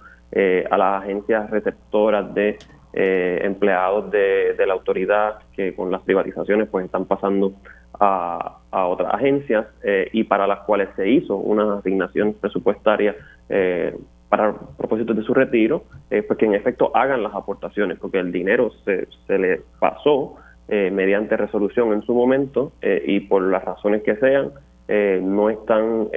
a 0.71 0.79
las 0.79 1.03
agencias 1.03 1.51
receptoras 1.51 2.33
de 2.35 2.59
empleados 2.95 4.11
de, 4.11 4.55
de 4.55 4.67
la 4.67 4.73
autoridad 4.73 5.41
que 5.55 5.75
con 5.75 5.91
las 5.91 6.01
privatizaciones 6.03 6.69
pues 6.71 6.87
están 6.87 7.05
pasando 7.05 7.53
a, 7.99 8.59
otras 8.71 9.15
agencias 9.15 9.67
eh, 9.85 10.09
y 10.13 10.25
para 10.25 10.47
las 10.47 10.61
cuales 10.61 10.89
se 10.97 11.09
hizo 11.09 11.37
una 11.37 11.79
asignación 11.79 12.35
presupuestaria 12.35 13.15
eh, 13.49 13.95
para 14.33 14.55
propósitos 14.79 15.15
de 15.15 15.25
su 15.25 15.35
retiro, 15.35 15.85
eh, 16.11 16.23
pues 16.23 16.39
que 16.39 16.47
en 16.47 16.55
efecto 16.55 16.91
hagan 16.97 17.23
las 17.23 17.35
aportaciones, 17.35 17.99
porque 17.99 18.19
el 18.19 18.33
dinero 18.33 18.71
se, 18.83 19.07
se 19.27 19.37
le 19.37 19.61
pasó 19.79 20.37
eh, 20.69 20.91
mediante 20.91 21.37
resolución 21.37 21.93
en 21.93 22.01
su 22.01 22.15
momento 22.15 22.73
eh, 22.81 23.03
y 23.07 23.21
por 23.21 23.43
las 23.43 23.63
razones 23.63 24.03
que 24.03 24.17
sean, 24.17 24.53
no 25.23 25.49
están 25.49 26.09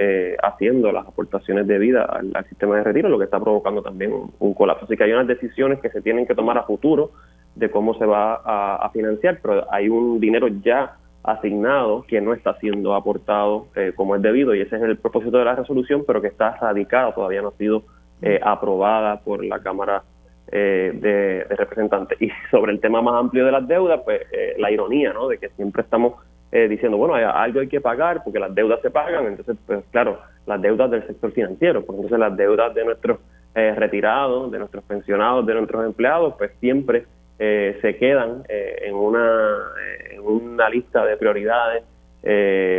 haciendo 0.44 0.92
las 0.92 1.08
aportaciones 1.08 1.66
debidas 1.66 2.10
al, 2.10 2.46
sistema 2.50 2.76
de 2.76 2.84
retiro, 2.84 3.08
lo 3.08 3.18
que 3.18 3.24
está 3.24 3.40
provocando 3.40 3.82
también 3.82 4.12
un, 4.38 4.54
colapso. 4.54 4.84
Así 4.84 4.98
que 4.98 5.06
hay 5.06 5.14
unas 5.14 5.28
decisiones 5.28 5.80
que 5.80 5.90
se 5.90 6.02
tienen 6.02 6.28
que 6.28 6.36
tomar 6.36 6.58
a 6.58 6.64
futuro 6.64 7.12
de 7.56 7.72
cómo 7.72 7.94
se 7.94 8.06
va 8.06 8.42
a, 8.44 8.76
a 8.86 8.90
financiar, 8.90 9.40
pero 9.42 9.66
hay 9.72 9.88
un 9.88 10.20
dinero 10.20 10.50
ya 10.62 10.98
asignado 11.26 12.04
que 12.08 12.22
no 12.22 12.34
está 12.34 12.58
siendo 12.60 12.94
aportado 12.94 13.68
eh, 13.76 13.94
como 13.96 14.16
es 14.16 14.22
debido 14.22 14.54
y 14.54 14.62
ese 14.62 14.76
es 14.76 14.82
el 14.84 14.98
propósito 14.98 15.38
de 15.38 15.46
la 15.46 15.56
resolución, 15.56 16.04
pero 16.06 16.22
que 16.22 16.28
está 16.28 16.56
radicada, 16.58 17.14
todavía 17.14 17.42
no 17.42 17.50
ha 17.50 17.58
sido 17.58 17.84
eh, 18.22 18.40
aprobada 18.44 19.20
por 19.22 19.44
la 19.44 19.60
Cámara 19.60 20.04
eh, 20.52 20.92
de, 20.94 21.56
Representantes. 21.56 22.22
Y 22.22 22.30
sobre 22.52 22.72
el 22.72 22.80
tema 22.80 23.02
más 23.02 23.16
amplio 23.16 23.46
de 23.46 23.52
las 23.52 23.68
deudas, 23.68 24.02
pues 24.06 24.22
la 24.58 24.72
ironía, 24.72 25.14
¿no? 25.14 25.28
De 25.28 25.38
que 25.38 25.50
siempre 25.50 25.82
estamos 25.82 26.14
diciendo, 26.52 26.96
bueno, 26.96 27.16
hay, 27.16 27.26
algo 27.26 27.60
hay 27.60 27.68
que 27.68 27.82
pagar 27.82 28.24
porque 28.24 28.40
las 28.40 28.56
deudas 28.56 28.80
se 28.82 28.90
pagan, 28.90 29.26
entonces, 29.26 29.58
pues 29.68 29.84
claro, 29.92 30.20
las 30.46 30.62
deudas 30.62 30.90
del 30.90 31.06
sector 31.06 31.34
financiero, 31.34 31.86
pues 31.86 31.98
entonces 31.98 32.18
las 32.18 32.38
deudas 32.38 32.74
de 32.74 32.86
nuestros 32.86 33.20
retirados, 33.54 34.52
de 34.52 34.60
nuestros 34.60 34.84
pensionados, 34.86 35.46
de 35.46 35.54
nuestros 35.54 35.86
empleados, 35.86 36.36
pues 36.38 36.52
siempre 36.62 37.06
eh, 37.38 37.78
se 37.82 37.98
quedan 37.98 38.44
eh, 38.48 38.84
en, 38.84 38.96
una, 38.96 39.58
eh, 39.82 40.16
en 40.16 40.22
una 40.22 40.70
lista 40.70 41.06
de 41.06 41.18
prioridades 41.18 41.84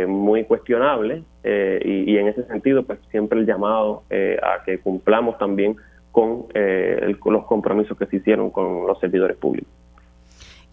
muy 0.09 0.43
cuestionables 0.43 1.23
y, 1.41 2.17
en 2.17 2.27
ese 2.27 2.43
sentido 2.47 2.83
pues 2.83 2.99
siempre 3.11 3.39
el 3.39 3.45
llamado 3.45 4.03
a 4.11 4.61
que 4.65 4.79
cumplamos 4.79 5.37
también 5.37 5.77
con, 6.11 6.47
los 6.53 7.45
compromisos 7.45 7.97
que 7.97 8.07
se 8.07 8.17
hicieron 8.17 8.49
con 8.49 8.85
los 8.85 8.99
servidores 8.99 9.37
públicos. 9.37 9.71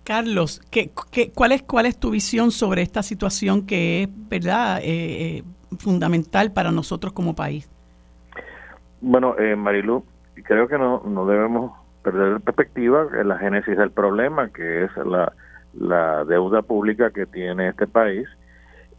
Carlos, 0.03 0.61
¿qué, 0.73 0.91
cuál, 1.33 1.53
es, 1.53 1.63
¿cuál 1.63 1.87
es 1.87 2.01
tu 2.01 2.11
visión 2.11 2.51
sobre 2.51 2.83
esta 2.83 3.05
situación 3.05 3.65
que 3.65 4.03
es 4.03 4.09
verdad 4.29 4.81
fundamental 5.79 6.51
para 6.51 6.73
nosotros 6.73 7.13
como 7.13 7.37
país? 7.37 7.71
Bueno, 9.01 9.37
Marilu, 9.57 10.05
creo 10.43 10.67
que 10.67 10.79
no, 10.79 11.01
no 11.07 11.27
debemos 11.27 11.84
perder 12.05 12.41
perspectiva 12.41 13.07
la 13.25 13.39
génesis 13.39 13.77
del 13.77 13.91
problema, 13.91 14.51
que 14.51 14.85
es 14.85 14.97
la, 14.99 15.33
la 15.73 16.25
deuda 16.25 16.63
pública 16.63 17.11
que 17.11 17.27
tiene 17.27 17.71
este 17.71 17.87
país 17.87 18.29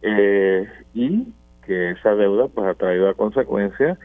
eh, 0.02 0.68
y 0.92 1.32
que 1.64 1.92
esa 1.92 2.14
deuda 2.14 2.48
pues 2.48 2.66
ha 2.66 2.74
traído 2.74 3.08
a 3.08 3.14
consecuencia 3.14 3.98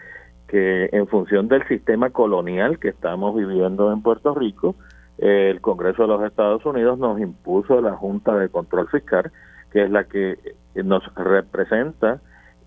que 0.48 0.90
en 0.92 1.08
función 1.08 1.48
del 1.48 1.68
sistema 1.68 2.12
colonial 2.12 2.80
que 2.80 2.90
estamos 2.90 3.36
viviendo 3.36 3.92
en 3.92 4.02
Puerto 4.02 4.34
Rico, 4.36 4.76
el 5.18 5.62
Congreso 5.62 6.04
de 6.04 6.08
los 6.08 6.24
Estados 6.24 6.66
Unidos 6.66 6.98
nos 7.00 7.20
impuso 7.20 7.82
la 7.82 7.94
Junta 7.96 8.36
de 8.36 8.50
Control 8.50 8.88
Fiscal, 8.90 9.32
que 9.72 9.84
es 9.84 9.92
la 9.92 10.06
que 10.06 10.38
nos 10.76 11.04
representa 11.16 12.20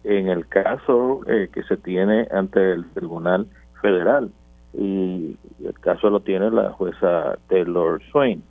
en 0.05 0.29
el 0.29 0.47
caso 0.49 1.23
eh, 1.27 1.49
que 1.53 1.63
se 1.65 1.77
tiene 1.77 2.29
ante 2.31 2.73
el 2.73 2.85
Tribunal 2.93 3.47
Federal 3.81 4.31
y 4.77 5.37
el 5.65 5.79
caso 5.81 6.11
lo 6.11 6.21
tiene 6.21 6.51
la 6.51 6.71
jueza 6.73 7.39
Taylor 7.49 8.03
Swain. 8.11 8.43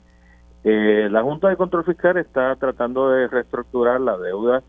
Eh, 0.64 1.08
la 1.10 1.22
Junta 1.22 1.48
de 1.48 1.56
Control 1.56 1.84
Fiscal 1.84 2.16
está 2.16 2.56
tratando 2.56 3.10
de 3.10 3.28
reestructurar 3.28 4.00
la 4.00 4.16
deuda 4.16 4.62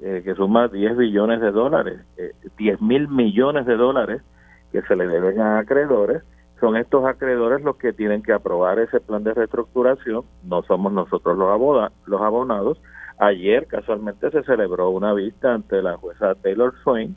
eh, 0.00 0.22
que 0.24 0.34
suma 0.34 0.68
10 0.68 0.96
billones 0.96 1.40
de 1.40 1.50
dólares, 1.50 2.00
eh, 2.16 2.32
10 2.56 2.80
mil 2.80 3.08
millones 3.08 3.66
de 3.66 3.76
dólares 3.76 4.22
que 4.70 4.82
se 4.82 4.96
le 4.96 5.06
deben 5.06 5.40
a 5.40 5.58
acreedores. 5.58 6.22
Son 6.60 6.76
estos 6.76 7.04
acreedores 7.04 7.62
los 7.62 7.76
que 7.76 7.92
tienen 7.92 8.22
que 8.22 8.32
aprobar 8.32 8.78
ese 8.78 9.00
plan 9.00 9.24
de 9.24 9.34
reestructuración, 9.34 10.24
no 10.44 10.62
somos 10.62 10.92
nosotros 10.92 11.36
los, 11.36 11.90
los 12.06 12.20
abonados. 12.20 12.80
Ayer 13.18 13.66
casualmente 13.66 14.30
se 14.30 14.42
celebró 14.44 14.90
una 14.90 15.12
vista 15.14 15.54
ante 15.54 15.82
la 15.82 15.96
jueza 15.96 16.34
Taylor 16.36 16.74
Swain 16.82 17.16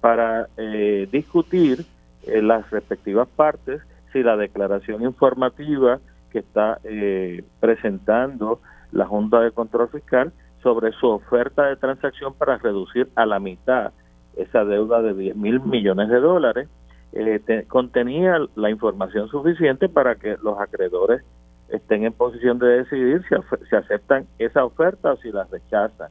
para 0.00 0.48
eh, 0.56 1.08
discutir 1.10 1.84
en 2.24 2.48
las 2.48 2.68
respectivas 2.70 3.28
partes 3.28 3.80
si 4.12 4.22
la 4.22 4.36
declaración 4.36 5.02
informativa 5.02 6.00
que 6.30 6.40
está 6.40 6.78
eh, 6.84 7.44
presentando 7.60 8.60
la 8.92 9.06
Junta 9.06 9.40
de 9.40 9.52
Control 9.52 9.88
Fiscal 9.88 10.32
sobre 10.62 10.92
su 10.92 11.08
oferta 11.08 11.66
de 11.66 11.76
transacción 11.76 12.34
para 12.34 12.58
reducir 12.58 13.08
a 13.14 13.26
la 13.26 13.38
mitad 13.38 13.92
esa 14.36 14.64
deuda 14.64 15.02
de 15.02 15.14
10 15.14 15.36
mil 15.36 15.60
millones 15.60 16.08
de 16.08 16.20
dólares, 16.20 16.68
eh, 17.12 17.64
contenía 17.68 18.38
la 18.54 18.70
información 18.70 19.28
suficiente 19.28 19.88
para 19.88 20.14
que 20.14 20.36
los 20.42 20.58
acreedores 20.60 21.22
estén 21.68 22.04
en 22.04 22.12
posición 22.12 22.58
de 22.58 22.68
decidir 22.68 23.22
si, 23.28 23.34
si 23.68 23.76
aceptan 23.76 24.26
esa 24.38 24.64
oferta 24.64 25.12
o 25.12 25.16
si 25.16 25.30
la 25.30 25.44
rechazan. 25.44 26.10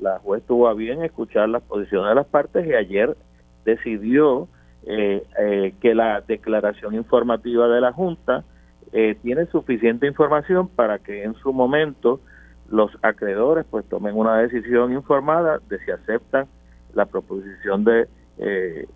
La 0.00 0.18
juez 0.18 0.44
tuvo 0.46 0.68
a 0.68 0.74
bien 0.74 1.02
escuchar 1.02 1.48
las 1.48 1.62
posiciones 1.62 2.08
de 2.08 2.14
las 2.14 2.26
partes 2.26 2.66
y 2.66 2.74
ayer 2.74 3.16
decidió 3.64 4.48
eh, 4.86 5.24
eh, 5.38 5.74
que 5.80 5.94
la 5.94 6.20
declaración 6.20 6.94
informativa 6.94 7.68
de 7.68 7.80
la 7.80 7.92
Junta 7.92 8.44
eh, 8.92 9.16
tiene 9.22 9.46
suficiente 9.46 10.06
información 10.06 10.68
para 10.68 10.98
que 10.98 11.24
en 11.24 11.34
su 11.34 11.52
momento 11.52 12.20
los 12.68 12.90
acreedores 13.02 13.64
pues 13.70 13.84
tomen 13.88 14.16
una 14.16 14.38
decisión 14.38 14.92
informada 14.92 15.58
de 15.68 15.78
si 15.80 15.90
aceptan 15.90 16.46
la 16.92 17.06
proposición 17.06 17.84
de 17.84 18.08
eh, 18.38 18.86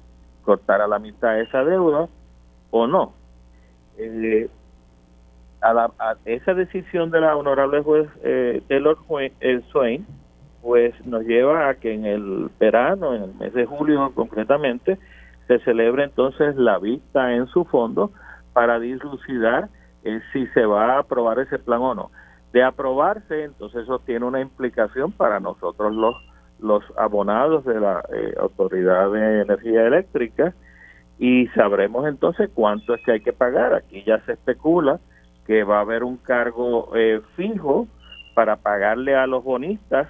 cortar 0.42 0.80
a 0.80 0.88
la 0.88 0.98
mitad 0.98 1.40
esa 1.40 1.64
deuda 1.64 2.08
o 2.70 2.86
no. 2.86 3.14
A, 5.60 5.72
la, 5.72 5.90
a, 5.98 6.16
esa 6.24 6.54
decisión 6.54 7.10
de 7.10 7.20
la 7.20 7.36
honorable 7.36 7.82
juez 7.82 8.08
Taylor 8.68 8.96
Swain 9.72 10.06
pues 10.62 10.94
nos 11.06 11.24
lleva 11.24 11.68
a 11.68 11.74
que 11.74 11.94
en 11.94 12.04
el 12.04 12.50
verano, 12.58 13.14
en 13.14 13.22
el 13.22 13.34
mes 13.34 13.54
de 13.54 13.66
julio 13.66 14.12
concretamente, 14.14 14.98
se 15.48 15.58
celebre 15.60 16.04
entonces 16.04 16.54
la 16.56 16.78
vista 16.78 17.34
en 17.34 17.46
su 17.48 17.64
fondo 17.64 18.12
para 18.52 18.78
dilucidar 18.78 19.68
eh, 20.04 20.20
si 20.32 20.46
se 20.48 20.64
va 20.66 20.94
a 20.94 20.98
aprobar 21.00 21.40
ese 21.40 21.58
plan 21.58 21.80
o 21.80 21.94
no. 21.94 22.10
De 22.52 22.62
aprobarse, 22.62 23.44
entonces 23.44 23.82
eso 23.82 23.98
tiene 24.00 24.26
una 24.26 24.40
implicación 24.40 25.10
para 25.10 25.40
nosotros 25.40 25.94
los, 25.94 26.14
los 26.60 26.84
abonados 26.96 27.64
de 27.64 27.80
la 27.80 28.04
eh, 28.12 28.34
Autoridad 28.38 29.10
de 29.10 29.40
Energía 29.40 29.86
Eléctrica 29.86 30.54
y 31.18 31.46
sabremos 31.48 32.06
entonces 32.06 32.50
cuánto 32.54 32.94
es 32.94 33.02
que 33.04 33.12
hay 33.12 33.20
que 33.20 33.32
pagar. 33.32 33.74
Aquí 33.74 34.04
ya 34.04 34.20
se 34.26 34.32
especula 34.32 35.00
que 35.46 35.64
va 35.64 35.78
a 35.78 35.80
haber 35.80 36.04
un 36.04 36.18
cargo 36.18 36.94
eh, 36.94 37.22
fijo 37.36 37.88
para 38.34 38.56
pagarle 38.56 39.16
a 39.16 39.26
los 39.26 39.42
bonistas 39.42 40.08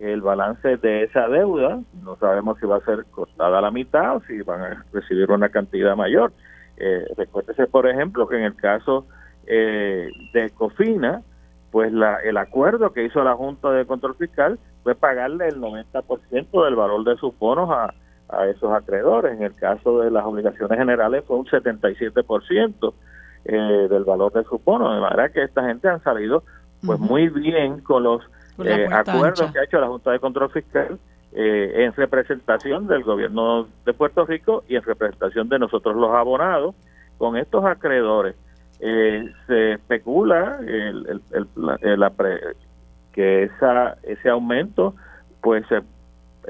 el 0.00 0.22
balance 0.22 0.78
de 0.78 1.04
esa 1.04 1.28
deuda. 1.28 1.78
No 2.02 2.16
sabemos 2.16 2.58
si 2.58 2.66
va 2.66 2.76
a 2.76 2.84
ser 2.84 3.04
cortada 3.10 3.58
a 3.58 3.60
la 3.60 3.70
mitad 3.70 4.16
o 4.16 4.22
si 4.22 4.40
van 4.42 4.62
a 4.62 4.84
recibir 4.92 5.30
una 5.30 5.50
cantidad 5.50 5.94
mayor. 5.94 6.32
Eh, 6.78 7.04
recuérdese, 7.16 7.66
por 7.66 7.86
ejemplo, 7.86 8.26
que 8.26 8.36
en 8.36 8.44
el 8.44 8.56
caso 8.56 9.06
eh, 9.46 10.08
de 10.32 10.50
Cofina, 10.50 11.22
pues 11.70 11.92
la, 11.92 12.16
el 12.16 12.38
acuerdo 12.38 12.92
que 12.92 13.04
hizo 13.04 13.22
la 13.22 13.34
Junta 13.34 13.70
de 13.70 13.84
Control 13.84 14.16
Fiscal 14.16 14.58
fue 14.82 14.94
pagarle 14.94 15.48
el 15.48 15.60
90% 15.60 16.64
del 16.64 16.74
valor 16.74 17.04
de 17.04 17.16
sus 17.16 17.38
bonos 17.38 17.70
a, 17.70 17.92
a 18.30 18.46
esos 18.46 18.72
acreedores. 18.72 19.34
En 19.34 19.42
el 19.42 19.54
caso 19.54 20.00
de 20.00 20.10
las 20.10 20.24
obligaciones 20.24 20.78
generales 20.78 21.24
fue 21.26 21.36
un 21.36 21.46
77% 21.46 22.94
eh, 23.44 23.54
del 23.90 24.04
valor 24.04 24.32
de 24.32 24.44
sus 24.44 24.64
bonos. 24.64 24.94
De 24.94 25.00
manera 25.00 25.28
que 25.28 25.42
esta 25.42 25.66
gente 25.66 25.88
han 25.88 26.02
salido 26.02 26.42
pues 26.82 26.98
muy 26.98 27.28
bien 27.28 27.80
con 27.82 28.04
los 28.04 28.22
eh, 28.64 28.88
acuerdos 28.90 29.52
que 29.52 29.58
ha 29.58 29.64
hecho 29.64 29.80
la 29.80 29.88
Junta 29.88 30.10
de 30.10 30.18
Control 30.18 30.50
Fiscal 30.50 30.98
eh, 31.32 31.84
en 31.84 31.92
representación 31.94 32.86
del 32.86 33.02
gobierno 33.02 33.68
de 33.84 33.92
Puerto 33.92 34.26
Rico 34.26 34.64
y 34.68 34.76
en 34.76 34.82
representación 34.82 35.48
de 35.48 35.58
nosotros 35.58 35.96
los 35.96 36.10
abonados 36.14 36.74
con 37.18 37.36
estos 37.36 37.64
acreedores. 37.64 38.36
Eh, 38.80 39.30
se 39.46 39.72
especula 39.72 40.58
el, 40.66 41.20
que 43.12 43.44
esa, 43.44 43.98
ese 44.02 44.30
aumento 44.30 44.94
pues 45.42 45.64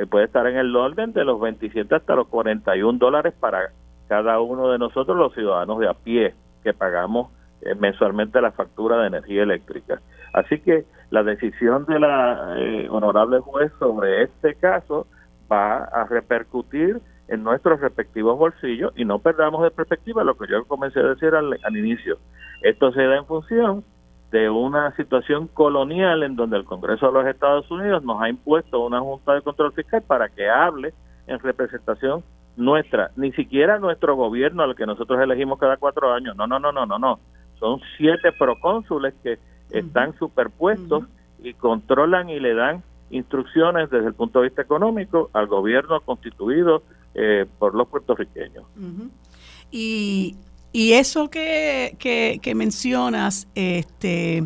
puede 0.08 0.26
estar 0.26 0.46
en 0.46 0.56
el 0.56 0.74
orden 0.76 1.12
de 1.12 1.24
los 1.24 1.40
27 1.40 1.94
hasta 1.94 2.14
los 2.14 2.28
41 2.28 2.98
dólares 2.98 3.34
para 3.38 3.70
cada 4.08 4.40
uno 4.40 4.70
de 4.70 4.78
nosotros 4.78 5.16
los 5.16 5.34
ciudadanos 5.34 5.80
de 5.80 5.88
a 5.88 5.94
pie 5.94 6.34
que 6.62 6.72
pagamos 6.72 7.30
mensualmente 7.78 8.40
la 8.40 8.52
factura 8.52 8.98
de 8.98 9.08
energía 9.08 9.42
eléctrica. 9.42 10.00
Así 10.32 10.60
que 10.60 10.84
la 11.10 11.22
decisión 11.22 11.84
de 11.86 11.98
la 11.98 12.54
eh, 12.56 12.88
honorable 12.90 13.40
juez 13.40 13.72
sobre 13.78 14.22
este 14.22 14.54
caso 14.54 15.06
va 15.50 15.84
a 15.84 16.04
repercutir 16.04 17.00
en 17.28 17.44
nuestros 17.44 17.80
respectivos 17.80 18.38
bolsillos 18.38 18.92
y 18.96 19.04
no 19.04 19.20
perdamos 19.20 19.62
de 19.62 19.70
perspectiva 19.70 20.24
lo 20.24 20.36
que 20.36 20.48
yo 20.48 20.64
comencé 20.66 21.00
a 21.00 21.04
decir 21.04 21.34
al, 21.34 21.76
inicio. 21.76 22.18
Esto 22.62 22.92
se 22.92 23.02
da 23.02 23.16
en 23.16 23.26
función 23.26 23.84
de 24.32 24.50
una 24.50 24.94
situación 24.96 25.48
colonial 25.48 26.22
en 26.22 26.36
donde 26.36 26.56
el 26.56 26.64
Congreso 26.64 27.06
de 27.06 27.12
los 27.12 27.26
Estados 27.26 27.70
Unidos 27.70 28.04
nos 28.04 28.20
ha 28.20 28.28
impuesto 28.28 28.84
una 28.84 29.00
Junta 29.00 29.34
de 29.34 29.42
Control 29.42 29.72
Fiscal 29.72 30.02
para 30.06 30.28
que 30.28 30.48
hable 30.48 30.92
en 31.26 31.38
representación 31.38 32.22
nuestra, 32.56 33.10
ni 33.16 33.32
siquiera 33.32 33.78
nuestro 33.78 34.16
gobierno 34.16 34.62
al 34.62 34.76
que 34.76 34.86
nosotros 34.86 35.20
elegimos 35.20 35.58
cada 35.58 35.76
cuatro 35.76 36.12
años. 36.12 36.36
No, 36.36 36.46
no, 36.46 36.58
no, 36.58 36.72
no, 36.72 36.84
no, 36.84 36.98
no. 36.98 37.20
Son 37.58 37.80
siete 37.96 38.32
procónsules 38.32 39.14
que 39.22 39.38
están 39.70 40.16
superpuestos 40.18 41.04
y 41.42 41.54
controlan 41.54 42.28
y 42.28 42.40
le 42.40 42.54
dan 42.54 42.82
instrucciones 43.10 43.90
desde 43.90 44.08
el 44.08 44.14
punto 44.14 44.40
de 44.40 44.48
vista 44.48 44.62
económico 44.62 45.30
al 45.32 45.46
gobierno 45.46 46.00
constituido 46.00 46.82
eh, 47.14 47.46
por 47.58 47.74
los 47.74 47.88
puertorriqueños. 47.88 48.64
y, 49.70 50.36
y, 50.72 50.92
eso 50.92 51.28
que, 51.28 51.96
que, 51.98 52.54
mencionas, 52.54 53.48
este, 53.54 54.44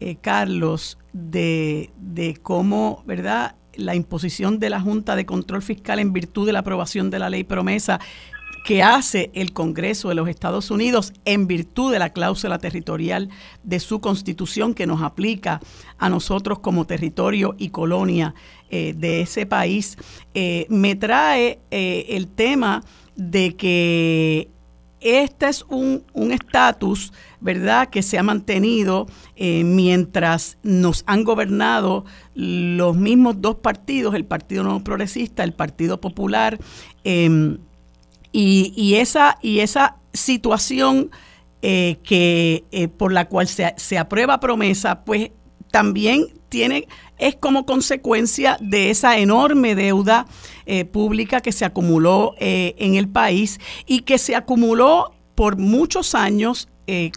eh, 0.00 0.16
Carlos, 0.20 0.98
de, 1.12 1.90
de 1.96 2.36
cómo, 2.40 3.02
¿verdad? 3.06 3.56
La 3.74 3.94
imposición 3.94 4.58
de 4.58 4.70
la 4.70 4.80
Junta 4.80 5.16
de 5.16 5.26
Control 5.26 5.62
Fiscal 5.62 5.98
en 5.98 6.12
virtud 6.12 6.46
de 6.46 6.52
la 6.52 6.60
aprobación 6.60 7.10
de 7.10 7.18
la 7.18 7.30
ley 7.30 7.44
promesa 7.44 8.00
que 8.68 8.82
hace 8.82 9.30
el 9.32 9.54
Congreso 9.54 10.10
de 10.10 10.14
los 10.14 10.28
Estados 10.28 10.70
Unidos 10.70 11.14
en 11.24 11.46
virtud 11.46 11.90
de 11.90 11.98
la 11.98 12.12
cláusula 12.12 12.58
territorial 12.58 13.30
de 13.62 13.80
su 13.80 14.02
constitución 14.02 14.74
que 14.74 14.86
nos 14.86 15.00
aplica 15.00 15.58
a 15.96 16.10
nosotros 16.10 16.58
como 16.58 16.86
territorio 16.86 17.54
y 17.56 17.70
colonia 17.70 18.34
eh, 18.68 18.92
de 18.94 19.22
ese 19.22 19.46
país, 19.46 19.96
eh, 20.34 20.66
me 20.68 20.96
trae 20.96 21.60
eh, 21.70 22.04
el 22.10 22.28
tema 22.28 22.84
de 23.16 23.56
que 23.56 24.50
este 25.00 25.48
es 25.48 25.64
un 25.70 26.04
estatus, 26.30 27.14
¿verdad?, 27.40 27.88
que 27.88 28.02
se 28.02 28.18
ha 28.18 28.22
mantenido 28.22 29.06
mientras 29.38 30.58
nos 30.62 31.04
han 31.06 31.24
gobernado 31.24 32.04
los 32.34 32.96
mismos 32.96 33.40
dos 33.40 33.54
partidos, 33.56 34.14
el 34.14 34.26
Partido 34.26 34.64
No 34.64 34.84
Progresista, 34.84 35.42
el 35.44 35.54
Partido 35.54 36.00
Popular. 36.00 36.58
Em, 37.04 37.58
y, 38.40 38.94
esa, 38.94 39.38
y 39.42 39.60
esa 39.60 39.96
situación 40.12 41.10
eh, 41.60 41.98
que, 42.04 42.64
eh, 42.70 42.86
por 42.86 43.12
la 43.12 43.28
cual 43.28 43.48
se, 43.48 43.74
se, 43.76 43.98
aprueba 43.98 44.38
promesa, 44.38 45.04
pues 45.04 45.32
también 45.72 46.26
tiene, 46.48 46.86
es 47.18 47.34
como 47.34 47.66
consecuencia 47.66 48.56
de 48.60 48.90
esa 48.90 49.18
enorme 49.18 49.74
deuda 49.74 50.26
eh, 50.66 50.84
pública 50.84 51.40
que 51.40 51.50
se 51.50 51.64
acumuló 51.64 52.34
en 52.38 52.94
el 52.94 53.08
país 53.08 53.58
y 53.86 54.00
que 54.00 54.18
se 54.18 54.36
acumuló 54.36 55.12
por 55.34 55.56
muchos 55.58 56.14
años 56.14 56.68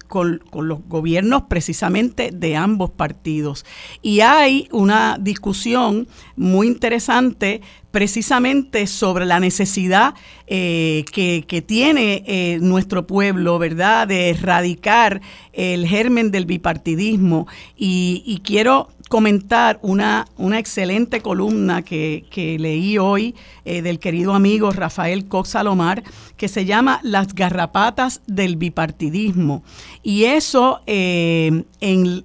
con, 0.08 0.42
con, 0.50 0.68
los 0.68 0.80
gobiernos 0.88 1.44
precisamente 1.44 2.32
de 2.34 2.56
ambos 2.56 2.90
partidos. 2.90 3.66
Y 4.02 4.20
hay 4.20 4.68
una 4.72 5.18
discusión 5.20 6.08
muy 6.36 6.68
interesante 6.68 7.62
precisamente 7.92 8.88
sobre 8.88 9.26
la 9.26 9.40
necesidad 9.40 10.16
eh, 10.48 11.06
que, 11.12 11.64
tiene 11.66 12.24
eh, 12.26 12.58
nuestro 12.62 13.06
pueblo, 13.06 13.60
¿verdad?, 13.60 14.08
de 14.08 14.30
erradicar 14.30 15.22
el 15.54 15.86
germen 15.86 16.32
del 16.32 16.46
bipartidismo. 16.46 17.48
Y, 17.78 18.42
quiero 18.44 18.90
comentar 19.12 19.78
una, 19.82 20.26
una 20.38 20.58
excelente 20.58 21.20
columna 21.20 21.82
que, 21.82 22.26
leí 22.58 22.98
hoy 22.98 23.36
eh, 23.66 23.82
del 23.82 24.00
querido 24.00 24.34
amigo 24.34 24.72
Rafael 24.72 25.28
Cox 25.28 25.50
Salomar, 25.50 26.02
que 26.38 26.48
se 26.48 26.64
llama 26.64 27.02
Las 27.04 27.36
garrapatas 27.36 28.22
del 28.26 28.56
bipartidismo. 28.56 29.64
Y 30.02 30.24
eso 30.24 30.80
en, 30.86 31.68
en, 31.82 32.24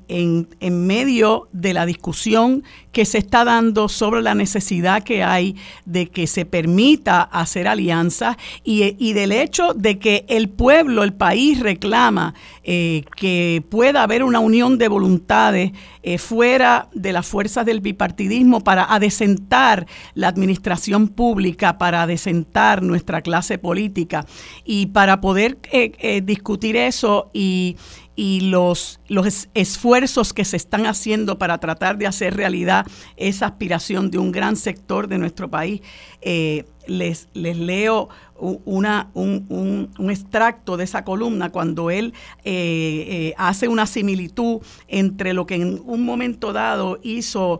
en 0.60 0.86
medio 0.86 1.48
de 1.50 1.74
la 1.74 1.86
discusión 1.86 2.62
que 2.96 3.04
se 3.04 3.18
está 3.18 3.44
dando 3.44 3.90
sobre 3.90 4.22
la 4.22 4.34
necesidad 4.34 5.02
que 5.02 5.22
hay 5.22 5.54
de 5.84 6.06
que 6.06 6.26
se 6.26 6.46
permita 6.46 7.20
hacer 7.20 7.68
alianzas 7.68 8.38
y, 8.64 9.12
del 9.12 9.32
hecho 9.32 9.74
de 9.74 9.98
que 9.98 10.24
el 10.30 10.48
pueblo, 10.48 11.02
el 11.04 11.12
país 11.12 11.60
reclama 11.60 12.32
eh, 12.64 13.04
que 13.14 13.62
pueda 13.68 14.02
haber 14.02 14.22
una 14.22 14.40
unión 14.40 14.78
de 14.78 14.88
voluntades 14.88 15.72
eh, 16.02 16.16
fuera 16.16 16.88
de 16.94 17.12
las 17.12 17.26
fuerzas 17.26 17.66
del 17.66 17.82
bipartidismo 17.82 18.64
para 18.64 18.84
adecentar 18.84 19.86
la 20.14 20.28
administración 20.28 21.08
pública, 21.08 21.76
para 21.76 22.02
adecentar 22.02 22.82
nuestra 22.82 23.20
clase 23.20 23.58
política. 23.58 24.24
Y 24.64 24.86
para 24.86 25.20
poder 25.20 25.58
eh, 25.70 26.22
discutir 26.24 26.76
eso 26.76 27.30
y 27.34 27.76
y 28.16 28.40
los, 28.40 28.98
los 29.08 29.48
esfuerzos 29.52 30.32
que 30.32 30.46
se 30.46 30.56
están 30.56 30.86
haciendo 30.86 31.38
para 31.38 31.58
tratar 31.58 31.98
de 31.98 32.06
hacer 32.06 32.34
realidad 32.34 32.86
esa 33.16 33.46
aspiración 33.46 34.10
de 34.10 34.18
un 34.18 34.32
gran 34.32 34.56
sector 34.56 35.06
de 35.06 35.18
nuestro 35.18 35.50
país. 35.50 35.82
Eh, 36.22 36.64
les, 36.88 37.28
les 37.34 37.56
leo 37.56 38.08
una, 38.38 39.10
un, 39.14 39.90
un, 39.98 40.10
extracto 40.10 40.76
de 40.76 40.84
esa 40.84 41.04
columna 41.04 41.50
cuando 41.50 41.90
él 41.90 42.14
eh, 42.44 43.06
eh, 43.08 43.34
hace 43.38 43.66
una 43.66 43.86
similitud 43.86 44.60
entre 44.86 45.32
lo 45.32 45.46
que 45.46 45.56
en 45.56 45.82
un 45.84 46.04
momento 46.04 46.52
dado 46.52 47.00
hizo 47.02 47.58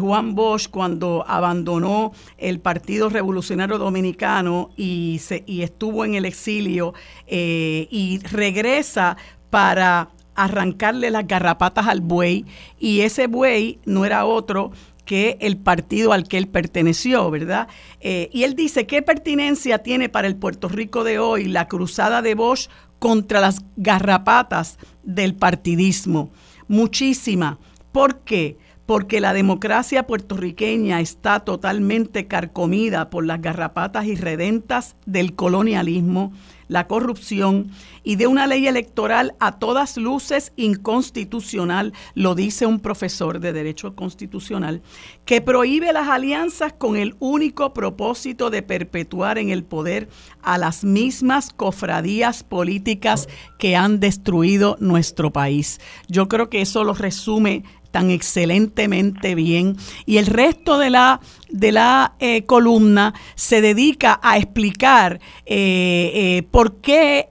Juan 0.00 0.34
Bosch 0.34 0.68
cuando 0.68 1.24
abandonó 1.28 2.12
el 2.38 2.58
Partido 2.58 3.08
Revolucionario 3.08 3.78
Dominicano 3.78 4.70
y, 4.76 5.20
se, 5.22 5.44
y 5.46 5.62
estuvo 5.62 6.04
en 6.04 6.16
el 6.16 6.24
exilio 6.24 6.92
y 7.28 8.20
regresa 8.24 9.16
para 9.56 10.10
arrancarle 10.34 11.10
las 11.10 11.26
garrapatas 11.26 11.86
al 11.86 12.02
buey 12.02 12.44
y 12.78 13.00
ese 13.00 13.26
buey 13.26 13.78
no 13.86 14.04
era 14.04 14.26
otro 14.26 14.70
que 15.06 15.38
el 15.40 15.56
partido 15.56 16.12
al 16.12 16.28
que 16.28 16.36
él 16.36 16.46
perteneció, 16.46 17.30
¿verdad? 17.30 17.66
Eh, 18.00 18.28
y 18.34 18.42
él 18.42 18.54
dice, 18.54 18.86
¿qué 18.86 19.00
pertinencia 19.00 19.78
tiene 19.78 20.10
para 20.10 20.28
el 20.28 20.36
Puerto 20.36 20.68
Rico 20.68 21.04
de 21.04 21.18
hoy 21.18 21.46
la 21.46 21.68
cruzada 21.68 22.20
de 22.20 22.34
Bosch 22.34 22.68
contra 22.98 23.40
las 23.40 23.64
garrapatas 23.76 24.76
del 25.04 25.34
partidismo? 25.34 26.28
Muchísima. 26.68 27.58
¿Por 27.92 28.18
qué? 28.24 28.58
Porque 28.84 29.22
la 29.22 29.32
democracia 29.32 30.06
puertorriqueña 30.06 31.00
está 31.00 31.40
totalmente 31.40 32.26
carcomida 32.26 33.08
por 33.08 33.24
las 33.24 33.40
garrapatas 33.40 34.04
irredentas 34.04 34.96
del 35.06 35.34
colonialismo, 35.34 36.34
la 36.68 36.86
corrupción 36.86 37.70
y 38.02 38.16
de 38.16 38.26
una 38.26 38.46
ley 38.46 38.66
electoral 38.66 39.34
a 39.40 39.58
todas 39.58 39.96
luces 39.96 40.52
inconstitucional, 40.56 41.92
lo 42.14 42.34
dice 42.34 42.66
un 42.66 42.80
profesor 42.80 43.40
de 43.40 43.52
Derecho 43.52 43.94
Constitucional, 43.94 44.82
que 45.24 45.40
prohíbe 45.40 45.92
las 45.92 46.08
alianzas 46.08 46.72
con 46.72 46.96
el 46.96 47.16
único 47.18 47.72
propósito 47.72 48.50
de 48.50 48.62
perpetuar 48.62 49.38
en 49.38 49.50
el 49.50 49.64
poder 49.64 50.08
a 50.42 50.58
las 50.58 50.84
mismas 50.84 51.50
cofradías 51.50 52.44
políticas 52.44 53.28
que 53.58 53.76
han 53.76 54.00
destruido 54.00 54.76
nuestro 54.80 55.32
país. 55.32 55.80
Yo 56.08 56.28
creo 56.28 56.48
que 56.48 56.60
eso 56.60 56.84
lo 56.84 56.94
resume 56.94 57.64
tan 57.96 58.10
excelentemente 58.10 59.34
bien. 59.34 59.78
Y 60.04 60.18
el 60.18 60.26
resto 60.26 60.76
de 60.76 60.90
la, 60.90 61.18
de 61.48 61.72
la 61.72 62.14
eh, 62.18 62.44
columna 62.44 63.14
se 63.36 63.62
dedica 63.62 64.20
a 64.22 64.36
explicar 64.36 65.18
eh, 65.46 66.10
eh, 66.14 66.42
por 66.50 66.82
qué 66.82 67.30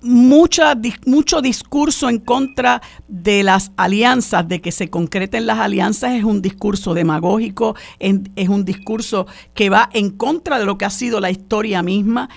mucha, 0.00 0.78
mucho 1.06 1.42
discurso 1.42 2.08
en 2.08 2.20
contra 2.20 2.82
de 3.08 3.42
las 3.42 3.72
alianzas, 3.76 4.46
de 4.46 4.60
que 4.60 4.70
se 4.70 4.90
concreten 4.90 5.46
las 5.46 5.58
alianzas, 5.58 6.12
es 6.12 6.22
un 6.22 6.40
discurso 6.40 6.94
demagógico, 6.94 7.74
es 7.98 8.48
un 8.48 8.64
discurso 8.64 9.26
que 9.54 9.70
va 9.70 9.90
en 9.92 10.10
contra 10.10 10.60
de 10.60 10.66
lo 10.66 10.78
que 10.78 10.84
ha 10.84 10.90
sido 10.90 11.18
la 11.18 11.32
historia 11.32 11.82
misma 11.82 12.28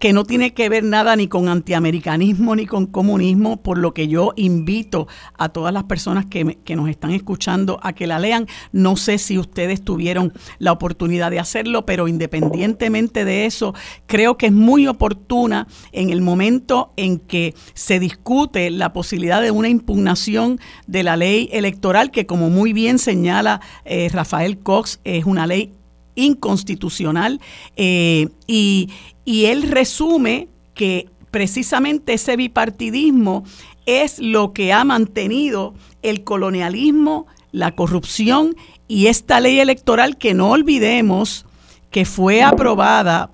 que 0.00 0.14
no 0.14 0.24
tiene 0.24 0.54
que 0.54 0.68
ver 0.70 0.82
nada 0.82 1.14
ni 1.14 1.28
con 1.28 1.48
antiamericanismo 1.48 2.56
ni 2.56 2.64
con 2.64 2.86
comunismo, 2.86 3.62
por 3.62 3.76
lo 3.76 3.92
que 3.92 4.08
yo 4.08 4.32
invito 4.34 5.06
a 5.36 5.50
todas 5.50 5.74
las 5.74 5.84
personas 5.84 6.24
que, 6.26 6.56
nos 6.74 6.88
están 6.88 7.10
escuchando 7.10 7.78
a 7.82 7.92
que 7.92 8.06
la 8.06 8.18
lean. 8.18 8.46
No 8.72 8.96
sé 8.96 9.18
si 9.18 9.38
ustedes 9.38 9.82
tuvieron 9.84 10.32
la 10.58 10.72
oportunidad 10.72 11.30
de 11.30 11.38
hacerlo, 11.38 11.84
pero 11.84 12.08
independientemente 12.08 13.26
de 13.26 13.44
eso, 13.44 13.74
creo 14.06 14.38
que 14.38 14.46
es 14.46 14.52
muy 14.52 14.86
oportuna 14.86 15.68
en 15.92 16.08
el 16.08 16.22
momento 16.22 16.94
en 16.96 17.18
que 17.18 17.54
se 17.74 18.00
discute 18.00 18.70
la 18.70 18.94
posibilidad 18.94 19.42
de 19.42 19.50
una 19.50 19.68
impugnación 19.68 20.58
de 20.86 21.02
la 21.02 21.18
ley 21.18 21.50
electoral, 21.52 22.10
que 22.10 22.24
como 22.24 22.48
muy 22.48 22.72
bien 22.72 22.98
señala 22.98 23.60
eh, 23.84 24.08
Rafael 24.10 24.60
Cox, 24.60 25.00
es 25.04 25.26
una 25.26 25.46
ley 25.46 25.74
inconstitucional 26.14 27.40
eh, 27.76 28.28
y, 28.46 28.88
y 29.30 29.44
él 29.44 29.62
resume 29.62 30.48
que 30.74 31.08
precisamente 31.30 32.14
ese 32.14 32.34
bipartidismo 32.34 33.44
es 33.86 34.18
lo 34.18 34.52
que 34.52 34.72
ha 34.72 34.82
mantenido 34.82 35.72
el 36.02 36.24
colonialismo, 36.24 37.28
la 37.52 37.76
corrupción 37.76 38.56
y 38.88 39.06
esta 39.06 39.38
ley 39.38 39.60
electoral 39.60 40.18
que 40.18 40.34
no 40.34 40.50
olvidemos 40.50 41.46
que 41.92 42.06
fue 42.06 42.42
aprobada 42.42 43.30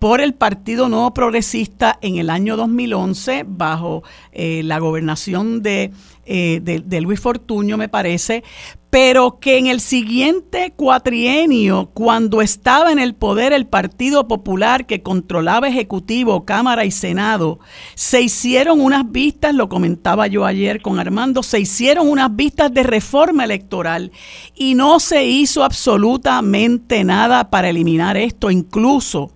por 0.00 0.22
el 0.22 0.32
Partido 0.32 0.88
Nuevo 0.88 1.12
Progresista 1.12 1.98
en 2.00 2.16
el 2.16 2.30
año 2.30 2.56
2011 2.56 3.44
bajo 3.46 4.02
eh, 4.32 4.62
la 4.64 4.78
gobernación 4.78 5.62
de, 5.62 5.92
eh, 6.24 6.60
de, 6.62 6.80
de, 6.80 7.00
Luis 7.02 7.20
Fortuño, 7.20 7.76
me 7.76 7.90
parece, 7.90 8.42
pero 8.88 9.38
que 9.40 9.58
en 9.58 9.66
el 9.66 9.78
siguiente 9.80 10.72
cuatrienio, 10.74 11.90
cuando 11.92 12.40
estaba 12.40 12.90
en 12.92 12.98
el 12.98 13.14
poder 13.14 13.52
el 13.52 13.66
Partido 13.66 14.26
Popular 14.26 14.86
que 14.86 15.02
controlaba 15.02 15.68
Ejecutivo, 15.68 16.46
Cámara 16.46 16.86
y 16.86 16.90
Senado, 16.90 17.60
se 17.94 18.22
hicieron 18.22 18.80
unas 18.80 19.12
vistas, 19.12 19.54
lo 19.54 19.68
comentaba 19.68 20.28
yo 20.28 20.46
ayer 20.46 20.80
con 20.80 20.98
Armando, 20.98 21.42
se 21.42 21.60
hicieron 21.60 22.08
unas 22.08 22.34
vistas 22.34 22.72
de 22.72 22.84
reforma 22.84 23.44
electoral 23.44 24.12
y 24.54 24.74
no 24.74 24.98
se 24.98 25.26
hizo 25.26 25.62
absolutamente 25.62 27.04
nada 27.04 27.50
para 27.50 27.68
eliminar 27.68 28.16
esto, 28.16 28.50
incluso 28.50 29.32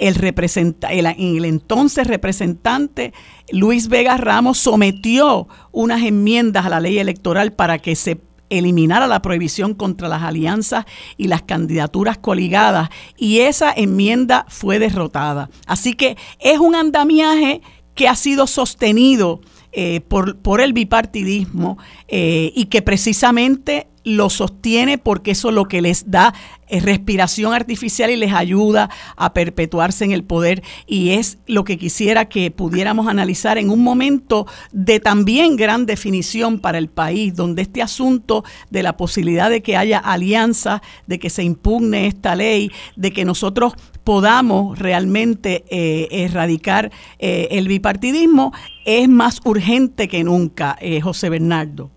el, 0.00 0.16
el, 0.22 1.06
el, 1.06 1.44
entonces 1.44 2.06
representante 2.06 3.12
Luis 3.52 3.88
Vega 3.88 4.16
Ramos 4.16 4.58
sometió 4.58 5.46
unas 5.72 6.02
enmiendas 6.02 6.66
a 6.66 6.70
la 6.70 6.80
ley 6.80 6.98
electoral 6.98 7.52
para 7.52 7.78
que 7.78 7.94
se 7.94 8.20
eliminara 8.50 9.06
la 9.06 9.22
prohibición 9.22 9.74
contra 9.74 10.08
las 10.08 10.22
alianzas 10.22 10.84
y 11.16 11.28
las 11.28 11.42
candidaturas 11.42 12.18
coligadas 12.18 12.90
y 13.16 13.38
esa 13.40 13.72
enmienda 13.72 14.44
fue 14.48 14.78
derrotada. 14.78 15.48
Así 15.66 15.94
que 15.94 16.16
es 16.40 16.58
un 16.58 16.74
andamiaje 16.74 17.62
que 17.94 18.08
ha 18.08 18.16
sido 18.16 18.46
sostenido 18.46 19.40
eh, 19.72 20.00
por, 20.00 20.38
por, 20.38 20.60
el 20.60 20.72
bipartidismo 20.72 21.78
eh, 22.08 22.52
y 22.56 22.64
que 22.66 22.82
precisamente 22.82 23.86
lo 24.04 24.30
sostiene 24.30 24.98
porque 24.98 25.32
eso 25.32 25.48
es 25.50 25.54
lo 25.54 25.66
que 25.66 25.82
les 25.82 26.10
da 26.10 26.34
eh, 26.68 26.80
respiración 26.80 27.52
artificial 27.52 28.10
y 28.10 28.16
les 28.16 28.32
ayuda 28.32 28.90
a 29.16 29.34
perpetuarse 29.34 30.04
en 30.04 30.12
el 30.12 30.24
poder. 30.24 30.62
Y 30.86 31.10
es 31.10 31.38
lo 31.46 31.64
que 31.64 31.78
quisiera 31.78 32.28
que 32.28 32.50
pudiéramos 32.50 33.08
analizar 33.08 33.58
en 33.58 33.70
un 33.70 33.82
momento 33.82 34.46
de 34.72 35.00
también 35.00 35.56
gran 35.56 35.86
definición 35.86 36.60
para 36.60 36.78
el 36.78 36.88
país, 36.88 37.34
donde 37.34 37.62
este 37.62 37.82
asunto 37.82 38.44
de 38.70 38.82
la 38.82 38.96
posibilidad 38.96 39.50
de 39.50 39.62
que 39.62 39.76
haya 39.76 39.98
alianza, 39.98 40.82
de 41.06 41.18
que 41.18 41.30
se 41.30 41.42
impugne 41.42 42.06
esta 42.06 42.34
ley, 42.34 42.70
de 42.96 43.12
que 43.12 43.24
nosotros 43.24 43.74
podamos 44.04 44.78
realmente 44.78 45.64
eh, 45.68 46.08
erradicar 46.10 46.90
eh, 47.18 47.48
el 47.50 47.68
bipartidismo, 47.68 48.52
es 48.86 49.08
más 49.08 49.40
urgente 49.44 50.08
que 50.08 50.24
nunca, 50.24 50.78
José 51.02 51.28
Bernardo. 51.28 51.90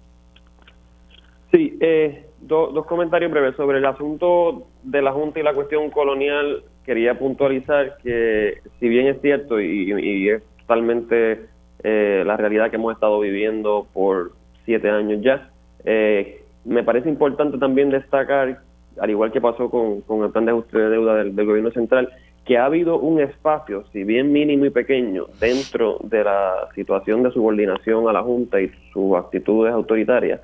Sí, 1.54 1.78
eh, 1.82 2.26
dos 2.42 2.86
comentarios 2.88 3.32
breves 3.32 3.56
sobre 3.56 3.78
el 3.78 3.86
asunto 3.86 4.66
de 4.82 5.04
la 5.04 5.12
Junta 5.12 5.40
y 5.40 5.44
la 5.44 5.54
cuestión 5.54 5.92
colonial. 5.92 6.64
Quería 6.84 7.20
puntualizar 7.20 7.98
que, 8.02 8.58
si 8.80 8.90
bien 8.90 9.06
es 9.06 9.22
cierto 9.22 9.62
y, 9.62 10.30
es 10.30 10.42
totalmente 10.62 11.46
eh, 11.84 12.24
la 12.26 12.38
realidad 12.38 12.72
que 12.72 12.78
hemos 12.78 12.96
estado 12.96 13.20
viviendo 13.20 13.86
por 13.94 14.32
siete 14.66 14.90
años 14.90 15.22
ya, 15.22 15.52
eh, 15.86 16.42
me 16.66 16.84
parece 16.84 17.08
importante 17.08 17.60
también 17.60 17.92
destacar, 17.92 18.60
al 19.00 19.10
igual 19.12 19.32
que 19.32 19.40
pasó 19.40 19.70
con, 19.70 20.24
el 20.24 20.32
plan 20.32 20.46
de 20.46 20.52
ajuste 20.54 20.80
de 20.80 20.90
deuda 20.90 21.16
del, 21.18 21.36
del 21.36 21.46
gobierno 21.46 21.70
central, 21.70 22.10
que 22.46 22.58
ha 22.58 22.66
habido 22.66 22.98
un 22.98 23.22
espacio, 23.22 23.86
si 23.94 24.04
bien 24.04 24.32
mínimo 24.32 24.66
y 24.66 24.72
pequeño, 24.72 25.28
dentro 25.40 26.00
de 26.02 26.24
la 26.24 26.68
situación 26.74 27.22
de 27.22 27.32
subordinación 27.32 28.10
a 28.10 28.14
la 28.14 28.24
Junta 28.24 28.60
y 28.60 28.72
sus 28.92 29.16
actitudes 29.16 29.72
autoritarias, 29.72 30.42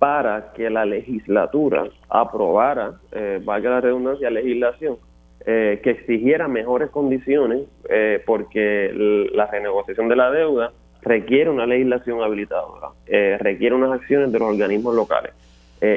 para 0.00 0.52
que 0.54 0.68
la 0.70 0.84
legislatura 0.84 1.84
aprobara, 2.08 2.94
eh, 3.12 3.40
valga 3.44 3.70
la 3.70 3.80
redundancia, 3.82 4.30
legislación 4.30 4.96
eh, 5.46 5.80
que 5.82 5.90
exigiera 5.90 6.48
mejores 6.48 6.90
condiciones 6.90 7.62
eh, 7.88 8.22
porque 8.26 9.28
la 9.32 9.46
renegociación 9.46 10.08
de 10.08 10.16
la 10.16 10.30
deuda 10.30 10.72
requiere 11.00 11.48
una 11.48 11.64
legislación 11.64 12.22
habilitadora, 12.22 12.88
eh, 13.06 13.38
requiere 13.40 13.74
unas 13.74 13.92
acciones 13.92 14.32
de 14.32 14.38
los 14.38 14.48
organismos 14.48 14.94
locales. 14.94 15.32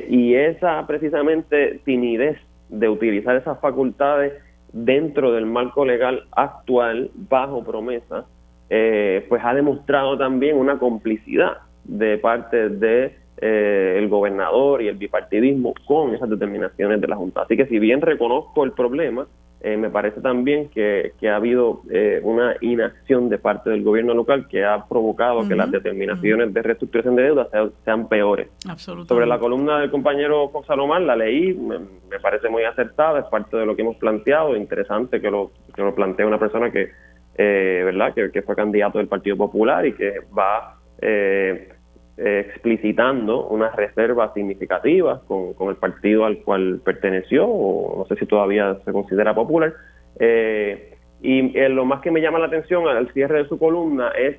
y 0.08 0.34
esa 0.36 0.88
precisamente 0.88 1.82
timidez 1.84 2.38
de 2.70 2.88
utilizar 2.88 3.36
esas 3.36 3.60
facultades 3.60 4.32
dentro 4.72 5.34
del 5.34 5.46
marco 5.46 5.84
legal 5.84 6.24
actual 6.32 7.12
bajo 7.30 7.66
promesa, 7.66 8.24
pues 8.70 9.42
ha 9.44 9.54
demostrado 9.54 10.18
también 10.18 10.56
una 10.56 10.80
complicidad 10.80 11.58
de 11.84 12.18
parte 12.18 12.70
de 12.70 13.23
eh, 13.46 13.96
el 13.98 14.08
gobernador 14.08 14.82
y 14.82 14.88
el 14.88 14.96
bipartidismo 14.96 15.74
con 15.86 16.16
esas 16.16 16.30
determinaciones 16.30 17.02
de 17.02 17.08
la 17.10 17.18
Junta. 17.18 17.42
Así 17.42 17.58
que 17.58 17.66
si 17.66 17.78
bien 17.78 18.00
reconozco 18.00 18.64
el 18.64 18.72
problema, 18.72 19.28
eh, 19.60 19.76
me 19.76 19.90
parece 19.90 20.22
también 20.22 20.70
que, 20.70 21.12
ha 21.30 21.36
habido 21.36 21.82
eh, 21.92 22.22
una 22.24 22.56
inacción 22.62 23.28
de 23.28 23.40
parte 23.40 23.70
del 23.70 23.84
gobierno 23.84 24.14
local 24.14 24.48
que 24.48 24.64
ha 24.64 24.86
provocado 24.88 25.46
que 25.46 25.56
las 25.56 25.70
determinaciones 25.70 26.54
de 26.54 26.62
reestructuración 26.62 27.18
de 27.18 27.24
deuda 27.24 27.50
sean, 27.84 28.08
peores. 28.08 28.48
Sobre 28.78 29.26
la 29.26 29.38
columna 29.38 29.80
del 29.80 29.92
compañero 29.92 30.50
Salomar, 30.66 31.02
la 31.02 31.18
leí, 31.18 31.54
me, 31.54 31.80
parece 32.22 32.48
muy 32.48 32.64
acertada, 32.64 33.20
es 33.20 33.26
parte 33.26 33.58
de 33.58 33.66
lo 33.66 33.76
que 33.76 33.82
hemos 33.82 33.98
planteado, 33.98 34.56
interesante 34.56 35.20
que 35.20 35.30
lo, 35.30 35.52
que 35.76 35.82
lo 35.82 35.94
plantea 35.94 36.26
una 36.26 36.40
persona 36.40 36.72
que, 36.72 36.92
¿verdad? 37.38 38.14
Que, 38.14 38.32
que, 38.32 38.42
fue 38.42 38.56
candidato 38.56 39.00
del 39.00 39.10
Partido 39.10 39.36
Popular 39.36 39.86
y 39.86 39.92
que 39.92 40.22
va... 40.34 40.80
Eh, 41.02 41.73
eh, 42.16 42.46
explicitando 42.48 43.48
unas 43.48 43.76
reservas 43.76 44.36
significativas 44.36 45.20
con, 45.24 45.56
el 45.68 45.76
partido 45.78 46.26
al 46.26 46.38
cual 46.44 46.80
perteneció, 46.86 47.48
o 47.48 47.98
no 47.98 48.06
sé 48.06 48.20
si 48.20 48.28
todavía 48.28 48.78
se 48.86 48.92
considera 48.92 49.34
popular. 49.34 49.74
Eh, 50.20 50.96
y 51.24 51.58
eh, 51.58 51.70
lo 51.70 51.86
más 51.86 52.02
que 52.02 52.12
me 52.12 52.22
llama 52.22 52.38
la 52.38 52.46
atención 52.46 52.88
al 52.88 53.12
cierre 53.14 53.40
de 53.42 53.50
su 53.50 53.58
columna 53.58 54.10
es 54.10 54.38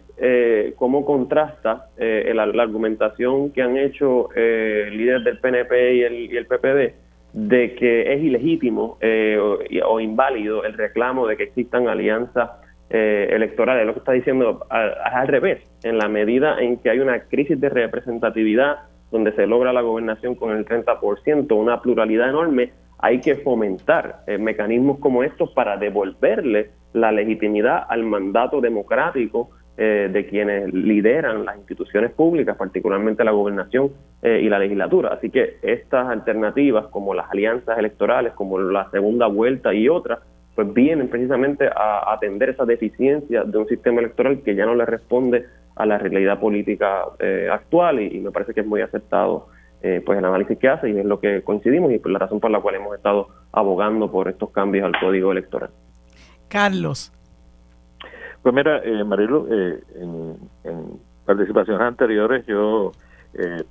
cómo 0.76 1.04
contrasta 1.04 1.86
la, 1.96 2.42
argumentación 2.42 3.50
que 3.50 3.62
han 3.62 3.76
hecho 3.76 4.28
líderes 4.36 5.24
del 5.24 5.40
PNP 5.40 5.94
y 5.94 6.02
el, 6.02 6.36
el 6.36 6.46
PPD 6.46 6.94
de 7.32 7.74
que 7.74 8.12
es 8.12 8.22
ilegítimo 8.22 8.98
o, 9.02 9.58
o, 9.88 10.00
inválido 10.00 10.62
el 10.62 10.74
reclamo 10.74 11.26
de 11.26 11.36
que 11.36 11.44
existan 11.44 11.88
alianzas 11.88 12.50
eh, 12.91 13.28
electorales. 13.30 13.87
Lo 13.87 13.93
que 13.95 14.01
está 14.01 14.12
diciendo 14.12 14.66
al 14.68 15.28
revés, 15.28 15.62
en 15.82 15.99
la 15.99 16.09
medida 16.09 16.61
en 16.61 16.78
que 16.78 16.91
hay 16.91 17.01
una 17.01 17.20
crisis 17.24 17.61
de 17.61 17.68
representatividad 17.68 18.76
donde 19.11 19.32
se 19.32 19.47
logra 19.47 19.72
la 19.72 19.80
gobernación 19.80 20.35
con 20.35 20.51
el 20.57 20.64
30%, 20.64 21.57
una 21.57 21.80
pluralidad 21.80 22.28
enorme, 22.28 22.72
hay 22.99 23.20
que 23.20 23.37
fomentar 23.37 24.22
eh, 24.26 24.39
mecanismos 24.39 24.99
como 24.99 25.22
estos 25.22 25.51
para 25.51 25.76
devolverle 25.76 26.70
la 26.95 27.12
legitimidad 27.12 27.85
al 27.89 28.03
mandato 28.05 28.61
democrático 28.61 29.51
eh, 29.76 30.09
de 30.12 30.26
quienes 30.26 30.72
lideran 30.72 31.45
las 31.45 31.57
instituciones 31.57 32.12
públicas, 32.12 32.57
particularmente 32.57 33.24
la 33.24 33.32
gobernación 33.32 33.91
eh, 34.22 34.41
y 34.41 34.49
la 34.49 34.61
legislatura. 34.61 35.09
Así 35.14 35.30
que 35.30 35.57
estas 35.62 36.09
alternativas, 36.09 36.87
como 36.87 37.12
las 37.12 37.28
alianzas 37.28 37.76
electorales, 37.76 38.35
como 38.35 38.61
la 38.61 38.89
segunda 38.91 39.26
vuelta 39.26 39.74
y 39.74 39.89
otras, 39.89 40.20
pues 40.55 40.72
vienen 40.72 41.09
precisamente 41.09 41.68
a 41.68 42.12
atender 42.12 42.50
esa 42.50 42.64
deficiencia 42.64 43.44
de 43.44 43.59
un 43.59 43.66
sistema 43.66 44.00
electoral 44.00 44.42
que 44.42 44.55
ya 44.55 44.66
no 44.66 44.74
le 44.74 44.86
responde 44.86 45.46
a 45.76 45.86
la 45.86 45.98
realidad 45.98 46.38
política 46.38 47.05
eh, 47.18 47.48
actual 47.50 48.00
y, 48.00 48.20
me 48.20 48.30
parece 48.30 48.55
que 48.55 48.61
es 48.61 48.66
muy 48.66 48.80
aceptado 48.80 49.48
eh, 49.82 50.00
pues 50.05 50.18
el 50.18 50.24
análisis 50.24 50.57
que 50.59 50.68
hace 50.68 50.90
y 50.90 50.98
es 50.98 51.05
lo 51.05 51.18
que 51.18 51.42
coincidimos 51.42 51.92
y 51.92 51.98
por 51.98 52.12
la 52.12 52.20
razón 52.20 52.40
por 52.40 52.50
la 52.50 52.61
cual 52.61 52.76
hemos 52.76 52.94
estado 52.94 53.28
abogando 53.52 54.11
por 54.11 54.28
estos 54.28 54.50
cambios 54.50 54.84
al 54.84 54.98
código 55.00 55.32
electoral. 55.32 55.70
Carlos. 56.48 57.12
Pues 58.42 58.55
mira, 58.55 58.80
eh, 58.84 59.02
Marilu, 59.02 59.48
eh, 59.50 59.80
en, 59.96 60.36
participaciones 61.26 61.80
anteriores 61.80 62.46
yo 62.46 62.92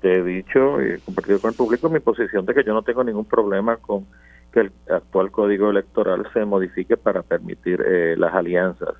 te 0.01 0.15
he 0.15 0.23
dicho 0.23 0.81
y 0.81 0.93
he 0.93 0.99
compartido 0.99 1.39
con 1.39 1.51
el 1.51 1.55
público 1.55 1.89
mi 1.89 1.99
posición 1.99 2.45
de 2.45 2.53
que 2.53 2.65
yo 2.65 2.73
no 2.73 2.81
tengo 2.81 3.01
ningún 3.01 3.23
problema 3.23 3.77
con 3.77 4.05
que 4.53 4.59
el 4.61 4.71
actual 4.89 5.31
código 5.31 5.71
electoral 5.71 6.27
se 6.31 6.45
modifique 6.45 6.95
para 6.95 7.23
permitir 7.23 7.83
eh, 7.85 8.15
las 8.15 8.33
alianzas. 8.33 8.93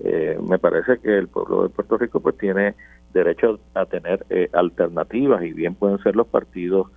Eh, 0.00 0.38
me 0.46 0.58
parece 0.58 0.98
que 0.98 1.16
el 1.16 1.28
pueblo 1.28 1.62
de 1.62 1.68
Puerto 1.70 1.96
Rico 1.96 2.20
pues 2.20 2.36
tiene 2.36 2.74
derecho 3.14 3.60
a 3.74 3.86
tener 3.86 4.26
eh, 4.28 4.50
alternativas 4.52 5.42
y 5.44 5.52
bien 5.52 5.74
pueden 5.74 5.98
ser 5.98 6.16
los 6.16 6.26
partidos 6.26 6.88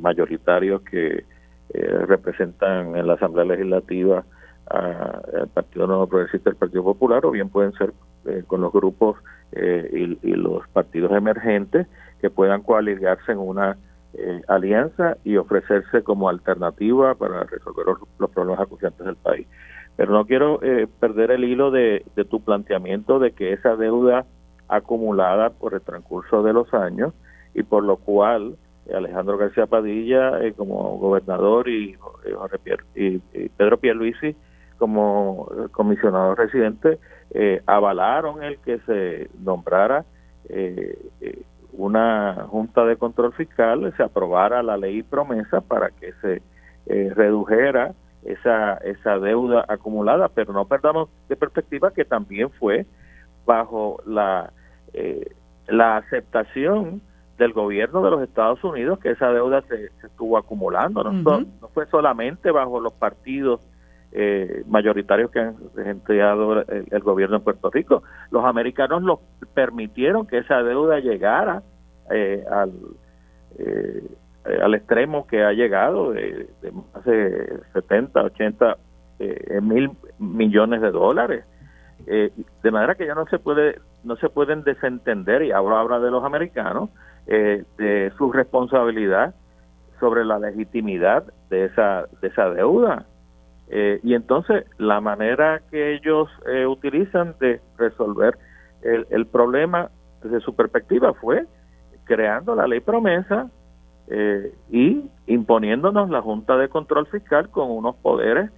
mayoritarios 0.00 0.80
que 0.82 1.24
representan 2.06 2.96
en 2.96 3.06
la 3.06 3.14
Asamblea 3.14 3.44
Legislativa 3.44 4.24
al 4.66 5.48
Partido 5.52 5.86
Nuevo 5.86 6.06
Progresista 6.06 6.48
el 6.48 6.56
Partido 6.56 6.82
Popular 6.82 7.26
o 7.26 7.30
bien 7.30 7.50
pueden 7.50 7.72
ser 7.72 7.92
con 8.46 8.62
los 8.62 8.72
grupos 8.72 9.18
y, 9.52 10.18
y, 10.22 10.34
los 10.34 10.66
partidos 10.68 11.12
emergentes 11.12 11.86
que 12.22 12.30
puedan 12.30 12.62
coaligarse 12.62 13.32
en 13.32 13.38
una 13.38 13.76
eh, 14.16 14.42
alianza 14.48 15.16
y 15.24 15.36
ofrecerse 15.36 16.02
como 16.02 16.28
alternativa 16.28 17.14
para 17.14 17.44
resolver 17.44 17.86
los, 18.18 18.30
problemas 18.30 18.60
acuciantes 18.60 19.04
del 19.04 19.16
país. 19.16 19.46
Pero 19.96 20.12
no 20.12 20.26
quiero 20.26 20.62
eh, 20.62 20.86
perder 21.00 21.30
el 21.30 21.44
hilo 21.44 21.70
de, 21.70 22.04
tu 22.30 22.42
planteamiento 22.42 23.18
de 23.18 23.32
que 23.32 23.52
esa 23.52 23.76
deuda 23.76 24.26
acumulada 24.68 25.50
por 25.50 25.74
el 25.74 25.80
transcurso 25.80 26.42
de 26.42 26.52
los 26.52 26.72
años 26.74 27.12
y 27.54 27.62
por 27.62 27.84
lo 27.84 27.96
cual 27.96 28.56
Alejandro 28.92 29.38
García 29.38 29.66
Padilla 29.66 30.42
eh, 30.44 30.52
como 30.52 30.98
gobernador 30.98 31.68
y, 31.68 31.96
y, 32.94 33.18
Pedro 33.56 33.78
Pierluisi 33.78 34.36
como 34.78 35.48
comisionado 35.72 36.34
residente 36.34 36.98
eh, 37.30 37.62
avalaron 37.66 38.42
el 38.42 38.58
que 38.58 38.78
se 38.80 39.30
nombrara 39.42 40.04
eh, 40.48 40.98
una 41.76 42.46
junta 42.48 42.84
de 42.84 42.96
control 42.96 43.32
fiscal, 43.32 43.92
se 43.96 44.02
aprobara 44.02 44.62
la 44.62 44.76
ley 44.76 45.02
promesa 45.02 45.60
para 45.60 45.90
que 45.90 46.12
se 46.22 46.42
redujera 47.14 47.94
esa, 48.24 48.74
esa 48.78 49.18
deuda 49.18 49.64
acumulada, 49.68 50.28
pero 50.28 50.52
no 50.52 50.66
perdamos 50.66 51.08
de 51.28 51.36
perspectiva 51.36 51.92
que 51.92 52.04
también 52.04 52.50
fue 52.50 52.86
bajo 53.46 54.02
la, 54.06 54.52
la 55.66 55.96
aceptación 55.96 57.02
del 57.38 57.52
gobierno 57.52 58.02
de 58.02 58.10
los 58.10 58.22
Estados 58.22 58.62
Unidos 58.62 58.98
que 59.00 59.10
esa 59.10 59.30
deuda 59.32 59.62
se, 59.62 59.90
estuvo 60.04 60.38
acumulando. 60.38 61.02
No, 61.02 61.12
no, 61.12 61.68
fue 61.72 61.86
solamente 61.86 62.50
bajo 62.50 62.80
los 62.80 62.92
partidos 62.92 63.60
eh, 64.14 64.62
mayoritarios 64.66 65.30
que 65.30 65.40
han 65.40 65.56
entregado 65.76 66.62
el, 66.62 67.00
gobierno 67.00 67.38
de 67.38 67.44
Puerto 67.44 67.70
Rico. 67.70 68.02
Los 68.30 68.44
americanos 68.44 69.02
los 69.02 69.18
permitieron 69.54 70.26
que 70.26 70.38
esa 70.38 70.62
deuda 70.62 71.00
llegara 71.00 71.62
eh, 72.10 72.44
al, 72.50 72.72
eh, 73.58 74.02
al 74.62 74.74
extremo 74.74 75.26
que 75.26 75.42
ha 75.42 75.52
llegado 75.52 76.12
de, 76.12 76.48
de 76.62 76.72
más 76.72 77.04
de 77.04 77.60
70, 77.72 78.22
80 78.22 78.76
mil 79.62 79.90
millones 80.18 80.80
de 80.80 80.90
dólares. 80.90 81.44
de 82.06 82.70
manera 82.70 82.94
que 82.94 83.06
ya 83.06 83.14
no 83.14 83.26
se 83.26 83.38
puede 83.38 83.76
no 84.04 84.16
se 84.16 84.28
pueden 84.28 84.62
desentender 84.62 85.42
y 85.42 85.50
ahora 85.50 85.80
habla 85.80 85.98
de 85.98 86.10
los 86.10 86.24
americanos 86.24 86.90
eh, 87.26 87.64
de 87.78 88.12
su 88.18 88.30
responsabilidad 88.32 89.34
sobre 89.98 90.24
la 90.24 90.38
legitimidad 90.38 91.24
de 91.48 91.64
esa, 91.66 92.06
de 92.20 92.28
esa 92.28 92.50
deuda. 92.50 93.06
Eh, 93.68 94.00
y 94.02 94.14
entonces 94.14 94.66
la 94.78 95.00
manera 95.00 95.62
que 95.70 95.94
ellos 95.94 96.28
eh, 96.46 96.66
utilizan 96.66 97.34
de 97.40 97.60
resolver 97.78 98.36
el, 98.82 99.06
el, 99.10 99.26
problema 99.26 99.90
desde 100.22 100.40
su 100.40 100.54
perspectiva 100.54 101.14
fue 101.14 101.46
creando 102.04 102.54
la 102.54 102.66
ley 102.66 102.80
promesa 102.80 103.50
y 104.70 105.10
imponiéndonos 105.26 106.10
la 106.10 106.20
Junta 106.20 106.58
de 106.58 106.68
Control 106.68 107.06
Fiscal 107.06 107.48
con 107.48 107.70
unos 107.70 107.96
poderes 107.96 108.50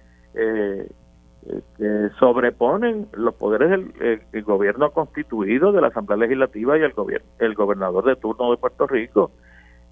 que 1.77 2.09
sobreponen 2.19 3.07
los 3.13 3.33
poderes 3.35 3.69
del 3.69 4.43
gobierno 4.43 4.91
constituido 4.91 5.71
de 5.71 5.81
la 5.81 5.87
Asamblea 5.87 6.17
Legislativa 6.17 6.77
y 6.77 6.81
el, 6.81 6.91
gobierno, 6.91 7.25
el 7.39 7.53
gobernador 7.53 8.05
de 8.05 8.17
turno 8.17 8.51
de 8.51 8.57
Puerto 8.57 8.87
Rico. 8.87 9.31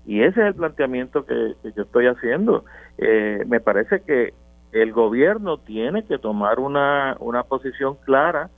Y 0.06 0.22
ese 0.22 0.42
es 0.42 0.48
el 0.48 0.56
planteamiento 0.56 1.26
que, 1.26 1.56
yo 1.76 1.84
estoy 1.84 2.08
haciendo. 2.08 2.64
Eh, 2.98 3.44
me 3.48 3.60
parece 3.60 4.02
que 4.02 4.34
el 4.76 4.92
gobierno 4.92 5.58
tiene 5.58 6.04
que 6.04 6.18
tomar 6.18 6.60
una, 6.60 7.16
una 7.22 7.44
posición 7.44 7.96
clara 8.04 8.50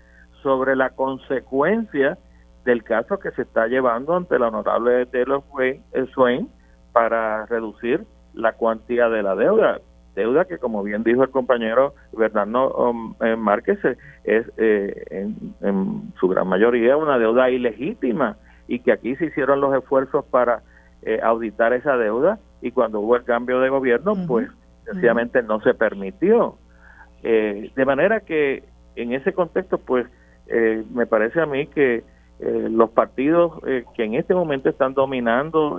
sobre 0.42 0.76
la 0.76 0.90
consecuencia 0.90 2.18
del 2.66 2.84
caso 2.84 3.20
que 3.20 3.30
se 3.32 3.44
está 3.44 3.68
llevando 3.68 4.16
ante 4.16 4.40
la 4.40 4.48
honorable 4.48 5.06
Taylor 5.06 5.44
Swain 6.16 6.50
para 6.92 7.46
reducir 7.46 8.04
la 8.34 8.54
cuantía 8.54 9.10
de 9.10 9.22
la 9.22 9.36
deuda. 9.36 9.80
Deuda 10.16 10.46
que, 10.46 10.58
como 10.58 10.82
bien 10.82 11.04
dijo 11.04 11.22
el 11.22 11.30
compañero 11.30 11.94
Bernardo 12.14 12.74
um, 12.74 13.14
eh, 13.22 13.36
Márquez, 13.36 13.78
eh, 13.86 13.96
es 14.24 14.52
eh, 14.58 15.30
en, 15.62 16.14
su 16.20 16.28
gran 16.30 16.48
mayoría 16.48 16.98
una 16.98 17.20
deuda 17.20 17.52
ilegítima 17.52 18.38
y 18.68 18.80
que 18.80 18.92
aquí 18.92 19.16
se 19.18 19.26
hicieron 19.26 19.62
los 19.62 19.76
esfuerzos 19.76 20.26
para 20.26 20.64
auditar 21.22 21.72
esa 21.74 21.96
deuda 21.96 22.40
y 22.60 22.72
cuando 22.72 23.00
hubo 23.00 23.16
el 23.16 23.24
cambio 23.24 23.62
de 23.62 23.70
gobierno, 23.70 24.14
pues 24.28 24.50
sencillamente 24.92 25.44
no 25.44 25.62
se 25.62 25.74
permitió. 25.74 26.58
de 27.22 27.86
manera 27.86 28.22
que 28.22 28.64
en 28.96 29.14
ese 29.14 29.34
contexto, 29.34 29.78
pues 29.78 30.08
me 30.94 31.06
parece 31.06 31.42
a 31.42 31.46
mí 31.46 31.68
que 31.68 32.04
los 32.40 32.90
partidos 32.92 33.60
que 33.96 34.04
en 34.04 34.16
este 34.16 34.34
momento 34.34 34.70
están 34.70 34.94
dominando 34.94 35.78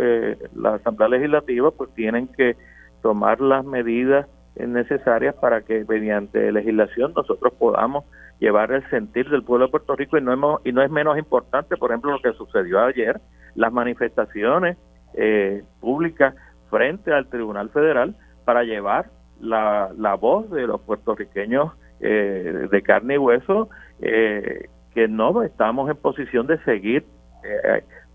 la 0.54 0.74
Asamblea 0.74 1.08
Legislativa, 1.08 1.70
pues 1.70 1.92
tienen 1.94 2.28
que 2.28 2.56
tomar 3.02 3.40
las 3.40 3.64
medidas 3.64 4.26
necesarias 4.56 5.34
para 5.36 5.62
que 5.62 5.84
mediante 5.88 6.50
legislación 6.50 7.12
nosotros 7.14 7.52
podamos 7.58 8.04
llevar 8.40 8.72
el 8.72 8.88
sentir 8.90 9.28
del 9.30 9.42
pueblo 9.42 9.66
de 9.66 9.70
Puerto 9.70 9.96
Rico 9.96 10.18
y 10.18 10.22
no, 10.22 10.60
y 10.64 10.72
no 10.72 10.82
es 10.82 10.90
menos 10.90 11.18
importante, 11.18 11.76
por 11.76 11.90
ejemplo, 11.90 12.12
lo 12.12 12.20
que 12.20 12.32
sucedió 12.32 12.80
ayer, 12.80 13.20
las 13.54 13.72
manifestaciones 13.72 14.76
eh, 15.14 15.62
públicas 15.80 16.34
frente 16.70 17.12
al 17.12 17.28
Tribunal 17.28 17.70
Federal 17.70 18.16
para 18.48 18.64
llevar 18.64 19.10
la, 19.42 19.90
la 19.98 20.14
voz 20.14 20.50
de 20.50 20.66
los 20.66 20.80
puertorriqueños 20.80 21.74
eh, 22.00 22.66
de 22.70 22.82
carne 22.82 23.16
y 23.16 23.18
hueso 23.18 23.68
eh, 24.00 24.70
que 24.94 25.06
no 25.06 25.42
estamos 25.42 25.90
en 25.90 25.98
posición 25.98 26.46
de 26.46 26.56
seguir 26.64 27.04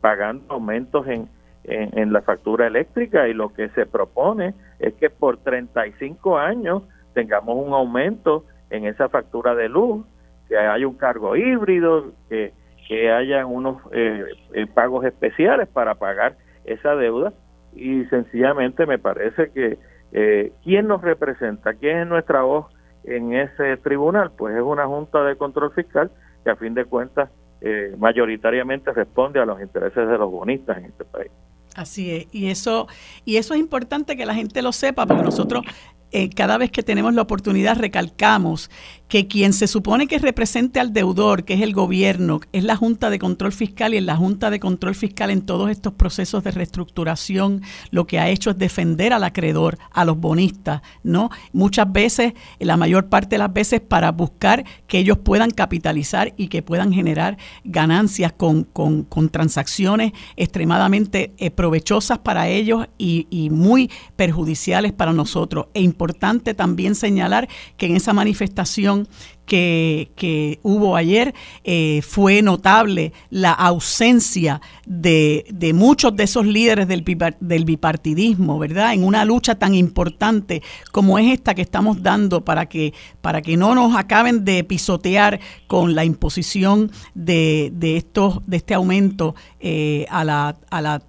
pagando 0.01 0.55
aumentos 0.55 1.05
en, 1.05 1.29
en, 1.65 2.11
la 2.11 2.23
factura 2.23 2.65
eléctrica. 2.65 3.27
Y 3.27 3.35
lo 3.35 3.53
que 3.53 3.69
se 3.69 3.85
propone 3.85 4.55
es 4.79 4.95
que 4.95 5.11
por 5.11 5.37
35 5.37 6.39
años 6.39 6.81
tengamos 7.13 7.55
un 7.63 7.71
aumento 7.71 8.45
en 8.71 8.87
esa 8.87 9.09
factura 9.09 9.53
de 9.53 9.69
luz, 9.69 10.03
que 10.49 10.57
haya 10.57 10.87
un 10.87 10.95
cargo 10.95 11.35
híbrido, 11.35 12.11
que, 12.27 12.53
que 12.87 13.11
haya 13.11 13.45
unos 13.45 13.83
eh, 13.91 14.25
eh, 14.53 14.65
pagos 14.65 15.05
especiales 15.05 15.69
para 15.69 15.93
pagar 15.93 16.37
esa 16.65 16.95
deuda. 16.95 17.33
Y 17.75 18.05
sencillamente 18.05 18.87
me 18.87 18.97
parece 18.97 19.51
que 19.51 19.77
eh, 20.13 20.53
quién 20.63 20.87
nos 20.87 21.01
representa, 21.01 21.73
quién 21.73 21.97
es 21.97 22.07
nuestra 22.07 22.43
voz 22.43 22.67
en 23.03 23.33
ese 23.33 23.77
tribunal, 23.77 24.31
pues 24.37 24.55
es 24.55 24.61
una 24.61 24.85
junta 24.85 25.23
de 25.23 25.35
control 25.35 25.73
fiscal 25.73 26.11
que 26.43 26.51
a 26.51 26.55
fin 26.55 26.73
de 26.73 26.85
cuentas 26.85 27.29
eh, 27.61 27.95
mayoritariamente 27.97 28.93
responde 28.93 29.39
a 29.39 29.45
los 29.45 29.59
intereses 29.61 30.07
de 30.07 30.17
los 30.17 30.31
bonistas 30.31 30.77
en 30.77 30.85
este 30.85 31.03
país. 31.05 31.31
Así 31.75 32.15
es, 32.15 32.27
y 32.31 32.49
eso, 32.49 32.87
y 33.25 33.37
eso 33.37 33.55
es 33.55 33.59
importante 33.59 34.15
que 34.15 34.25
la 34.25 34.35
gente 34.35 34.61
lo 34.61 34.71
sepa, 34.71 35.07
porque 35.07 35.23
nosotros 35.23 35.63
eh, 36.11 36.29
cada 36.29 36.59
vez 36.59 36.69
que 36.69 36.83
tenemos 36.83 37.15
la 37.15 37.23
oportunidad 37.23 37.75
recalcamos 37.77 38.69
que 39.13 39.27
quien 39.27 39.53
se 39.53 39.67
supone 39.67 40.07
que 40.07 40.17
represente 40.17 40.79
al 40.79 40.91
deudor, 40.91 41.45
que 41.45 41.53
es 41.53 41.61
el 41.61 41.71
gobierno, 41.71 42.41
es 42.51 42.63
la 42.63 42.75
Junta 42.75 43.11
de 43.11 43.19
Control 43.19 43.51
Fiscal 43.51 43.93
y 43.93 43.97
en 43.97 44.07
la 44.07 44.15
Junta 44.15 44.49
de 44.49 44.59
Control 44.59 44.95
Fiscal 44.95 45.29
en 45.29 45.43
todos 45.43 45.69
estos 45.69 45.93
procesos 45.93 46.43
de 46.43 46.49
reestructuración 46.49 47.61
lo 47.91 48.07
que 48.07 48.17
ha 48.17 48.29
hecho 48.29 48.49
es 48.49 48.57
defender 48.57 49.13
al 49.13 49.23
acreedor, 49.23 49.77
a 49.91 50.03
los 50.03 50.17
bonistas, 50.17 50.81
¿no? 51.03 51.29
Muchas 51.51 51.93
veces, 51.93 52.33
la 52.57 52.75
mayor 52.75 53.09
parte 53.09 53.35
de 53.35 53.37
las 53.37 53.53
veces 53.53 53.81
para 53.81 54.11
buscar 54.11 54.65
que 54.87 54.97
ellos 54.97 55.19
puedan 55.19 55.51
capitalizar 55.51 56.33
y 56.35 56.47
que 56.47 56.63
puedan 56.63 56.91
generar 56.91 57.37
ganancias 57.63 58.33
con, 58.33 58.63
con, 58.63 59.05
transacciones 59.29 60.13
extremadamente 60.37 61.33
eh, 61.37 61.51
provechosas 61.51 62.17
para 62.17 62.47
ellos 62.47 62.87
y, 62.97 63.27
y 63.29 63.51
muy 63.51 63.91
perjudiciales 64.15 64.91
para 64.91 65.13
nosotros. 65.13 65.67
E 65.75 65.81
importante 65.81 66.55
también 66.55 66.95
señalar 66.95 67.47
que 67.77 67.85
en 67.85 67.95
esa 67.95 68.13
manifestación 68.13 69.02
que, 69.45 70.59
hubo 70.63 70.95
ayer 70.95 71.33
eh, 71.63 72.01
fue 72.01 72.41
notable 72.41 73.13
la 73.29 73.51
ausencia 73.51 74.61
de, 74.85 75.45
muchos 75.75 76.15
de 76.15 76.23
esos 76.23 76.45
líderes 76.45 76.87
del, 76.87 77.03
del, 77.39 77.65
bipartidismo, 77.65 78.57
¿verdad? 78.59 78.93
En 78.93 79.03
una 79.03 79.25
lucha 79.25 79.55
tan 79.55 79.75
importante 79.75 80.61
como 80.91 81.19
es 81.19 81.33
esta 81.33 81.53
que 81.55 81.61
estamos 81.61 82.01
dando 82.01 82.43
para 82.43 82.67
que, 82.67 82.93
para 83.21 83.41
que 83.41 83.57
no 83.57 83.75
nos 83.75 83.95
acaben 83.95 84.45
de 84.45 84.63
pisotear 84.63 85.39
con 85.67 85.95
la 85.95 86.05
imposición 86.05 86.91
de, 87.13 87.71
de, 87.73 87.97
estos, 87.97 88.39
de 88.47 88.57
este 88.57 88.73
aumento 88.73 89.35
eh, 89.59 90.05
a, 90.09 90.23
la, 90.23 90.57
a 90.69 90.81
la 90.81 91.01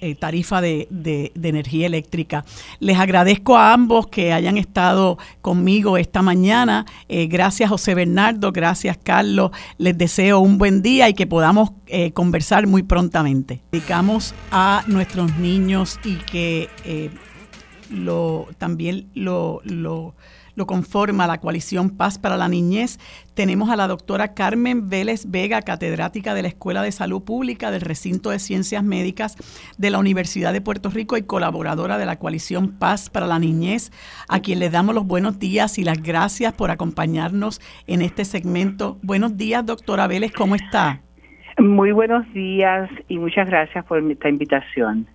eh, 0.00 0.14
tarifa 0.14 0.60
de, 0.60 0.86
de, 0.90 1.32
energía 1.42 1.86
eléctrica. 1.86 2.44
Les 2.78 2.98
agradezco 2.98 3.56
a 3.56 3.72
ambos 3.72 4.06
que 4.06 4.32
hayan 4.32 4.56
estado 4.56 5.18
conmigo 5.40 5.96
esta 5.96 6.22
mañana. 6.22 6.86
Eh, 7.08 7.26
gracias 7.26 7.70
José 7.70 7.94
Bernardo, 7.94 8.52
gracias 8.52 8.98
Carlos. 9.02 9.50
Les 9.78 9.96
deseo 9.96 10.40
un 10.40 10.58
buen 10.58 10.82
día 10.82 11.08
y 11.08 11.14
que 11.14 11.26
podamos 11.26 11.72
eh, 11.86 12.12
conversar 12.12 12.66
muy 12.66 12.82
prontamente. 12.82 13.62
Dedicamos 13.72 14.34
a 14.50 14.84
nuestros 14.86 15.36
niños 15.38 15.98
y 16.04 16.16
que 16.16 16.68
lo, 17.90 18.48
también 18.58 19.08
lo 19.14 19.62
lo 20.60 20.66
conforma 20.66 21.26
la 21.26 21.40
coalición 21.40 21.88
Paz 21.88 22.18
para 22.18 22.36
la 22.36 22.46
Niñez. 22.46 22.98
Tenemos 23.32 23.70
a 23.70 23.76
la 23.76 23.88
doctora 23.88 24.34
Carmen 24.34 24.90
Vélez 24.90 25.24
Vega, 25.30 25.62
catedrática 25.62 26.34
de 26.34 26.42
la 26.42 26.48
Escuela 26.48 26.82
de 26.82 26.92
Salud 26.92 27.22
Pública 27.22 27.70
del 27.70 27.80
Recinto 27.80 28.28
de 28.28 28.38
Ciencias 28.38 28.84
Médicas 28.84 29.36
de 29.78 29.88
la 29.88 29.98
Universidad 29.98 30.52
de 30.52 30.60
Puerto 30.60 30.90
Rico 30.90 31.16
y 31.16 31.22
colaboradora 31.22 31.96
de 31.96 32.04
la 32.04 32.18
coalición 32.18 32.72
Paz 32.78 33.08
para 33.08 33.26
la 33.26 33.38
Niñez, 33.38 33.90
a 34.28 34.40
quien 34.40 34.58
le 34.58 34.68
damos 34.68 34.94
los 34.94 35.06
buenos 35.06 35.38
días 35.38 35.78
y 35.78 35.84
las 35.84 36.02
gracias 36.02 36.52
por 36.52 36.70
acompañarnos 36.70 37.62
en 37.86 38.02
este 38.02 38.26
segmento. 38.26 38.98
Buenos 39.02 39.38
días, 39.38 39.64
doctora 39.64 40.08
Vélez, 40.08 40.32
¿cómo 40.32 40.56
está? 40.56 41.00
Muy 41.58 41.92
buenos 41.92 42.30
días 42.32 42.90
y 43.08 43.18
muchas 43.18 43.46
gracias 43.46 43.84
por 43.84 43.98
esta 44.10 44.28
invitación. 44.28 45.06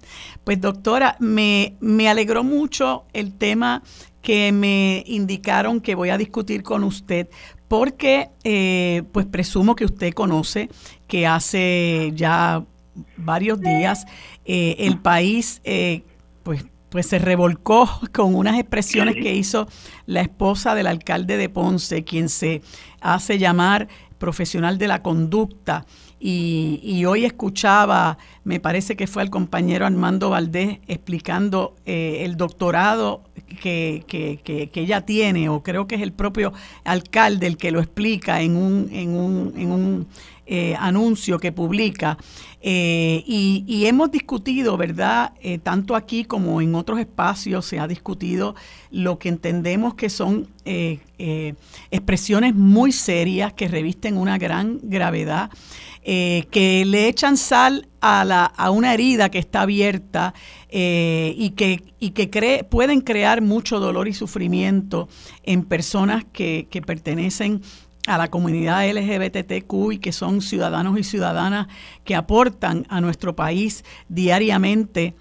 Pues 0.43 0.59
doctora, 0.61 1.15
me, 1.19 1.75
me 1.81 2.09
alegró 2.09 2.43
mucho 2.43 3.05
el 3.13 3.35
tema 3.37 3.81
que 4.25 4.51
me 4.51 5.03
indicaron 5.05 5.79
que 5.79 5.93
voy 5.93 6.09
a 6.09 6.17
discutir 6.17 6.63
con 6.63 6.83
usted 6.83 7.29
porque 7.67 8.31
eh, 8.43 9.03
pues 9.11 9.27
presumo 9.27 9.75
que 9.75 9.85
usted 9.85 10.13
conoce 10.13 10.67
que 11.07 11.27
hace 11.27 12.11
ya 12.15 12.65
varios 13.17 13.61
días 13.61 14.07
eh, 14.43 14.77
el 14.79 14.97
país 14.97 15.61
eh, 15.63 16.01
pues 16.41 16.65
pues 16.89 17.07
se 17.07 17.19
revolcó 17.19 17.87
con 18.13 18.33
unas 18.33 18.57
expresiones 18.57 19.13
que 19.13 19.35
hizo 19.35 19.67
la 20.07 20.21
esposa 20.21 20.73
del 20.75 20.87
alcalde 20.87 21.37
de 21.37 21.49
Ponce, 21.49 22.03
quien 22.03 22.29
se 22.29 22.61
hace 23.01 23.37
llamar 23.37 23.89
profesional 24.17 24.77
de 24.77 24.87
la 24.87 25.01
conducta. 25.03 25.85
Y, 26.27 27.05
hoy 27.05 27.23
escuchaba, 27.23 28.17
me 28.45 28.59
parece 28.59 28.95
que 28.95 29.05
fue 29.05 29.21
el 29.21 29.29
compañero 29.29 29.85
Armando 29.85 30.31
Valdés 30.31 30.79
explicando 30.87 31.75
eh, 31.85 32.21
el 32.21 32.35
doctorado 32.35 33.21
que, 33.61 34.03
que, 34.07 34.39
que, 34.43 34.81
ella 34.81 35.01
tiene, 35.01 35.49
o 35.49 35.61
creo 35.61 35.85
que 35.85 35.93
es 35.93 36.01
el 36.01 36.13
propio 36.13 36.51
alcalde 36.83 37.45
el 37.45 37.57
que 37.57 37.69
lo 37.69 37.79
explica 37.79 38.41
en 38.41 38.55
un, 38.55 38.89
en 38.91 39.09
un, 39.15 39.53
en 39.55 39.71
un 39.71 40.07
eh, 40.47 40.75
anuncio 40.79 41.37
que 41.37 41.51
publica. 41.51 42.17
Eh, 42.59 43.23
y, 43.27 43.85
hemos 43.85 44.09
discutido, 44.09 44.77
¿verdad? 44.77 45.33
Tanto 45.61 45.95
aquí 45.95 46.25
como 46.25 46.59
en 46.59 46.73
otros 46.73 46.99
espacios 46.99 47.67
se 47.67 47.77
ha 47.77 47.87
discutido 47.87 48.55
lo 48.89 49.19
que 49.19 49.29
entendemos 49.29 49.93
que 49.93 50.09
son 50.09 50.47
expresiones 51.91 52.55
muy 52.55 52.91
serias 52.91 53.53
que 53.53 53.67
revisten 53.67 54.17
una 54.17 54.39
gran 54.39 54.79
gravedad. 54.81 55.51
Que 56.05 56.83
le 56.85 57.07
echan 57.07 57.35
sal 57.35 57.87
a, 57.99 58.23
la, 58.25 58.45
a 58.45 58.69
una 58.69 58.93
herida 58.93 59.29
que 59.29 59.39
está 59.39 59.61
abierta 59.61 60.35
y 60.69 61.49
que, 61.55 61.83
y 61.99 62.11
que 62.11 62.65
pueden 62.69 63.01
crear 63.01 63.41
mucho 63.41 63.79
dolor 63.79 64.07
y 64.07 64.13
sufrimiento 64.13 65.09
en 65.43 65.63
personas 65.63 66.23
que, 66.31 66.67
que 66.69 66.81
pertenecen 66.83 67.61
a 68.07 68.17
la 68.17 68.29
comunidad 68.29 68.87
LGBTQ 68.87 69.93
y 69.93 69.97
que 69.97 70.11
son 70.11 70.41
ciudadanos 70.41 70.97
y 70.99 71.03
ciudadanas 71.03 71.67
que 72.03 72.15
aportan 72.15 72.85
a 72.89 73.01
nuestro 73.01 73.35
país 73.35 73.83
diariamente 74.09 75.15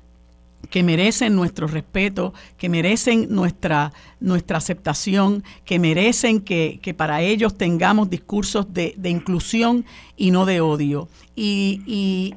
que 0.71 0.83
merecen 0.83 1.35
nuestro 1.35 1.67
respeto, 1.67 2.35
que 2.57 2.69
merecen 2.69 3.29
nuestra, 3.31 3.93
nuestra 4.21 4.59
aceptación, 4.59 5.45
que 5.65 5.79
merecen 5.79 6.41
que, 6.41 6.95
para 6.97 7.23
ellos 7.23 7.57
tengamos 7.57 8.11
discursos 8.11 8.73
de, 8.73 8.95
inclusión 9.05 9.85
y 10.17 10.31
no 10.31 10.47
de 10.47 10.61
odio. 10.61 11.09
Y, 11.37 11.83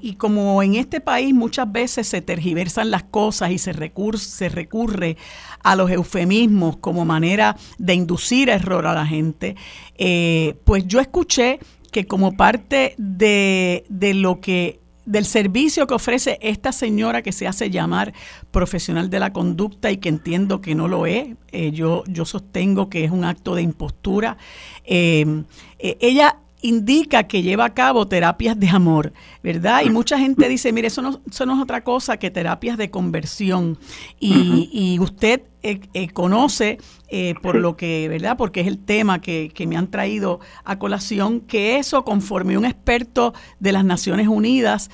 y, 0.01 0.13
como 0.13 0.63
en 0.63 0.75
este 0.75 1.01
país 1.01 1.33
muchas 1.33 1.71
veces 1.71 2.07
se 2.07 2.21
tergiversan 2.21 2.89
las 2.89 3.03
cosas 3.03 3.51
y 3.51 3.57
se, 3.57 3.73
se 4.17 4.49
recurre 4.49 5.17
a 5.63 5.75
los 5.75 5.91
eufemismos 5.91 6.77
como 6.77 7.05
manera 7.05 7.55
de 7.77 7.93
inducir 7.93 8.49
error 8.49 8.87
a 8.87 8.93
la 8.93 9.05
gente, 9.05 9.55
eh, 9.97 10.55
pues 10.63 10.87
yo 10.87 10.99
escuché 10.99 11.59
que 11.91 12.05
como 12.05 12.35
parte 12.35 12.95
de, 12.97 13.85
de 13.89 14.13
lo 14.13 14.39
que 14.41 14.79
del 15.07 15.25
servicio 15.25 15.87
que 15.87 15.93
ofrece 15.93 16.37
esta 16.41 16.71
señora 16.71 17.21
que 17.21 17.31
se 17.31 17.47
hace 17.47 17.69
llamar 17.69 18.13
profesional 18.51 19.09
de 19.09 19.19
la 19.19 19.31
conducta 19.31 19.89
y 19.89 19.97
que 19.97 20.09
entiendo 20.09 20.59
que 20.59 20.75
no 20.75 20.89
lo 20.89 21.05
es. 21.05 21.29
Eh, 21.53 21.71
yo, 21.71 22.03
yo 22.07 22.25
sostengo 22.25 22.89
que 22.89 23.05
es 23.05 23.11
un 23.11 23.23
acto 23.23 23.55
de 23.55 23.61
impostura. 23.61 24.37
Eh, 24.83 25.43
eh, 25.79 25.97
ella 26.01 26.39
indica 26.61 27.23
que 27.23 27.43
lleva 27.43 27.65
a 27.65 27.73
cabo 27.73 28.07
terapias 28.07 28.59
de 28.59 28.69
amor, 28.69 29.13
¿verdad? 29.43 29.81
Y 29.85 29.89
mucha 29.89 30.17
gente 30.17 30.49
dice, 30.49 30.71
mire, 30.71 30.87
eso 30.87 31.01
no, 31.01 31.21
eso 31.29 31.45
no 31.45 31.55
es 31.55 31.61
otra 31.61 31.83
cosa 31.83 32.17
que 32.17 32.31
terapias 32.31 32.77
de 32.77 32.89
conversión. 32.89 33.77
Y, 34.19 34.69
y 34.71 34.99
usted 34.99 35.43
eh, 35.61 35.81
eh, 35.93 36.09
conoce, 36.09 36.79
eh, 37.09 37.35
por 37.41 37.55
lo 37.55 37.77
que, 37.77 38.07
¿verdad? 38.09 38.37
Porque 38.37 38.61
es 38.61 38.67
el 38.67 38.79
tema 38.79 39.21
que, 39.21 39.51
que, 39.53 39.67
me 39.67 39.77
han 39.77 39.91
traído 39.91 40.39
a 40.63 40.79
colación, 40.79 41.41
que 41.41 41.77
eso, 41.77 42.03
conforme 42.03 42.57
un 42.57 42.65
experto 42.65 43.33
de 43.59 43.71
las 43.71 43.85
Naciones 43.85 44.27
Unidas, 44.27 44.89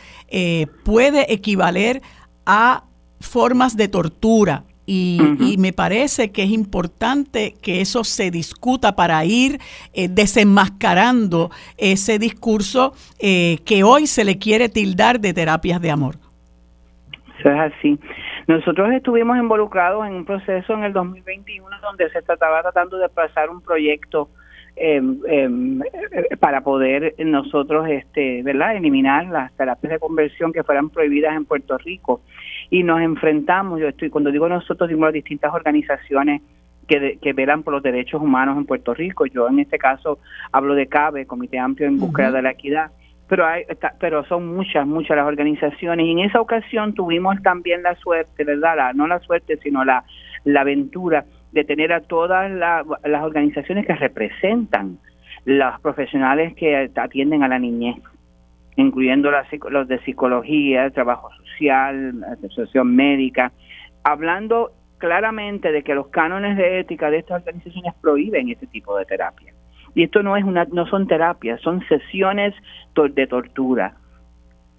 puede 0.83 1.31
equivaler 1.31 2.01
a 2.45 2.85
formas 3.19 3.77
de 3.77 3.87
tortura, 3.87 4.65
y, 4.85 5.55
me 5.59 5.71
parece 5.71 6.31
que 6.31 6.43
es 6.43 6.51
importante 6.51 7.53
que 7.61 7.81
eso 7.81 8.03
se 8.03 8.31
discuta 8.31 8.95
para 8.95 9.23
ir 9.23 9.59
eh, 9.93 10.07
desenmascarando 10.09 11.51
ese 11.77 12.19
discurso 12.19 12.93
eh, 13.19 13.59
que 13.65 13.83
hoy 13.83 14.07
se 14.07 14.25
le 14.25 14.37
quiere 14.37 14.67
tildar 14.67 15.19
de 15.19 15.33
terapias 15.33 15.81
de 15.81 15.91
amor. 15.91 16.15
Eso 17.39 17.49
es 17.49 17.59
así. 17.59 17.99
Nosotros 18.47 18.91
estuvimos 18.91 19.37
involucrados 19.37 20.05
en 20.05 20.13
un 20.13 20.25
proceso 20.25 20.73
en 20.73 20.83
el 20.83 20.93
2021 20.93 21.67
donde 21.81 22.09
se 22.09 22.19
estaba 22.19 22.61
tratando 22.61 22.97
de 22.97 23.07
pasar 23.07 23.49
un 23.49 23.61
proyecto 23.61 24.29
em, 24.75 25.19
em, 25.27 25.81
para 26.39 26.61
poder 26.61 27.13
nosotros, 27.19 27.87
este, 27.89 28.43
¿verdad?, 28.43 28.75
eliminar 28.75 29.27
las 29.27 29.53
terapias 29.53 29.93
de 29.93 29.99
conversión 29.99 30.51
que 30.51 30.63
fueran 30.63 30.89
prohibidas 30.89 31.35
en 31.35 31.45
Puerto 31.45 31.77
Rico 31.77 32.21
y 32.69 32.83
nos 32.83 33.01
enfrentamos, 33.01 33.79
yo 33.79 33.87
estoy, 33.87 34.09
cuando 34.09 34.31
digo 34.31 34.47
nosotros, 34.49 34.89
digo 34.89 35.03
las 35.03 35.13
distintas 35.13 35.53
organizaciones 35.53 36.41
que, 36.87 37.17
que 37.21 37.33
velan 37.33 37.63
por 37.63 37.73
los 37.73 37.83
derechos 37.83 38.21
humanos 38.21 38.57
en 38.57 38.65
Puerto 38.65 38.93
Rico. 38.93 39.25
Yo 39.25 39.47
en 39.47 39.59
este 39.59 39.77
caso 39.77 40.19
hablo 40.51 40.75
de 40.75 40.87
CABE, 40.87 41.25
Comité 41.25 41.59
Amplio 41.59 41.87
en 41.87 41.99
Búsqueda 41.99 42.31
de 42.31 42.41
la 42.41 42.51
Equidad, 42.51 42.91
pero 43.27 43.45
hay, 43.45 43.63
pero 43.99 44.25
son 44.25 44.53
muchas, 44.53 44.85
muchas 44.85 45.17
las 45.17 45.25
organizaciones 45.25 46.05
y 46.05 46.11
en 46.11 46.19
esa 46.19 46.41
ocasión 46.41 46.93
tuvimos 46.93 47.41
también 47.41 47.83
la 47.83 47.95
suerte, 47.95 48.43
¿verdad? 48.43 48.93
no 48.93 49.07
la 49.07 49.19
suerte, 49.19 49.57
sino 49.63 49.85
la, 49.85 50.03
la 50.43 50.61
aventura 50.61 51.25
de 51.51 51.63
tener 51.63 51.93
a 51.93 52.01
todas 52.01 52.51
las 52.51 53.23
organizaciones 53.23 53.85
que 53.85 53.95
representan 53.95 54.97
los 55.45 55.79
profesionales 55.81 56.55
que 56.55 56.89
atienden 56.95 57.43
a 57.43 57.47
la 57.47 57.59
niñez 57.59 57.97
incluyendo 58.75 59.31
los 59.69 59.87
de 59.87 59.99
psicología, 60.03 60.89
trabajo 60.91 61.29
social, 61.31 62.23
asociación 62.43 62.95
médica, 62.95 63.51
hablando 64.03 64.71
claramente 64.97 65.71
de 65.71 65.83
que 65.83 65.95
los 65.95 66.07
cánones 66.07 66.57
de 66.57 66.79
ética 66.79 67.09
de 67.09 67.17
estas 67.17 67.41
organizaciones 67.41 67.93
prohíben 68.01 68.49
este 68.49 68.67
tipo 68.67 68.97
de 68.97 69.05
terapia. 69.05 69.53
Y 69.95 70.03
esto 70.03 70.23
no 70.23 70.37
es 70.37 70.43
una, 70.43 70.65
no 70.65 70.87
son 70.87 71.07
terapias, 71.07 71.61
son 71.61 71.85
sesiones 71.87 72.53
de 72.95 73.27
tortura. 73.27 73.95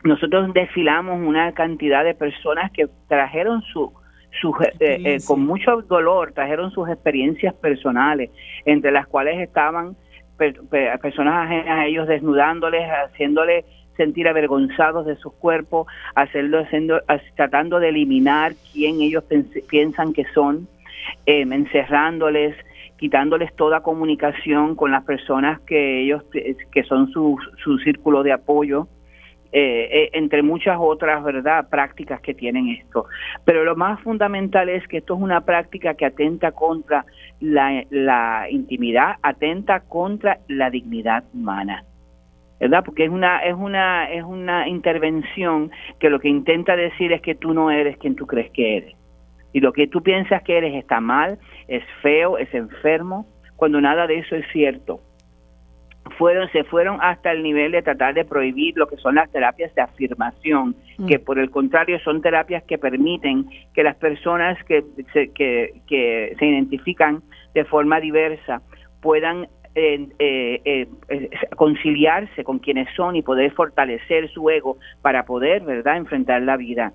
Nosotros 0.02 0.52
desfilamos 0.52 1.20
una 1.20 1.52
cantidad 1.52 2.04
de 2.04 2.14
personas 2.14 2.70
que 2.72 2.88
trajeron 3.08 3.62
su, 3.62 3.92
eh, 4.80 4.98
eh, 5.04 5.18
con 5.26 5.46
mucho 5.46 5.82
dolor, 5.82 6.32
trajeron 6.32 6.70
sus 6.70 6.88
experiencias 6.88 7.54
personales, 7.54 8.30
entre 8.64 8.90
las 8.90 9.06
cuales 9.06 9.40
estaban 9.40 9.96
personas 10.36 11.46
ajenas 11.46 11.78
a 11.78 11.86
ellos 11.86 12.08
desnudándoles, 12.08 12.82
haciéndoles 12.88 13.64
sentir 13.96 14.28
avergonzados 14.28 15.06
de 15.06 15.16
sus 15.16 15.32
cuerpos, 15.34 15.86
hacerlo, 16.14 16.60
haciendo, 16.60 17.00
tratando 17.36 17.80
de 17.80 17.90
eliminar 17.90 18.54
quién 18.72 19.00
ellos 19.00 19.24
piensan 19.68 20.12
que 20.12 20.24
son, 20.34 20.68
em, 21.26 21.52
encerrándoles, 21.52 22.56
quitándoles 22.96 23.54
toda 23.56 23.82
comunicación 23.82 24.76
con 24.76 24.90
las 24.90 25.04
personas 25.04 25.60
que 25.60 26.02
ellos 26.02 26.24
que 26.72 26.84
son 26.84 27.10
su, 27.10 27.36
su 27.62 27.78
círculo 27.78 28.22
de 28.22 28.32
apoyo. 28.32 28.88
Eh, 29.56 29.88
eh, 29.92 30.10
entre 30.14 30.42
muchas 30.42 30.76
otras 30.80 31.22
verdad 31.22 31.68
prácticas 31.70 32.20
que 32.20 32.34
tienen 32.34 32.70
esto 32.70 33.06
pero 33.44 33.62
lo 33.62 33.76
más 33.76 34.00
fundamental 34.00 34.68
es 34.68 34.84
que 34.88 34.96
esto 34.96 35.14
es 35.14 35.20
una 35.20 35.42
práctica 35.42 35.94
que 35.94 36.06
atenta 36.06 36.50
contra 36.50 37.04
la, 37.38 37.84
la 37.90 38.48
intimidad 38.50 39.14
atenta 39.22 39.78
contra 39.78 40.40
la 40.48 40.70
dignidad 40.70 41.22
humana 41.32 41.84
¿verdad? 42.60 42.85
Porque 42.85 43.05
es 43.05 43.10
una 43.10 43.44
es 43.44 43.55
una 43.55 44.10
es 44.10 44.24
una 44.24 44.68
intervención 44.68 45.70
que 45.98 46.10
lo 46.10 46.20
que 46.20 46.28
intenta 46.28 46.76
decir 46.76 47.12
es 47.12 47.20
que 47.20 47.35
tú 47.35 47.52
no 47.52 47.70
eres 47.70 47.97
quien 47.98 48.16
tú 48.16 48.26
crees 48.26 48.51
que 48.52 48.76
eres. 48.76 48.94
Y 49.52 49.60
lo 49.60 49.72
que 49.72 49.86
tú 49.86 50.02
piensas 50.02 50.43
que 50.43 50.59
eres 50.59 50.74
está 50.74 51.01
mal, 51.01 51.39
es 51.68 51.85
feo, 52.02 52.39
es 52.39 52.52
enfermo, 52.55 53.26
cuando 53.56 53.81
nada 53.81 54.06
de 54.06 54.18
eso 54.18 54.35
es 54.35 54.44
cierto. 54.52 55.01
Fueron 56.18 56.51
se 56.51 56.64
fueron 56.64 56.98
hasta 57.01 57.32
el 57.32 57.43
nivel 57.43 57.72
de 57.72 57.82
tratar 57.82 58.14
de 58.14 58.24
prohibir 58.24 58.76
lo 58.76 58.86
que 58.86 58.97
son 58.97 59.14
las 59.14 59.31
terapias 59.31 59.74
de 59.74 59.82
afirmación, 59.82 60.76
mm. 60.98 61.06
que 61.06 61.18
por 61.18 61.39
el 61.39 61.51
contrario 61.51 61.98
son 62.01 62.20
terapias 62.20 62.62
que 62.64 62.78
permiten 62.78 63.47
que 63.72 63.82
las 63.82 63.97
personas 63.97 64.62
que 64.64 64.85
que, 65.12 65.72
que 65.86 66.36
se 66.39 66.47
identifican 66.47 67.22
de 67.55 67.64
forma 67.64 68.01
diversa 68.01 68.60
puedan 69.01 69.48
eh, 69.76 70.09
eh, 70.18 71.30
conciliarse 71.56 72.44
con 72.44 72.60
quienes 72.60 72.88
son 72.94 73.16
y 73.16 73.22
poder 73.22 73.51
fortalecer 73.52 74.30
su 74.30 74.48
ego 74.48 74.78
para 75.02 75.24
poder, 75.24 75.62
¿verdad?, 75.62 75.96
enfrentar 75.96 76.42
la 76.42 76.56
vida. 76.56 76.92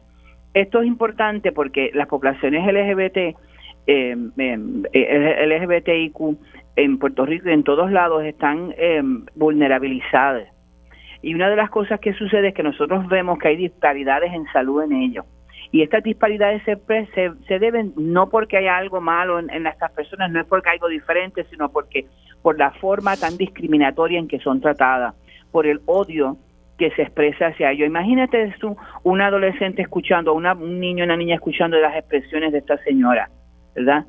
Esto 0.53 0.81
es 0.81 0.87
importante 0.87 1.51
porque 1.51 1.91
las 1.93 2.07
poblaciones 2.07 2.65
LGBT, 2.65 3.35
eh, 3.87 4.15
eh 4.37 5.45
LGBTIQ 5.45 6.37
en 6.77 6.99
Puerto 6.99 7.25
Rico 7.25 7.49
y 7.49 7.53
en 7.53 7.63
todos 7.63 7.91
lados 7.91 8.23
están 8.23 8.73
vulnerabilizadas. 9.35 10.47
Y 11.21 11.33
una 11.33 11.49
de 11.49 11.57
las 11.57 11.69
cosas 11.69 11.99
que 11.99 12.13
sucede 12.13 12.49
es 12.49 12.53
que 12.53 12.63
nosotros 12.63 13.07
vemos 13.09 13.39
que 13.39 13.49
hay 13.49 13.57
disparidades 13.57 14.31
en 14.31 14.45
salud 14.53 14.83
en 14.83 14.93
ellos 14.93 15.25
Y 15.71 15.81
estas 15.81 16.01
disparidades 16.01 16.63
se, 16.63 16.77
se, 17.13 17.31
se 17.45 17.59
deben 17.59 17.93
no 17.97 18.29
porque 18.29 18.55
haya 18.55 18.77
algo 18.77 19.01
malo 19.01 19.37
en, 19.37 19.67
estas 19.67 19.91
personas, 19.91 20.31
no 20.31 20.39
es 20.39 20.47
porque 20.47 20.69
hay 20.69 20.75
algo 20.75 20.87
diferente, 20.87 21.43
sino 21.49 21.69
porque 21.69 22.05
por 22.41 22.57
la 22.57 22.71
forma 22.71 23.15
tan 23.17 23.37
discriminatoria 23.37 24.19
en 24.19 24.27
que 24.27 24.39
son 24.39 24.61
tratadas, 24.61 25.15
por 25.51 25.67
el 25.67 25.81
odio 25.85 26.37
que 26.77 26.91
se 26.91 27.03
expresa 27.03 27.47
hacia 27.47 27.71
ellos. 27.71 27.87
Imagínate 27.87 28.55
tú, 28.59 28.75
un 29.03 29.21
adolescente 29.21 29.81
escuchando, 29.81 30.33
una, 30.33 30.53
un 30.53 30.79
niño, 30.79 31.03
una 31.03 31.17
niña 31.17 31.35
escuchando 31.35 31.77
las 31.77 31.95
expresiones 31.95 32.53
de 32.53 32.59
esta 32.59 32.77
señora, 32.83 33.29
¿verdad? 33.75 34.05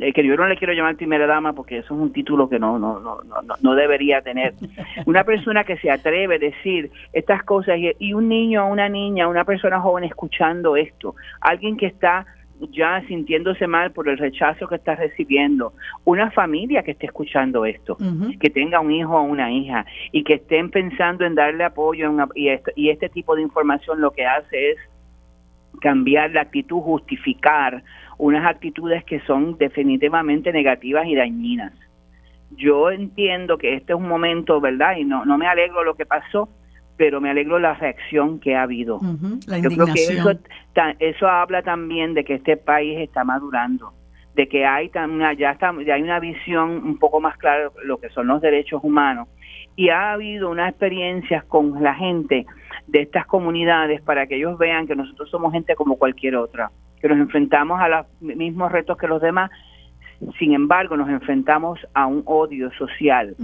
Eh, 0.00 0.12
que 0.12 0.26
yo 0.26 0.36
no 0.36 0.48
le 0.48 0.56
quiero 0.56 0.72
llamar 0.72 0.96
primera 0.96 1.24
dama 1.26 1.52
porque 1.52 1.78
eso 1.78 1.94
es 1.94 2.00
un 2.00 2.12
título 2.12 2.48
que 2.48 2.58
no, 2.58 2.80
no, 2.80 2.98
no, 2.98 3.20
no, 3.22 3.54
no 3.60 3.74
debería 3.74 4.22
tener. 4.22 4.54
Una 5.06 5.22
persona 5.24 5.64
que 5.64 5.76
se 5.78 5.90
atreve 5.90 6.34
a 6.34 6.38
decir 6.38 6.90
estas 7.12 7.44
cosas 7.44 7.78
y, 7.78 7.92
y 7.98 8.12
un 8.12 8.28
niño, 8.28 8.66
una 8.68 8.88
niña, 8.88 9.28
una 9.28 9.44
persona 9.44 9.80
joven 9.80 10.04
escuchando 10.04 10.76
esto, 10.76 11.14
alguien 11.40 11.76
que 11.76 11.86
está 11.86 12.26
ya 12.70 13.02
sintiéndose 13.06 13.66
mal 13.66 13.92
por 13.92 14.08
el 14.08 14.18
rechazo 14.18 14.66
que 14.68 14.76
está 14.76 14.94
recibiendo, 14.94 15.72
una 16.04 16.30
familia 16.30 16.82
que 16.82 16.92
esté 16.92 17.06
escuchando 17.06 17.64
esto, 17.64 17.96
que 18.40 18.50
tenga 18.50 18.80
un 18.80 18.92
hijo 18.92 19.16
o 19.16 19.22
una 19.22 19.50
hija 19.50 19.84
y 20.12 20.24
que 20.24 20.34
estén 20.34 20.70
pensando 20.70 21.24
en 21.24 21.34
darle 21.34 21.64
apoyo 21.64 22.10
y, 22.34 22.48
y 22.76 22.90
este 22.90 23.08
tipo 23.08 23.34
de 23.36 23.42
información 23.42 24.00
lo 24.00 24.12
que 24.12 24.26
hace 24.26 24.70
es 24.70 24.78
cambiar 25.80 26.30
la 26.30 26.42
actitud, 26.42 26.80
justificar 26.80 27.82
unas 28.18 28.46
actitudes 28.46 29.04
que 29.04 29.20
son 29.20 29.58
definitivamente 29.58 30.52
negativas 30.52 31.06
y 31.06 31.14
dañinas. 31.14 31.72
Yo 32.56 32.90
entiendo 32.90 33.58
que 33.58 33.74
este 33.74 33.92
es 33.92 33.98
un 33.98 34.08
momento, 34.08 34.60
¿verdad? 34.60 34.96
Y 34.96 35.04
no, 35.04 35.24
no 35.24 35.36
me 35.36 35.48
alegro 35.48 35.82
lo 35.82 35.94
que 35.94 36.06
pasó, 36.06 36.48
pero 36.96 37.20
me 37.20 37.30
alegro 37.30 37.58
la 37.58 37.74
reacción 37.74 38.40
que 38.40 38.54
ha 38.54 38.62
habido. 38.62 39.00
Yo 39.00 39.70
creo 39.70 39.86
que 39.86 40.04
eso, 40.04 40.30
eso 40.98 41.28
habla 41.28 41.62
también 41.62 42.14
de 42.14 42.24
que 42.24 42.34
este 42.34 42.56
país 42.56 42.98
está 43.00 43.24
madurando, 43.24 43.92
de 44.34 44.48
que 44.48 44.64
hay 44.64 44.90
una, 44.94 45.32
ya, 45.34 45.50
está, 45.50 45.72
ya 45.84 45.94
hay 45.94 46.02
una 46.02 46.20
visión 46.20 46.70
un 46.70 46.98
poco 46.98 47.20
más 47.20 47.36
clara 47.36 47.64
de 47.64 47.84
lo 47.84 47.98
que 47.98 48.08
son 48.10 48.26
los 48.26 48.40
derechos 48.40 48.80
humanos 48.82 49.28
y 49.76 49.88
ha 49.88 50.12
habido 50.12 50.50
unas 50.50 50.70
experiencias 50.70 51.44
con 51.44 51.82
la 51.82 51.94
gente 51.94 52.46
de 52.86 53.02
estas 53.02 53.26
comunidades 53.26 54.00
para 54.02 54.26
que 54.26 54.36
ellos 54.36 54.58
vean 54.58 54.86
que 54.86 54.94
nosotros 54.94 55.30
somos 55.30 55.52
gente 55.52 55.74
como 55.74 55.96
cualquier 55.96 56.36
otra, 56.36 56.70
que 57.00 57.08
nos 57.08 57.18
enfrentamos 57.18 57.80
a 57.80 57.88
los 57.88 58.06
mismos 58.20 58.70
retos 58.70 58.96
que 58.96 59.08
los 59.08 59.20
demás, 59.20 59.50
sin 60.38 60.54
embargo 60.54 60.96
nos 60.96 61.08
enfrentamos 61.08 61.78
a 61.94 62.06
un 62.06 62.22
odio 62.26 62.70
social 62.72 63.36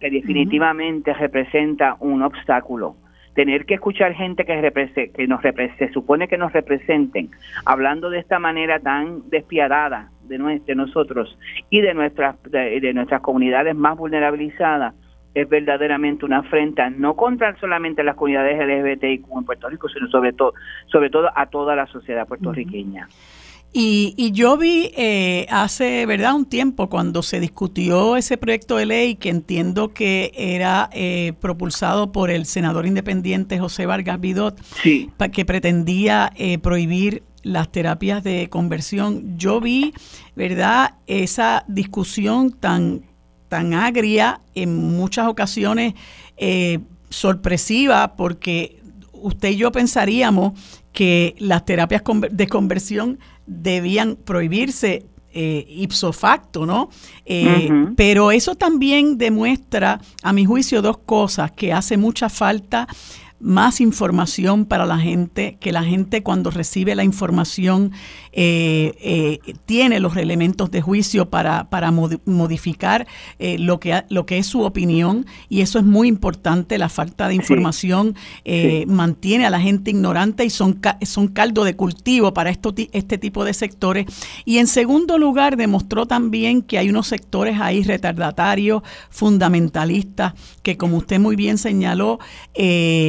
que 0.00 0.10
definitivamente 0.10 1.12
representa 1.14 1.96
un 2.00 2.22
obstáculo. 2.22 2.96
Tener 3.34 3.66
que 3.66 3.74
escuchar 3.74 4.14
gente 4.14 4.44
que, 4.44 5.12
que 5.14 5.26
nos 5.28 5.40
se 5.42 5.92
supone 5.92 6.26
que 6.26 6.38
nos 6.38 6.52
representen, 6.52 7.30
hablando 7.64 8.10
de 8.10 8.18
esta 8.18 8.38
manera 8.40 8.80
tan 8.80 9.28
despiadada 9.30 10.10
de, 10.22 10.60
de 10.66 10.74
nosotros 10.74 11.38
y 11.70 11.80
de 11.80 11.94
nuestras, 11.94 12.36
de 12.50 12.92
nuestras 12.94 13.20
comunidades 13.20 13.76
más 13.76 13.96
vulnerabilizadas, 13.96 14.94
es 15.34 15.48
verdaderamente 15.48 16.24
una 16.24 16.38
afrenta, 16.38 16.90
no 16.90 17.14
contra 17.14 17.56
solamente 17.60 18.02
las 18.02 18.16
comunidades 18.16 18.58
LGBTIQ 18.58 19.26
en 19.36 19.44
Puerto 19.44 19.68
Rico, 19.68 19.88
sino 19.88 20.08
sobre 20.08 20.32
todo, 20.32 20.54
sobre 20.86 21.10
todo 21.10 21.30
a 21.34 21.46
toda 21.46 21.76
la 21.76 21.86
sociedad 21.86 22.26
puertorriqueña. 22.26 23.08
Y, 23.72 24.14
y, 24.16 24.32
yo 24.32 24.56
vi 24.56 24.90
eh, 24.96 25.46
hace, 25.50 26.06
¿verdad?, 26.06 26.34
un 26.34 26.46
tiempo 26.46 26.88
cuando 26.88 27.22
se 27.22 27.38
discutió 27.38 28.16
ese 28.16 28.38
proyecto 28.38 28.76
de 28.76 28.86
ley 28.86 29.14
que 29.16 29.28
entiendo 29.28 29.92
que 29.92 30.32
era 30.34 30.88
eh, 30.92 31.34
propulsado 31.38 32.10
por 32.10 32.30
el 32.30 32.46
senador 32.46 32.86
independiente 32.86 33.58
José 33.58 33.84
Vargas 33.84 34.20
Vidot, 34.20 34.58
que 35.32 35.44
pretendía 35.44 36.32
eh, 36.36 36.58
prohibir 36.58 37.22
las 37.42 37.70
terapias 37.70 38.24
de 38.24 38.48
conversión. 38.48 39.36
Yo 39.36 39.60
vi, 39.60 39.92
¿verdad?, 40.34 40.94
esa 41.06 41.64
discusión 41.68 42.52
tan 42.52 43.02
tan 43.48 43.74
agria, 43.74 44.40
en 44.54 44.76
muchas 44.96 45.26
ocasiones 45.26 45.94
eh, 46.36 46.80
sorpresiva, 47.08 48.14
porque 48.16 48.80
usted 49.12 49.50
y 49.50 49.56
yo 49.56 49.72
pensaríamos 49.72 50.52
que 50.92 51.34
las 51.38 51.64
terapias 51.64 52.02
de 52.30 52.46
conversión 52.46 53.18
debían 53.48 54.16
prohibirse 54.16 55.06
eh, 55.32 55.66
ipso 55.68 56.12
facto, 56.12 56.66
¿no? 56.66 56.90
Eh, 57.24 57.70
pero 57.96 58.30
eso 58.30 58.54
también 58.54 59.18
demuestra, 59.18 60.00
a 60.22 60.32
mi 60.32 60.44
juicio, 60.44 60.82
dos 60.82 60.98
cosas, 60.98 61.52
que 61.52 61.72
hace 61.72 61.96
mucha 61.96 62.28
falta 62.28 62.86
más 63.40 63.80
información 63.80 64.64
para 64.64 64.84
la 64.84 64.98
gente, 64.98 65.56
que 65.60 65.70
la 65.72 65.84
gente 65.84 66.22
cuando 66.22 66.50
recibe 66.50 66.94
la 66.94 67.04
información 67.04 67.92
eh, 68.40 68.94
eh, 69.00 69.54
tiene 69.66 69.98
los 69.98 70.16
elementos 70.16 70.70
de 70.70 70.80
juicio 70.80 71.28
para, 71.28 71.68
para 71.70 71.90
modificar 71.90 73.08
eh, 73.40 73.58
lo, 73.58 73.80
que, 73.80 74.04
lo 74.10 74.26
que 74.26 74.38
es 74.38 74.46
su 74.46 74.62
opinión 74.62 75.26
y 75.48 75.60
eso 75.62 75.80
es 75.80 75.84
muy 75.84 76.06
importante, 76.06 76.78
la 76.78 76.88
falta 76.88 77.26
de 77.26 77.34
información 77.34 78.14
mantiene 78.86 79.44
a 79.44 79.50
la 79.50 79.60
gente 79.60 79.90
ignorante 79.90 80.44
y 80.44 80.50
son, 80.50 80.80
son 81.02 81.26
caldo 81.26 81.64
de 81.64 81.74
cultivo 81.74 82.32
para 82.32 82.50
esto, 82.50 82.72
este 82.92 83.18
tipo 83.18 83.44
de 83.44 83.54
sectores. 83.54 84.06
Y 84.44 84.58
en 84.58 84.68
segundo 84.68 85.18
lugar, 85.18 85.56
demostró 85.56 86.06
también 86.06 86.62
que 86.62 86.78
hay 86.78 86.90
unos 86.90 87.08
sectores 87.08 87.60
ahí 87.60 87.82
retardatarios, 87.82 88.82
fundamentalistas, 89.10 90.34
que 90.62 90.76
como 90.76 90.98
usted 90.98 91.18
muy 91.18 91.34
bien 91.34 91.58
señaló, 91.58 92.20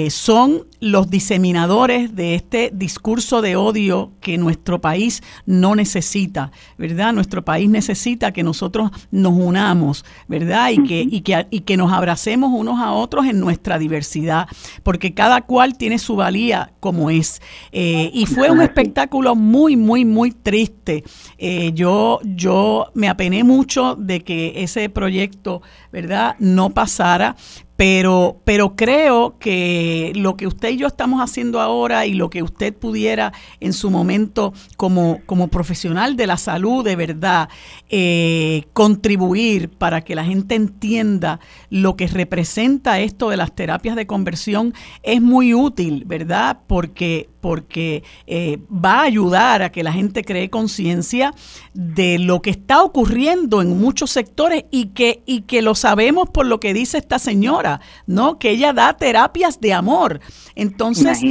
son 0.10 0.66
los 0.80 1.10
diseminadores 1.10 2.16
de 2.16 2.34
este 2.36 2.72
discurso 2.74 3.42
de 3.42 3.56
odio 3.56 4.12
que 4.22 4.38
nuestro 4.38 4.82
país 4.82 5.19
no 5.46 5.76
necesita, 5.76 6.52
¿verdad? 6.78 7.14
Nuestro 7.14 7.44
país 7.44 7.70
necesita 7.70 8.32
que 8.32 8.44
nosotros 8.44 8.92
nos 9.12 9.34
unamos, 9.34 10.06
¿verdad? 10.28 10.72
Y 10.72 10.84
que, 10.84 11.02
y 11.02 11.22
que, 11.22 11.48
y 11.50 11.62
que 11.62 11.78
nos 11.78 11.92
abracemos 11.92 12.52
unos 12.54 12.80
a 12.80 12.92
otros 12.92 13.26
en 13.26 13.40
nuestra 13.40 13.78
diversidad, 13.80 14.48
porque 14.84 15.14
cada 15.14 15.42
cual 15.42 15.78
tiene 15.78 16.00
su 16.00 16.16
valía 16.16 16.74
como 16.80 17.10
es. 17.10 17.42
Eh, 17.72 18.12
y 18.14 18.26
fue 18.26 18.50
un 18.50 18.62
espectáculo 18.62 19.36
muy, 19.36 19.76
muy, 19.76 20.06
muy 20.06 20.32
triste. 20.32 21.04
Eh, 21.38 21.72
yo, 21.74 22.20
yo 22.24 22.92
me 22.94 23.10
apené 23.10 23.44
mucho 23.44 23.96
de 23.96 24.22
que 24.22 24.64
ese 24.64 24.90
proyecto, 24.90 25.62
¿verdad?, 25.92 26.36
no 26.40 26.70
pasara, 26.72 27.36
pero, 27.80 28.42
pero 28.44 28.76
creo 28.76 29.40
que 29.40 30.12
lo 30.14 30.36
que 30.36 30.48
usted 30.48 30.72
y 30.72 30.76
yo 30.76 30.88
estamos 30.88 31.22
haciendo 31.22 31.62
ahora 31.62 32.06
y 32.06 32.14
lo 32.14 32.30
que 32.30 32.44
usted 32.44 32.76
pudiera 32.76 33.32
en 33.62 33.72
su 33.72 33.90
momento 33.90 34.52
como, 34.76 35.22
como 35.26 35.48
profesional 35.48 36.18
de 36.18 36.28
la 36.28 36.36
salud 36.36 36.84
de 36.84 36.98
verdad 36.98 37.48
eh, 37.88 38.66
contribuir 38.74 39.70
para 39.70 40.02
que 40.02 40.14
la 40.14 40.26
gente 40.26 40.56
entienda 40.56 41.40
lo 41.70 41.96
que 41.96 42.08
representa 42.08 43.00
esto 43.00 43.30
de 43.30 43.38
las 43.38 43.56
terapias 43.56 43.96
de 43.96 44.06
conversión 44.06 44.74
es 45.02 45.22
muy 45.22 45.54
útil, 45.54 46.04
¿verdad? 46.06 46.60
Porque 46.68 47.29
porque 47.42 48.04
eh, 48.28 48.60
va 48.70 49.00
a 49.00 49.04
ayudar 49.04 49.62
a 49.62 49.72
que 49.72 49.84
la 49.84 49.94
gente 49.94 50.24
cree 50.24 50.50
conciencia 50.50 51.34
de 51.74 52.20
lo 52.20 52.42
que 52.42 52.50
está 52.50 52.84
ocurriendo 52.84 53.62
en 53.62 53.80
muchos 53.80 54.12
sectores 54.12 54.66
y 54.72 54.88
que, 54.88 55.22
y 55.26 55.42
que 55.42 55.62
lo 55.62 55.76
sabemos 55.76 56.30
por 56.30 56.46
lo 56.46 56.60
que 56.60 56.74
dice 56.74 56.98
esta 56.98 57.20
señora, 57.20 57.82
¿no? 58.06 58.40
Que 58.40 58.52
ella 58.52 58.74
da 58.74 58.98
terapias 58.98 59.60
de 59.60 59.74
amor. 59.74 60.20
Entonces, 60.56 61.22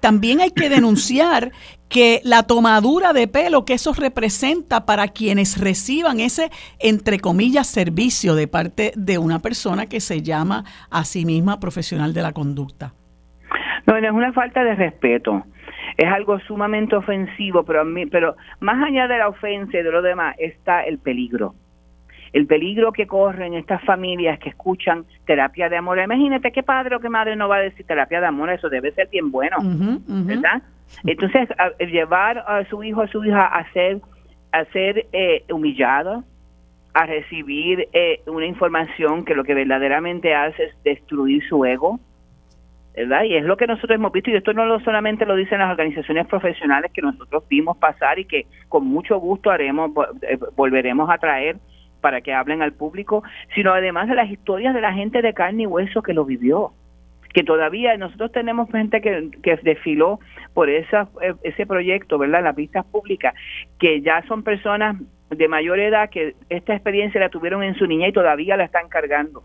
también 0.00 0.40
hay 0.40 0.50
que 0.50 0.68
denunciar 0.68 1.52
que 1.88 2.20
la 2.24 2.42
tomadura 2.42 3.12
de 3.12 3.28
pelo 3.28 3.64
que 3.64 3.74
eso 3.74 3.92
representa 3.94 4.84
para 4.84 5.08
quienes 5.08 5.58
reciban 5.58 6.20
ese, 6.20 6.50
entre 6.78 7.18
comillas, 7.18 7.66
servicio 7.66 8.34
de 8.34 8.46
parte 8.46 8.92
de 8.94 9.18
una 9.18 9.40
persona 9.40 9.86
que 9.86 10.00
se 10.00 10.22
llama 10.22 10.64
a 10.90 11.04
sí 11.04 11.24
misma 11.24 11.60
profesional 11.60 12.12
de 12.12 12.22
la 12.22 12.32
conducta. 12.32 12.94
No, 13.88 13.96
es 13.96 14.12
una 14.12 14.34
falta 14.34 14.62
de 14.62 14.74
respeto. 14.74 15.44
Es 15.96 16.06
algo 16.12 16.38
sumamente 16.40 16.94
ofensivo, 16.94 17.64
pero, 17.64 17.80
a 17.80 17.84
mí, 17.84 18.04
pero 18.04 18.36
más 18.60 18.84
allá 18.86 19.08
de 19.08 19.16
la 19.16 19.28
ofensa 19.28 19.78
y 19.78 19.82
de 19.82 19.90
lo 19.90 20.02
demás 20.02 20.36
está 20.38 20.82
el 20.82 20.98
peligro. 20.98 21.54
El 22.34 22.46
peligro 22.46 22.92
que 22.92 23.06
corren 23.06 23.54
estas 23.54 23.82
familias 23.84 24.38
que 24.40 24.50
escuchan 24.50 25.06
terapia 25.24 25.70
de 25.70 25.78
amor. 25.78 25.98
Imagínate 25.98 26.52
qué 26.52 26.62
padre 26.62 26.96
o 26.96 27.00
qué 27.00 27.08
madre 27.08 27.34
no 27.34 27.48
va 27.48 27.56
a 27.56 27.60
decir 27.60 27.86
terapia 27.86 28.20
de 28.20 28.26
amor, 28.26 28.50
eso 28.50 28.68
debe 28.68 28.92
ser 28.92 29.08
bien 29.08 29.30
bueno, 29.30 29.56
¿verdad? 30.06 30.62
Entonces, 31.06 31.48
llevar 31.90 32.44
a 32.46 32.66
su 32.68 32.84
hijo 32.84 33.00
o 33.00 33.08
su 33.08 33.24
hija 33.24 33.46
a 33.46 33.72
ser, 33.72 34.02
a 34.52 34.66
ser 34.66 35.06
eh, 35.12 35.44
humillado, 35.50 36.24
a 36.92 37.06
recibir 37.06 37.88
eh, 37.94 38.20
una 38.26 38.44
información 38.44 39.24
que 39.24 39.34
lo 39.34 39.44
que 39.44 39.54
verdaderamente 39.54 40.34
hace 40.34 40.64
es 40.64 40.82
destruir 40.82 41.42
su 41.48 41.64
ego, 41.64 41.98
¿verdad? 42.98 43.24
Y 43.24 43.36
es 43.36 43.44
lo 43.44 43.56
que 43.56 43.66
nosotros 43.66 43.96
hemos 43.96 44.12
visto, 44.12 44.30
y 44.30 44.36
esto 44.36 44.52
no 44.52 44.66
lo, 44.66 44.80
solamente 44.80 45.24
lo 45.24 45.36
dicen 45.36 45.58
las 45.58 45.70
organizaciones 45.70 46.26
profesionales 46.26 46.90
que 46.92 47.02
nosotros 47.02 47.44
vimos 47.48 47.76
pasar 47.76 48.18
y 48.18 48.24
que 48.24 48.46
con 48.68 48.86
mucho 48.86 49.18
gusto 49.18 49.50
haremos, 49.50 49.90
eh, 50.22 50.38
volveremos 50.56 51.08
a 51.10 51.18
traer 51.18 51.56
para 52.00 52.20
que 52.20 52.32
hablen 52.32 52.62
al 52.62 52.72
público, 52.72 53.22
sino 53.54 53.72
además 53.72 54.08
de 54.08 54.14
las 54.14 54.30
historias 54.30 54.74
de 54.74 54.80
la 54.80 54.92
gente 54.92 55.22
de 55.22 55.34
carne 55.34 55.64
y 55.64 55.66
hueso 55.66 56.02
que 56.02 56.14
lo 56.14 56.24
vivió, 56.24 56.72
que 57.34 57.42
todavía 57.42 57.96
nosotros 57.96 58.32
tenemos 58.32 58.70
gente 58.70 59.00
que, 59.00 59.30
que 59.42 59.56
desfiló 59.62 60.20
por 60.54 60.68
esa, 60.68 61.08
eh, 61.22 61.34
ese 61.42 61.66
proyecto, 61.66 62.18
¿verdad? 62.18 62.42
Las 62.42 62.54
pistas 62.54 62.84
públicas, 62.86 63.34
que 63.78 64.00
ya 64.00 64.22
son 64.26 64.42
personas 64.42 64.96
de 65.30 65.48
mayor 65.48 65.78
edad 65.78 66.10
que 66.10 66.34
esta 66.48 66.74
experiencia 66.74 67.20
la 67.20 67.28
tuvieron 67.28 67.62
en 67.62 67.74
su 67.74 67.86
niña 67.86 68.08
y 68.08 68.12
todavía 68.12 68.56
la 68.56 68.64
están 68.64 68.88
cargando. 68.88 69.42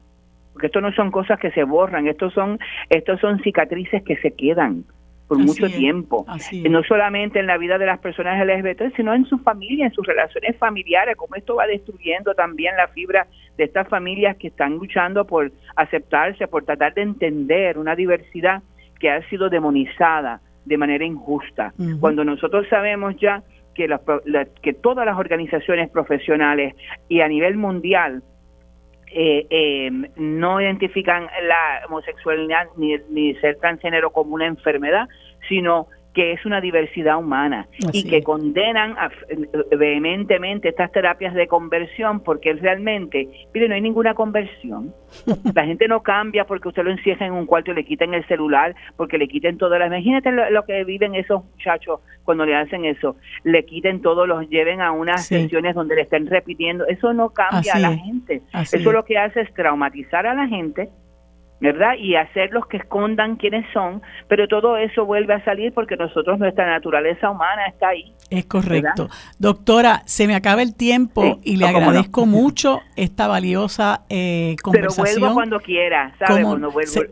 Porque 0.53 0.67
esto 0.67 0.81
no 0.81 0.93
son 0.93 1.11
cosas 1.11 1.39
que 1.39 1.51
se 1.51 1.63
borran, 1.63 2.07
estos 2.07 2.34
son, 2.34 2.59
estos 2.89 3.19
son 3.19 3.41
cicatrices 3.41 4.03
que 4.03 4.17
se 4.17 4.31
quedan 4.31 4.85
por 5.27 5.38
mucho 5.39 5.67
tiempo. 5.67 6.25
No 6.69 6.84
solamente 6.84 7.39
en 7.39 7.47
la 7.47 7.57
vida 7.57 7.77
de 7.77 7.85
las 7.85 7.99
personas 7.99 8.45
LGBT, 8.45 8.95
sino 8.95 9.13
en 9.13 9.25
su 9.25 9.39
familia, 9.39 9.85
en 9.85 9.93
sus 9.93 10.05
relaciones 10.05 10.57
familiares, 10.57 11.15
como 11.15 11.35
esto 11.35 11.55
va 11.55 11.65
destruyendo 11.65 12.34
también 12.35 12.75
la 12.75 12.88
fibra 12.89 13.27
de 13.57 13.63
estas 13.63 13.88
familias 13.88 14.38
que 14.38 14.47
están 14.47 14.73
luchando 14.73 15.25
por 15.25 15.51
aceptarse, 15.75 16.47
por 16.47 16.65
tratar 16.65 16.93
de 16.93 17.03
entender 17.03 17.77
una 17.77 17.95
diversidad 17.95 18.61
que 18.99 19.09
ha 19.09 19.27
sido 19.30 19.49
demonizada 19.49 20.41
de 20.65 20.77
manera 20.77 21.05
injusta. 21.05 21.73
Cuando 21.99 22.23
nosotros 22.23 22.67
sabemos 22.69 23.15
ya 23.19 23.43
que, 23.75 23.88
que 24.61 24.73
todas 24.73 25.05
las 25.05 25.17
organizaciones 25.17 25.89
profesionales 25.89 26.75
y 27.09 27.21
a 27.21 27.27
nivel 27.27 27.57
mundial 27.57 28.23
eh, 29.14 29.45
eh, 29.49 29.91
no 30.15 30.60
identifican 30.60 31.27
la 31.44 31.85
homosexualidad 31.88 32.68
ni, 32.77 32.95
ni 33.10 33.35
ser 33.35 33.57
transgénero 33.57 34.11
como 34.11 34.34
una 34.35 34.48
enfermedad, 34.48 35.07
sino 35.48 35.88
que 36.14 36.31
es 36.31 36.45
una 36.45 36.61
diversidad 36.61 37.18
humana 37.18 37.68
y 37.91 38.03
que 38.03 38.22
condenan 38.22 38.95
vehementemente 39.77 40.69
estas 40.69 40.91
terapias 40.91 41.34
de 41.34 41.48
conversión 41.48 42.19
porque 42.19 42.53
realmente, 42.53 43.27
mire, 43.53 43.68
no 43.68 43.76
hay 43.76 43.81
ninguna 43.81 44.14
conversión. 44.14 44.94
La 45.56 45.65
gente 45.65 45.88
no 45.88 46.03
cambia 46.03 46.45
porque 46.45 46.68
usted 46.68 46.84
lo 46.84 46.91
encierra 46.91 47.26
en 47.26 47.34
un 47.34 47.45
cuarto 47.45 47.72
y 47.72 47.76
le 47.76 47.84
quiten 47.84 48.14
el 48.14 48.26
celular, 48.27 48.76
porque 48.95 49.18
le 49.18 49.27
quiten 49.27 49.57
todo. 49.57 49.77
La, 49.77 49.88
imagínate 49.88 50.31
lo, 50.31 50.65
que 50.65 50.84
viven 50.84 51.15
esos 51.15 51.44
muchachos 51.44 51.99
cuando 52.23 52.45
le 52.45 52.56
hacen 52.56 52.85
eso. 52.85 53.15
Le 53.44 53.65
quiten 53.65 54.02
todo, 54.02 54.27
los 54.27 54.48
lleven 54.49 54.81
a 54.81 54.91
unas 54.91 55.26
sesiones 55.26 55.76
donde 55.76 55.95
le 55.95 56.02
estén 56.03 56.27
repitiendo. 56.27 56.85
Eso 56.88 57.14
no 57.14 57.30
cambia 57.31 57.73
a 57.73 57.80
la 57.80 57.95
gente. 57.98 58.41
Eso 58.53 58.91
lo 58.91 59.03
que 59.03 59.18
hace 59.18 59.41
es 59.41 59.53
traumatizar 59.53 60.27
a 60.27 60.34
la 60.34 60.48
gente 60.48 60.90
¿verdad? 61.64 61.94
Y 61.98 62.18
hacerlos 62.18 62.68
que 62.68 62.76
escondan 62.76 63.38
quiénes 63.38 63.65
son, 63.72 64.02
pero 64.27 64.49
todo 64.49 64.76
eso 64.76 65.06
vuelve 65.06 65.34
a 65.34 65.45
salir 65.45 65.73
porque 65.73 65.95
nosotros, 65.95 66.38
nuestra 66.38 66.69
naturaleza 66.69 67.30
humana 67.30 67.68
está 67.68 67.88
ahí. 67.88 68.14
Es 68.30 68.45
correcto. 68.45 69.07
Doctora, 69.40 70.02
se 70.06 70.27
me 70.27 70.35
acaba 70.35 70.61
el 70.61 70.76
tiempo 70.76 71.40
y 71.41 71.56
le 71.56 71.65
agradezco 71.65 72.26
mucho 72.26 72.81
esta 72.98 73.27
valiosa 73.27 74.02
eh, 74.10 74.57
conversación. 74.61 75.06
Pero 75.06 75.19
vuelvo 75.19 75.34
cuando 75.35 75.60
quiera, 75.61 76.14
¿sabes? 76.19 76.45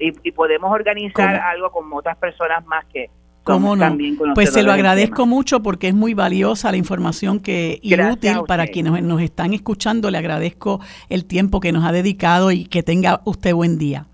y, 0.01 0.31
podemos 0.33 0.69
organizar 0.69 1.35
algo 1.35 1.71
con 1.71 1.85
otras 1.93 2.17
personas 2.17 2.65
más 2.65 2.85
que... 2.87 3.09
¿Cómo 3.43 3.75
no? 3.77 3.97
Pues 4.35 4.51
se 4.51 4.63
lo 4.63 4.71
agradezco 4.73 5.25
mucho 5.25 5.63
porque 5.63 5.87
es 5.87 5.95
muy 5.95 6.13
valiosa 6.13 6.71
la 6.71 6.77
información 6.77 7.39
que 7.39 7.79
y 7.81 7.99
útil 7.99 8.41
para 8.47 8.67
quienes 8.67 9.01
nos 9.01 9.21
están 9.21 9.53
escuchando. 9.53 10.11
Le 10.11 10.19
agradezco 10.19 10.79
el 11.09 11.25
tiempo 11.25 11.59
que 11.59 11.71
nos 11.71 11.85
ha 11.85 11.91
dedicado 11.91 12.51
y 12.51 12.65
que 12.65 12.83
tenga 12.83 13.21
usted 13.25 13.55
buen 13.55 13.79
día. 13.79 14.05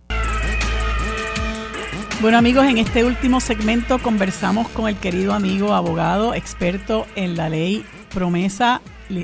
Bueno 2.19 2.39
amigos, 2.39 2.65
en 2.65 2.79
este 2.79 3.05
último 3.05 3.39
segmento 3.39 3.99
conversamos 3.99 4.67
con 4.69 4.87
el 4.89 4.97
querido 4.97 5.33
amigo 5.33 5.75
abogado 5.75 6.33
experto 6.33 7.05
en 7.15 7.37
la 7.37 7.47
ley 7.47 7.85
promesa, 8.11 8.81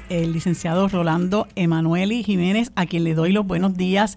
el 0.10 0.32
licenciado 0.32 0.88
Rolando 0.88 1.48
Emanueli 1.56 2.24
Jiménez, 2.24 2.72
a 2.76 2.86
quien 2.86 3.04
le 3.04 3.16
doy 3.16 3.32
los 3.32 3.48
buenos 3.48 3.76
días 3.76 4.16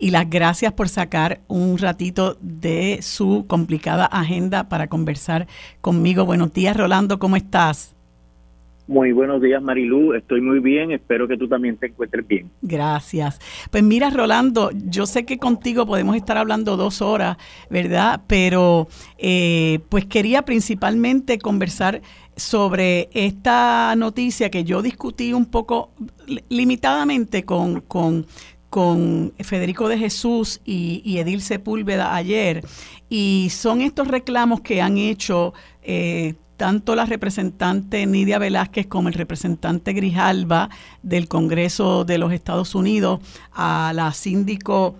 y 0.00 0.10
las 0.10 0.28
gracias 0.28 0.72
por 0.72 0.88
sacar 0.88 1.40
un 1.46 1.78
ratito 1.78 2.36
de 2.40 2.98
su 3.00 3.44
complicada 3.46 4.06
agenda 4.06 4.68
para 4.68 4.88
conversar 4.88 5.46
conmigo. 5.80 6.26
Buenos 6.26 6.52
días 6.52 6.76
Rolando, 6.76 7.20
¿cómo 7.20 7.36
estás? 7.36 7.95
Muy 8.88 9.10
buenos 9.10 9.42
días, 9.42 9.60
Marilú. 9.60 10.14
Estoy 10.14 10.40
muy 10.40 10.60
bien. 10.60 10.92
Espero 10.92 11.26
que 11.26 11.36
tú 11.36 11.48
también 11.48 11.76
te 11.76 11.86
encuentres 11.86 12.26
bien. 12.26 12.50
Gracias. 12.62 13.40
Pues 13.70 13.82
mira, 13.82 14.10
Rolando, 14.10 14.70
yo 14.72 15.06
sé 15.06 15.24
que 15.24 15.38
contigo 15.38 15.86
podemos 15.86 16.14
estar 16.14 16.38
hablando 16.38 16.76
dos 16.76 17.02
horas, 17.02 17.36
¿verdad? 17.68 18.22
Pero 18.28 18.86
eh, 19.18 19.80
pues 19.88 20.06
quería 20.06 20.42
principalmente 20.42 21.38
conversar 21.38 22.00
sobre 22.36 23.08
esta 23.12 23.94
noticia 23.96 24.50
que 24.50 24.62
yo 24.62 24.82
discutí 24.82 25.32
un 25.32 25.46
poco 25.46 25.90
limitadamente 26.48 27.44
con, 27.44 27.80
con, 27.80 28.26
Federico 29.38 29.88
de 29.88 29.96
Jesús 29.96 30.60
y, 30.66 31.00
y, 31.02 31.16
Edil 31.18 31.40
Sepúlveda 31.40 32.14
ayer. 32.14 32.62
Y 33.08 33.48
son 33.50 33.80
estos 33.80 34.06
reclamos 34.06 34.60
que 34.60 34.82
han 34.82 34.98
hecho 34.98 35.54
eh, 35.82 36.34
tanto 36.56 36.94
la 36.94 37.04
representante 37.04 38.06
Nidia 38.06 38.38
Velázquez 38.38 38.86
como 38.86 39.08
el 39.08 39.14
representante 39.14 39.92
Grijalba 39.92 40.70
del 41.02 41.28
Congreso 41.28 42.04
de 42.04 42.18
los 42.18 42.32
Estados 42.32 42.74
Unidos 42.74 43.20
a 43.52 43.92
la 43.94 44.12
síndico 44.12 44.96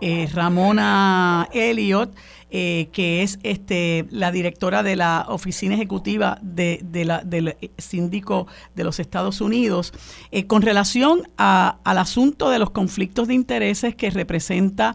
eh, 0.00 0.28
Ramona 0.32 1.48
Elliott, 1.52 2.14
eh, 2.50 2.88
que 2.92 3.22
es 3.22 3.40
este, 3.42 4.06
la 4.10 4.30
directora 4.30 4.84
de 4.84 4.94
la 4.94 5.26
oficina 5.28 5.74
ejecutiva 5.74 6.38
del 6.40 7.56
síndico 7.78 8.46
de 8.76 8.84
los 8.84 9.00
Estados 9.00 9.40
Unidos, 9.40 9.92
eh, 10.30 10.46
con 10.46 10.62
relación 10.62 11.28
al 11.36 11.98
asunto 11.98 12.48
de 12.48 12.60
los 12.60 12.70
conflictos 12.70 13.26
de 13.26 13.34
intereses 13.34 13.96
que 13.96 14.10
representa 14.10 14.94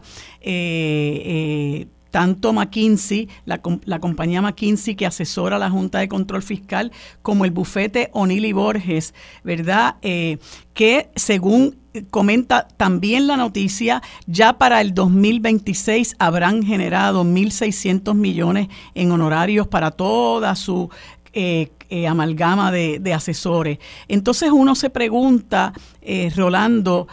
tanto 2.14 2.52
McKinsey, 2.52 3.28
la, 3.44 3.58
compañía 3.98 4.40
McKinsey 4.40 4.94
que 4.94 5.04
asesora 5.04 5.56
a 5.56 5.58
la 5.58 5.68
Junta 5.68 5.98
de 5.98 6.06
Control 6.06 6.44
Fiscal, 6.44 6.92
como 7.22 7.44
el 7.44 7.50
bufete 7.50 8.10
O'Neill 8.12 8.44
y 8.44 8.52
Borges, 8.52 9.14
¿verdad? 9.42 9.96
Eh, 10.00 10.38
que 10.74 11.10
según 11.16 11.76
comenta 12.10 12.68
también 12.68 13.26
la 13.26 13.36
noticia, 13.36 14.00
ya 14.28 14.58
para 14.58 14.80
el 14.80 14.94
2026 14.94 16.14
habrán 16.20 16.62
generado 16.62 17.24
1.600 17.24 18.14
millones 18.14 18.68
en 18.94 19.10
honorarios 19.10 19.66
para 19.66 19.90
toda 19.90 20.54
su 20.54 20.90
eh, 21.36 21.70
eh, 21.90 22.06
amalgama 22.06 22.70
de, 22.70 23.12
asesores. 23.12 23.78
Entonces 24.06 24.50
uno 24.52 24.76
se 24.76 24.88
pregunta, 24.88 25.72
eh, 26.00 26.32
Rolando, 26.34 27.08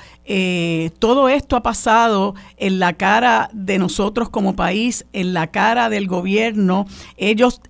todo 1.00 1.28
esto 1.28 1.56
ha 1.56 1.64
pasado 1.64 2.36
en 2.58 2.80
la 2.80 2.94
cara 2.94 3.50
de 3.52 3.80
nosotros 3.80 4.30
como 4.30 4.56
país, 4.56 5.06
en 5.12 5.34
la 5.34 5.48
cara 5.48 5.90
del 5.90 6.08
gobierno. 6.08 6.86
Ellos 7.18 7.62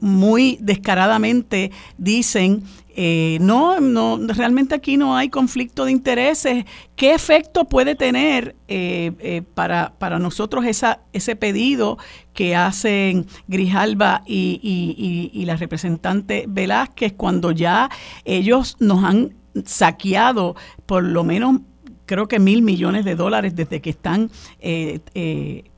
muy 0.00 0.58
descaradamente 0.60 1.70
dicen 1.96 2.64
eh, 2.94 3.38
no, 3.40 3.80
no, 3.80 4.18
realmente 4.34 4.74
aquí 4.74 4.96
no 4.96 5.16
hay 5.16 5.28
conflicto 5.28 5.84
de 5.84 5.92
intereses. 5.92 6.64
¿Qué 6.94 7.14
efecto 7.14 7.64
puede 7.64 7.94
tener 7.94 8.54
eh, 8.68 9.12
eh, 9.18 9.42
para, 9.54 9.94
para 9.98 10.18
nosotros 10.18 10.64
esa, 10.66 11.00
ese 11.12 11.34
pedido 11.36 11.98
que 12.34 12.54
hacen 12.54 13.26
Grijalba 13.48 14.22
y, 14.26 14.60
y, 14.62 15.30
y, 15.32 15.44
la 15.46 15.56
representante 15.56 16.44
Velázquez 16.48 17.14
cuando 17.14 17.52
ya 17.52 17.90
ellos 18.24 18.76
nos 18.80 19.04
han 19.04 19.34
saqueado 19.64 20.54
por 20.86 21.02
lo 21.02 21.24
menos 21.24 21.60
creo 22.06 22.26
que 22.28 22.38
mil 22.38 22.62
millones 22.62 23.04
de 23.04 23.14
dólares 23.14 23.54
desde 23.54 23.80
que 23.80 23.90
están 23.90 24.30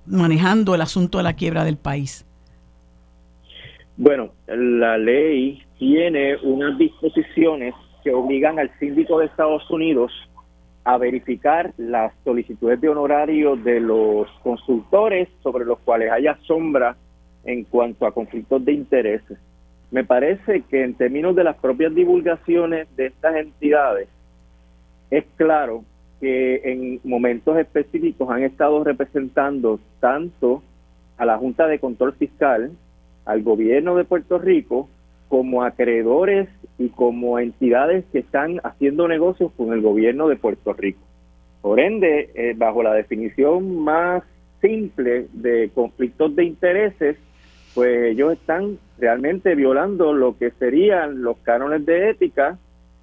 manejando 0.06 0.74
el 0.74 0.80
asunto 0.80 1.18
de 1.18 1.24
la 1.24 1.34
quiebra 1.34 1.64
del 1.64 1.76
país? 1.76 2.24
Bueno, 3.96 4.32
la 4.46 4.98
ley 4.98 5.62
tiene 5.84 6.36
unas 6.42 6.78
disposiciones 6.78 7.74
que 8.02 8.10
obligan 8.10 8.58
al 8.58 8.70
síndico 8.78 9.18
de 9.18 9.26
Estados 9.26 9.70
Unidos 9.70 10.10
a 10.82 10.96
verificar 10.96 11.74
las 11.76 12.10
solicitudes 12.24 12.80
de 12.80 12.88
honorario 12.88 13.54
de 13.56 13.80
los 13.80 14.26
consultores 14.42 15.28
sobre 15.42 15.66
los 15.66 15.78
cuales 15.80 16.10
haya 16.10 16.38
sombra 16.46 16.96
en 17.44 17.64
cuanto 17.64 18.06
a 18.06 18.12
conflictos 18.12 18.64
de 18.64 18.72
intereses. 18.72 19.38
Me 19.90 20.04
parece 20.04 20.62
que 20.62 20.84
en 20.84 20.94
términos 20.94 21.36
de 21.36 21.44
las 21.44 21.56
propias 21.56 21.94
divulgaciones 21.94 22.88
de 22.96 23.08
estas 23.08 23.36
entidades, 23.36 24.08
es 25.10 25.24
claro 25.36 25.84
que 26.18 26.62
en 26.64 27.00
momentos 27.04 27.58
específicos 27.58 28.30
han 28.30 28.42
estado 28.42 28.82
representando 28.84 29.78
tanto 30.00 30.62
a 31.18 31.26
la 31.26 31.36
Junta 31.36 31.66
de 31.66 31.78
Control 31.78 32.14
Fiscal, 32.14 32.70
al 33.26 33.42
gobierno 33.42 33.96
de 33.96 34.04
Puerto 34.04 34.38
Rico, 34.38 34.88
como 35.34 35.64
acreedores 35.64 36.48
y 36.78 36.90
como 36.90 37.40
entidades 37.40 38.04
que 38.12 38.20
están 38.20 38.60
haciendo 38.62 39.08
negocios 39.08 39.50
con 39.56 39.72
el 39.72 39.80
gobierno 39.80 40.28
de 40.28 40.36
Puerto 40.36 40.72
Rico. 40.74 41.00
Por 41.60 41.80
ende, 41.80 42.30
eh, 42.36 42.54
bajo 42.56 42.84
la 42.84 42.94
definición 42.94 43.82
más 43.82 44.22
simple 44.60 45.26
de 45.32 45.72
conflictos 45.74 46.36
de 46.36 46.44
intereses, 46.44 47.16
pues 47.74 48.12
ellos 48.12 48.34
están 48.34 48.78
realmente 48.96 49.56
violando 49.56 50.12
lo 50.12 50.38
que 50.38 50.52
serían 50.52 51.22
los 51.22 51.36
cánones 51.38 51.84
de 51.84 52.10
ética 52.10 52.56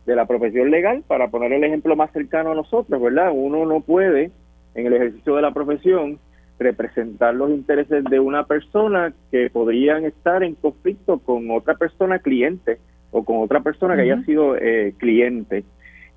de 0.05 0.15
la 0.15 0.25
profesión 0.25 0.71
legal, 0.71 1.03
para 1.05 1.27
poner 1.27 1.51
el 1.51 1.65
ejemplo 1.65 1.97
más 1.97 2.13
cercano 2.13 2.51
a 2.51 2.55
nosotros, 2.55 3.01
¿verdad? 3.01 3.31
Uno 3.33 3.65
no 3.65 3.81
puede, 3.81 4.31
en 4.73 4.87
el 4.87 4.93
ejercicio 4.93 5.35
de 5.35 5.41
la 5.41 5.53
profesión, 5.53 6.17
representar 6.61 7.33
los 7.35 7.49
intereses 7.49 8.03
de 8.03 8.19
una 8.19 8.45
persona 8.45 9.13
que 9.31 9.49
podrían 9.49 10.05
estar 10.05 10.43
en 10.43 10.55
conflicto 10.55 11.19
con 11.19 11.49
otra 11.51 11.75
persona 11.75 12.19
cliente 12.19 12.79
o 13.11 13.23
con 13.25 13.41
otra 13.41 13.61
persona 13.61 13.95
que 13.95 14.03
haya 14.03 14.23
sido 14.23 14.55
eh, 14.55 14.93
cliente. 14.97 15.63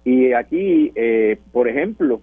Y 0.04 0.32
aquí, 0.32 0.92
eh, 0.94 1.38
por 1.52 1.66
ejemplo, 1.68 2.20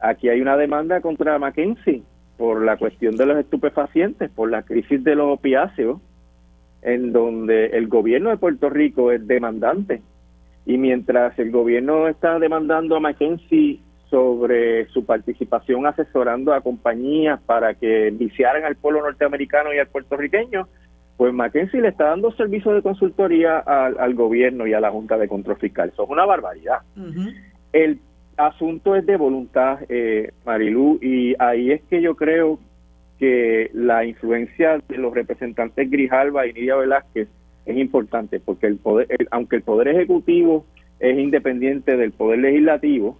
aquí 0.00 0.28
hay 0.28 0.40
una 0.40 0.56
demanda 0.56 1.00
contra 1.00 1.38
Mackenzie 1.38 2.02
por 2.36 2.62
la 2.64 2.76
cuestión 2.76 3.16
de 3.16 3.26
los 3.26 3.38
estupefacientes, 3.38 4.30
por 4.30 4.50
la 4.50 4.62
crisis 4.62 5.02
de 5.04 5.14
los 5.14 5.38
opiáceos, 5.38 6.00
en 6.82 7.12
donde 7.12 7.66
el 7.66 7.86
gobierno 7.86 8.30
de 8.30 8.38
Puerto 8.38 8.68
Rico 8.68 9.12
es 9.12 9.24
demandante. 9.26 10.02
Y 10.66 10.78
mientras 10.78 11.38
el 11.38 11.50
gobierno 11.52 12.08
está 12.08 12.38
demandando 12.38 12.96
a 12.96 13.00
Mackenzie 13.00 13.80
sobre 14.12 14.88
su 14.88 15.06
participación 15.06 15.86
asesorando 15.86 16.52
a 16.52 16.60
compañías 16.60 17.40
para 17.46 17.72
que 17.72 18.10
viciaran 18.10 18.62
al 18.62 18.76
pueblo 18.76 19.00
norteamericano 19.00 19.72
y 19.72 19.78
al 19.78 19.86
puertorriqueño, 19.86 20.68
pues 21.16 21.32
Mackenzie 21.32 21.80
le 21.80 21.88
está 21.88 22.10
dando 22.10 22.30
servicio 22.32 22.74
de 22.74 22.82
consultoría 22.82 23.58
al, 23.58 24.14
gobierno 24.14 24.66
y 24.66 24.74
a 24.74 24.80
la 24.80 24.90
Junta 24.90 25.16
de 25.16 25.28
Control 25.28 25.56
Fiscal. 25.56 25.88
Eso 25.88 26.04
es 26.04 26.10
una 26.10 26.26
barbaridad. 26.26 26.80
El 27.72 28.00
asunto 28.36 28.96
es 28.96 29.06
de 29.06 29.16
voluntad, 29.16 29.78
eh, 29.88 30.32
Marilú, 30.44 30.98
y 31.00 31.34
ahí 31.38 31.72
es 31.72 31.80
que 31.88 32.02
yo 32.02 32.14
creo 32.14 32.58
que 33.18 33.70
la 33.72 34.04
influencia 34.04 34.78
de 34.88 34.98
los 34.98 35.14
representantes 35.14 35.90
Grijalva 35.90 36.46
y 36.46 36.52
Nidia 36.52 36.76
Velázquez 36.76 37.28
es 37.64 37.76
importante, 37.78 38.40
porque 38.40 38.66
el 38.66 38.76
poder, 38.76 39.08
aunque 39.30 39.56
el 39.56 39.62
poder 39.62 39.88
ejecutivo 39.88 40.66
es 41.00 41.18
independiente 41.18 41.96
del 41.96 42.12
poder 42.12 42.40
legislativo, 42.40 43.16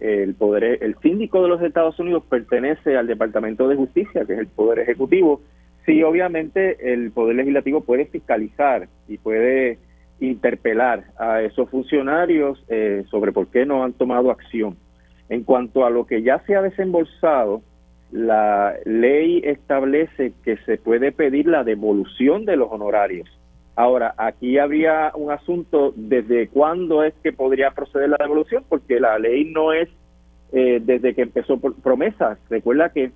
el 0.00 0.34
poder, 0.34 0.78
el 0.82 0.96
síndico 0.98 1.42
de 1.42 1.48
los 1.48 1.62
Estados 1.62 1.98
Unidos 1.98 2.24
pertenece 2.28 2.96
al 2.96 3.06
Departamento 3.06 3.68
de 3.68 3.76
Justicia, 3.76 4.24
que 4.24 4.34
es 4.34 4.38
el 4.38 4.46
poder 4.46 4.80
ejecutivo. 4.80 5.40
Sí, 5.86 6.02
obviamente 6.02 6.92
el 6.92 7.10
poder 7.10 7.36
legislativo 7.36 7.80
puede 7.80 8.06
fiscalizar 8.06 8.88
y 9.08 9.18
puede 9.18 9.78
interpelar 10.20 11.04
a 11.18 11.42
esos 11.42 11.70
funcionarios 11.70 12.62
eh, 12.68 13.04
sobre 13.10 13.32
por 13.32 13.48
qué 13.48 13.64
no 13.64 13.84
han 13.84 13.92
tomado 13.92 14.30
acción. 14.30 14.76
En 15.28 15.44
cuanto 15.44 15.84
a 15.84 15.90
lo 15.90 16.06
que 16.06 16.22
ya 16.22 16.40
se 16.46 16.56
ha 16.56 16.62
desembolsado, 16.62 17.62
la 18.10 18.74
ley 18.84 19.42
establece 19.44 20.32
que 20.44 20.56
se 20.58 20.78
puede 20.78 21.12
pedir 21.12 21.46
la 21.46 21.64
devolución 21.64 22.44
de 22.44 22.56
los 22.56 22.70
honorarios. 22.70 23.28
Ahora, 23.78 24.12
aquí 24.16 24.58
habría 24.58 25.12
un 25.14 25.30
asunto 25.30 25.92
desde 25.94 26.48
cuándo 26.48 27.04
es 27.04 27.14
que 27.22 27.32
podría 27.32 27.70
proceder 27.70 28.08
la 28.08 28.16
devolución, 28.18 28.64
porque 28.68 28.98
la 28.98 29.16
ley 29.20 29.44
no 29.44 29.72
es 29.72 29.88
eh, 30.50 30.82
desde 30.84 31.14
que 31.14 31.22
empezó 31.22 31.60
por 31.60 31.76
promesas. 31.76 32.40
Recuerda 32.50 32.88
que 32.88 33.12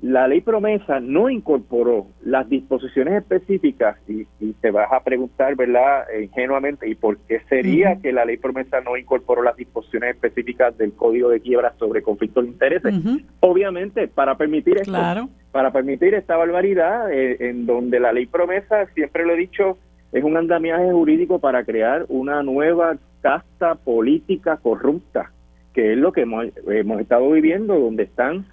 la 0.00 0.26
ley 0.26 0.40
promesa 0.40 1.00
no 1.00 1.28
incorporó 1.28 2.06
las 2.24 2.48
disposiciones 2.48 3.12
específicas 3.12 3.98
y, 4.08 4.24
te 4.62 4.70
vas 4.70 4.90
a 4.90 5.04
preguntar, 5.04 5.54
¿verdad?, 5.54 6.06
ingenuamente, 6.18 6.88
¿y 6.88 6.94
por 6.94 7.18
qué 7.18 7.40
sería 7.50 7.96
que 7.96 8.10
la 8.10 8.24
ley 8.24 8.38
promesa 8.38 8.80
no 8.80 8.96
incorporó 8.96 9.42
las 9.42 9.56
disposiciones 9.56 10.14
específicas 10.14 10.78
del 10.78 10.94
Código 10.94 11.28
de 11.28 11.40
Quiebra 11.40 11.74
sobre 11.78 12.00
conflictos 12.00 12.44
de 12.44 12.50
intereses? 12.52 12.94
Obviamente, 13.40 14.08
para 14.08 14.38
permitir 14.38 14.78
esto, 14.78 15.28
para 15.52 15.72
permitir 15.72 16.14
esta 16.14 16.38
barbaridad 16.38 17.12
eh, 17.12 17.36
en 17.50 17.66
donde 17.66 18.00
la 18.00 18.14
ley 18.14 18.24
promesa, 18.24 18.86
siempre 18.94 19.26
lo 19.26 19.34
he 19.34 19.36
dicho, 19.36 19.76
es 20.12 20.24
un 20.24 20.36
andamiaje 20.36 20.90
jurídico 20.92 21.38
para 21.38 21.64
crear 21.64 22.06
una 22.08 22.42
nueva 22.42 22.96
casta 23.20 23.74
política 23.76 24.56
corrupta, 24.56 25.30
que 25.72 25.92
es 25.92 25.98
lo 25.98 26.12
que 26.12 26.22
hemos, 26.22 26.46
hemos 26.66 27.00
estado 27.00 27.30
viviendo, 27.30 27.78
donde 27.78 28.04
están 28.04 28.46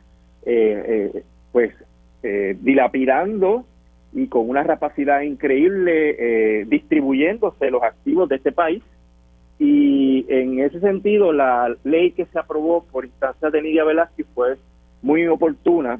eh, 0.45 1.11
eh, 1.15 1.23
pues 1.51 1.73
eh, 2.23 2.57
dilapidando 2.61 3.65
y 4.13 4.27
con 4.27 4.49
una 4.49 4.63
rapacidad 4.63 5.21
increíble 5.21 6.15
eh, 6.61 6.65
distribuyéndose 6.65 7.69
los 7.69 7.83
activos 7.83 8.29
de 8.29 8.37
este 8.37 8.51
país. 8.51 8.83
Y 9.59 10.25
en 10.29 10.59
ese 10.59 10.79
sentido, 10.79 11.33
la 11.33 11.75
ley 11.83 12.11
que 12.11 12.25
se 12.25 12.39
aprobó 12.39 12.83
por 12.83 13.05
instancia 13.05 13.49
de 13.49 13.61
Nidia 13.61 13.83
Velázquez 13.83 14.27
fue 14.33 14.55
muy 15.01 15.27
oportuna. 15.27 15.99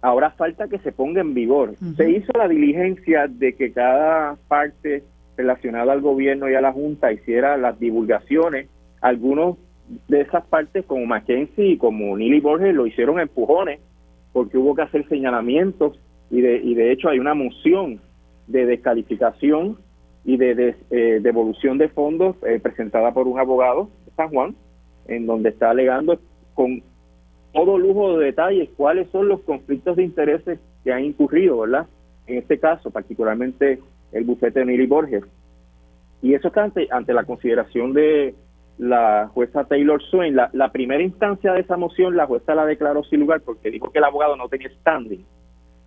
Ahora 0.00 0.30
falta 0.30 0.68
que 0.68 0.78
se 0.78 0.92
ponga 0.92 1.20
en 1.20 1.34
vigor. 1.34 1.74
Se 1.96 2.10
hizo 2.10 2.32
la 2.36 2.46
diligencia 2.46 3.26
de 3.26 3.54
que 3.54 3.72
cada 3.72 4.36
parte 4.46 5.02
relacionada 5.36 5.92
al 5.92 6.00
gobierno 6.00 6.48
y 6.48 6.54
a 6.54 6.60
la 6.60 6.72
Junta 6.72 7.12
hiciera 7.12 7.56
las 7.56 7.78
divulgaciones. 7.80 8.68
Algunos 9.00 9.56
de 10.06 10.20
esas 10.20 10.44
partes, 10.46 10.84
como 10.84 11.06
Mackenzie 11.06 11.70
y 11.70 11.78
como 11.78 12.16
Nili 12.16 12.40
Borges, 12.40 12.74
lo 12.74 12.86
hicieron 12.86 13.18
empujones 13.18 13.80
porque 14.32 14.58
hubo 14.58 14.74
que 14.74 14.82
hacer 14.82 15.08
señalamientos 15.08 15.98
y 16.30 16.42
de, 16.42 16.58
y 16.58 16.74
de 16.74 16.92
hecho 16.92 17.08
hay 17.08 17.18
una 17.18 17.34
moción 17.34 18.00
de 18.46 18.66
descalificación 18.66 19.78
y 20.24 20.36
de, 20.36 20.76
eh, 20.90 21.20
devolución 21.22 21.78
de 21.78 21.88
fondos 21.88 22.36
eh, 22.46 22.60
presentada 22.60 23.12
por 23.12 23.26
un 23.26 23.38
abogado 23.38 23.88
San 24.16 24.28
Juan, 24.28 24.54
en 25.06 25.26
donde 25.26 25.48
está 25.50 25.70
alegando 25.70 26.20
con 26.54 26.82
todo 27.64 27.76
lujo 27.76 28.18
de 28.18 28.26
detalles 28.26 28.68
cuáles 28.76 29.10
son 29.10 29.28
los 29.28 29.40
conflictos 29.40 29.96
de 29.96 30.04
intereses 30.04 30.60
que 30.84 30.92
han 30.92 31.04
incurrido, 31.04 31.58
¿verdad? 31.58 31.86
En 32.26 32.38
este 32.38 32.58
caso, 32.58 32.90
particularmente 32.90 33.80
el 34.12 34.24
bufete 34.24 34.60
de 34.60 34.66
Nili 34.66 34.86
Borges. 34.86 35.24
Y 36.22 36.34
eso 36.34 36.48
está 36.48 36.64
ante, 36.64 36.86
ante 36.90 37.12
la 37.12 37.24
consideración 37.24 37.92
de 37.92 38.34
la 38.78 39.28
jueza 39.34 39.64
Taylor 39.64 40.00
Swain, 40.04 40.36
la, 40.36 40.72
primera 40.72 41.02
instancia 41.02 41.52
de 41.52 41.60
esa 41.60 41.76
moción, 41.76 42.16
la 42.16 42.26
jueza 42.26 42.54
la 42.54 42.64
declaró 42.64 43.02
sin 43.02 43.20
lugar 43.20 43.40
porque 43.40 43.72
dijo 43.72 43.90
que 43.90 43.98
el 43.98 44.04
abogado 44.04 44.36
no 44.36 44.48
tenía 44.48 44.70
standing, 44.80 45.24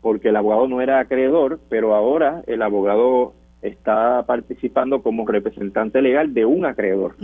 porque 0.02 0.28
el 0.28 0.36
abogado 0.36 0.68
no 0.68 0.82
era 0.82 1.00
acreedor, 1.00 1.60
pero 1.70 1.96
ahora 1.96 2.44
el 2.48 2.62
abogado 2.62 3.34
está 3.62 4.26
participando 4.26 5.02
como 5.02 5.26
representante 5.26 6.02
legal 6.02 6.34
de 6.34 6.44
un 6.44 6.66
acreedor. 6.66 7.16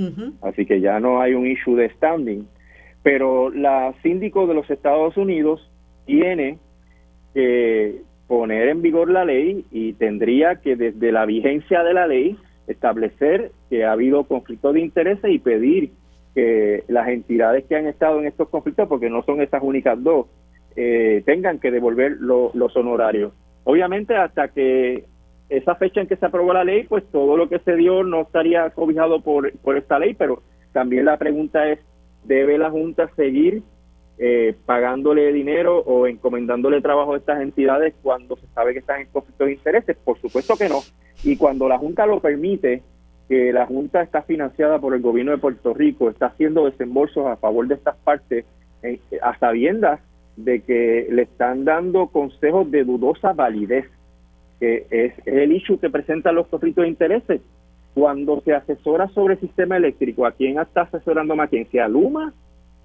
Así 0.41 0.65
que 0.65 0.79
ya 0.79 1.01
no 1.01 1.19
hay 1.19 1.33
un 1.33 1.47
issue 1.47 1.75
de 1.75 1.89
standing. 1.89 2.47
Pero 3.07 3.49
la 3.51 3.93
síndico 4.03 4.47
de 4.47 4.53
los 4.53 4.69
Estados 4.69 5.15
Unidos 5.15 5.65
tiene 6.05 6.57
que 7.33 8.01
poner 8.27 8.67
en 8.67 8.81
vigor 8.81 9.09
la 9.09 9.23
ley 9.23 9.63
y 9.71 9.93
tendría 9.93 10.57
que 10.57 10.75
desde 10.75 11.13
la 11.13 11.25
vigencia 11.25 11.83
de 11.83 11.93
la 11.93 12.05
ley 12.05 12.35
establecer 12.67 13.51
que 13.69 13.85
ha 13.85 13.93
habido 13.93 14.25
conflictos 14.25 14.73
de 14.73 14.81
intereses 14.81 15.31
y 15.31 15.39
pedir 15.39 15.91
que 16.35 16.83
las 16.89 17.07
entidades 17.07 17.63
que 17.63 17.77
han 17.77 17.87
estado 17.87 18.19
en 18.19 18.27
estos 18.27 18.49
conflictos, 18.49 18.89
porque 18.89 19.09
no 19.09 19.23
son 19.23 19.39
estas 19.39 19.63
únicas 19.63 20.03
dos, 20.03 20.25
eh, 20.75 21.23
tengan 21.25 21.61
que 21.61 21.71
devolver 21.71 22.17
los 22.19 22.75
honorarios. 22.75 23.31
Obviamente 23.63 24.17
hasta 24.17 24.49
que 24.49 25.05
esa 25.47 25.75
fecha 25.75 26.01
en 26.01 26.07
que 26.07 26.17
se 26.17 26.25
aprobó 26.25 26.51
la 26.51 26.65
ley, 26.65 26.83
pues 26.83 27.05
todo 27.09 27.37
lo 27.37 27.47
que 27.47 27.59
se 27.59 27.77
dio 27.77 28.03
no 28.03 28.23
estaría 28.23 28.69
cobijado 28.71 29.21
por, 29.21 29.57
por 29.59 29.77
esta 29.77 29.97
ley, 29.97 30.13
pero 30.13 30.43
también 30.73 31.05
la 31.05 31.15
pregunta 31.15 31.69
es, 31.69 31.79
¿debe 32.23 32.57
la 32.57 32.69
Junta 32.69 33.09
seguir 33.15 33.63
eh, 34.19 34.55
pagándole 34.65 35.31
dinero 35.31 35.79
o 35.79 36.07
encomendándole 36.07 36.81
trabajo 36.81 37.13
a 37.13 37.17
estas 37.17 37.41
entidades 37.41 37.93
cuando 38.01 38.35
se 38.37 38.47
sabe 38.47 38.73
que 38.73 38.79
están 38.79 39.01
en 39.01 39.07
conflicto 39.07 39.45
de 39.45 39.53
intereses? 39.53 39.97
Por 40.03 40.19
supuesto 40.19 40.55
que 40.55 40.69
no. 40.69 40.79
Y 41.23 41.37
cuando 41.37 41.67
la 41.67 41.77
Junta 41.77 42.05
lo 42.05 42.19
permite, 42.19 42.83
que 43.27 43.51
la 43.51 43.65
Junta 43.65 44.01
está 44.01 44.21
financiada 44.21 44.79
por 44.79 44.93
el 44.93 45.01
gobierno 45.01 45.31
de 45.31 45.37
Puerto 45.37 45.73
Rico, 45.73 46.09
está 46.09 46.27
haciendo 46.27 46.65
desembolsos 46.65 47.25
a 47.27 47.35
favor 47.35 47.67
de 47.67 47.75
estas 47.75 47.97
partes, 47.97 48.45
eh, 48.83 48.99
a 49.21 49.37
sabiendas 49.37 49.99
de 50.37 50.61
que 50.61 51.07
le 51.11 51.23
están 51.23 51.65
dando 51.65 52.07
consejos 52.07 52.69
de 52.71 52.83
dudosa 52.83 53.33
validez, 53.33 53.85
que 54.59 54.85
es, 54.89 55.13
el 55.25 55.51
issue 55.51 55.79
que 55.79 55.89
presentan 55.89 56.35
los 56.35 56.47
conflictos 56.47 56.83
de 56.83 56.89
intereses. 56.89 57.41
Cuando 57.97 58.41
se 58.41 58.53
asesora 58.53 59.07
sobre 59.09 59.33
el 59.33 59.39
sistema 59.39 59.77
eléctrico, 59.77 60.27
¿a 60.27 60.31
quién 60.31 60.59
está 60.59 60.81
asesorando? 60.83 61.35
¿Quién? 61.49 61.67
¿A 61.81 61.87
Luma? 61.87 62.31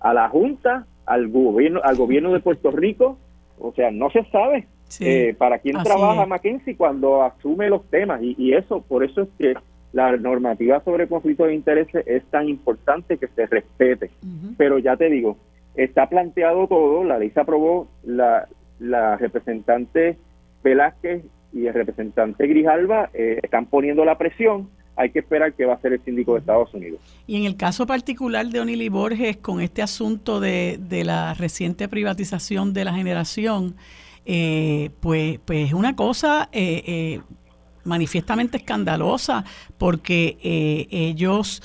¿A 0.01 0.15
la 0.15 0.29
Junta? 0.31 0.87
al 1.07 1.29
gobierno, 1.29 1.81
al 1.83 1.97
gobierno 1.97 2.33
de 2.33 2.41
Puerto 2.41 2.71
Rico, 2.71 3.19
o 3.59 3.73
sea, 3.73 3.91
no 3.91 4.11
se 4.11 4.25
sabe 4.31 4.67
eh, 5.01 5.35
para 5.37 5.59
quién 5.59 5.77
trabaja 5.83 6.27
Mackenzie 6.27 6.77
cuando 6.77 7.23
asume 7.23 7.69
los 7.69 7.85
temas 7.91 8.21
y, 8.23 8.53
eso, 8.53 8.83
por 8.83 9.05
eso 9.05 9.23
es 9.23 9.29
que 9.39 9.55
la 9.93 10.17
normativa 10.17 10.83
sobre 10.85 11.09
conflicto 11.09 11.45
de 11.45 11.55
intereses 11.55 12.05
es 12.07 12.25
tan 12.27 12.49
importante 12.49 13.19
que 13.19 13.29
se 13.29 13.47
respete. 13.47 14.11
Pero 14.57 14.79
ya 14.79 14.97
te 14.97 15.11
digo, 15.11 15.37
está 15.75 16.09
planteado 16.09 16.67
todo, 16.67 17.05
la 17.05 17.19
ley 17.19 17.31
se 17.31 17.41
aprobó, 17.41 17.89
la, 18.05 18.49
la 18.79 19.17
representante 19.17 20.17
Velázquez 20.65 21.25
y 21.53 21.67
el 21.67 21.75
representante 21.75 22.47
Grijalva 22.47 23.11
eh, 23.13 23.41
están 23.43 23.67
poniendo 23.67 24.05
la 24.05 24.17
presión 24.17 24.71
hay 24.97 25.11
que 25.11 25.21
esperar 25.21 25.53
que 25.55 25.65
va 25.65 25.75
a 25.75 25.81
ser 25.81 25.95
el 25.95 26.05
síndico 26.05 26.35
de 26.35 26.41
Estados 26.41 26.73
Unidos. 26.75 27.01
Y 27.27 27.37
en 27.37 27.45
el 27.45 27.57
caso 27.57 27.87
particular 27.87 28.47
de 28.47 28.61
Onili 28.61 28.89
Borges, 28.89 29.39
con 29.39 29.61
este 29.61 29.83
asunto 29.83 30.41
de, 30.41 30.79
la 31.05 31.35
reciente 31.35 31.89
privatización 31.89 32.73
de 32.73 32.85
la 32.85 32.95
generación, 32.95 33.75
eh, 34.27 34.91
pues, 35.01 35.41
pues 35.45 35.69
es 35.69 35.73
una 35.73 35.97
cosa 35.97 36.49
eh, 36.53 36.83
eh, 36.87 37.21
manifiestamente 37.85 38.59
escandalosa, 38.59 39.45
porque 39.79 40.37
ellos 40.91 41.63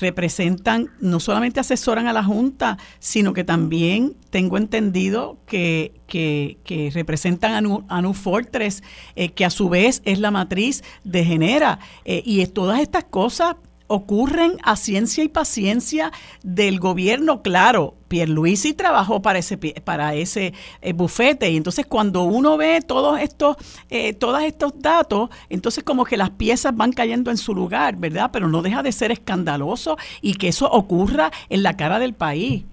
representan, 0.00 0.90
no 1.00 1.20
solamente 1.20 1.60
asesoran 1.60 2.06
a 2.06 2.12
la 2.12 2.24
Junta, 2.24 2.78
sino 2.98 3.32
que 3.32 3.44
también 3.44 4.16
tengo 4.30 4.56
entendido 4.58 5.38
que, 5.46 5.94
que, 6.06 6.90
representan 6.92 7.52
a, 7.88 8.02
Nu, 8.02 8.14
Fortress, 8.14 8.82
eh, 9.14 9.30
que 9.30 9.44
a 9.44 9.50
su 9.50 9.68
vez 9.68 10.02
es 10.04 10.18
la 10.18 10.30
matriz 10.30 10.82
de 11.04 11.24
Genera. 11.24 11.78
Eh, 12.04 12.22
y 12.24 12.44
todas 12.46 12.80
estas 12.80 13.04
cosas 13.04 13.56
ocurren 13.86 14.52
a 14.62 14.76
ciencia 14.76 15.24
y 15.24 15.28
paciencia 15.28 16.10
del 16.42 16.78
gobierno. 16.78 17.42
Claro, 17.42 17.94
Pierluisi 18.08 18.74
trabajó 18.74 19.22
para 19.22 19.38
ese 19.38 19.56
para 19.84 20.14
ese 20.14 20.52
eh, 20.80 20.92
bufete 20.92 21.50
y 21.50 21.56
entonces 21.56 21.86
cuando 21.86 22.24
uno 22.24 22.56
ve 22.56 22.80
todos 22.86 23.20
estos 23.20 23.56
eh, 23.90 24.14
todos 24.14 24.42
estos 24.42 24.80
datos, 24.80 25.30
entonces 25.48 25.84
como 25.84 26.04
que 26.04 26.16
las 26.16 26.30
piezas 26.30 26.76
van 26.76 26.92
cayendo 26.92 27.30
en 27.30 27.36
su 27.36 27.54
lugar, 27.54 27.96
¿verdad? 27.96 28.30
Pero 28.32 28.48
no 28.48 28.62
deja 28.62 28.82
de 28.82 28.92
ser 28.92 29.10
escandaloso 29.10 29.96
y 30.20 30.34
que 30.34 30.48
eso 30.48 30.70
ocurra 30.70 31.30
en 31.48 31.62
la 31.62 31.76
cara 31.76 31.98
del 31.98 32.14
país. 32.14 32.64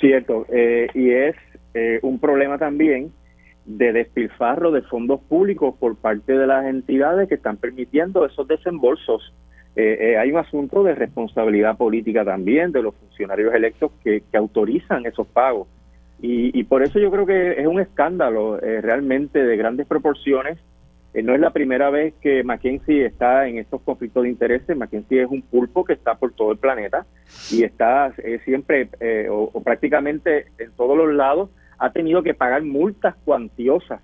Cierto, 0.00 0.46
eh, 0.52 0.88
y 0.94 1.10
es 1.10 1.34
un 2.02 2.18
problema 2.18 2.56
también 2.56 3.12
de 3.66 3.92
despilfarro 3.92 4.70
de 4.70 4.82
fondos 4.82 5.20
públicos 5.22 5.74
por 5.78 5.96
parte 5.96 6.38
de 6.38 6.46
las 6.46 6.66
entidades 6.66 7.28
que 7.28 7.34
están 7.34 7.56
permitiendo 7.56 8.24
esos 8.24 8.46
desembolsos. 8.46 9.34
Eh, 9.74 9.98
eh, 10.00 10.18
hay 10.18 10.30
un 10.30 10.38
asunto 10.38 10.82
de 10.84 10.94
responsabilidad 10.94 11.76
política 11.76 12.24
también 12.24 12.72
de 12.72 12.82
los 12.82 12.94
funcionarios 12.94 13.52
electos 13.54 13.90
que, 14.02 14.22
autorizan 14.34 15.04
esos 15.04 15.26
pagos. 15.26 15.68
Y, 16.18 16.64
por 16.64 16.82
eso 16.82 16.98
yo 16.98 17.10
creo 17.10 17.26
que 17.26 17.60
es 17.60 17.66
un 17.66 17.78
escándalo 17.78 18.58
eh, 18.62 18.80
realmente 18.80 19.44
de 19.44 19.56
grandes 19.56 19.86
proporciones. 19.86 20.58
no 21.12 21.34
es 21.34 21.40
la 21.40 21.50
primera 21.50 21.90
vez 21.90 22.14
que 22.22 22.42
Mackenzie 22.42 23.04
está 23.04 23.46
en 23.48 23.58
estos 23.58 23.82
conflictos 23.82 24.22
de 24.22 24.30
intereses. 24.30 24.76
Mackenzie 24.76 25.22
es 25.22 25.30
un 25.30 25.42
pulpo 25.42 25.84
que 25.84 25.92
está 25.92 26.14
por 26.14 26.32
todo 26.32 26.52
el 26.52 26.58
planeta 26.58 27.04
y 27.50 27.64
está 27.64 28.14
siempre 28.44 28.88
o 29.28 29.62
prácticamente 29.62 30.46
en 30.58 30.72
todos 30.72 30.96
los 30.96 31.12
lados 31.14 31.50
ha 31.78 31.90
tenido 31.90 32.22
que 32.22 32.34
pagar 32.34 32.62
multas 32.62 33.14
cuantiosas, 33.24 34.00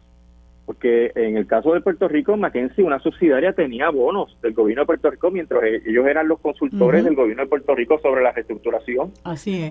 porque 0.67 1.13
en 1.15 1.37
el 1.37 1.47
caso 1.47 1.75
de 1.75 1.81
Puerto 1.81 2.09
Rico, 2.09 2.37
Mackenzie, 2.37 2.85
una 2.85 3.01
subsidiaria, 3.01 3.53
tenía 3.53 3.91
bonos 3.91 4.37
del 4.43 4.53
gobierno 4.53 4.83
de 4.83 4.87
Puerto 4.87 5.11
Rico 5.11 5.31
mientras 5.31 5.63
e-, 5.65 5.83
ellos 5.87 6.07
eran 6.07 6.29
los 6.29 6.41
consultores 6.41 7.05
del 7.05 7.15
gobierno 7.15 7.43
de 7.43 7.49
Puerto 7.49 7.75
Rico 7.75 7.99
sobre 8.01 8.23
la 8.23 8.33
reestructuración 8.33 9.13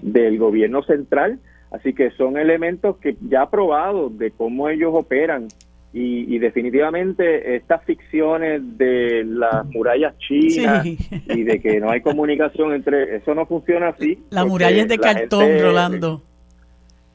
del 0.01 0.37
gobierno 0.37 0.83
central. 0.83 1.39
Así 1.71 1.93
que 1.93 2.11
son 2.11 2.37
elementos 2.37 2.97
que 2.97 3.15
ya 3.29 3.49
probados 3.49 4.17
de 4.17 4.31
cómo 4.31 4.67
ellos 4.67 4.91
operan 4.93 5.47
y, 5.93 6.39
definitivamente 6.39 7.55
estas 7.55 7.83
ficciones 7.83 8.61
de 8.77 9.23
las 9.25 9.65
murallas 9.65 10.17
chinas 10.19 10.85
y 10.85 11.43
de 11.43 11.59
que 11.59 11.79
no 11.79 11.91
hay 11.91 12.01
comunicación 12.01 12.73
entre 12.73 13.17
eso 13.17 13.35
no 13.35 13.45
funciona 13.45 13.89
así. 13.89 14.17
Las 14.29 14.45
murallas 14.47 14.87
de 14.87 14.97
cartón, 14.97 15.49
Rolando. 15.59 16.21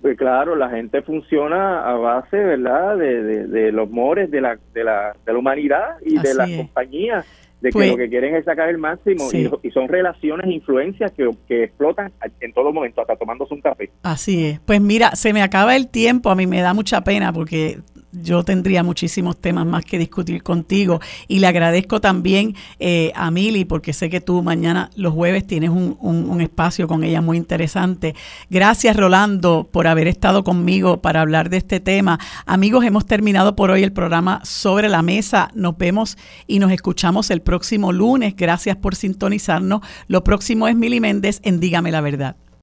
Pues 0.00 0.16
claro, 0.16 0.54
la 0.56 0.70
gente 0.70 1.02
funciona 1.02 1.88
a 1.88 1.94
base, 1.94 2.36
¿verdad?, 2.36 2.96
de, 2.96 3.72
los 3.72 3.90
mores 3.90 4.30
de 4.30 4.40
la, 4.40 4.58
de 4.72 4.84
la, 4.84 5.16
de 5.24 5.32
la 5.32 5.38
humanidad 5.38 5.96
y 6.04 6.18
de 6.18 6.34
las 6.34 6.50
compañías, 6.50 7.26
de 7.60 7.70
que 7.70 7.72
pues 7.72 7.90
lo 7.90 7.96
que 7.96 8.08
quieren 8.08 8.34
es 8.36 8.44
sacar 8.44 8.68
el 8.68 8.78
máximo 8.78 9.28
y, 9.32 9.70
son 9.70 9.88
relaciones, 9.88 10.46
influencias 10.48 11.10
que, 11.12 11.28
que 11.48 11.64
explotan 11.64 12.12
en 12.40 12.52
todo 12.52 12.72
momento, 12.72 13.00
hasta 13.00 13.16
tomándose 13.16 13.54
un 13.54 13.62
café. 13.62 13.90
Así 14.02 14.46
es. 14.46 14.60
Pues 14.60 14.80
mira, 14.80 15.12
se 15.16 15.32
me 15.32 15.42
acaba 15.42 15.74
el 15.74 15.88
tiempo, 15.88 16.30
a 16.30 16.36
mí 16.36 16.46
me 16.46 16.60
da 16.60 16.74
mucha 16.74 17.00
pena 17.00 17.32
porque 17.32 17.78
yo 18.12 18.44
tendría 18.44 18.82
muchísimos 18.82 19.36
temas 19.36 19.66
más 19.66 19.84
que 19.84 19.98
discutir 19.98 20.42
contigo 20.42 21.00
y 21.28 21.38
le 21.38 21.46
agradezco 21.46 22.00
también 22.00 22.54
eh, 22.78 23.12
a 23.14 23.30
Mili 23.30 23.64
porque 23.64 23.92
sé 23.92 24.08
que 24.08 24.20
tú 24.20 24.42
mañana 24.42 24.90
los 24.96 25.12
jueves 25.12 25.46
tienes 25.46 25.70
un, 25.70 25.96
un, 26.00 26.40
espacio 26.40 26.86
con 26.88 27.04
ella 27.04 27.20
muy 27.20 27.36
interesante. 27.36 28.14
Gracias 28.50 28.96
Rolando 28.96 29.68
por 29.70 29.86
haber 29.86 30.06
estado 30.06 30.44
conmigo 30.44 31.00
para 31.00 31.20
hablar 31.20 31.50
de 31.50 31.58
este 31.58 31.80
tema. 31.80 32.18
Amigos, 32.46 32.84
hemos 32.84 33.06
terminado 33.06 33.56
por 33.56 33.70
hoy 33.70 33.82
el 33.82 33.92
programa 33.92 34.40
sobre 34.44 34.88
la 34.88 35.02
mesa. 35.02 35.50
Nos 35.54 35.76
vemos 35.76 36.16
y 36.46 36.58
nos 36.58 36.72
escuchamos 36.72 37.30
el 37.30 37.42
próximo 37.42 37.92
lunes. 37.92 38.34
Gracias 38.36 38.76
por 38.76 38.94
sintonizarnos. 38.94 39.80
Lo 40.08 40.24
próximo 40.24 40.68
es 40.68 40.76
Mili 40.76 41.00
Méndez 41.00 41.40
en 41.42 41.60
Dígame 41.60 41.90
la 41.90 42.00
verdad. 42.00 42.36